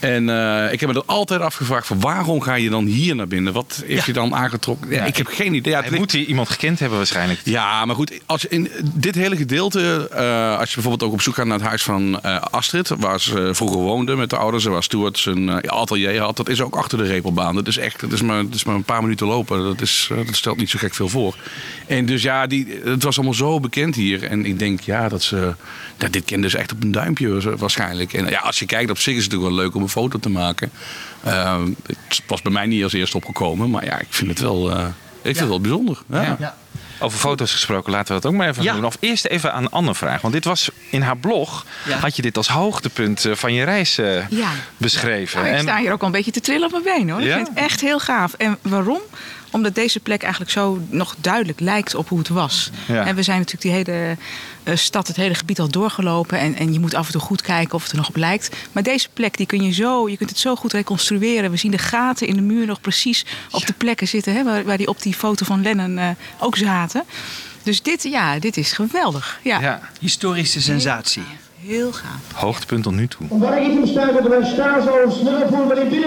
En 0.00 0.28
eh, 0.30 0.72
ik 0.72 0.80
heb 0.80 0.88
me 0.88 0.94
dat 0.94 1.06
altijd 1.06 1.40
afgevraagd: 1.40 1.86
van 1.86 2.00
waarom 2.00 2.40
ga 2.40 2.54
je 2.54 2.70
dan 2.70 2.84
hier 2.84 3.14
naar 3.16 3.28
binnen? 3.28 3.52
Wat 3.52 3.82
heeft 3.86 4.04
je 4.04 4.12
dan 4.12 4.34
aangetrokken? 4.34 4.90
Ja, 4.90 5.04
ik 5.04 5.16
heb 5.16 5.26
geen 5.26 5.54
idee. 5.54 5.72
Ja, 5.72 5.80
het 5.80 5.88
Hij 5.88 5.98
moet 5.98 6.12
hier 6.12 6.26
iemand 6.26 6.48
gekend 6.48 6.78
hebben 6.78 6.98
waarschijnlijk. 6.98 7.40
ja, 7.44 7.84
maar 7.84 7.94
goed, 7.96 8.12
als 8.26 8.42
je 8.42 8.48
in 8.48 8.70
dit 8.94 9.14
hele 9.14 9.36
gedeelte, 9.36 10.08
eh, 10.12 10.58
als 10.58 10.68
je 10.68 10.74
bijvoorbeeld 10.74 11.02
ook 11.10 11.12
op 11.12 11.22
zoek 11.22 11.34
gaat 11.34 11.46
naar 11.46 11.58
het 11.58 11.66
huis 11.66 11.82
van 11.82 12.20
eh, 12.22 12.40
Astrid, 12.50 12.88
waar 12.98 13.20
ze 13.20 13.48
vroeger 13.54 13.78
woonde 13.78 14.16
met 14.16 14.30
de 14.30 14.36
ouders, 14.36 14.64
en 14.64 14.70
waar 14.70 14.82
Stuart 14.82 15.18
zijn 15.18 15.48
eh, 15.48 15.70
atelier 15.86 16.20
had, 16.20 16.36
dat 16.36 16.48
is 16.48 16.60
ook 16.60 16.76
achter 16.76 16.98
de 16.98 17.04
Repelbaan. 17.04 17.54
Dat 17.54 17.66
is 17.66 17.76
echt, 17.76 18.00
dat 18.00 18.12
is 18.12 18.22
maar, 18.22 18.44
dat 18.44 18.54
is 18.54 18.64
maar 18.64 18.74
een 18.74 18.82
paar 18.82 19.02
minuten 19.02 19.26
lopen. 19.26 19.64
Dat, 19.64 19.80
is, 19.80 20.08
eh, 20.12 20.26
dat 20.26 20.36
stelt 20.36 20.56
niet 20.56 20.70
zo 20.70 20.78
gek 20.78 20.94
veel 20.94 21.08
voor. 21.08 21.36
En 21.86 22.06
dus 22.06 22.22
ja, 22.22 22.46
die, 22.46 22.80
het 22.84 23.02
was 23.02 23.16
allemaal 23.16 23.34
zo 23.34 23.60
bekend 23.60 23.94
hier. 23.94 24.24
En 24.24 24.46
ik 24.46 24.58
denk, 24.58 24.80
ja, 24.80 25.08
dat 25.08 25.22
ze, 25.22 25.54
dat 25.96 26.12
dit 26.12 26.24
kenden 26.24 26.50
ze 26.50 26.58
echt 26.58 26.72
op 26.72 26.82
een 26.82 26.92
duimpje 26.92 27.56
waarschijnlijk. 27.56 28.12
En 28.12 28.28
ja, 28.28 28.40
als 28.40 28.58
je 28.58 28.66
kijkt 28.66 28.90
op 28.90 28.98
zich 28.98 29.16
is 29.16 29.22
het 29.22 29.32
natuurlijk 29.32 29.56
wel 29.56 29.64
leuk 29.64 29.74
om 29.74 29.82
een 29.82 29.88
foto 29.88 30.18
te 30.18 30.30
maken. 30.30 30.70
Eh, 31.22 31.62
het 31.86 32.22
was 32.26 32.42
bij 32.42 32.52
mij 32.52 32.66
niet 32.66 32.82
als 32.82 32.92
eerste 32.92 33.16
opgekomen, 33.16 33.70
maar 33.70 33.84
ja, 33.84 33.98
ik 33.98 34.06
vind 34.10 34.30
het 34.30 34.40
wel, 34.40 34.70
eh, 34.70 34.86
ik 34.86 35.22
vind 35.22 35.38
het 35.38 35.48
wel 35.48 35.60
bijzonder. 35.60 36.02
Ja. 36.10 36.56
Over 36.98 37.18
foto's 37.18 37.52
gesproken, 37.52 37.92
laten 37.92 38.14
we 38.14 38.20
dat 38.20 38.30
ook 38.32 38.38
maar 38.38 38.48
even 38.48 38.62
Ja. 38.62 38.72
doen. 38.72 38.84
Of 38.84 38.96
eerst 39.00 39.24
even 39.26 39.52
aan 39.52 39.70
Anne 39.70 39.94
vragen. 39.94 40.20
Want 40.22 40.34
dit 40.34 40.44
was 40.44 40.70
in 40.90 41.02
haar 41.02 41.16
blog, 41.16 41.66
Ja. 41.84 41.98
had 41.98 42.16
je 42.16 42.22
dit 42.22 42.36
als 42.36 42.48
hoogtepunt 42.48 43.24
eh, 43.24 43.34
van 43.34 43.52
je 43.52 43.64
reis 43.64 43.98
eh, 43.98 44.28
Ja. 44.28 44.48
beschreven. 44.76 45.42
Nou, 45.42 45.54
ik 45.54 45.60
sta 45.60 45.76
hier 45.78 45.92
ook 45.92 46.00
al 46.00 46.06
een 46.06 46.12
beetje 46.12 46.30
te 46.30 46.40
trillen 46.40 46.64
op 46.66 46.70
mijn 46.84 46.96
been 46.98 47.10
hoor. 47.10 47.20
Ik 47.22 47.32
vind 47.32 47.48
het 47.48 47.56
echt 47.56 47.80
heel 47.80 47.98
gaaf. 47.98 48.32
En 48.32 48.58
waarom? 48.62 49.00
Omdat 49.50 49.74
deze 49.74 50.00
plek 50.00 50.22
eigenlijk 50.22 50.52
zo 50.52 50.80
nog 50.88 51.16
duidelijk 51.20 51.60
lijkt 51.60 51.94
op 51.94 52.08
hoe 52.08 52.18
het 52.18 52.28
was. 52.28 52.70
Ja. 52.86 53.06
En 53.06 53.14
we 53.14 53.22
zijn 53.22 53.38
natuurlijk 53.38 53.62
die 53.62 53.94
hele 53.94 54.16
eh, 54.62 54.76
stad, 54.76 55.06
het 55.06 55.16
hele 55.16 55.34
gebied 55.34 55.60
al 55.60 55.68
doorgelopen. 55.68 56.38
En, 56.38 56.56
en 56.56 56.72
je 56.72 56.80
moet 56.80 56.94
af 56.94 57.06
en 57.06 57.12
toe 57.12 57.20
goed 57.20 57.42
kijken 57.42 57.74
of 57.74 57.82
het 57.82 57.90
er 57.90 57.96
nog 57.96 58.08
op 58.08 58.16
lijkt. 58.16 58.56
Maar 58.72 58.82
deze 58.82 59.08
plek, 59.12 59.36
die 59.36 59.46
kun 59.46 59.62
je 59.62 59.72
zo, 59.72 60.08
je 60.08 60.16
kunt 60.16 60.30
het 60.30 60.38
zo 60.38 60.56
goed 60.56 60.72
reconstrueren. 60.72 61.50
We 61.50 61.56
zien 61.56 61.70
de 61.70 61.78
gaten 61.78 62.26
in 62.26 62.34
de 62.34 62.42
muur 62.42 62.66
nog 62.66 62.80
precies 62.80 63.24
op 63.50 63.66
de 63.66 63.72
plekken 63.72 64.08
zitten. 64.08 64.34
Hè, 64.34 64.44
waar, 64.44 64.64
waar 64.64 64.76
die 64.76 64.88
op 64.88 65.02
die 65.02 65.14
foto 65.14 65.44
van 65.44 65.62
Lennon 65.62 65.98
eh, 65.98 66.08
ook 66.40 66.56
zaten. 66.56 67.04
Dus 67.62 67.82
dit, 67.82 68.02
ja, 68.02 68.38
dit 68.38 68.56
is 68.56 68.72
geweldig. 68.72 69.40
Ja. 69.42 69.80
Historische 70.00 70.62
sensatie. 70.62 71.22
Heel 71.66 71.92
gaaf. 71.92 72.32
Hoogtepunt 72.40 72.82
tot 72.82 72.92
nu 72.92 73.08
toe. 73.08 73.26
Waar 73.38 73.62
ik 73.62 73.72
hem 73.72 73.86
sta, 73.86 74.12
dat 74.12 74.28
wij 74.28 74.44
staan 74.52 74.82
zo 74.82 75.18
snel 75.20 75.48
voor 75.48 75.66
met 75.66 75.90
die 75.90 76.00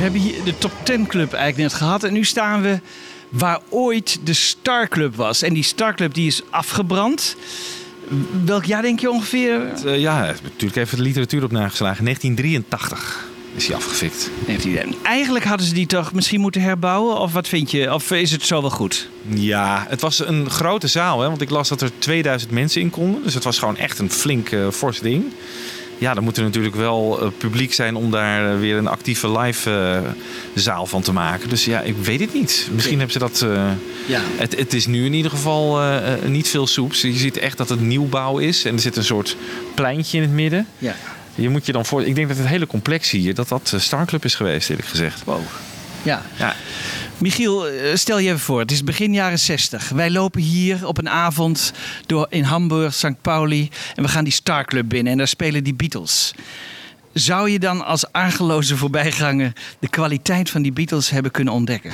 We 0.00 0.06
hebben 0.06 0.24
hier 0.24 0.44
de 0.44 0.58
Top 0.58 0.72
10 0.82 1.06
Club 1.06 1.32
eigenlijk 1.32 1.70
net 1.70 1.80
gehad. 1.80 2.04
En 2.04 2.12
nu 2.12 2.24
staan 2.24 2.62
we 2.62 2.80
waar 3.28 3.60
ooit 3.68 4.18
de 4.24 4.32
Star 4.32 4.88
Club 4.88 5.14
was. 5.14 5.42
En 5.42 5.54
die 5.54 5.62
Star 5.62 5.94
Club 5.94 6.14
die 6.14 6.26
is 6.26 6.42
afgebrand. 6.50 7.36
Welk 8.44 8.64
jaar 8.64 8.82
denk 8.82 9.00
je 9.00 9.10
ongeveer? 9.10 9.72
Eh, 9.84 10.00
ja, 10.00 10.34
natuurlijk 10.42 10.76
even 10.76 10.96
de 10.96 11.02
literatuur 11.02 11.44
op 11.44 11.50
nageslagen. 11.50 12.04
1983 12.04 13.28
is 13.54 13.66
hij 13.66 13.76
afgefikt. 13.76 14.30
Heeft 14.46 14.64
hij 14.64 14.86
Eigenlijk 15.02 15.44
hadden 15.44 15.66
ze 15.66 15.74
die 15.74 15.86
toch 15.86 16.12
misschien 16.12 16.40
moeten 16.40 16.60
herbouwen? 16.60 17.18
Of 17.18 17.32
wat 17.32 17.48
vind 17.48 17.70
je? 17.70 17.94
Of 17.94 18.10
is 18.10 18.30
het 18.30 18.46
zo 18.46 18.60
wel 18.60 18.70
goed? 18.70 19.08
Ja, 19.28 19.86
het 19.88 20.00
was 20.00 20.26
een 20.26 20.50
grote 20.50 20.86
zaal. 20.86 21.20
Hè, 21.20 21.28
want 21.28 21.40
ik 21.40 21.50
las 21.50 21.68
dat 21.68 21.80
er 21.80 21.90
2000 21.98 22.50
mensen 22.50 22.80
in 22.80 22.90
konden. 22.90 23.22
Dus 23.22 23.34
het 23.34 23.44
was 23.44 23.58
gewoon 23.58 23.76
echt 23.76 23.98
een 23.98 24.10
flink 24.10 24.50
eh, 24.50 24.68
fors 24.70 25.00
ding. 25.00 25.24
Ja, 26.00 26.14
dan 26.14 26.24
moet 26.24 26.36
er 26.36 26.42
natuurlijk 26.42 26.74
wel 26.74 27.20
eh, 27.20 27.28
publiek 27.38 27.72
zijn 27.72 27.96
om 27.96 28.10
daar 28.10 28.52
eh, 28.52 28.58
weer 28.58 28.76
een 28.76 28.86
actieve 28.86 29.38
live 29.38 29.70
eh, 29.70 30.10
zaal 30.54 30.86
van 30.86 31.02
te 31.02 31.12
maken. 31.12 31.48
Dus 31.48 31.64
ja, 31.64 31.80
ik 31.80 31.96
weet 31.96 32.20
het 32.20 32.34
niet. 32.34 32.68
Misschien 32.72 32.98
hebben 32.98 33.12
ze 33.12 33.18
dat... 33.18 33.46
Ja. 34.06 34.20
het, 34.36 34.56
het 34.56 34.72
is 34.72 34.86
nu 34.86 35.04
in 35.04 35.12
ieder 35.14 35.30
geval 35.30 35.80
niet 36.26 36.48
veel 36.48 36.66
soeps. 36.66 37.00
Je 37.00 37.12
ziet 37.12 37.38
echt 37.38 37.56
dat 37.56 37.68
het 37.68 37.80
nieuwbouw 37.80 38.38
is. 38.38 38.64
En 38.64 38.74
er 38.74 38.80
zit 38.80 38.96
een 38.96 39.04
soort 39.04 39.36
pleintje 39.74 40.16
in 40.16 40.22
het 40.22 40.32
midden. 40.32 40.66
Ja. 40.78 40.96
Je 41.34 41.48
moet 41.48 41.66
je 41.66 41.72
dan 41.72 41.86
voor... 41.86 42.04
Ik 42.04 42.14
denk 42.14 42.28
dat 42.28 42.36
het 42.36 42.46
hele 42.46 42.66
complex 42.66 43.10
hier, 43.10 43.34
dat 43.34 43.48
dat 43.48 43.70
eh, 43.74 43.80
Star 43.80 44.06
Club 44.06 44.24
is 44.24 44.34
geweest, 44.34 44.70
eerlijk 44.70 44.88
gezegd. 44.88 45.24
Wow. 45.24 45.40
Ja. 46.02 46.22
Ja. 46.36 46.54
Michiel, 47.20 47.68
eh, 47.68 47.94
stel 47.94 48.18
je 48.18 48.28
even 48.28 48.40
voor, 48.40 48.60
het 48.60 48.70
is 48.70 48.84
begin 48.84 49.14
jaren 49.14 49.38
60. 49.38 49.88
Wij 49.88 50.10
lopen 50.10 50.40
hier 50.40 50.86
op 50.86 50.98
een 50.98 51.08
avond 51.08 51.72
door 52.06 52.26
in 52.30 52.42
Hamburg, 52.42 52.94
St. 52.94 53.20
Pauli. 53.22 53.68
En 53.94 54.02
we 54.02 54.08
gaan 54.08 54.24
die 54.24 54.32
Star 54.32 54.64
Club 54.64 54.88
binnen 54.88 55.12
en 55.12 55.18
daar 55.18 55.28
spelen 55.28 55.64
die 55.64 55.74
Beatles. 55.74 56.34
Zou 57.12 57.50
je 57.50 57.58
dan 57.58 57.84
als 57.84 58.12
argeloze 58.12 58.76
voorbijganger 58.76 59.52
de 59.78 59.88
kwaliteit 59.88 60.50
van 60.50 60.62
die 60.62 60.72
Beatles 60.72 61.10
hebben 61.10 61.30
kunnen 61.30 61.54
ontdekken? 61.54 61.92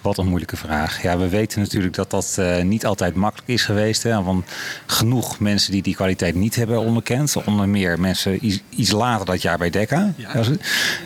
Wat 0.00 0.18
een 0.18 0.26
moeilijke 0.26 0.56
vraag. 0.56 1.02
Ja, 1.02 1.18
we 1.18 1.28
weten 1.28 1.60
natuurlijk 1.60 1.94
dat 1.94 2.10
dat 2.10 2.36
eh, 2.38 2.62
niet 2.62 2.86
altijd 2.86 3.14
makkelijk 3.14 3.48
is 3.48 3.64
geweest. 3.64 4.02
Hè, 4.02 4.22
want 4.22 4.46
genoeg 4.86 5.38
mensen 5.38 5.72
die 5.72 5.82
die 5.82 5.94
kwaliteit 5.94 6.34
niet 6.34 6.54
hebben 6.54 6.80
onderkend. 6.80 7.36
Onder 7.44 7.68
meer 7.68 8.00
mensen 8.00 8.46
iets, 8.46 8.60
iets 8.70 8.90
later 8.90 9.26
dat 9.26 9.42
jaar 9.42 9.58
bij 9.58 9.70
Decca. 9.70 10.14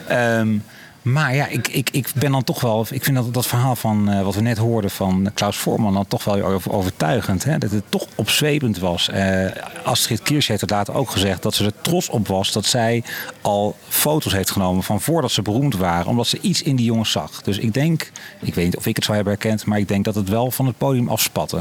Ehm, 0.09 0.59
maar 1.03 1.34
ja, 1.34 1.46
ik, 1.46 1.68
ik, 1.68 1.90
ik 1.90 2.09
ben 2.14 2.32
dan 2.32 2.44
toch 2.44 2.61
wel. 2.61 2.86
Ik 2.90 3.05
vind 3.05 3.16
dat, 3.16 3.34
dat 3.34 3.46
verhaal 3.46 3.76
van 3.76 4.09
eh, 4.11 4.22
wat 4.22 4.34
we 4.34 4.40
net 4.40 4.59
hoorden 4.59 4.90
van 4.90 5.30
Klaus 5.34 5.57
Voorman 5.57 5.92
dan 5.94 6.07
toch 6.09 6.24
wel 6.24 6.42
over- 6.42 6.72
overtuigend. 6.72 7.44
Hè? 7.44 7.59
Dat 7.59 7.70
het 7.70 7.84
toch 7.88 8.07
opzwepend 8.14 8.78
was. 8.78 9.09
Eh, 9.09 9.46
Astrid 9.84 10.22
Kirsch 10.22 10.48
heeft 10.48 10.61
het 10.61 10.70
later 10.70 10.94
ook 10.94 11.11
gezegd 11.11 11.42
dat 11.42 11.55
ze 11.55 11.64
er 11.64 11.72
trots 11.80 12.09
op 12.09 12.28
was 12.28 12.53
dat 12.53 12.64
zij 12.64 13.05
al 13.40 13.76
foto's 13.88 14.32
heeft 14.32 14.51
genomen 14.51 14.82
van 14.82 15.01
voordat 15.01 15.30
ze 15.30 15.42
beroemd 15.42 15.76
waren. 15.76 16.07
Omdat 16.07 16.26
ze 16.26 16.38
iets 16.40 16.62
in 16.62 16.76
die 16.76 16.86
jongens 16.86 17.11
zag. 17.11 17.42
Dus 17.42 17.59
ik 17.59 17.74
denk, 17.74 18.11
ik 18.40 18.55
weet 18.55 18.64
niet 18.64 18.76
of 18.76 18.86
ik 18.86 18.96
het 18.96 19.05
zou 19.05 19.16
hebben 19.16 19.34
herkend, 19.38 19.64
maar 19.66 19.78
ik 19.78 19.88
denk 19.88 20.05
dat 20.05 20.14
het 20.14 20.28
wel 20.28 20.51
van 20.51 20.66
het 20.66 20.78
podium 20.78 21.09
afspatte. 21.09 21.61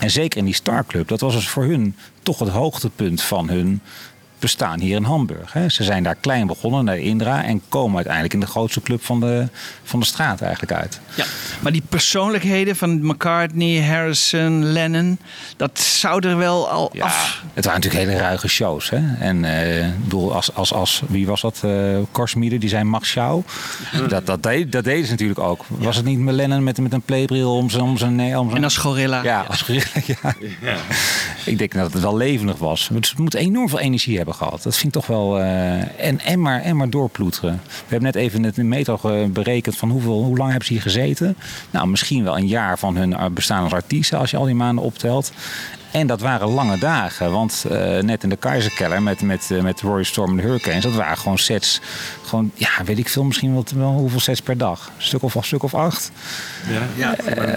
En 0.00 0.10
zeker 0.10 0.38
in 0.38 0.44
die 0.44 0.54
Star 0.54 0.86
Club, 0.86 1.08
dat 1.08 1.20
was 1.20 1.34
dus 1.34 1.48
voor 1.48 1.64
hun 1.64 1.96
toch 2.22 2.38
het 2.38 2.48
hoogtepunt 2.48 3.22
van 3.22 3.48
hun 3.48 3.80
bestaan 4.40 4.80
hier 4.80 4.96
in 4.96 5.04
Hamburg. 5.04 5.52
Hè. 5.52 5.68
Ze 5.68 5.84
zijn 5.84 6.02
daar 6.02 6.14
klein 6.14 6.46
begonnen, 6.46 6.84
naar 6.84 6.98
Indra, 6.98 7.44
en 7.44 7.62
komen 7.68 7.94
uiteindelijk 7.94 8.34
in 8.34 8.40
de 8.40 8.46
grootste 8.46 8.80
club 8.80 9.04
van 9.04 9.20
de, 9.20 9.48
van 9.82 10.00
de 10.00 10.06
straat 10.06 10.40
eigenlijk 10.40 10.72
uit. 10.72 11.00
Ja, 11.14 11.24
maar 11.60 11.72
die 11.72 11.82
persoonlijkheden 11.88 12.76
van 12.76 13.06
McCartney, 13.06 13.82
Harrison, 13.82 14.64
Lennon, 14.64 15.18
dat 15.56 15.78
zou 15.78 16.28
er 16.28 16.36
wel 16.36 16.68
al 16.68 16.92
af. 16.98 17.42
Het 17.54 17.64
waren 17.64 17.80
natuurlijk 17.80 18.10
hele 18.10 18.22
ruige 18.22 18.48
shows. 18.48 18.90
Hè? 18.90 19.16
En 19.18 19.44
eh, 19.44 19.86
bedoel, 20.02 20.34
als, 20.34 20.54
als, 20.54 20.72
als, 20.72 21.02
wie 21.08 21.26
was 21.26 21.40
dat? 21.40 21.60
eh 21.64 21.98
Korsmiede, 22.10 22.58
die 22.58 22.68
zei 22.68 22.84
Max 22.84 23.08
Schau. 23.08 23.42
Dat, 24.08 24.26
dat, 24.26 24.42
deed, 24.42 24.72
dat 24.72 24.84
deden 24.84 25.04
ze 25.04 25.10
natuurlijk 25.10 25.38
ook. 25.38 25.64
Was 25.68 25.96
het 25.96 26.04
niet 26.04 26.18
met 26.18 26.34
Lennon 26.34 26.64
met, 26.64 26.78
met 26.78 26.92
een 26.92 27.02
playbril 27.02 27.56
om 27.56 27.70
zijn... 27.70 27.82
Om 27.82 27.98
zijn, 27.98 28.14
nee, 28.14 28.38
om 28.38 28.46
zijn 28.46 28.56
En 28.56 28.64
als 28.64 28.76
gorilla. 28.76 29.22
Ja, 29.22 29.44
als 29.48 29.62
gorilla, 29.62 29.84
ja. 30.60 30.76
Ik 31.50 31.58
denk 31.58 31.72
dat 31.72 31.92
het 31.92 32.02
wel 32.02 32.16
levendig 32.16 32.58
was. 32.58 32.88
Het 32.94 33.18
moet 33.18 33.34
enorm 33.34 33.68
veel 33.68 33.78
energie 33.78 34.16
hebben 34.16 34.34
gehad. 34.34 34.62
Dat 34.62 34.76
vind 34.76 34.86
ik 34.96 35.00
toch 35.02 35.06
wel... 35.06 35.38
eh, 35.40 36.06
en, 36.06 36.20
en, 36.20 36.40
maar, 36.40 36.60
en 36.62 36.76
maar 36.76 36.90
doorploeteren. 36.90 37.60
We 37.64 37.70
hebben 37.88 38.02
net 38.02 38.14
even 38.14 38.52
in 38.54 38.68
metro 38.68 38.96
ge- 38.96 39.28
berekend 39.32 39.76
van 39.76 39.90
hoeveel, 39.90 40.22
hoe 40.24 40.36
lang 40.36 40.48
hebben 40.50 40.66
ze 40.66 40.72
hier 40.72 40.82
gezeten. 40.82 41.36
Nou, 41.70 41.86
misschien 41.88 42.24
wel 42.24 42.36
een 42.36 42.46
jaar 42.46 42.78
van 42.78 42.96
hun 42.96 43.12
eh, 43.14 43.26
bestaan 43.26 43.62
als 43.62 43.72
artiesten... 43.72 44.18
als 44.18 44.30
je 44.30 44.36
al 44.36 44.44
die 44.44 44.54
maanden 44.54 44.84
optelt. 44.84 45.32
En 45.90 46.06
dat 46.06 46.20
waren 46.20 46.48
lange 46.48 46.78
dagen. 46.78 47.30
Want 47.30 47.64
eh, 47.70 47.98
net 47.98 48.22
in 48.22 48.28
de 48.28 48.36
Keizerkeller 48.36 49.02
met, 49.02 49.22
met, 49.22 49.50
eh, 49.50 49.60
met 49.60 49.80
Rory 49.80 50.04
Storm 50.04 50.30
en 50.30 50.36
de 50.36 50.42
Hurricanes... 50.42 50.82
dat 50.82 50.92
waren 50.94 51.16
gewoon 51.16 51.38
sets... 51.38 51.80
Gewoon, 52.26 52.50
ja, 52.54 52.68
weet 52.84 52.98
ik 52.98 53.08
veel, 53.08 53.24
misschien 53.24 53.52
wel, 53.52 53.64
wel 53.74 53.90
hoeveel 53.90 54.20
sets 54.20 54.40
per 54.42 54.58
dag. 54.58 54.90
Een 54.96 55.02
stuk 55.02 55.22
of, 55.22 55.34
een 55.34 55.44
stuk 55.44 55.62
of 55.62 55.74
acht. 55.74 56.10
Ja. 56.96 57.14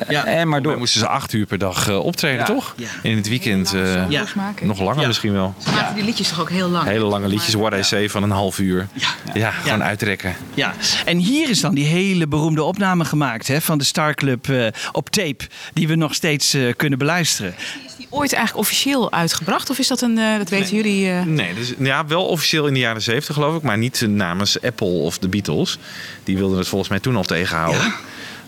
Ja. 0.09 0.25
En 0.25 0.47
maar 0.47 0.61
door... 0.61 0.77
moesten 0.77 0.99
ze 0.99 1.07
acht 1.07 1.33
uur 1.33 1.45
per 1.45 1.57
dag 1.57 1.89
eh, 1.89 1.99
optreden, 1.99 2.39
Ja. 2.39 2.45
toch? 2.45 2.75
In 3.01 3.15
het 3.17 3.27
weekend 3.29 3.73
eh, 3.73 4.09
Ja. 4.09 4.23
maken. 4.35 4.67
nog 4.67 4.79
langer 4.79 5.07
misschien 5.07 5.33
wel. 5.33 5.53
Ze 5.57 5.71
maakten 5.71 5.95
die 5.95 6.03
liedjes 6.03 6.29
toch 6.29 6.39
ook 6.41 6.49
heel 6.49 6.69
lang. 6.69 6.85
Hele 6.87 7.05
lange 7.05 7.27
liedjes, 7.27 7.53
What 7.53 7.73
I 7.73 7.83
Say, 7.83 8.09
van 8.09 8.23
een 8.23 8.31
half 8.31 8.59
uur. 8.59 8.87
Ja, 9.33 9.51
gewoon 9.51 9.83
uitrekken. 9.83 10.35
Ja, 10.53 10.73
en 11.05 11.17
hier 11.17 11.49
is 11.49 11.59
dan 11.61 11.73
die 11.75 11.85
hele 11.85 12.27
beroemde 12.27 12.63
opname 12.63 13.05
gemaakt 13.05 13.47
hè, 13.47 13.61
van 13.61 13.77
de 13.77 13.83
Star 13.83 14.13
Club 14.13 14.49
eh, 14.49 14.67
op 14.91 15.09
tape, 15.09 15.45
die 15.73 15.87
we 15.87 15.95
nog 15.95 16.13
steeds 16.13 16.53
eh, 16.53 16.73
kunnen 16.75 16.99
beluisteren. 16.99 17.55
Ooit 18.23 18.33
eigenlijk 18.33 18.65
officieel 18.67 19.11
uitgebracht? 19.11 19.69
Of 19.69 19.79
is 19.79 19.87
dat 19.87 20.01
een, 20.01 20.17
eh, 20.17 20.37
dat 20.37 20.49
weten 20.49 20.75
jullie... 20.75 21.09
eh, 21.09 21.23
Nee, 21.23 21.53
dus, 21.53 21.73
ja, 21.79 22.05
wel 22.07 22.25
officieel 22.25 22.67
in 22.67 22.73
de 22.73 22.79
jaren 22.79 23.01
zeventig 23.01 23.35
geloof 23.35 23.55
ik, 23.55 23.61
maar 23.61 23.77
niet 23.77 24.01
eh, 24.01 24.07
namens 24.09 24.61
Apple 24.61 24.87
of 24.87 25.17
de 25.17 25.27
Beatles. 25.27 25.77
Die 26.23 26.37
wilden 26.37 26.57
het 26.57 26.67
volgens 26.67 26.89
mij 26.89 26.99
toen 26.99 27.15
al 27.15 27.23
tegenhouden. 27.23 27.93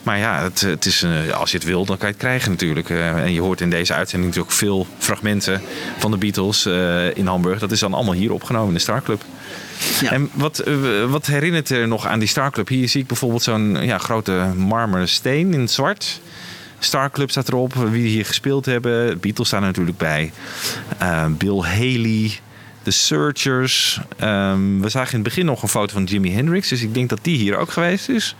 Maar 0.03 0.17
ja, 0.17 0.41
het, 0.43 0.61
het 0.61 0.85
is, 0.85 1.03
eh, 1.03 1.29
als 1.39 1.51
je 1.51 1.57
het 1.57 1.65
wil, 1.65 1.85
dan 1.85 1.97
kan 1.97 2.07
je 2.07 2.13
het 2.13 2.23
krijgen 2.23 2.51
natuurlijk. 2.51 2.89
Eh, 2.89 3.23
en 3.23 3.33
je 3.33 3.41
hoort 3.41 3.61
in 3.61 3.69
deze 3.69 3.93
uitzending 3.93 4.29
natuurlijk 4.31 4.57
veel 4.57 4.87
fragmenten 4.97 5.61
van 5.97 6.11
de 6.11 6.17
Beatles 6.17 6.65
eh, 6.65 7.17
in 7.17 7.27
Hamburg. 7.27 7.59
Dat 7.59 7.71
is 7.71 7.79
dan 7.79 7.93
allemaal 7.93 8.13
hier 8.13 8.31
opgenomen 8.33 8.67
in 8.67 8.73
de 8.73 8.79
Star 8.79 9.01
Club. 9.03 9.21
En 10.09 10.29
wat, 10.33 10.59
eh, 10.59 10.73
wat 11.07 11.25
herinnert 11.25 11.69
er 11.69 11.87
nog 11.87 12.07
aan 12.07 12.19
die 12.19 12.27
Star 12.27 12.51
Club? 12.51 12.67
Hier 12.67 12.89
zie 12.89 13.01
ik 13.01 13.07
bijvoorbeeld 13.07 13.43
zo'n 13.43 13.77
ja, 13.81 13.97
grote 13.97 14.51
marmeren 14.55 15.09
steen 15.09 15.53
in 15.53 15.59
het 15.59 15.71
zwart. 15.71 16.19
Star 16.79 17.11
Club 17.11 17.31
staat 17.31 17.47
erop, 17.47 17.73
wie 17.73 18.07
hier 18.07 18.25
gespeeld 18.25 18.65
hebben. 18.65 19.19
Beatles 19.19 19.47
staan 19.47 19.61
er 19.61 19.67
natuurlijk 19.67 19.97
bij. 19.97 20.31
Eh, 20.97 21.25
Bill 21.37 21.59
Haley, 21.59 22.31
The 22.83 22.91
Searchers. 22.91 24.01
Ehm, 24.17 24.79
we 24.79 24.89
zagen 24.89 25.09
in 25.11 25.19
het 25.19 25.27
begin 25.27 25.45
nog 25.45 25.61
een 25.61 25.69
foto 25.69 25.93
van 25.93 26.03
Jimi 26.03 26.33
Hendrix. 26.33 26.69
Dus 26.69 26.81
ik 26.81 26.93
denk 26.93 27.09
dat 27.09 27.19
die 27.21 27.37
hier 27.37 27.57
ook 27.57 27.71
geweest 27.71 28.09
is. 28.09 28.35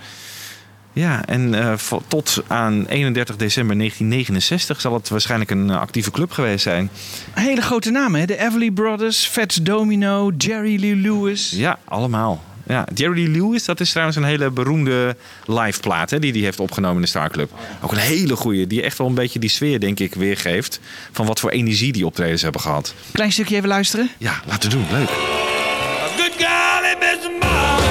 Ja, 0.93 1.25
en 1.25 1.53
eh, 1.53 1.73
tot 2.07 2.43
aan 2.47 2.86
31 2.86 3.36
december 3.36 3.77
1969 3.77 4.81
zal 4.81 4.93
het 4.93 5.09
waarschijnlijk 5.09 5.51
een 5.51 5.69
eh, 5.69 5.79
actieve 5.79 6.11
club 6.11 6.31
geweest 6.31 6.63
zijn. 6.63 6.89
Hele 7.33 7.61
grote 7.61 7.91
namen, 7.91 8.19
hè? 8.19 8.25
de 8.25 8.38
Everly 8.38 8.71
Brothers, 8.71 9.25
Fats 9.25 9.55
Domino, 9.55 10.31
Jerry 10.38 10.79
Lee 10.79 10.95
Lewis. 10.95 11.49
Ja, 11.49 11.79
allemaal. 11.86 12.43
Ja, 12.68 12.88
Jerry 12.93 13.24
Lee 13.24 13.41
Lewis, 13.41 13.66
dat 13.66 13.80
is 13.80 13.89
trouwens 13.89 14.18
een 14.18 14.24
hele 14.24 14.51
beroemde 14.51 15.16
live 15.45 15.80
plaat 15.80 16.09
hè, 16.09 16.20
die 16.20 16.32
hij 16.32 16.41
heeft 16.41 16.59
opgenomen 16.59 16.95
in 16.95 17.01
de 17.01 17.07
Star 17.07 17.30
Club. 17.30 17.51
Ook 17.82 17.91
een 17.91 17.97
hele 17.97 18.36
goeie, 18.36 18.68
die 18.68 18.82
echt 18.82 18.97
wel 18.97 19.07
een 19.07 19.13
beetje 19.13 19.39
die 19.39 19.49
sfeer, 19.49 19.80
denk 19.80 19.99
ik, 19.99 20.16
weergeeft. 20.16 20.80
Van 21.11 21.26
wat 21.26 21.39
voor 21.39 21.49
energie 21.49 21.91
die 21.91 22.05
optredens 22.05 22.41
hebben 22.41 22.61
gehad. 22.61 22.93
Klein 23.11 23.32
stukje 23.32 23.55
even 23.55 23.68
luisteren. 23.68 24.09
Ja, 24.18 24.41
laten 24.47 24.70
we 24.70 24.76
doen. 24.76 24.86
Leuk. 24.91 25.09
A 25.09 26.07
good 26.18 26.38
him 26.84 27.01
is 27.01 27.84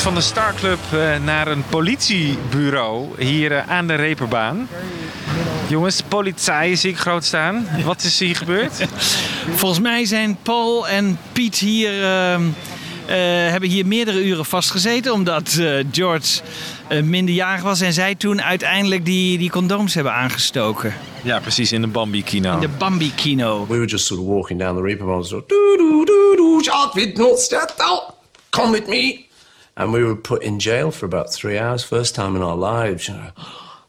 Van 0.00 0.14
de 0.14 0.20
Star 0.20 0.54
Club 0.54 0.78
eh, 0.92 1.24
naar 1.24 1.46
een 1.46 1.64
politiebureau 1.70 3.22
hier 3.24 3.52
eh, 3.52 3.70
aan 3.70 3.86
de 3.86 3.94
Reperbaan. 3.94 4.68
Jongens, 5.68 6.02
politie 6.08 6.76
zie 6.76 6.90
ik 6.90 6.98
groot 6.98 7.24
staan. 7.24 7.66
Wat 7.84 8.02
is 8.02 8.18
hier 8.18 8.36
gebeurd? 8.36 8.72
Volgens 9.60 9.80
mij 9.80 10.04
zijn 10.04 10.36
Paul 10.42 10.88
en 10.88 11.18
Piet 11.32 11.58
hier, 11.58 12.02
ehm, 12.02 12.42
eh, 13.06 13.16
hebben 13.50 13.68
hier 13.68 13.86
meerdere 13.86 14.24
uren 14.24 14.44
vastgezeten. 14.44 15.12
Omdat 15.12 15.56
eh, 15.60 15.84
George 15.90 16.40
minderjarig 17.04 17.62
was 17.62 17.80
en 17.80 17.92
zij 17.92 18.14
toen 18.14 18.42
uiteindelijk 18.42 19.04
die, 19.04 19.38
die 19.38 19.50
condooms 19.50 19.94
hebben 19.94 20.12
aangestoken. 20.12 20.94
Ja, 21.22 21.40
precies, 21.40 21.72
in 21.72 21.80
de 21.80 21.86
Bambi-kino. 21.86 22.54
In 22.54 22.60
de 22.60 22.68
Bambi-kino. 22.68 23.66
We 23.66 23.74
were 23.74 23.86
just 23.86 24.06
sort 24.06 24.20
of 24.20 24.26
walking 24.26 24.58
down 24.58 24.76
the 24.76 24.82
Reeperbahn, 24.82 25.22
with 26.94 27.16
not 27.16 27.38
step 27.38 27.74
out, 27.76 28.02
come 28.50 28.72
with 28.72 28.86
me. 28.86 29.30
And 29.74 29.92
we 29.92 30.02
were 30.02 30.16
put 30.16 30.42
in 30.42 30.58
jail 30.58 30.90
for 30.90 31.06
about 31.06 31.32
three 31.32 31.58
hours, 31.58 31.84
first 31.84 32.14
time 32.14 32.36
in 32.36 32.42
our 32.42 32.58
lives, 32.58 33.06
you 33.06 33.18
know. 33.18 33.30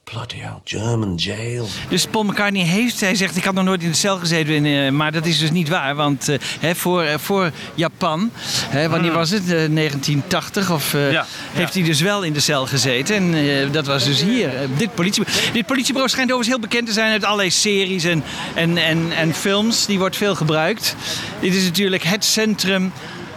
Bloody 0.04 0.38
hell, 0.38 0.62
German 0.64 1.16
jail. 1.16 1.68
Dus 1.90 2.06
Paul 2.08 2.24
McCartney 2.24 2.64
heeft, 2.64 3.00
hij 3.00 3.16
zegt, 3.16 3.36
ik 3.36 3.44
had 3.44 3.54
nog 3.54 3.64
nooit 3.64 3.84
in 3.84 3.90
de 3.90 3.96
cel 3.96 4.18
gezeten, 4.18 4.54
in, 4.54 4.66
eh, 4.66 4.92
maar 4.92 5.12
dat 5.12 5.26
is 5.26 5.40
dus 5.40 5.52
niet 5.52 5.70
waar. 5.70 5.96
Want 5.96 6.30
eh, 6.30 6.40
hè, 6.60 6.76
voor, 6.76 7.02
eh, 7.02 7.18
voor 7.18 7.52
Japan, 7.76 8.32
hè, 8.70 8.90
wanneer 8.90 9.12
was 9.12 9.30
het? 9.30 9.42
Eh, 9.42 9.48
1980 9.48 10.72
of 10.72 10.94
eh, 10.94 11.22
heeft 11.52 11.74
hij 11.74 11.84
dus 11.84 12.02
wel 12.02 12.24
in 12.24 12.34
de 12.34 12.40
cel 12.40 12.66
gezeten. 12.66 13.16
En 13.16 13.34
eh, 13.34 13.72
dat 13.72 13.86
was 13.86 14.04
dus 14.04 14.22
hier. 14.22 14.52
Dit, 14.78 14.96
politie, 14.96 15.24
dit 15.54 15.66
politiebureau 15.66 16.10
schijnt 16.10 16.32
overigens 16.32 16.56
heel 16.56 16.70
bekend 16.70 16.88
te 16.88 16.94
zijn 16.94 17.12
uit 17.12 17.24
allerlei 17.24 17.52
series 17.52 18.04
en, 18.04 18.24
en, 18.56 18.78
en, 18.78 19.12
en 19.12 19.34
films. 19.34 19.86
Die 19.86 20.00
wordt 20.00 20.18
veel 20.18 20.36
gebruikt. 20.36 20.96
Dit 21.40 21.54
is 21.54 21.64
natuurlijk 21.64 22.04
het 22.04 22.26
centrum 22.26 22.92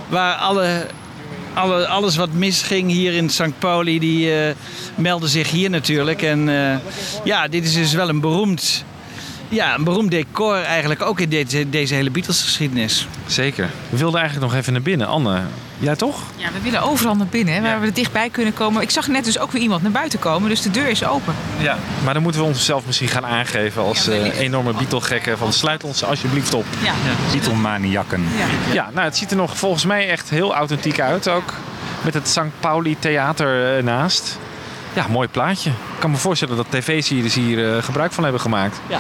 waar 0.09 0.35
alle 0.35 0.87
alle, 1.57 1.87
alles 1.87 2.17
wat 2.17 2.33
misging 2.33 2.91
hier 2.91 3.13
in 3.13 3.31
St. 3.31 3.59
Pauli, 3.59 3.99
die 3.99 4.33
eh 4.33 4.55
meldde 4.95 5.29
zich 5.29 5.51
hier 5.51 5.71
natuurlijk. 5.71 6.23
En 6.23 6.49
eh, 6.49 6.77
ja, 7.25 7.49
dit 7.49 7.65
is 7.65 7.75
dus 7.75 7.93
wel 7.93 8.09
een 8.09 8.21
beroemd, 8.21 8.85
ja, 9.49 9.75
een 9.75 9.85
beroemd 9.85 10.11
decor 10.11 10.57
eigenlijk 10.57 11.03
ook 11.03 11.21
in 11.21 11.29
deze, 11.29 11.71
deze 11.71 11.95
hele 11.95 12.11
Beatles-geschiedenis. 12.11 13.07
Zeker. 13.27 13.71
We 13.89 13.97
wilden 13.97 14.21
eigenlijk 14.21 14.51
nog 14.51 14.61
even 14.61 14.73
naar 14.73 14.83
binnen. 14.83 15.07
Anne, 15.07 15.41
jij 15.79 15.97
toch? 15.97 16.23
Ja, 16.37 16.49
we 16.53 16.61
willen 16.61 16.83
overal 16.83 17.15
naar 17.15 17.27
binnen, 17.27 17.55
hè, 17.55 17.61
waar 17.61 17.81
we 17.81 17.87
er 17.87 17.95
dichtbij 17.95 18.31
kunnen 18.31 18.55
komen. 18.55 18.83
Ik 18.83 18.91
zag 18.91 19.09
net 19.09 19.25
dus 19.25 19.39
ook 19.39 19.53
weer 19.53 19.63
iemand 19.63 19.83
naar 19.83 19.91
buiten 19.91 20.19
komen, 20.19 20.49
dus 20.49 20.63
de 20.63 20.71
deur 20.71 20.89
is 20.89 21.05
open. 21.05 21.35
Ja. 21.59 21.79
Maar 22.05 22.15
dan 22.15 22.23
moeten 22.23 22.41
we 22.41 22.47
onszelf 22.47 22.87
misschien 22.87 23.09
gaan 23.09 23.27
aangeven 23.27 23.83
als 23.83 24.09
eh, 24.09 24.39
enorme 24.39 24.73
Beatle-gekken. 24.73 25.39
Van 25.39 25.53
sluit 25.53 25.85
ons 25.85 26.05
alsjeblieft 26.05 26.55
op. 26.55 26.67
Ja. 26.83 26.93
Beatle-maniakken. 27.33 28.23
Ja. 28.39 28.73
Ja, 28.73 28.91
nou 28.93 29.05
het 29.07 29.17
ziet 29.17 29.31
er 29.31 29.37
nog 29.37 29.57
volgens 29.59 29.85
mij 29.85 30.09
echt 30.09 30.31
heel 30.31 30.55
authentiek 30.55 31.01
uit 31.01 31.29
ook. 31.29 31.55
Met 32.05 32.15
het 32.15 32.29
St. 32.29 32.61
Pauli 32.61 32.97
Theater 32.99 33.77
eh, 33.77 33.83
naast. 33.83 34.39
Ja, 34.97 35.07
mooi 35.09 35.29
plaatje. 35.29 35.71
Ik 35.71 35.99
kan 35.99 36.11
me 36.11 36.17
voorstellen 36.17 36.57
dat 36.57 36.67
tv-series 36.71 37.35
hier 37.35 37.77
eh, 37.77 37.83
gebruik 37.83 38.13
van 38.13 38.23
hebben 38.23 38.41
gemaakt. 38.41 38.81
Ja. 38.89 38.99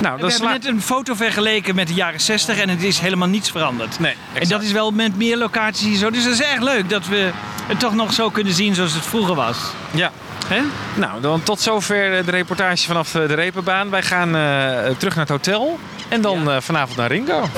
Nou, 0.00 0.14
we 0.14 0.20
dat 0.20 0.30
hebben 0.30 0.30
sla- 0.32 0.50
net 0.50 0.64
een 0.66 0.82
foto 0.82 1.14
vergeleken 1.14 1.74
met 1.74 1.88
de 1.88 1.94
jaren 1.94 2.20
60 2.20 2.58
en 2.58 2.68
het 2.68 2.82
is 2.82 2.98
helemaal 2.98 3.28
niets 3.28 3.50
veranderd. 3.50 3.98
Nee, 3.98 4.14
en 4.32 4.48
dat 4.48 4.62
is 4.62 4.72
wel 4.72 4.90
met 4.90 5.16
meer 5.16 5.36
locaties 5.36 5.86
hier 5.86 5.96
zo. 5.96 6.10
Dus 6.10 6.24
dat 6.24 6.32
is 6.32 6.40
erg 6.42 6.60
leuk 6.60 6.88
dat 6.88 7.06
we 7.06 7.30
het 7.66 7.78
toch 7.80 7.94
nog 7.94 8.12
zo 8.12 8.30
kunnen 8.30 8.52
zien 8.52 8.74
zoals 8.74 8.92
het 8.94 9.06
vroeger 9.06 9.34
was. 9.34 9.56
Ja. 9.90 10.10
Nou, 10.94 11.20
dan 11.20 11.42
tot 11.42 11.60
zover 11.60 12.18
eh, 12.18 12.24
de 12.24 12.30
reportage 12.30 12.86
vanaf 12.86 13.14
eh, 13.14 13.28
de 13.28 13.34
Repenbaan. 13.34 13.90
Wij 13.90 14.02
gaan 14.02 14.30
terug 14.98 15.14
naar 15.14 15.26
het 15.26 15.28
hotel. 15.28 15.78
En 16.08 16.20
dan 16.20 16.62
vanavond 16.62 16.96
naar 16.96 17.08
Ringo. 17.08 17.48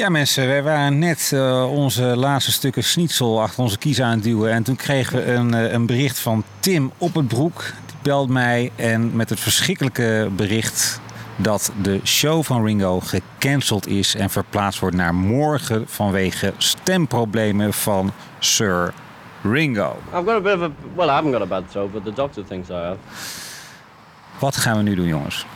Ja 0.00 0.08
mensen, 0.08 0.46
wij 0.46 0.62
waren 0.62 0.98
net 0.98 1.30
eh, 1.34 1.72
onze 1.72 2.02
laatste 2.02 2.52
stukken 2.52 2.84
schnitzel 2.84 3.42
achter 3.42 3.62
onze 3.62 3.78
kies 3.78 4.00
aan 4.00 4.10
het 4.10 4.22
duwen. 4.22 4.52
En 4.52 4.62
toen 4.62 4.76
kregen 4.76 5.16
we 5.16 5.32
een, 5.32 5.54
eh, 5.54 5.72
een 5.72 5.86
bericht 5.86 6.18
van 6.18 6.44
Tim 6.60 6.92
op 6.98 7.14
het 7.14 7.28
broek. 7.28 7.62
Die 7.86 7.96
belt 8.02 8.28
mij 8.28 8.70
en 8.76 9.16
met 9.16 9.30
het 9.30 9.40
verschrikkelijke 9.40 10.28
bericht 10.36 11.00
dat 11.36 11.72
de 11.82 12.00
show 12.04 12.44
van 12.44 12.64
Ringo 12.64 13.00
gecanceld 13.00 13.86
is 13.86 14.14
en 14.14 14.30
verplaatst 14.30 14.80
wordt 14.80 14.96
naar 14.96 15.14
morgen 15.14 15.84
vanwege 15.88 16.52
stemproblemen 16.56 17.72
van 17.72 18.12
Sir 18.38 18.92
Ringo. 19.42 19.96
I've 20.14 20.24
got 20.24 20.28
a 20.28 20.40
bit 20.40 20.54
of 20.54 20.62
a. 20.62 20.70
Well, 20.94 21.08
I 21.08 21.12
haven't 21.12 21.32
got 21.32 21.42
a 21.42 21.46
bad 21.46 21.70
throat, 21.70 21.92
but 21.92 22.04
the 22.04 22.12
doctor 22.12 22.44
thinks 22.44 22.68
I 22.68 22.72
have. 22.72 22.98
Wat 24.38 24.56
gaan 24.56 24.76
we 24.76 24.82
nu 24.82 24.94
doen 24.94 25.06
jongens? 25.06 25.46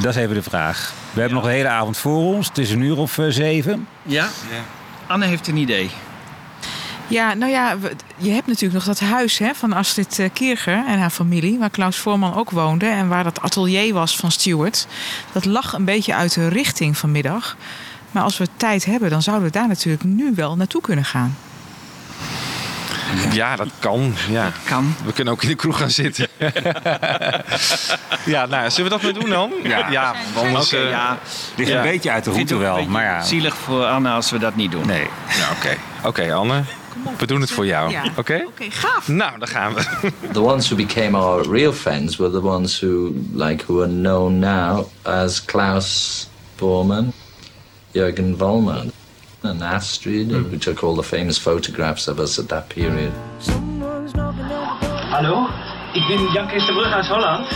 Dat 0.00 0.16
is 0.16 0.22
even 0.22 0.34
de 0.34 0.42
vraag. 0.42 0.92
We 1.12 1.20
hebben 1.20 1.38
nog 1.38 1.46
de 1.46 1.52
hele 1.52 1.68
avond 1.68 1.96
voor 1.96 2.34
ons. 2.34 2.48
Het 2.48 2.58
is 2.58 2.70
een 2.70 2.80
uur 2.80 2.98
of 2.98 3.18
eh, 3.18 3.26
zeven. 3.28 3.86
Ja? 4.02 4.28
Anne 5.06 5.26
heeft 5.26 5.48
een 5.48 5.56
idee. 5.56 5.90
Ja, 7.06 7.34
nou 7.34 7.52
ja, 7.52 7.76
je 8.16 8.30
hebt 8.30 8.46
natuurlijk 8.46 8.74
nog 8.74 8.84
dat 8.84 9.00
huis 9.00 9.38
hè, 9.38 9.54
van 9.54 9.72
Astrid 9.72 10.18
eh, 10.18 10.30
Kierger 10.32 10.84
en 10.86 10.98
haar 10.98 11.10
familie, 11.10 11.58
waar 11.58 11.70
Klaus 11.70 11.96
Voorman 11.96 12.34
ook 12.34 12.50
woonde 12.50 12.86
en 12.86 13.08
waar 13.08 13.24
dat 13.24 13.40
atelier 13.40 13.94
was 13.94 14.16
van 14.16 14.30
Stewart. 14.30 14.86
Dat 15.32 15.44
lag 15.44 15.72
een 15.72 15.84
beetje 15.84 16.14
uit 16.14 16.34
de 16.34 16.48
richting 16.48 16.98
vanmiddag. 16.98 17.56
Maar 18.10 18.22
als 18.22 18.38
we 18.38 18.48
tijd 18.56 18.84
hebben, 18.84 19.10
dan 19.10 19.22
zouden 19.22 19.46
we 19.46 19.52
daar 19.52 19.68
natuurlijk 19.68 20.04
nu 20.04 20.32
wel 20.34 20.56
naartoe 20.56 20.80
kunnen 20.80 21.04
gaan. 21.04 21.36
Ja, 23.32 23.56
dat 23.56 23.68
kan. 23.78 24.14
Ja. 24.28 24.52
kan. 24.64 24.94
We 25.04 25.12
kunnen 25.12 25.32
ook 25.32 25.42
in 25.42 25.48
de 25.48 25.54
kroeg 25.54 25.78
gaan 25.78 25.90
zitten. 25.90 26.28
ja, 28.34 28.46
nou, 28.46 28.70
zullen 28.70 28.90
we 28.90 28.98
dat 28.98 29.02
maar 29.02 29.12
doen 29.12 29.30
dan? 29.30 29.52
Ja. 29.62 30.14
anders... 30.34 30.66
Oké, 30.66 30.82
eh, 30.82 30.90
ja. 30.90 31.18
Ligt 31.56 31.70
een 31.70 31.82
beetje 31.82 32.10
uit 32.10 32.24
de 32.24 32.30
route 32.30 32.56
wel, 32.56 32.84
maar 32.84 33.04
ja. 33.04 33.22
Zielig 33.22 33.56
voor 33.56 33.84
Anne 33.84 34.10
als 34.10 34.30
we 34.30 34.38
dat 34.38 34.56
niet 34.56 34.70
doen. 34.70 34.86
Nee. 34.86 35.06
Nou, 35.38 35.52
oké. 35.56 35.76
Oké, 36.02 36.34
Anne. 36.34 36.62
We 37.18 37.26
doen 37.26 37.40
het 37.40 37.50
voor 37.50 37.66
jou. 37.66 37.90
Ja. 37.90 38.02
Oké? 38.16 38.44
Oké, 38.46 38.70
gaaf. 38.70 39.08
Nou, 39.08 39.38
dan 39.38 39.48
gaan 39.48 39.74
we. 39.74 40.12
The 40.32 40.40
ones 40.42 40.68
who 40.68 40.76
became 40.76 41.18
our 41.18 41.50
real 41.50 41.72
friends 41.72 42.16
were 42.16 42.32
the 42.32 42.42
ones 42.42 42.80
who, 42.80 43.12
like, 43.32 43.64
who 43.64 43.82
are 43.82 43.90
known 43.90 44.38
now 44.38 44.86
as 45.02 45.44
Klaus 45.44 46.28
Bormann, 46.56 47.12
Jürgen 47.90 48.36
Vollmann, 48.38 48.92
and 49.44 49.62
Astrid, 49.62 50.30
who 50.30 50.58
took 50.58 50.82
all 50.82 50.94
the 50.94 51.02
famous 51.02 51.38
photographs 51.38 52.08
of 52.08 52.18
us 52.18 52.38
at 52.38 52.48
that 52.48 52.68
period. 52.70 53.12
Hallo, 55.10 55.48
ich 55.94 56.06
bin 56.08 56.32
Jan-Christer 56.34 56.72
Brüch 56.72 56.92
aus 56.92 57.08
Holland. 57.10 57.46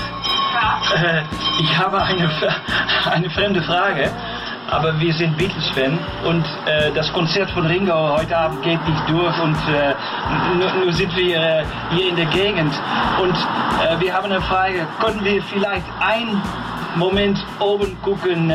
Äh, 0.95 1.23
ich 1.61 1.79
habe 1.79 2.01
eine, 2.03 2.31
eine 3.11 3.31
fremde 3.31 3.63
Frage, 3.63 4.11
aber 4.71 5.01
wir 5.01 5.15
sind 5.15 5.37
Beatles-Fan 5.39 5.99
und 6.27 6.45
äh, 6.67 6.93
das 6.93 7.11
Konzert 7.13 7.51
von 7.51 7.67
Ringo 7.67 8.19
heute 8.19 8.37
Abend 8.37 8.63
geht 8.63 8.87
nicht 8.87 9.09
durch 9.09 9.39
und 9.41 9.57
äh, 9.69 9.95
nur, 10.59 10.85
nur 10.85 10.93
sind 10.93 11.17
wir 11.17 11.65
hier 11.91 12.09
in 12.09 12.17
der 12.17 12.27
Gegend. 12.27 12.75
Und 13.23 13.37
wir 14.01 14.13
haben 14.13 14.27
eine 14.27 14.43
Frage, 14.43 14.87
können 15.01 15.25
wir 15.25 15.43
vielleicht 15.45 15.87
einen 16.01 16.43
Moment 16.97 17.39
oben 17.61 17.97
gucken, 18.03 18.53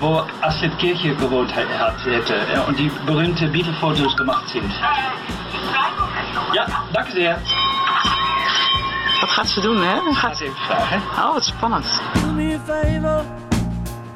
wo 0.00 0.24
Astrid 0.40 0.78
Kirche 0.78 1.14
gewohnt 1.14 1.54
hat, 1.54 1.66
hätte 2.04 2.64
und 2.66 2.78
die 2.78 2.90
berühmte 3.06 3.46
Beatle-Fotos 3.48 4.16
gemacht 4.16 4.48
sind? 4.48 4.72
Ja, 6.54 6.66
danke 6.92 7.12
sehr. 7.12 7.38
Wat 9.20 9.30
gaat 9.30 9.48
ze 9.48 9.60
doen, 9.60 9.82
hè? 9.82 10.12
Gaat 10.12 10.36
ze 10.36 10.44
even 10.44 10.56
vragen. 10.56 11.02
Oh, 11.16 11.32
wat 11.32 11.44
spannend. 11.44 11.86
Do 12.14 12.32
me 12.32 12.54
a 12.54 12.60
favor, 12.66 13.24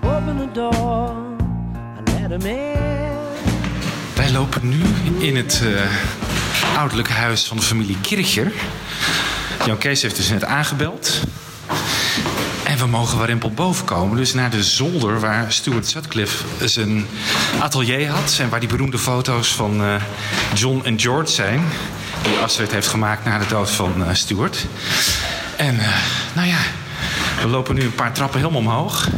open 0.02 0.39
the 0.39 0.52
door 0.52 1.11
and 1.97 2.09
let 2.09 2.31
him 2.31 2.47
in. 2.47 2.73
Wij 4.15 4.32
lopen 4.32 4.69
nu 4.69 4.82
in 5.19 5.36
het 5.36 5.62
eh, 5.65 6.78
ouderlijke 6.78 7.12
huis 7.12 7.47
van 7.47 7.56
de 7.56 7.62
familie 7.62 7.97
Kircher. 8.01 8.52
Jan 9.66 9.78
Kees 9.78 10.02
heeft 10.02 10.16
dus 10.16 10.28
net 10.28 10.44
aangebeld. 10.44 11.20
En 12.74 12.80
we 12.80 12.86
mogen 12.86 13.18
warempel 13.18 13.51
boven 13.51 13.84
komen. 13.84 14.16
Dus 14.16 14.34
naar 14.34 14.51
de 14.51 14.62
zolder 14.62 15.20
waar 15.20 15.52
Stuart 15.52 15.86
Sutcliffe 15.86 16.44
zijn 16.68 17.06
atelier 17.60 18.09
had. 18.09 18.36
En 18.40 18.48
waar 18.48 18.60
die 18.60 18.68
beroemde 18.68 18.98
foto's 18.98 19.55
van 19.55 19.82
eh, 19.82 19.94
John 20.55 20.80
en 20.84 21.01
George 21.01 21.32
zijn. 21.32 21.64
Die 22.22 22.38
Astrid 22.38 22.72
heeft 22.72 22.86
gemaakt 22.86 23.24
na 23.24 23.38
de 23.38 23.46
dood 23.46 23.70
van 23.70 24.05
eh, 24.05 24.14
Stuart. 24.14 24.66
En 25.56 25.78
eh, 25.78 25.86
nou 26.32 26.48
ja, 26.48 26.59
we 27.40 27.48
lopen 27.48 27.74
nu 27.74 27.82
een 27.82 27.94
paar 27.94 28.12
trappen 28.12 28.40
helemaal 28.40 28.60
omhoog. 28.60 29.09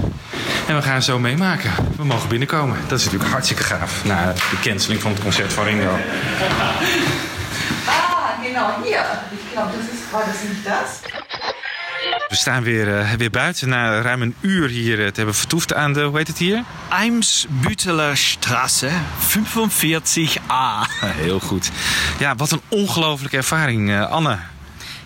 En 0.66 0.76
we 0.76 0.82
gaan 0.82 1.02
zo 1.02 1.18
meemaken. 1.18 1.70
We 1.96 2.04
mogen 2.04 2.28
binnenkomen. 2.28 2.76
Dat 2.86 2.98
is 2.98 3.04
natuurlijk 3.04 3.30
hartstikke 3.30 3.62
gaaf. 3.62 4.04
Na 4.04 4.32
de 4.32 4.58
canceling 4.60 5.00
van 5.00 5.10
het 5.12 5.22
concert 5.22 5.52
van 5.52 5.64
Ringo. 5.64 5.98
Ah, 7.84 8.44
genau 8.44 8.82
hier. 8.84 9.04
Das 9.54 9.64
ist, 9.94 10.12
war 10.12 10.24
das 10.26 10.42
nicht 10.42 10.66
das? 10.66 11.00
We 12.28 12.36
staan 12.36 12.62
weer, 12.62 12.98
eh, 12.98 13.12
weer 13.12 13.30
buiten 13.30 13.68
na 13.68 14.00
ruim 14.00 14.22
een 14.22 14.34
uur 14.40 14.68
hier 14.68 15.00
eh, 15.00 15.06
te 15.06 15.16
hebben 15.16 15.34
vertoefd 15.34 15.74
aan 15.74 15.92
de, 15.92 16.02
hoe 16.02 16.16
heet 16.16 16.26
het 16.26 16.38
hier? 16.38 16.64
Eimsbütteler 16.90 18.16
Straße 18.16 18.90
45a. 19.18 20.86
Heel 21.24 21.40
goed. 21.40 21.70
Ja, 22.18 22.34
wat 22.34 22.50
een 22.50 22.60
ongelofelijke 22.68 23.36
ervaring, 23.36 23.90
eh, 23.90 24.10
Anne. 24.10 24.38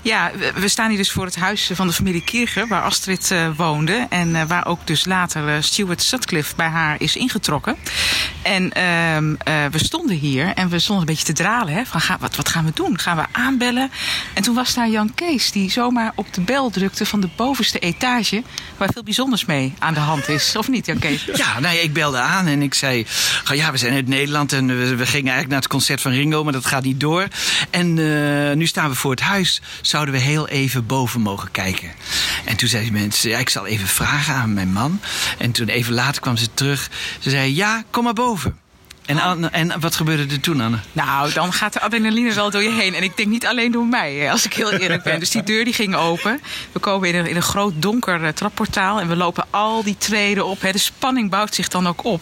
Ja, 0.03 0.31
we- 0.55 0.69
staan 0.69 0.89
hier 0.89 0.99
dus 0.99 1.11
voor 1.11 1.25
het 1.25 1.37
huis 1.37 1.71
van 1.75 1.87
de 1.87 1.93
familie 1.93 2.23
Kircher, 2.25 2.67
waar 2.69 2.83
Astrid 2.83 3.31
eh, 3.31 3.49
woonde. 3.57 4.07
En 4.11 4.37
eh, 4.37 4.43
waar 4.47 4.67
ook 4.67 4.87
dus 4.87 5.05
later 5.05 5.49
eh, 5.49 5.55
Stuart 5.63 6.03
Sutcliffe 6.03 6.55
bij 6.57 6.69
haar 6.69 6.97
is 6.99 7.17
ingetrokken. 7.17 7.77
En 8.43 8.73
ehm, 8.73 9.35
eh, 9.45 9.55
we 9.71 9.79
stonden 9.85 10.17
hier 10.17 10.47
en 10.55 10.69
we 10.69 10.79
stonden 10.79 11.07
een 11.09 11.13
beetje 11.15 11.33
te 11.35 11.43
dralen. 11.43 11.75
Hè, 11.75 11.85
van, 11.87 12.01
wat, 12.21 12.37
wat 12.37 12.49
gaan 12.49 12.65
we 12.65 12.71
doen? 12.75 12.99
Gaan 12.99 13.17
we 13.17 13.23
aanbellen? 13.33 13.91
En 14.35 14.43
toen 14.43 14.55
was 14.55 14.75
daar 14.75 14.89
Jan 14.89 15.15
Kees, 15.15 15.51
die 15.53 15.71
zomaar 15.71 16.13
op 16.15 16.35
de 16.35 16.41
bel 16.41 16.71
drukte 16.71 17.07
van 17.07 17.21
de 17.21 17.29
bovenste 17.37 17.79
etage. 17.79 18.43
Waar 18.77 18.89
veel 18.93 19.03
bijzonders 19.03 19.45
mee 19.45 19.75
aan 19.79 19.95
de 19.95 20.01
hand 20.01 20.29
is. 20.29 20.57
Of 20.57 20.69
niet, 20.69 20.87
Jan 20.87 20.99
Kees? 20.99 21.25
Ja, 21.35 21.61
nee, 21.61 21.83
ik 21.83 21.93
belde 21.93 22.19
aan 22.19 22.47
en 22.47 22.63
ik 22.63 22.75
zei... 22.75 23.07
"Goh, 23.45 23.57
Ja, 23.57 23.71
we 23.73 23.77
zijn 23.79 23.95
uit 23.95 24.09
Nederland 24.09 24.53
en 24.53 24.67
we, 24.67 24.75
we 24.75 25.07
gingen 25.07 25.33
eigenlijk 25.33 25.49
naar 25.49 25.59
het 25.61 25.69
concert 25.69 26.01
van 26.01 26.13
Ringo... 26.13 26.45
maar 26.45 26.53
dat 26.53 26.67
gaat 26.67 26.83
niet 26.83 27.01
door. 27.01 27.29
En 27.71 27.95
nu 28.59 28.67
staan 28.67 28.89
we 28.89 28.95
voor 28.95 29.11
het 29.11 29.21
huis. 29.21 29.61
Zouden 29.91 30.15
we 30.15 30.21
heel 30.21 30.49
even 30.49 30.87
boven 30.87 31.21
mogen 31.21 31.51
kijken? 31.51 31.91
En 32.45 32.57
toen 32.57 32.69
zei 32.69 32.83
die 32.83 32.93
mensen... 32.93 33.31
Ja, 33.31 33.39
ik 33.39 33.49
zal 33.49 33.67
even 33.67 33.89
vragen 33.89 34.35
aan 34.35 34.55
mijn 34.55 34.73
man. 34.73 35.01
En 35.39 35.53
toen 35.53 35.69
even 35.69 35.95
later 35.95 36.21
kwam 36.21 36.37
ze 36.37 36.55
terug. 36.55 36.91
Ze 37.19 37.31
zei, 37.31 37.55
ja, 37.55 37.85
kom 37.91 38.05
maar 38.05 38.13
boven. 38.13 38.59
En, 39.07 39.19
Anne- 39.19 39.49
en 39.49 39.81
wat 39.81 39.95
gebeurde 39.95 40.35
er 40.35 40.41
toen, 40.41 40.61
Anne? 40.61 40.79
Nou, 40.93 41.33
dan 41.33 41.53
gaat 41.53 41.73
de 41.73 41.81
adrenaline 41.81 42.33
wel 42.33 42.51
door 42.51 42.63
je 42.63 42.71
heen. 42.71 42.95
En 42.95 43.03
ik 43.03 43.17
denk 43.17 43.29
niet 43.29 43.47
alleen 43.47 43.73
door 43.73 43.87
mij, 43.87 44.31
als 44.31 44.45
ik 44.45 44.53
heel 44.53 44.73
eerlijk 44.73 45.03
ben. 45.03 45.19
Dus 45.19 45.31
die 45.31 45.43
deur 45.43 45.65
die 45.65 45.75
ging 45.75 45.95
open. 45.95 46.41
We 46.73 46.79
komen 46.79 47.09
in 47.09 47.15
een, 47.15 47.27
in 47.27 47.37
een 47.37 47.43
groot 47.43 47.73
donker 47.77 48.25
eh, 48.25 48.33
trapportaal. 48.33 49.01
En 49.01 49.09
we 49.09 49.17
lopen 49.17 49.45
al 49.51 49.83
die 49.83 49.97
treden 49.99 50.47
op. 50.47 50.61
Hè. 50.61 50.73
De 50.73 50.79
spanning 50.79 51.31
bouwt 51.31 51.55
zich 51.55 51.69
dan 51.69 51.89
ook 51.89 52.05
op. 52.05 52.21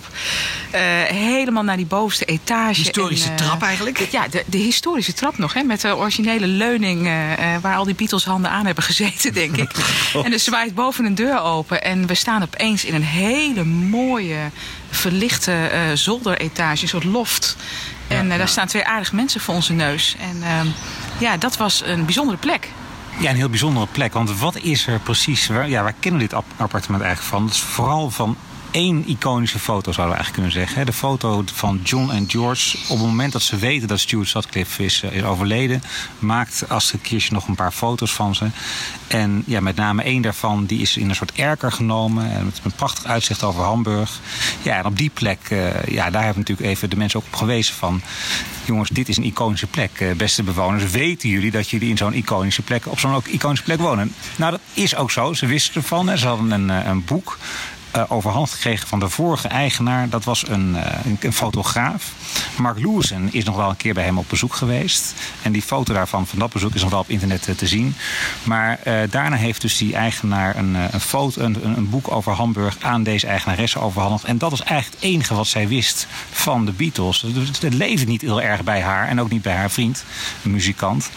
Eh, 0.71 0.81
helemaal 1.03 1.63
naar 1.63 1.77
die 1.77 1.87
bovenste 1.87 2.25
etage. 2.25 2.81
Historische 2.81 3.29
En, 3.29 3.37
eh, 3.37 3.47
trap 3.47 3.63
eigenlijk? 3.63 4.09
Ja, 4.11 4.29
de, 4.29 4.45
de 4.47 4.59
historische 4.59 5.13
trap 5.13 5.39
nog. 5.39 5.53
Hè, 5.53 5.63
met 5.63 5.81
de 5.81 5.97
originele 5.97 6.47
leuning 6.47 7.11
waar 7.61 7.77
al 7.77 7.85
die 7.85 7.95
Beatles 7.95 8.25
handen 8.25 8.51
aan 8.51 8.67
hebben 8.67 8.85
gezeten, 8.85 9.33
denk 9.33 9.57
ik. 9.57 9.71
En 10.25 10.31
dus 10.31 10.45
zwaait 10.45 10.75
boven 10.75 11.05
een 11.05 11.15
deur 11.15 11.41
open. 11.41 11.83
En 11.83 12.07
we 12.07 12.15
staan 12.15 12.43
opeens 12.43 12.85
in 12.85 12.95
een 12.95 13.05
hele 13.05 13.65
mooie, 13.65 14.37
verlichte 14.91 15.53
eh 15.53 15.81
zolderetage. 15.95 16.83
Een 16.83 16.89
soort 16.89 17.05
loft. 17.05 17.57
En 18.09 18.31
eh, 18.33 18.39
daar 18.39 18.49
staan 18.49 18.67
twee 18.67 18.85
aardige 18.85 19.15
mensen 19.15 19.41
voor 19.41 19.55
onze 19.55 19.73
neus. 19.73 20.17
En 20.21 20.43
ehm, 20.43 20.67
ja, 21.19 21.37
dat 21.37 21.57
was 21.57 21.83
een 21.85 22.05
bijzondere 22.05 22.39
plek. 22.39 22.69
Ja, 23.19 23.31
een 23.31 23.37
heel 23.37 23.49
bijzondere 23.49 23.87
plek. 23.93 24.13
Want 24.13 24.39
wat 24.39 24.57
is 24.57 24.87
er 24.87 24.99
precies? 24.99 25.47
Waar, 25.47 25.69
ja, 25.69 25.83
waar 25.83 25.95
kennen 26.01 26.21
we 26.21 26.27
dit 26.27 26.37
app- 26.37 26.53
appartement 26.57 27.03
eigenlijk 27.03 27.35
van? 27.35 27.45
Het 27.45 27.55
is 27.55 27.61
vooral 27.61 28.11
van 28.11 28.37
één 28.71 29.05
iconische 29.07 29.59
foto, 29.59 29.93
zouden 29.93 30.17
we 30.17 30.23
eigenlijk 30.23 30.33
kunnen 30.33 30.53
zeggen. 30.53 30.87
De 30.87 30.93
foto 30.93 31.45
van 31.55 31.81
John 31.85 32.11
en 32.11 32.25
George. 32.31 32.77
Op 32.89 32.99
het 32.99 33.07
moment 33.07 33.33
dat 33.33 33.43
ze 33.43 33.57
weten 33.57 33.89
dat 33.89 34.01
Stuart 34.01 34.29
Sutcliffe 34.29 34.85
is, 34.85 35.03
eh, 35.03 35.13
is 35.13 35.23
overleden... 35.23 35.83
maakt 36.19 36.69
Astrid 36.69 37.03
Kirchner 37.03 37.33
nog 37.33 37.49
een 37.49 37.55
paar 37.55 37.73
foto's 37.73 38.13
van 38.13 38.35
ze. 38.35 38.47
En 39.07 39.43
ja, 39.47 39.61
met 39.61 39.77
name 39.77 40.03
één 40.03 40.23
daarvan 40.23 40.65
die 40.65 40.81
is 40.81 40.97
in 40.97 41.09
een 41.09 41.15
soort 41.15 41.33
erker 41.33 41.73
genomen. 41.73 42.31
En 42.31 42.45
met 42.45 42.61
een 42.63 42.73
prachtig 42.73 43.05
uitzicht 43.05 43.43
over 43.43 43.63
Hamburg. 43.63 44.21
Ja, 44.63 44.77
en 44.77 44.85
op 44.85 44.97
die 44.97 45.11
plek, 45.11 45.39
eh, 45.49 45.85
ja, 45.85 46.11
daar 46.11 46.25
hebben 46.25 46.41
natuurlijk 46.41 46.69
even 46.69 46.91
de 46.91 46.97
mensen 46.97 47.21
ook 47.21 47.27
op 47.27 47.35
gewezen 47.35 47.75
van... 47.75 48.03
jongens, 48.65 48.91
dit 48.91 49.09
is 49.09 49.17
een 49.17 49.25
iconische 49.25 49.67
plek. 49.67 50.01
Eh, 50.01 50.13
beste 50.13 50.43
bewoners, 50.43 50.91
weten 50.91 51.29
jullie 51.29 51.51
dat 51.51 51.71
jullie 51.71 51.91
in 51.91 51.97
zo'n 51.97 52.15
iconische 52.15 52.63
plek... 52.63 52.87
op 52.87 52.99
zo'n 52.99 53.23
iconische 53.27 53.65
plek 53.65 53.79
wonen? 53.79 54.15
Nou, 54.37 54.51
dat 54.51 54.61
is 54.75 54.97
ook 54.97 55.11
zo. 55.11 55.33
Ze 55.33 55.47
wisten 55.47 55.75
ervan. 55.75 56.19
Ze 56.19 56.27
hadden 56.27 56.51
een, 56.51 56.71
eh, 56.71 56.87
een 56.87 57.05
boek 57.05 57.39
eh, 57.39 57.78
overhandigd 58.09 58.55
gekregen 58.55 58.89
van 58.89 59.01
de 59.01 59.09
vorige 59.09 59.49
eigenaar. 59.49 60.09
Dat 60.09 60.25
was 60.25 60.49
een, 60.49 60.77
eh, 60.77 61.05
een, 61.05 61.17
een 61.21 61.33
fotograaf. 61.33 62.13
Mark 62.59 62.79
Lewison 62.79 63.29
is 63.33 63.45
nog 63.45 63.57
wel 63.57 63.69
een 63.69 63.77
keer 63.77 63.95
bij 63.95 64.05
hem 64.05 64.19
op 64.19 64.29
bezoek 64.29 64.55
geweest. 64.55 65.15
En 65.43 65.53
die 65.53 65.63
foto 65.63 65.95
daarvan, 65.95 66.27
van 66.27 66.39
dat 66.39 66.53
bezoek, 66.53 66.75
is 66.75 66.81
nog 66.83 66.91
wel 66.91 67.01
op 67.01 67.09
internet 67.09 67.49
eh, 67.49 67.55
te 67.55 67.67
zien. 67.67 67.95
Maar 68.43 68.79
eh, 68.83 68.95
daarna 69.11 69.37
heeft 69.37 69.61
dus 69.61 69.77
die 69.79 69.95
eigenaar 69.95 70.57
een, 70.57 70.77
eh, 70.77 70.85
een, 70.91 71.01
foto, 71.01 71.43
een, 71.43 71.77
een, 71.77 71.91
boek 71.91 72.11
over 72.11 72.33
Hamburg 72.33 72.77
aan 72.81 73.03
deze 73.03 73.27
eigenaresse 73.27 73.79
overhandigd. 73.79 74.25
En 74.25 74.39
dat 74.39 74.51
was 74.51 74.63
eigenlijk 74.63 75.01
het 75.01 75.11
enige 75.11 75.35
wat 75.35 75.47
zij 75.47 75.69
wist 75.69 76.07
van 76.31 76.65
de 76.65 76.73
Beatles. 76.73 77.21
Dus 77.21 77.61
het 77.61 77.75
leefde 77.75 78.07
niet 78.07 78.21
heel 78.21 78.43
erg 78.43 78.63
bij 78.65 78.81
haar 78.81 79.09
en 79.09 79.21
ook 79.21 79.31
niet 79.31 79.43
bij 79.43 79.55
haar 79.55 79.71
vriend, 79.71 80.05
een 80.45 80.51
muzikant. 80.51 81.11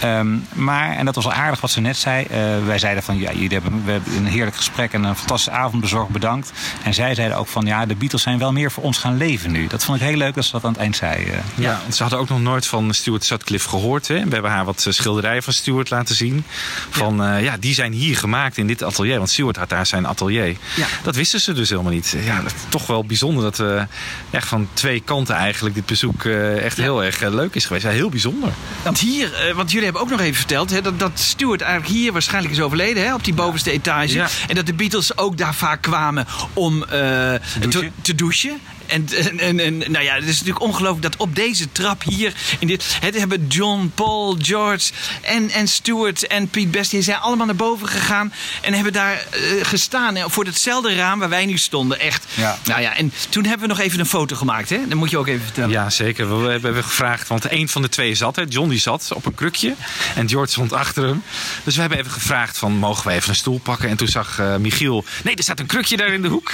Ehm, 0.00 0.36
maar, 0.52 0.96
en 0.96 1.04
dat 1.04 1.14
was 1.14 1.24
wel 1.24 1.32
aardig 1.32 1.60
wat 1.60 1.70
ze 1.70 1.80
net 1.80 1.96
zei. 1.96 2.24
eh, 2.24 2.66
wij 2.66 2.78
zeiden 2.78 3.02
van, 3.02 3.18
ja, 3.18 3.32
jullie 3.32 3.48
hebben, 3.48 3.84
we 3.84 3.90
hebben 3.90 4.16
een 4.16 4.26
heerlijk 4.26 4.56
gesprek 4.56 4.92
en 4.92 5.04
een 5.04 5.16
fantastische 5.16 5.58
avond 5.58 5.80
bezorgd, 5.80 6.10
bedankt. 6.24 6.52
En 6.82 6.94
zij 6.94 7.14
zeiden 7.14 7.38
ook 7.38 7.48
van, 7.48 7.66
ja, 7.66 7.86
de 7.86 7.94
Beatles 7.94 8.22
zijn 8.22 8.38
wel 8.38 8.52
meer 8.52 8.70
voor 8.70 8.82
ons 8.82 8.98
gaan 8.98 9.16
leven 9.16 9.50
nu. 9.52 9.66
Dat 9.66 9.84
vond 9.84 10.00
ik 10.00 10.06
heel 10.06 10.16
leuk 10.16 10.34
dat 10.34 10.44
ze 10.44 10.52
dat 10.52 10.64
aan 10.64 10.70
het 10.72 10.80
eind 10.80 10.96
zei. 10.96 11.24
eh. 11.24 11.38
Ja, 11.54 11.80
ze 11.92 12.02
hadden 12.02 12.18
ook 12.20 12.28
nog 12.28 12.40
nooit 12.40 12.66
van 12.66 12.94
Stuart 12.94 13.24
Sutcliffe 13.24 13.68
gehoord. 13.68 14.08
Hè? 14.08 14.24
We 14.24 14.32
hebben 14.32 14.50
haar 14.50 14.64
wat 14.64 14.84
eh, 14.86 14.92
schilderijen 14.92 15.42
van 15.42 15.52
Stuart 15.52 15.90
laten 15.90 16.14
zien. 16.14 16.44
Van, 16.90 17.16
ja. 17.16 17.36
ja, 17.36 17.56
die 17.56 17.74
zijn 17.74 17.92
hier 17.92 18.16
gemaakt 18.16 18.56
in 18.56 18.66
dit 18.66 18.82
atelier. 18.82 19.16
Want 19.16 19.30
Stuart 19.30 19.56
had 19.56 19.68
daar 19.68 19.86
zijn 19.86 20.06
atelier. 20.06 20.56
Ja. 20.76 20.86
Dat 21.02 21.14
wisten 21.16 21.40
ze 21.40 21.52
dus 21.52 21.68
helemaal 21.68 21.92
niet. 21.92 22.16
Ja, 22.24 22.36
dat 22.42 22.46
is 22.46 22.60
toch 22.68 22.86
wel 22.86 23.04
bijzonder 23.04 23.42
dat 23.42 23.56
we 23.56 23.86
echt 24.30 24.48
van 24.48 24.68
twee 24.72 25.00
kanten 25.00 25.34
eigenlijk 25.34 25.74
dit 25.74 25.86
bezoek 25.86 26.24
eh, 26.24 26.64
echt 26.64 26.76
heel 26.76 27.04
erg 27.04 27.22
eh, 27.22 27.34
leuk 27.34 27.54
is 27.54 27.64
geweest. 27.66 27.84
Ja, 27.84 27.90
heel 27.90 28.08
bijzonder. 28.08 28.50
Want 28.82 28.98
hier, 28.98 29.34
eh, 29.34 29.54
want 29.54 29.68
jullie 29.70 29.84
hebben 29.84 30.02
ook 30.02 30.10
nog 30.10 30.20
even 30.20 30.34
verteld 30.34 30.70
hè, 30.70 30.80
dat, 30.80 30.98
dat 30.98 31.10
Stuart 31.14 31.60
eigenlijk 31.60 31.92
hier 31.92 32.12
waarschijnlijk 32.12 32.54
is 32.54 32.60
overleden, 32.60 33.04
hè, 33.04 33.14
op 33.14 33.24
die 33.24 33.34
bovenste 33.34 33.70
etage. 33.70 34.14
Ja. 34.14 34.28
En 34.48 34.54
dat 34.54 34.66
de 34.66 34.74
Beatles 34.74 35.16
ook 35.16 35.36
daar 35.38 35.54
vaak 35.54 35.82
kwamen 35.82 36.03
om 36.52 36.82
eh, 36.82 36.88
te, 36.90 37.40
douchen. 37.60 37.92
te 38.02 38.14
douchen. 38.14 38.60
En, 38.86 39.08
en, 39.38 39.60
en, 39.60 39.78
nou 39.78 40.04
ja, 40.04 40.14
het 40.14 40.24
is 40.24 40.38
natuurlijk 40.38 40.64
ongelooflijk 40.64 41.02
dat 41.02 41.16
op 41.16 41.34
deze 41.34 41.72
trap 41.72 42.02
hier, 42.02 42.34
in 42.58 42.66
dit, 42.66 42.96
het 43.00 43.18
hebben 43.18 43.46
John, 43.46 43.92
Paul, 43.94 44.36
George 44.38 44.92
en, 45.20 45.50
en 45.50 45.68
Stuart 45.68 46.26
en 46.26 46.48
Pete 46.48 46.68
Best, 46.68 46.90
die 46.90 47.02
zijn 47.02 47.18
allemaal 47.18 47.46
naar 47.46 47.54
boven 47.56 47.88
gegaan 47.88 48.32
en 48.60 48.72
hebben 48.72 48.92
daar 48.92 49.26
eh, 49.30 49.40
gestaan 49.62 50.30
voor 50.30 50.44
hetzelfde 50.44 50.94
raam 50.94 51.18
waar 51.18 51.28
wij 51.28 51.46
nu 51.46 51.58
stonden. 51.58 52.00
Echt. 52.00 52.26
Ja. 52.34 52.58
Nou 52.64 52.80
ja, 52.80 52.96
en 52.96 53.12
toen 53.28 53.44
hebben 53.44 53.68
we 53.68 53.74
nog 53.74 53.82
even 53.82 54.00
een 54.00 54.06
foto 54.06 54.36
gemaakt, 54.36 54.70
hè? 54.70 54.78
Dat 54.88 54.98
moet 54.98 55.10
je 55.10 55.18
ook 55.18 55.26
even 55.26 55.44
vertellen. 55.44 55.70
Ja, 55.70 55.90
zeker. 55.90 56.42
We 56.42 56.50
hebben 56.50 56.84
gevraagd, 56.84 57.28
want 57.28 57.50
een 57.50 57.68
van 57.68 57.82
de 57.82 57.88
twee 57.88 58.14
zat. 58.14 58.36
Hè. 58.36 58.42
John 58.48 58.68
die 58.68 58.78
zat 58.78 59.10
op 59.14 59.26
een 59.26 59.34
krukje 59.34 59.74
en 60.14 60.28
George 60.28 60.50
stond 60.50 60.72
achter 60.72 61.04
hem. 61.06 61.22
Dus 61.64 61.74
we 61.74 61.80
hebben 61.80 61.98
even 61.98 62.10
gevraagd 62.10 62.58
van, 62.58 62.72
mogen 62.72 63.06
we 63.06 63.12
even 63.12 63.28
een 63.28 63.36
stoel 63.36 63.58
pakken? 63.58 63.88
En 63.88 63.96
toen 63.96 64.08
zag 64.08 64.38
eh, 64.38 64.56
Michiel, 64.56 65.04
nee, 65.24 65.34
er 65.34 65.42
staat 65.42 65.60
een 65.60 65.66
krukje 65.66 65.96
daar 65.96 66.12
in 66.12 66.22
de 66.22 66.28
hoek. 66.28 66.52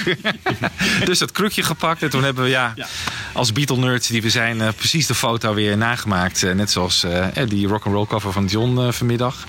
dus 1.05 1.19
dat 1.19 1.31
krukje 1.31 1.63
gepakt. 1.63 2.03
En 2.03 2.09
toen 2.09 2.20
hebben 2.23 2.43
we, 2.43 2.49
ja, 2.49 2.73
als 3.33 3.51
Beatle-nerds 3.51 4.07
die 4.07 4.21
we 4.21 4.29
zijn, 4.29 4.61
eh, 4.61 4.67
precies 4.77 5.07
de 5.07 5.15
foto 5.15 5.53
weer 5.53 5.77
nagemaakt. 5.77 6.43
Eh, 6.43 6.53
net 6.53 6.71
zoals 6.71 7.03
eh, 7.03 7.25
die 7.47 7.67
rock'n'roll 7.67 8.05
cover 8.05 8.31
van 8.31 8.45
John 8.45 8.91
vanmiddag. 8.91 9.45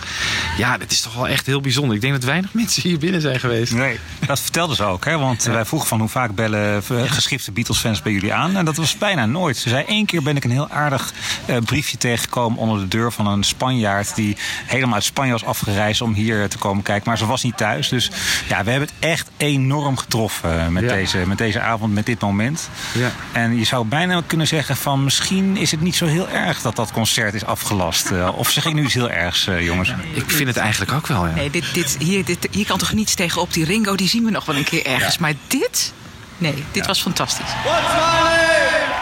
Ja, 0.57 0.79
dat 0.79 0.91
is 0.91 1.01
toch 1.01 1.15
wel 1.15 1.29
echt 1.29 1.47
heel 1.47 1.61
bijzonder. 1.61 1.95
Ik 1.95 2.01
denk 2.01 2.13
dat 2.13 2.25
weinig 2.25 2.55
mensen 2.63 2.83
hier 2.83 2.99
binnen 2.99 3.21
zijn 3.21 3.41
geweest. 3.41 3.73
Nee, 3.73 3.99
dat 4.27 4.41
vertelden 4.41 4.77
ze 4.77 4.85
ook. 4.85 5.05
Hè? 5.05 5.19
Want 5.19 5.43
wij 5.43 5.65
vroegen 5.65 5.89
van 5.89 6.01
hoe 6.01 6.09
vaak 6.09 6.35
bellen 6.35 6.83
geschifte 7.07 7.53
Beatles-fans 7.53 8.03
bij 8.03 8.13
jullie 8.13 8.33
aan. 8.33 8.57
En 8.57 8.65
dat 8.65 8.77
was 8.77 8.99
bijna 8.99 9.27
nooit. 9.27 9.57
Ze 9.57 9.69
zei 9.69 9.85
één 9.85 10.07
keer 10.07 10.23
ben 10.23 10.37
ik 10.37 10.45
een 10.45 10.51
heel 10.51 10.69
aardig 10.71 11.13
eh, 11.47 11.57
briefje 11.65 11.97
tegengekomen 11.99 12.59
onder 12.59 12.79
de 12.81 12.89
deur 12.89 13.13
van 13.13 13.27
een 13.27 13.43
Spanjaard. 13.45 14.15
Die 14.15 14.37
helemaal 14.67 14.95
uit 14.95 15.05
Spanje 15.05 15.33
was 15.33 15.45
afgereisd 15.45 16.01
om 16.01 16.15
hier 16.15 16.49
te 16.49 16.59
komen 16.59 16.83
kijken. 16.83 17.09
Maar 17.09 17.19
ze 17.19 17.27
was 17.27 17.43
niet 17.43 17.57
thuis. 17.57 17.89
Dus 17.89 18.11
ja, 18.49 18.65
we 18.65 18.71
hebben 18.71 18.89
het 18.89 19.09
echt 19.11 19.31
enorm 19.37 19.97
getroffen 19.97 20.73
met, 20.73 20.83
Ja. 20.83 20.89
deze, 20.89 21.19
met 21.27 21.39
deze 21.39 21.61
avond, 21.61 21.93
met 21.95 22.07
dit 22.07 22.21
moment. 22.21 22.62
Ja. 22.95 23.13
En 23.33 23.59
je 23.59 23.65
zou 23.65 23.87
bijna 23.87 24.23
kunnen 24.27 24.47
zeggen 24.47 24.77
van 24.77 25.05
misschien 25.05 25.57
is 25.57 25.71
het 25.71 25.81
niet 25.81 25.97
zo 25.97 26.07
heel 26.07 26.29
erg 26.29 26.61
dat 26.61 26.77
dat 26.77 26.93
concert 26.93 27.35
is 27.35 27.45
afgelast. 27.45 28.11
Eh, 28.11 28.29
of 28.35 28.51
zeg 28.51 28.65
ik 28.65 28.75
nu 28.75 28.85
iets 28.85 28.95
heel 28.95 29.11
ergs, 29.11 29.47
eh, 29.47 29.65
jongens? 29.65 29.95
Ik 30.13 30.31
vind 30.31 30.49
het 30.49 30.57
eigenlijk 30.57 30.93
ook 30.93 31.07
wel, 31.07 31.27
ja. 31.27 31.35
Nee, 31.35 31.51
dit, 31.51 31.65
dit, 31.75 31.97
hier, 31.99 32.25
dit, 32.25 32.49
hier 32.51 32.67
kan 32.67 32.79
toch 32.79 32.93
niets 32.93 33.15
tegen 33.15 33.41
op. 33.41 33.53
Die 33.53 33.65
Ringo, 33.65 33.97
die 33.97 34.09
zien 34.09 34.25
we 34.25 34.31
nog 34.31 34.45
wel 34.45 34.57
een 34.57 34.65
keer 34.65 34.87
ergens. 34.87 35.19
Maar 35.19 35.35
dit? 35.47 35.93
Nee, 36.39 36.65
dit 36.73 36.87
was 36.87 37.03
fantastisch. 37.03 37.51
What's 37.65 37.89
my 37.89 37.99
name? 37.99 38.93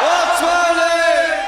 What's 0.00 0.40
my 0.40 0.46
name? 0.46 1.44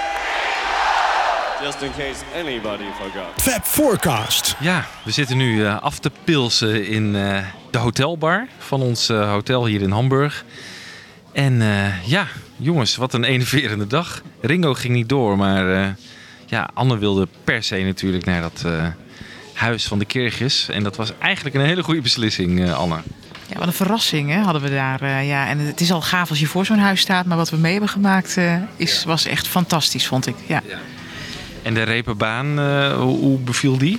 Just 1.62 1.78
just 1.81 1.98
in 1.98 2.05
case 2.05 2.24
anybody 2.35 2.85
forgot. 3.01 3.43
Fab 3.43 3.65
Forecast. 3.65 4.56
Ja, 4.60 4.86
we 5.05 5.10
zitten 5.10 5.36
nu 5.36 5.65
eh, 5.65 5.82
af 5.82 5.98
te 5.98 6.10
pilsen 6.24 6.86
in 6.86 7.16
eh, 7.16 7.39
de 7.70 7.78
hotelbar 7.78 8.48
van 8.59 8.82
ons 8.82 9.09
eh, 9.09 9.31
hotel 9.31 9.66
hier 9.66 9.81
in 9.81 9.90
Hamburg. 9.90 10.44
En 11.39 11.62
eh, 11.62 12.06
ja, 12.06 12.27
jongens, 12.56 12.97
wat 12.97 13.15
een 13.15 13.24
enerverende 13.24 13.86
dag. 13.86 14.23
Ringo 14.40 14.74
ging 14.74 14.94
niet 14.94 15.09
door, 15.09 15.36
maar 15.36 15.82
eh, 15.82 15.89
ja, 16.47 16.70
Anne 16.74 16.98
wilde 16.98 17.28
per 17.44 17.62
se 17.62 17.77
natuurlijk 17.77 18.24
naar 18.24 18.40
dat 18.40 18.62
eh, 18.66 18.86
huis 19.52 19.86
van 19.86 19.98
de 19.98 20.05
Kirgis. 20.05 20.69
En 20.69 20.82
dat 20.82 20.97
was 20.97 21.12
eigenlijk 21.19 21.55
een 21.55 21.65
hele 21.65 21.82
goede 21.82 22.01
beslissing, 22.01 22.73
Anne. 22.73 23.01
Ja, 23.48 23.59
wat 23.59 23.66
een 23.66 23.73
verrassing 23.73 24.31
hè, 24.31 24.40
hadden 24.40 24.62
we 24.62 24.70
daar. 24.70 25.24
ja. 25.24 25.48
En 25.48 25.59
het 25.59 25.81
is 25.81 25.93
al 25.93 26.02
gaaf 26.02 26.31
als 26.31 26.40
je 26.40 26.47
voor 26.47 26.66
zo'n 26.66 26.78
huis 26.78 27.01
staat. 27.01 27.27
Maar 27.27 27.36
wat 27.36 27.51
we 27.51 27.56
mee 27.56 27.73
hebben 27.73 27.90
gemaakt 27.90 28.39
is, 28.77 29.05
was 29.05 29.24
echt 29.27 29.48
fantastisch, 29.48 30.06
vond 30.06 30.27
ik. 30.27 30.36
Ja. 30.47 30.62
En 31.62 31.74
de 31.74 31.82
repenbaan, 31.82 32.59
hoe, 32.93 33.19
hoe 33.19 33.39
beviel 33.39 33.78
die? 33.78 33.98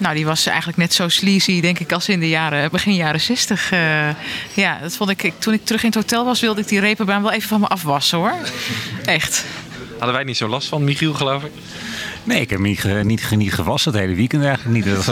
Nou, 0.00 0.14
die 0.14 0.24
was 0.26 0.46
eigenlijk 0.46 0.78
net 0.78 0.92
zo 0.94 1.08
sleazy, 1.08 1.60
denk 1.60 1.78
ik, 1.78 1.92
als 1.92 2.08
in 2.08 2.20
de 2.20 2.28
jaren, 2.28 2.70
begin 2.70 2.94
jaren 2.94 3.20
60. 3.20 3.70
eh. 3.72 4.08
ja, 4.54 4.78
dat 4.82 4.96
vond 4.96 5.10
ik, 5.10 5.22
ik. 5.22 5.34
Toen 5.38 5.52
ik 5.54 5.64
terug 5.64 5.80
in 5.82 5.86
het 5.88 5.96
hotel 5.98 6.24
was, 6.24 6.40
wilde 6.40 6.60
ik 6.60 6.68
die 6.68 6.80
repenbaan 6.80 7.22
wel 7.22 7.32
even 7.32 7.48
van 7.48 7.60
me 7.60 7.66
afwassen 7.66 8.18
hoor. 8.18 8.34
Echt. 9.04 9.44
Hadden 9.96 10.14
wij 10.14 10.24
niet 10.24 10.36
zo 10.36 10.48
last 10.48 10.68
van, 10.68 10.84
Michiel, 10.84 11.14
geloof 11.14 11.42
ik? 11.44 11.50
Nee, 12.24 12.40
ik 12.40 12.50
heb 12.50 12.58
niet, 12.58 12.84
niet, 13.04 13.22
ge- 13.24 13.36
niet 13.36 13.52
gewassen 13.54 13.92
het 13.92 14.00
hele 14.00 14.14
weekend 14.14 14.44
eigenlijk 14.44 14.84
niet. 14.86 15.06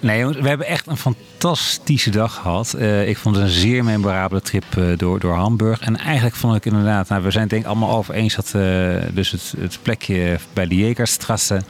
Nee, 0.00 0.18
jongens, 0.18 0.38
we 0.38 0.48
hebben 0.48 0.66
echt 0.66 0.86
een 0.86 0.96
fantastische 0.96 2.10
dag 2.10 2.34
gehad. 2.34 2.72
Eh, 2.72 3.08
ik 3.08 3.16
vond 3.16 3.36
het 3.36 3.44
een 3.44 3.50
zeer 3.50 3.84
memorabele 3.84 4.40
trip 4.40 4.64
eh, 4.76 4.84
door, 4.96 5.20
door 5.20 5.34
Hamburg. 5.34 5.80
En 5.80 5.96
eigenlijk 5.98 6.36
vond 6.36 6.56
ik 6.56 6.64
inderdaad, 6.64 7.08
nou, 7.08 7.22
we 7.22 7.30
zijn 7.30 7.42
het 7.42 7.50
denk 7.52 7.62
ik 7.62 7.68
allemaal 7.68 7.96
over 7.96 8.14
eens 8.14 8.34
dat 8.34 8.52
eh, 8.54 8.96
dus 9.12 9.30
het, 9.30 9.54
het 9.58 9.78
plekje 9.82 10.38
bij 10.52 10.66
de 10.66 10.76
Jekerstrasse 10.76 11.62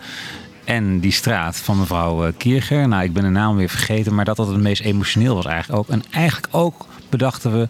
en 0.64 1.00
die 1.00 1.12
straat 1.12 1.56
van 1.56 1.78
mevrouw 1.78 2.26
eh, 2.26 2.32
Kierger. 2.36 2.88
Nou, 2.88 3.02
ik 3.04 3.12
ben 3.12 3.22
de 3.22 3.28
naam 3.28 3.56
weer 3.56 3.68
vergeten, 3.68 4.14
maar 4.14 4.24
dat 4.24 4.36
dat 4.36 4.46
het 4.46 4.60
meest 4.60 4.82
emotioneel 4.82 5.34
was 5.34 5.44
eigenlijk 5.44 5.78
ook. 5.78 5.88
En 5.88 6.02
eigenlijk 6.10 6.48
ook 6.50 6.86
bedachten 7.08 7.52
we 7.52 7.68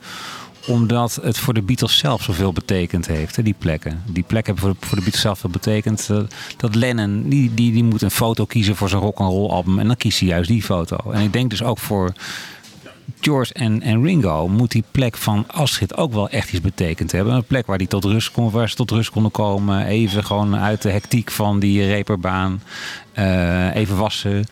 omdat 0.67 1.19
het 1.23 1.39
voor 1.39 1.55
de 1.55 1.63
Beatles 1.63 1.99
zelf 1.99 2.23
zoveel 2.23 2.53
betekend 2.53 3.07
heeft, 3.07 3.37
hè, 3.37 3.43
die 3.43 3.55
plekken. 3.59 4.03
Die 4.07 4.23
plekken 4.23 4.55
hebben 4.55 4.77
voor 4.81 4.97
de, 4.97 5.03
Beatles 5.03 5.23
zelf 5.23 5.39
veel 5.39 5.51
betekend. 5.51 6.09
Eh, 6.11 6.19
dat 6.57 6.75
Lennon, 6.75 7.29
die, 7.29 7.55
die, 7.55 7.73
die 7.73 7.85
moet 7.85 8.03
een 8.03 8.11
foto 8.11 8.45
kiezen 8.45 8.77
voor 8.77 8.89
zijn 8.89 9.03
rock'n'roll 9.03 9.51
album. 9.51 9.79
En 9.79 9.87
dan 9.87 9.97
kiest 9.97 10.21
hij 10.21 10.29
juist 10.29 10.49
die 10.49 10.63
foto. 10.63 11.11
En 11.11 11.23
ik 11.23 11.33
denk 11.33 11.51
dus 11.51 11.63
ook 11.63 11.79
voor 11.79 12.13
George 13.21 13.53
en, 13.55 13.83
en 13.83 14.03
Ringo 14.03 14.49
moet 14.49 14.71
die 14.71 14.85
plek 14.91 15.17
van 15.17 15.45
Astrid 15.47 15.97
ook 15.97 16.13
wel 16.13 16.29
echt 16.29 16.53
iets 16.53 16.61
betekend 16.63 17.13
hebben. 17.13 17.35
Een 17.35 17.45
plek 17.45 17.67
waar, 17.67 17.79
die 17.79 17.87
tot 17.87 18.05
rust 18.05 18.31
kon, 18.31 18.51
waar 18.51 18.69
ze 18.69 18.75
tot 18.75 18.91
rust 18.91 19.11
konden 19.11 19.31
komen. 19.31 19.87
Even 19.87 20.25
gewoon 20.25 20.57
uit 20.57 20.83
de 20.83 20.91
hectiek 20.91 21.31
van 21.31 21.59
die 21.59 21.87
reperbaan. 21.87 22.63
eh, 23.13 23.75
even 23.75 23.97
wassen. 23.97 24.47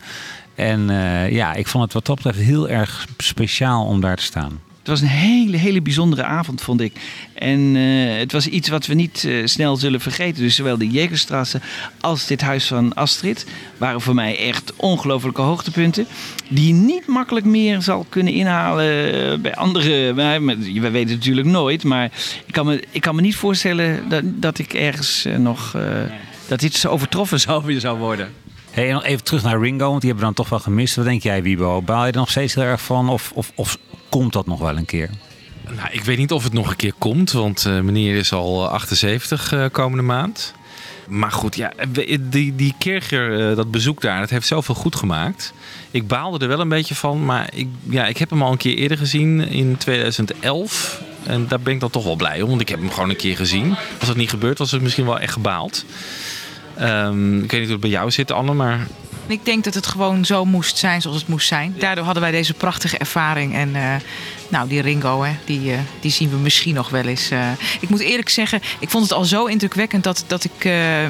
En 0.55 0.89
eh, 0.89 1.31
ja, 1.31 1.53
ik 1.53 1.67
vond 1.67 1.83
het 1.83 1.93
wat 1.93 2.05
dat 2.05 2.15
betreft 2.15 2.39
heel 2.39 2.69
erg 2.69 3.07
speciaal 3.17 3.85
om 3.85 4.01
daar 4.01 4.15
te 4.15 4.23
staan. 4.23 4.59
Het 4.83 4.91
was 4.91 5.01
een 5.01 5.07
hele, 5.07 5.57
hele 5.57 5.81
bijzondere 5.81 6.23
avond, 6.23 6.61
vond 6.61 6.81
ik. 6.81 6.93
En 7.33 7.75
eh, 7.75 8.17
het 8.17 8.31
was 8.31 8.47
iets 8.47 8.69
wat 8.69 8.85
we 8.85 8.93
niet 8.93 9.23
eh, 9.23 9.45
snel 9.45 9.75
zullen 9.75 9.99
vergeten. 9.99 10.43
Dus 10.43 10.55
zowel 10.55 10.77
de 10.77 10.89
Jegerstrasse 10.89 11.61
als 11.99 12.27
dit 12.27 12.41
huis 12.41 12.67
van 12.67 12.93
Astrid 12.93 13.45
waren 13.77 14.01
voor 14.01 14.13
mij 14.13 14.37
echt 14.39 14.73
ongelofelijke 14.75 15.41
hoogtepunten. 15.41 16.05
Die 16.47 16.67
je 16.67 16.73
niet 16.73 17.07
makkelijk 17.07 17.45
meer 17.45 17.81
zal 17.81 18.05
kunnen 18.09 18.33
inhalen 18.33 19.13
eh, 19.13 19.39
bij 19.39 19.55
andere. 19.55 20.13
We 20.13 20.89
weten 20.89 21.09
het 21.09 21.09
natuurlijk 21.09 21.47
nooit. 21.47 21.83
Maar 21.83 22.11
ik 22.45 22.53
kan 22.53 22.65
me, 22.65 22.83
ik 22.89 23.01
kan 23.01 23.15
me 23.15 23.21
niet 23.21 23.35
voorstellen 23.35 24.09
dat, 24.09 24.23
dat 24.25 24.59
ik 24.59 24.73
ergens 24.73 25.25
nog. 25.37 25.77
dat 26.47 26.59
dit 26.59 26.73
zo 26.73 26.89
overtroffen 26.89 27.39
zou, 27.39 27.79
zou 27.79 27.97
worden. 27.97 28.33
Hey, 28.71 29.01
even 29.01 29.23
terug 29.23 29.43
naar 29.43 29.59
Ringo, 29.59 29.89
want 29.89 30.01
die 30.01 30.09
hebben 30.09 30.29
we 30.29 30.33
dan 30.33 30.45
toch 30.45 30.49
wel 30.49 30.59
gemist. 30.59 30.95
Wat 30.95 31.05
denk 31.05 31.23
jij, 31.23 31.43
Wiebo? 31.43 31.81
Baal 31.81 32.05
je 32.05 32.11
er 32.11 32.17
nog 32.17 32.29
steeds 32.29 32.55
heel 32.55 32.63
erg 32.63 32.81
van? 32.81 33.09
Of, 33.09 33.31
of, 33.35 33.51
of 33.55 33.77
komt 34.19 34.33
dat 34.33 34.45
nog 34.45 34.59
wel 34.59 34.77
een 34.77 34.85
keer? 34.85 35.09
Nou, 35.75 35.89
ik 35.91 36.03
weet 36.03 36.17
niet 36.17 36.31
of 36.31 36.43
het 36.43 36.53
nog 36.53 36.69
een 36.69 36.75
keer 36.75 36.93
komt, 36.97 37.31
want 37.31 37.65
eh, 37.65 37.79
meneer 37.79 38.15
is 38.15 38.33
al 38.33 38.67
78 38.67 39.53
eh, 39.53 39.65
komende 39.71 40.03
maand. 40.03 40.53
Maar 41.07 41.31
goed, 41.31 41.55
ja, 41.55 41.73
die, 42.19 42.55
die 42.55 42.75
eh, 42.79 43.55
dat 43.55 43.71
bezoek 43.71 44.01
daar, 44.01 44.19
dat 44.19 44.29
heeft 44.29 44.47
zoveel 44.47 44.75
goed 44.75 44.95
gemaakt. 44.95 45.53
Ik 45.91 46.07
baalde 46.07 46.39
er 46.39 46.47
wel 46.47 46.59
een 46.59 46.69
beetje 46.69 46.95
van, 46.95 47.25
maar 47.25 47.49
ik, 47.53 47.67
ja, 47.89 48.05
ik 48.05 48.17
heb 48.17 48.29
hem 48.29 48.41
al 48.41 48.51
een 48.51 48.57
keer 48.57 48.75
eerder 48.75 48.97
gezien 48.97 49.47
in 49.47 49.77
2011. 49.77 51.01
En 51.23 51.47
daar 51.47 51.59
ben 51.59 51.73
ik 51.73 51.79
dan 51.79 51.89
toch 51.89 52.03
wel 52.03 52.15
blij 52.15 52.41
om, 52.41 52.49
want 52.49 52.61
ik 52.61 52.69
heb 52.69 52.79
hem 52.79 52.91
gewoon 52.91 53.09
een 53.09 53.15
keer 53.15 53.35
gezien. 53.35 53.75
Als 53.99 54.07
dat 54.07 54.17
niet 54.17 54.29
gebeurd 54.29 54.57
was, 54.57 54.71
het 54.71 54.81
misschien 54.81 55.05
wel 55.05 55.19
echt 55.19 55.33
gebaald. 55.33 55.85
Ehm, 56.75 57.43
ik 57.43 57.51
weet 57.51 57.59
niet 57.59 57.69
hoe 57.69 57.71
het 57.71 57.79
bij 57.79 57.89
jou 57.89 58.11
zit, 58.11 58.31
Anne, 58.31 58.53
maar 58.53 58.87
Ik 59.27 59.45
denk 59.45 59.63
dat 59.63 59.73
het 59.73 59.87
gewoon 59.87 60.25
zo 60.25 60.45
moest 60.45 60.77
zijn 60.77 61.01
zoals 61.01 61.17
het 61.17 61.27
moest 61.27 61.47
zijn. 61.47 61.75
Daardoor 61.77 62.03
hadden 62.05 62.23
wij 62.23 62.31
deze 62.31 62.53
prachtige 62.53 62.97
ervaring. 62.97 63.55
En 63.55 63.75
eh, 63.75 63.95
nou, 64.47 64.67
die 64.67 64.81
Ringo, 64.81 65.23
hè, 65.23 65.35
die, 65.45 65.71
eh, 65.71 65.79
die 65.99 66.11
zien 66.11 66.29
we 66.29 66.35
misschien 66.35 66.73
nog 66.73 66.89
wel 66.89 67.03
eens. 67.03 67.29
eh. 67.29 67.47
ik 67.79 67.89
moet 67.89 67.99
eerlijk 67.99 68.29
zeggen, 68.29 68.61
ik 68.79 68.89
vond 68.89 69.03
het 69.03 69.13
al 69.13 69.25
zo 69.25 69.45
indrukwekkend 69.45 70.03
dat, 70.03 70.23
dat 70.27 70.43
ik 70.43 70.63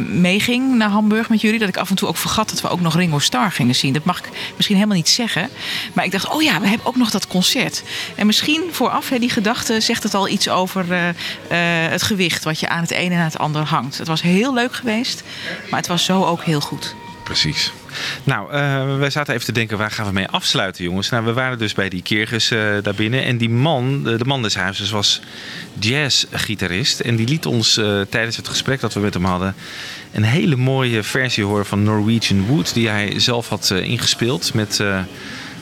meeging 0.07 0.75
naar 0.75 0.89
Hamburg 0.89 1.29
met 1.29 1.41
jullie. 1.41 1.59
Dat 1.59 1.67
ik 1.67 1.77
af 1.77 1.89
en 1.89 1.95
toe 1.95 2.07
ook 2.07 2.17
vergat 2.17 2.49
dat 2.49 2.61
we 2.61 2.69
ook 2.69 2.81
nog 2.81 2.95
Ringo 2.95 3.19
Starr 3.19 3.51
gingen 3.51 3.75
zien. 3.75 3.93
Dat 3.93 4.03
mag 4.03 4.19
ik 4.19 4.29
misschien 4.55 4.75
helemaal 4.75 4.97
niet 4.97 5.09
zeggen. 5.09 5.49
Maar 5.93 6.05
ik 6.05 6.11
dacht, 6.11 6.29
oh 6.29 6.41
ja, 6.41 6.59
we 6.61 6.67
hebben 6.67 6.87
ook 6.87 6.95
nog 6.95 7.11
dat 7.11 7.27
concert. 7.27 7.83
En 8.15 8.25
misschien 8.25 8.63
vooraf, 8.71 9.09
hè, 9.09 9.19
die 9.19 9.29
gedachte, 9.29 9.79
zegt 9.81 10.03
het 10.03 10.13
al 10.13 10.27
iets 10.27 10.49
over 10.49 10.85
het 11.89 12.03
gewicht 12.03 12.43
wat 12.43 12.59
je 12.59 12.69
aan 12.69 12.81
het 12.81 12.91
ene 12.91 13.13
en 13.13 13.19
aan 13.19 13.25
het 13.25 13.37
ander 13.37 13.63
hangt. 13.63 13.97
Het 13.97 14.07
was 14.07 14.21
heel 14.21 14.53
leuk 14.53 14.73
geweest, 14.75 15.23
maar 15.69 15.79
het 15.79 15.87
was 15.87 16.05
zo 16.05 16.23
ook 16.25 16.43
heel 16.43 16.61
goed. 16.61 16.95
Precies. 17.23 17.71
Nou, 18.23 18.51
eh, 18.51 18.97
wij 18.97 19.09
zaten 19.09 19.33
even 19.33 19.45
te 19.45 19.51
denken, 19.51 19.77
waar 19.77 19.91
gaan 19.91 20.05
we 20.05 20.11
mee 20.11 20.27
afsluiten, 20.27 20.83
jongens? 20.83 21.09
Nou, 21.09 21.25
we 21.25 21.33
waren 21.33 21.57
dus 21.57 21.73
bij 21.73 21.89
die 21.89 22.01
Kirgus 22.01 22.51
eh 22.51 22.59
daar 22.81 22.93
binnen. 22.95 23.23
En 23.23 23.37
die 23.37 23.49
man, 23.49 24.03
de, 24.03 24.25
man 24.25 24.41
des 24.41 24.55
huizes, 24.55 24.89
was 24.89 25.21
jazzgitarist. 25.79 26.99
En 26.99 27.15
die 27.15 27.27
liet 27.27 27.45
ons 27.45 27.77
eh, 27.77 28.01
tijdens 28.01 28.37
het 28.37 28.47
gesprek 28.47 28.79
dat 28.79 28.93
we 28.93 28.99
met 28.99 29.13
hem 29.13 29.25
hadden... 29.25 29.55
een 30.11 30.23
hele 30.23 30.55
mooie 30.55 31.03
versie 31.03 31.43
horen 31.43 31.65
van 31.65 31.83
Norwegian 31.83 32.45
Wood... 32.45 32.73
die 32.73 32.89
hij 32.89 33.19
zelf 33.19 33.49
had 33.49 33.71
eh, 33.71 33.83
ingespeeld 33.83 34.53
met 34.53 34.79
eh, 34.79 34.99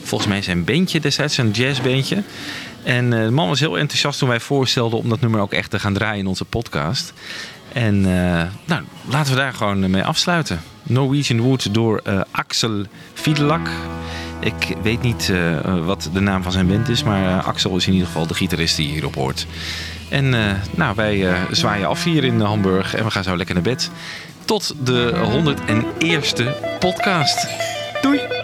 volgens 0.02 0.30
mij 0.30 0.42
zijn 0.42 0.64
bandje 0.64 1.00
destijds, 1.00 1.34
zijn 1.34 1.50
jazzbandje. 1.50 2.22
En 2.82 3.12
eh, 3.12 3.24
de 3.24 3.30
man 3.30 3.48
was 3.48 3.60
heel 3.60 3.78
enthousiast 3.78 4.18
toen 4.18 4.28
wij 4.28 4.40
voorstelden... 4.40 4.98
om 4.98 5.08
dat 5.08 5.20
nummer 5.20 5.40
ook 5.40 5.52
echt 5.52 5.70
te 5.70 5.78
gaan 5.78 5.94
draaien 5.94 6.18
in 6.18 6.26
onze 6.26 6.44
podcast... 6.44 7.12
En 7.74 7.96
eh, 7.96 8.42
nou, 8.64 8.82
laten 9.08 9.32
we 9.32 9.38
daar 9.38 9.52
gewoon 9.52 9.90
mee 9.90 10.04
afsluiten. 10.04 10.60
Norwegian 10.82 11.40
Wood 11.40 11.74
door 11.74 12.00
eh, 12.04 12.20
Axel 12.30 12.84
Fiedelak. 13.14 13.68
Ik 14.40 14.76
weet 14.82 15.02
niet 15.02 15.30
eh, 15.30 15.84
wat 15.84 16.10
de 16.12 16.20
naam 16.20 16.42
van 16.42 16.52
zijn 16.52 16.66
band 16.66 16.88
is, 16.88 17.02
maar 17.02 17.42
Axel 17.42 17.76
is 17.76 17.86
in 17.86 17.92
ieder 17.92 18.06
geval 18.06 18.26
de 18.26 18.34
gitarist 18.34 18.76
die 18.76 18.88
hierop 18.88 19.14
hoort. 19.14 19.46
En 20.08 20.30
nou, 20.74 20.94
wij 20.96 21.26
zwaaien 21.50 21.88
af 21.88 22.04
hier 22.04 22.24
in 22.24 22.40
Hamburg 22.40 22.94
en 22.94 23.04
we 23.04 23.10
gaan 23.10 23.24
zo 23.24 23.36
lekker 23.36 23.54
naar 23.54 23.64
bed. 23.64 23.90
Tot 24.44 24.74
de 24.84 25.12
101ste 26.04 26.78
podcast. 26.78 27.48
Doei! 28.02 28.41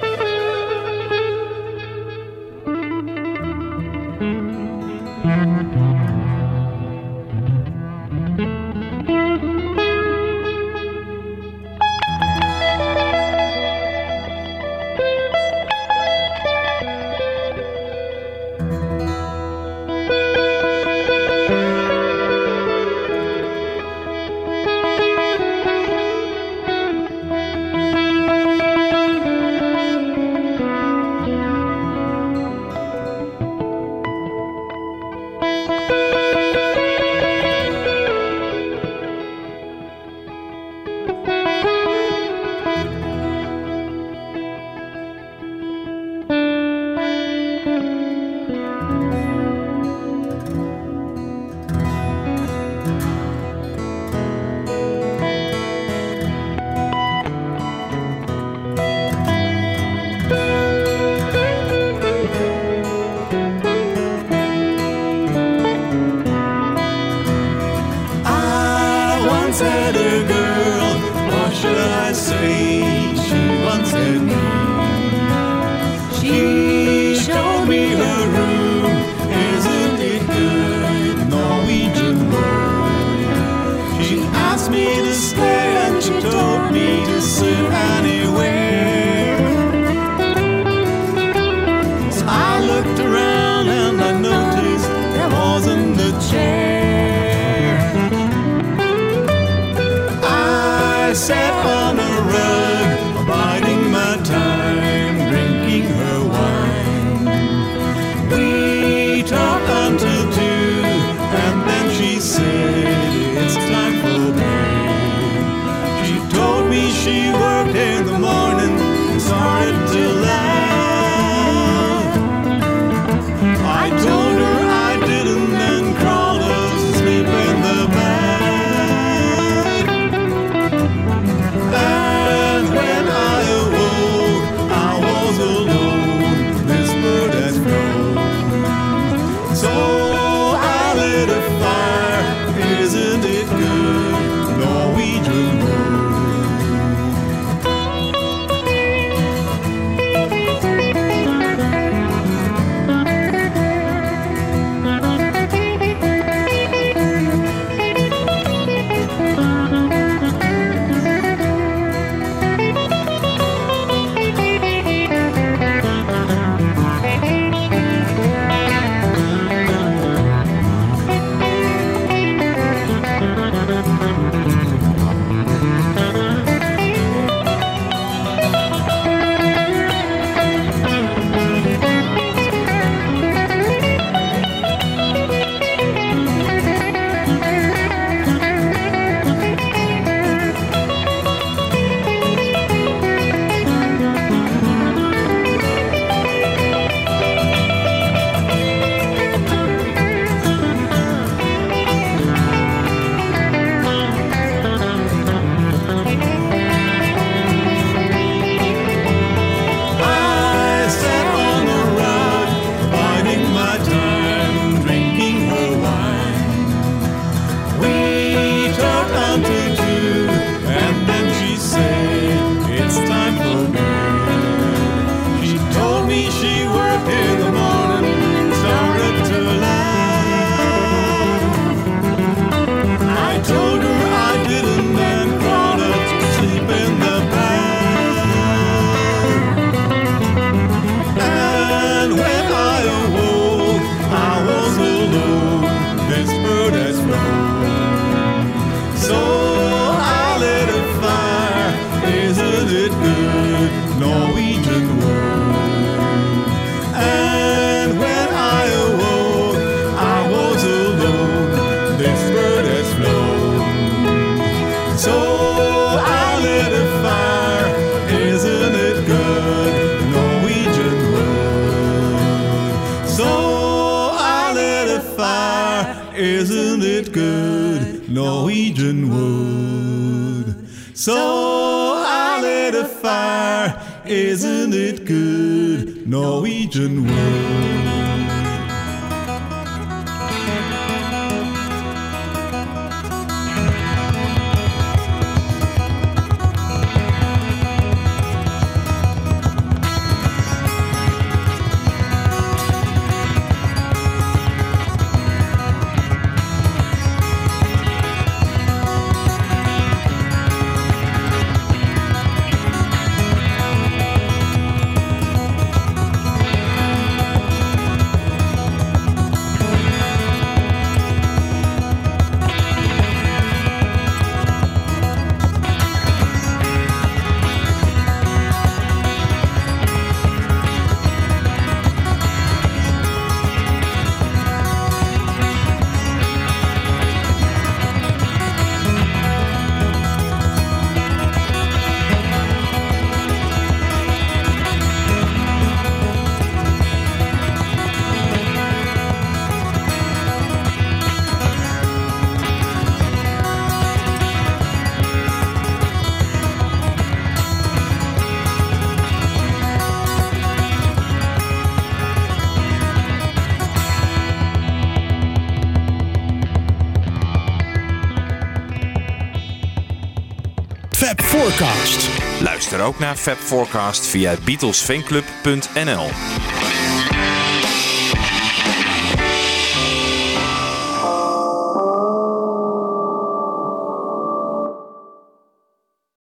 Luister 372.78 372.96
ook 372.96 373.08
naar 373.08 373.16
Fab 373.16 373.38
Forecast 373.38 374.06
via 374.06 374.36
beatlesfanclub.nl. 374.44 376.08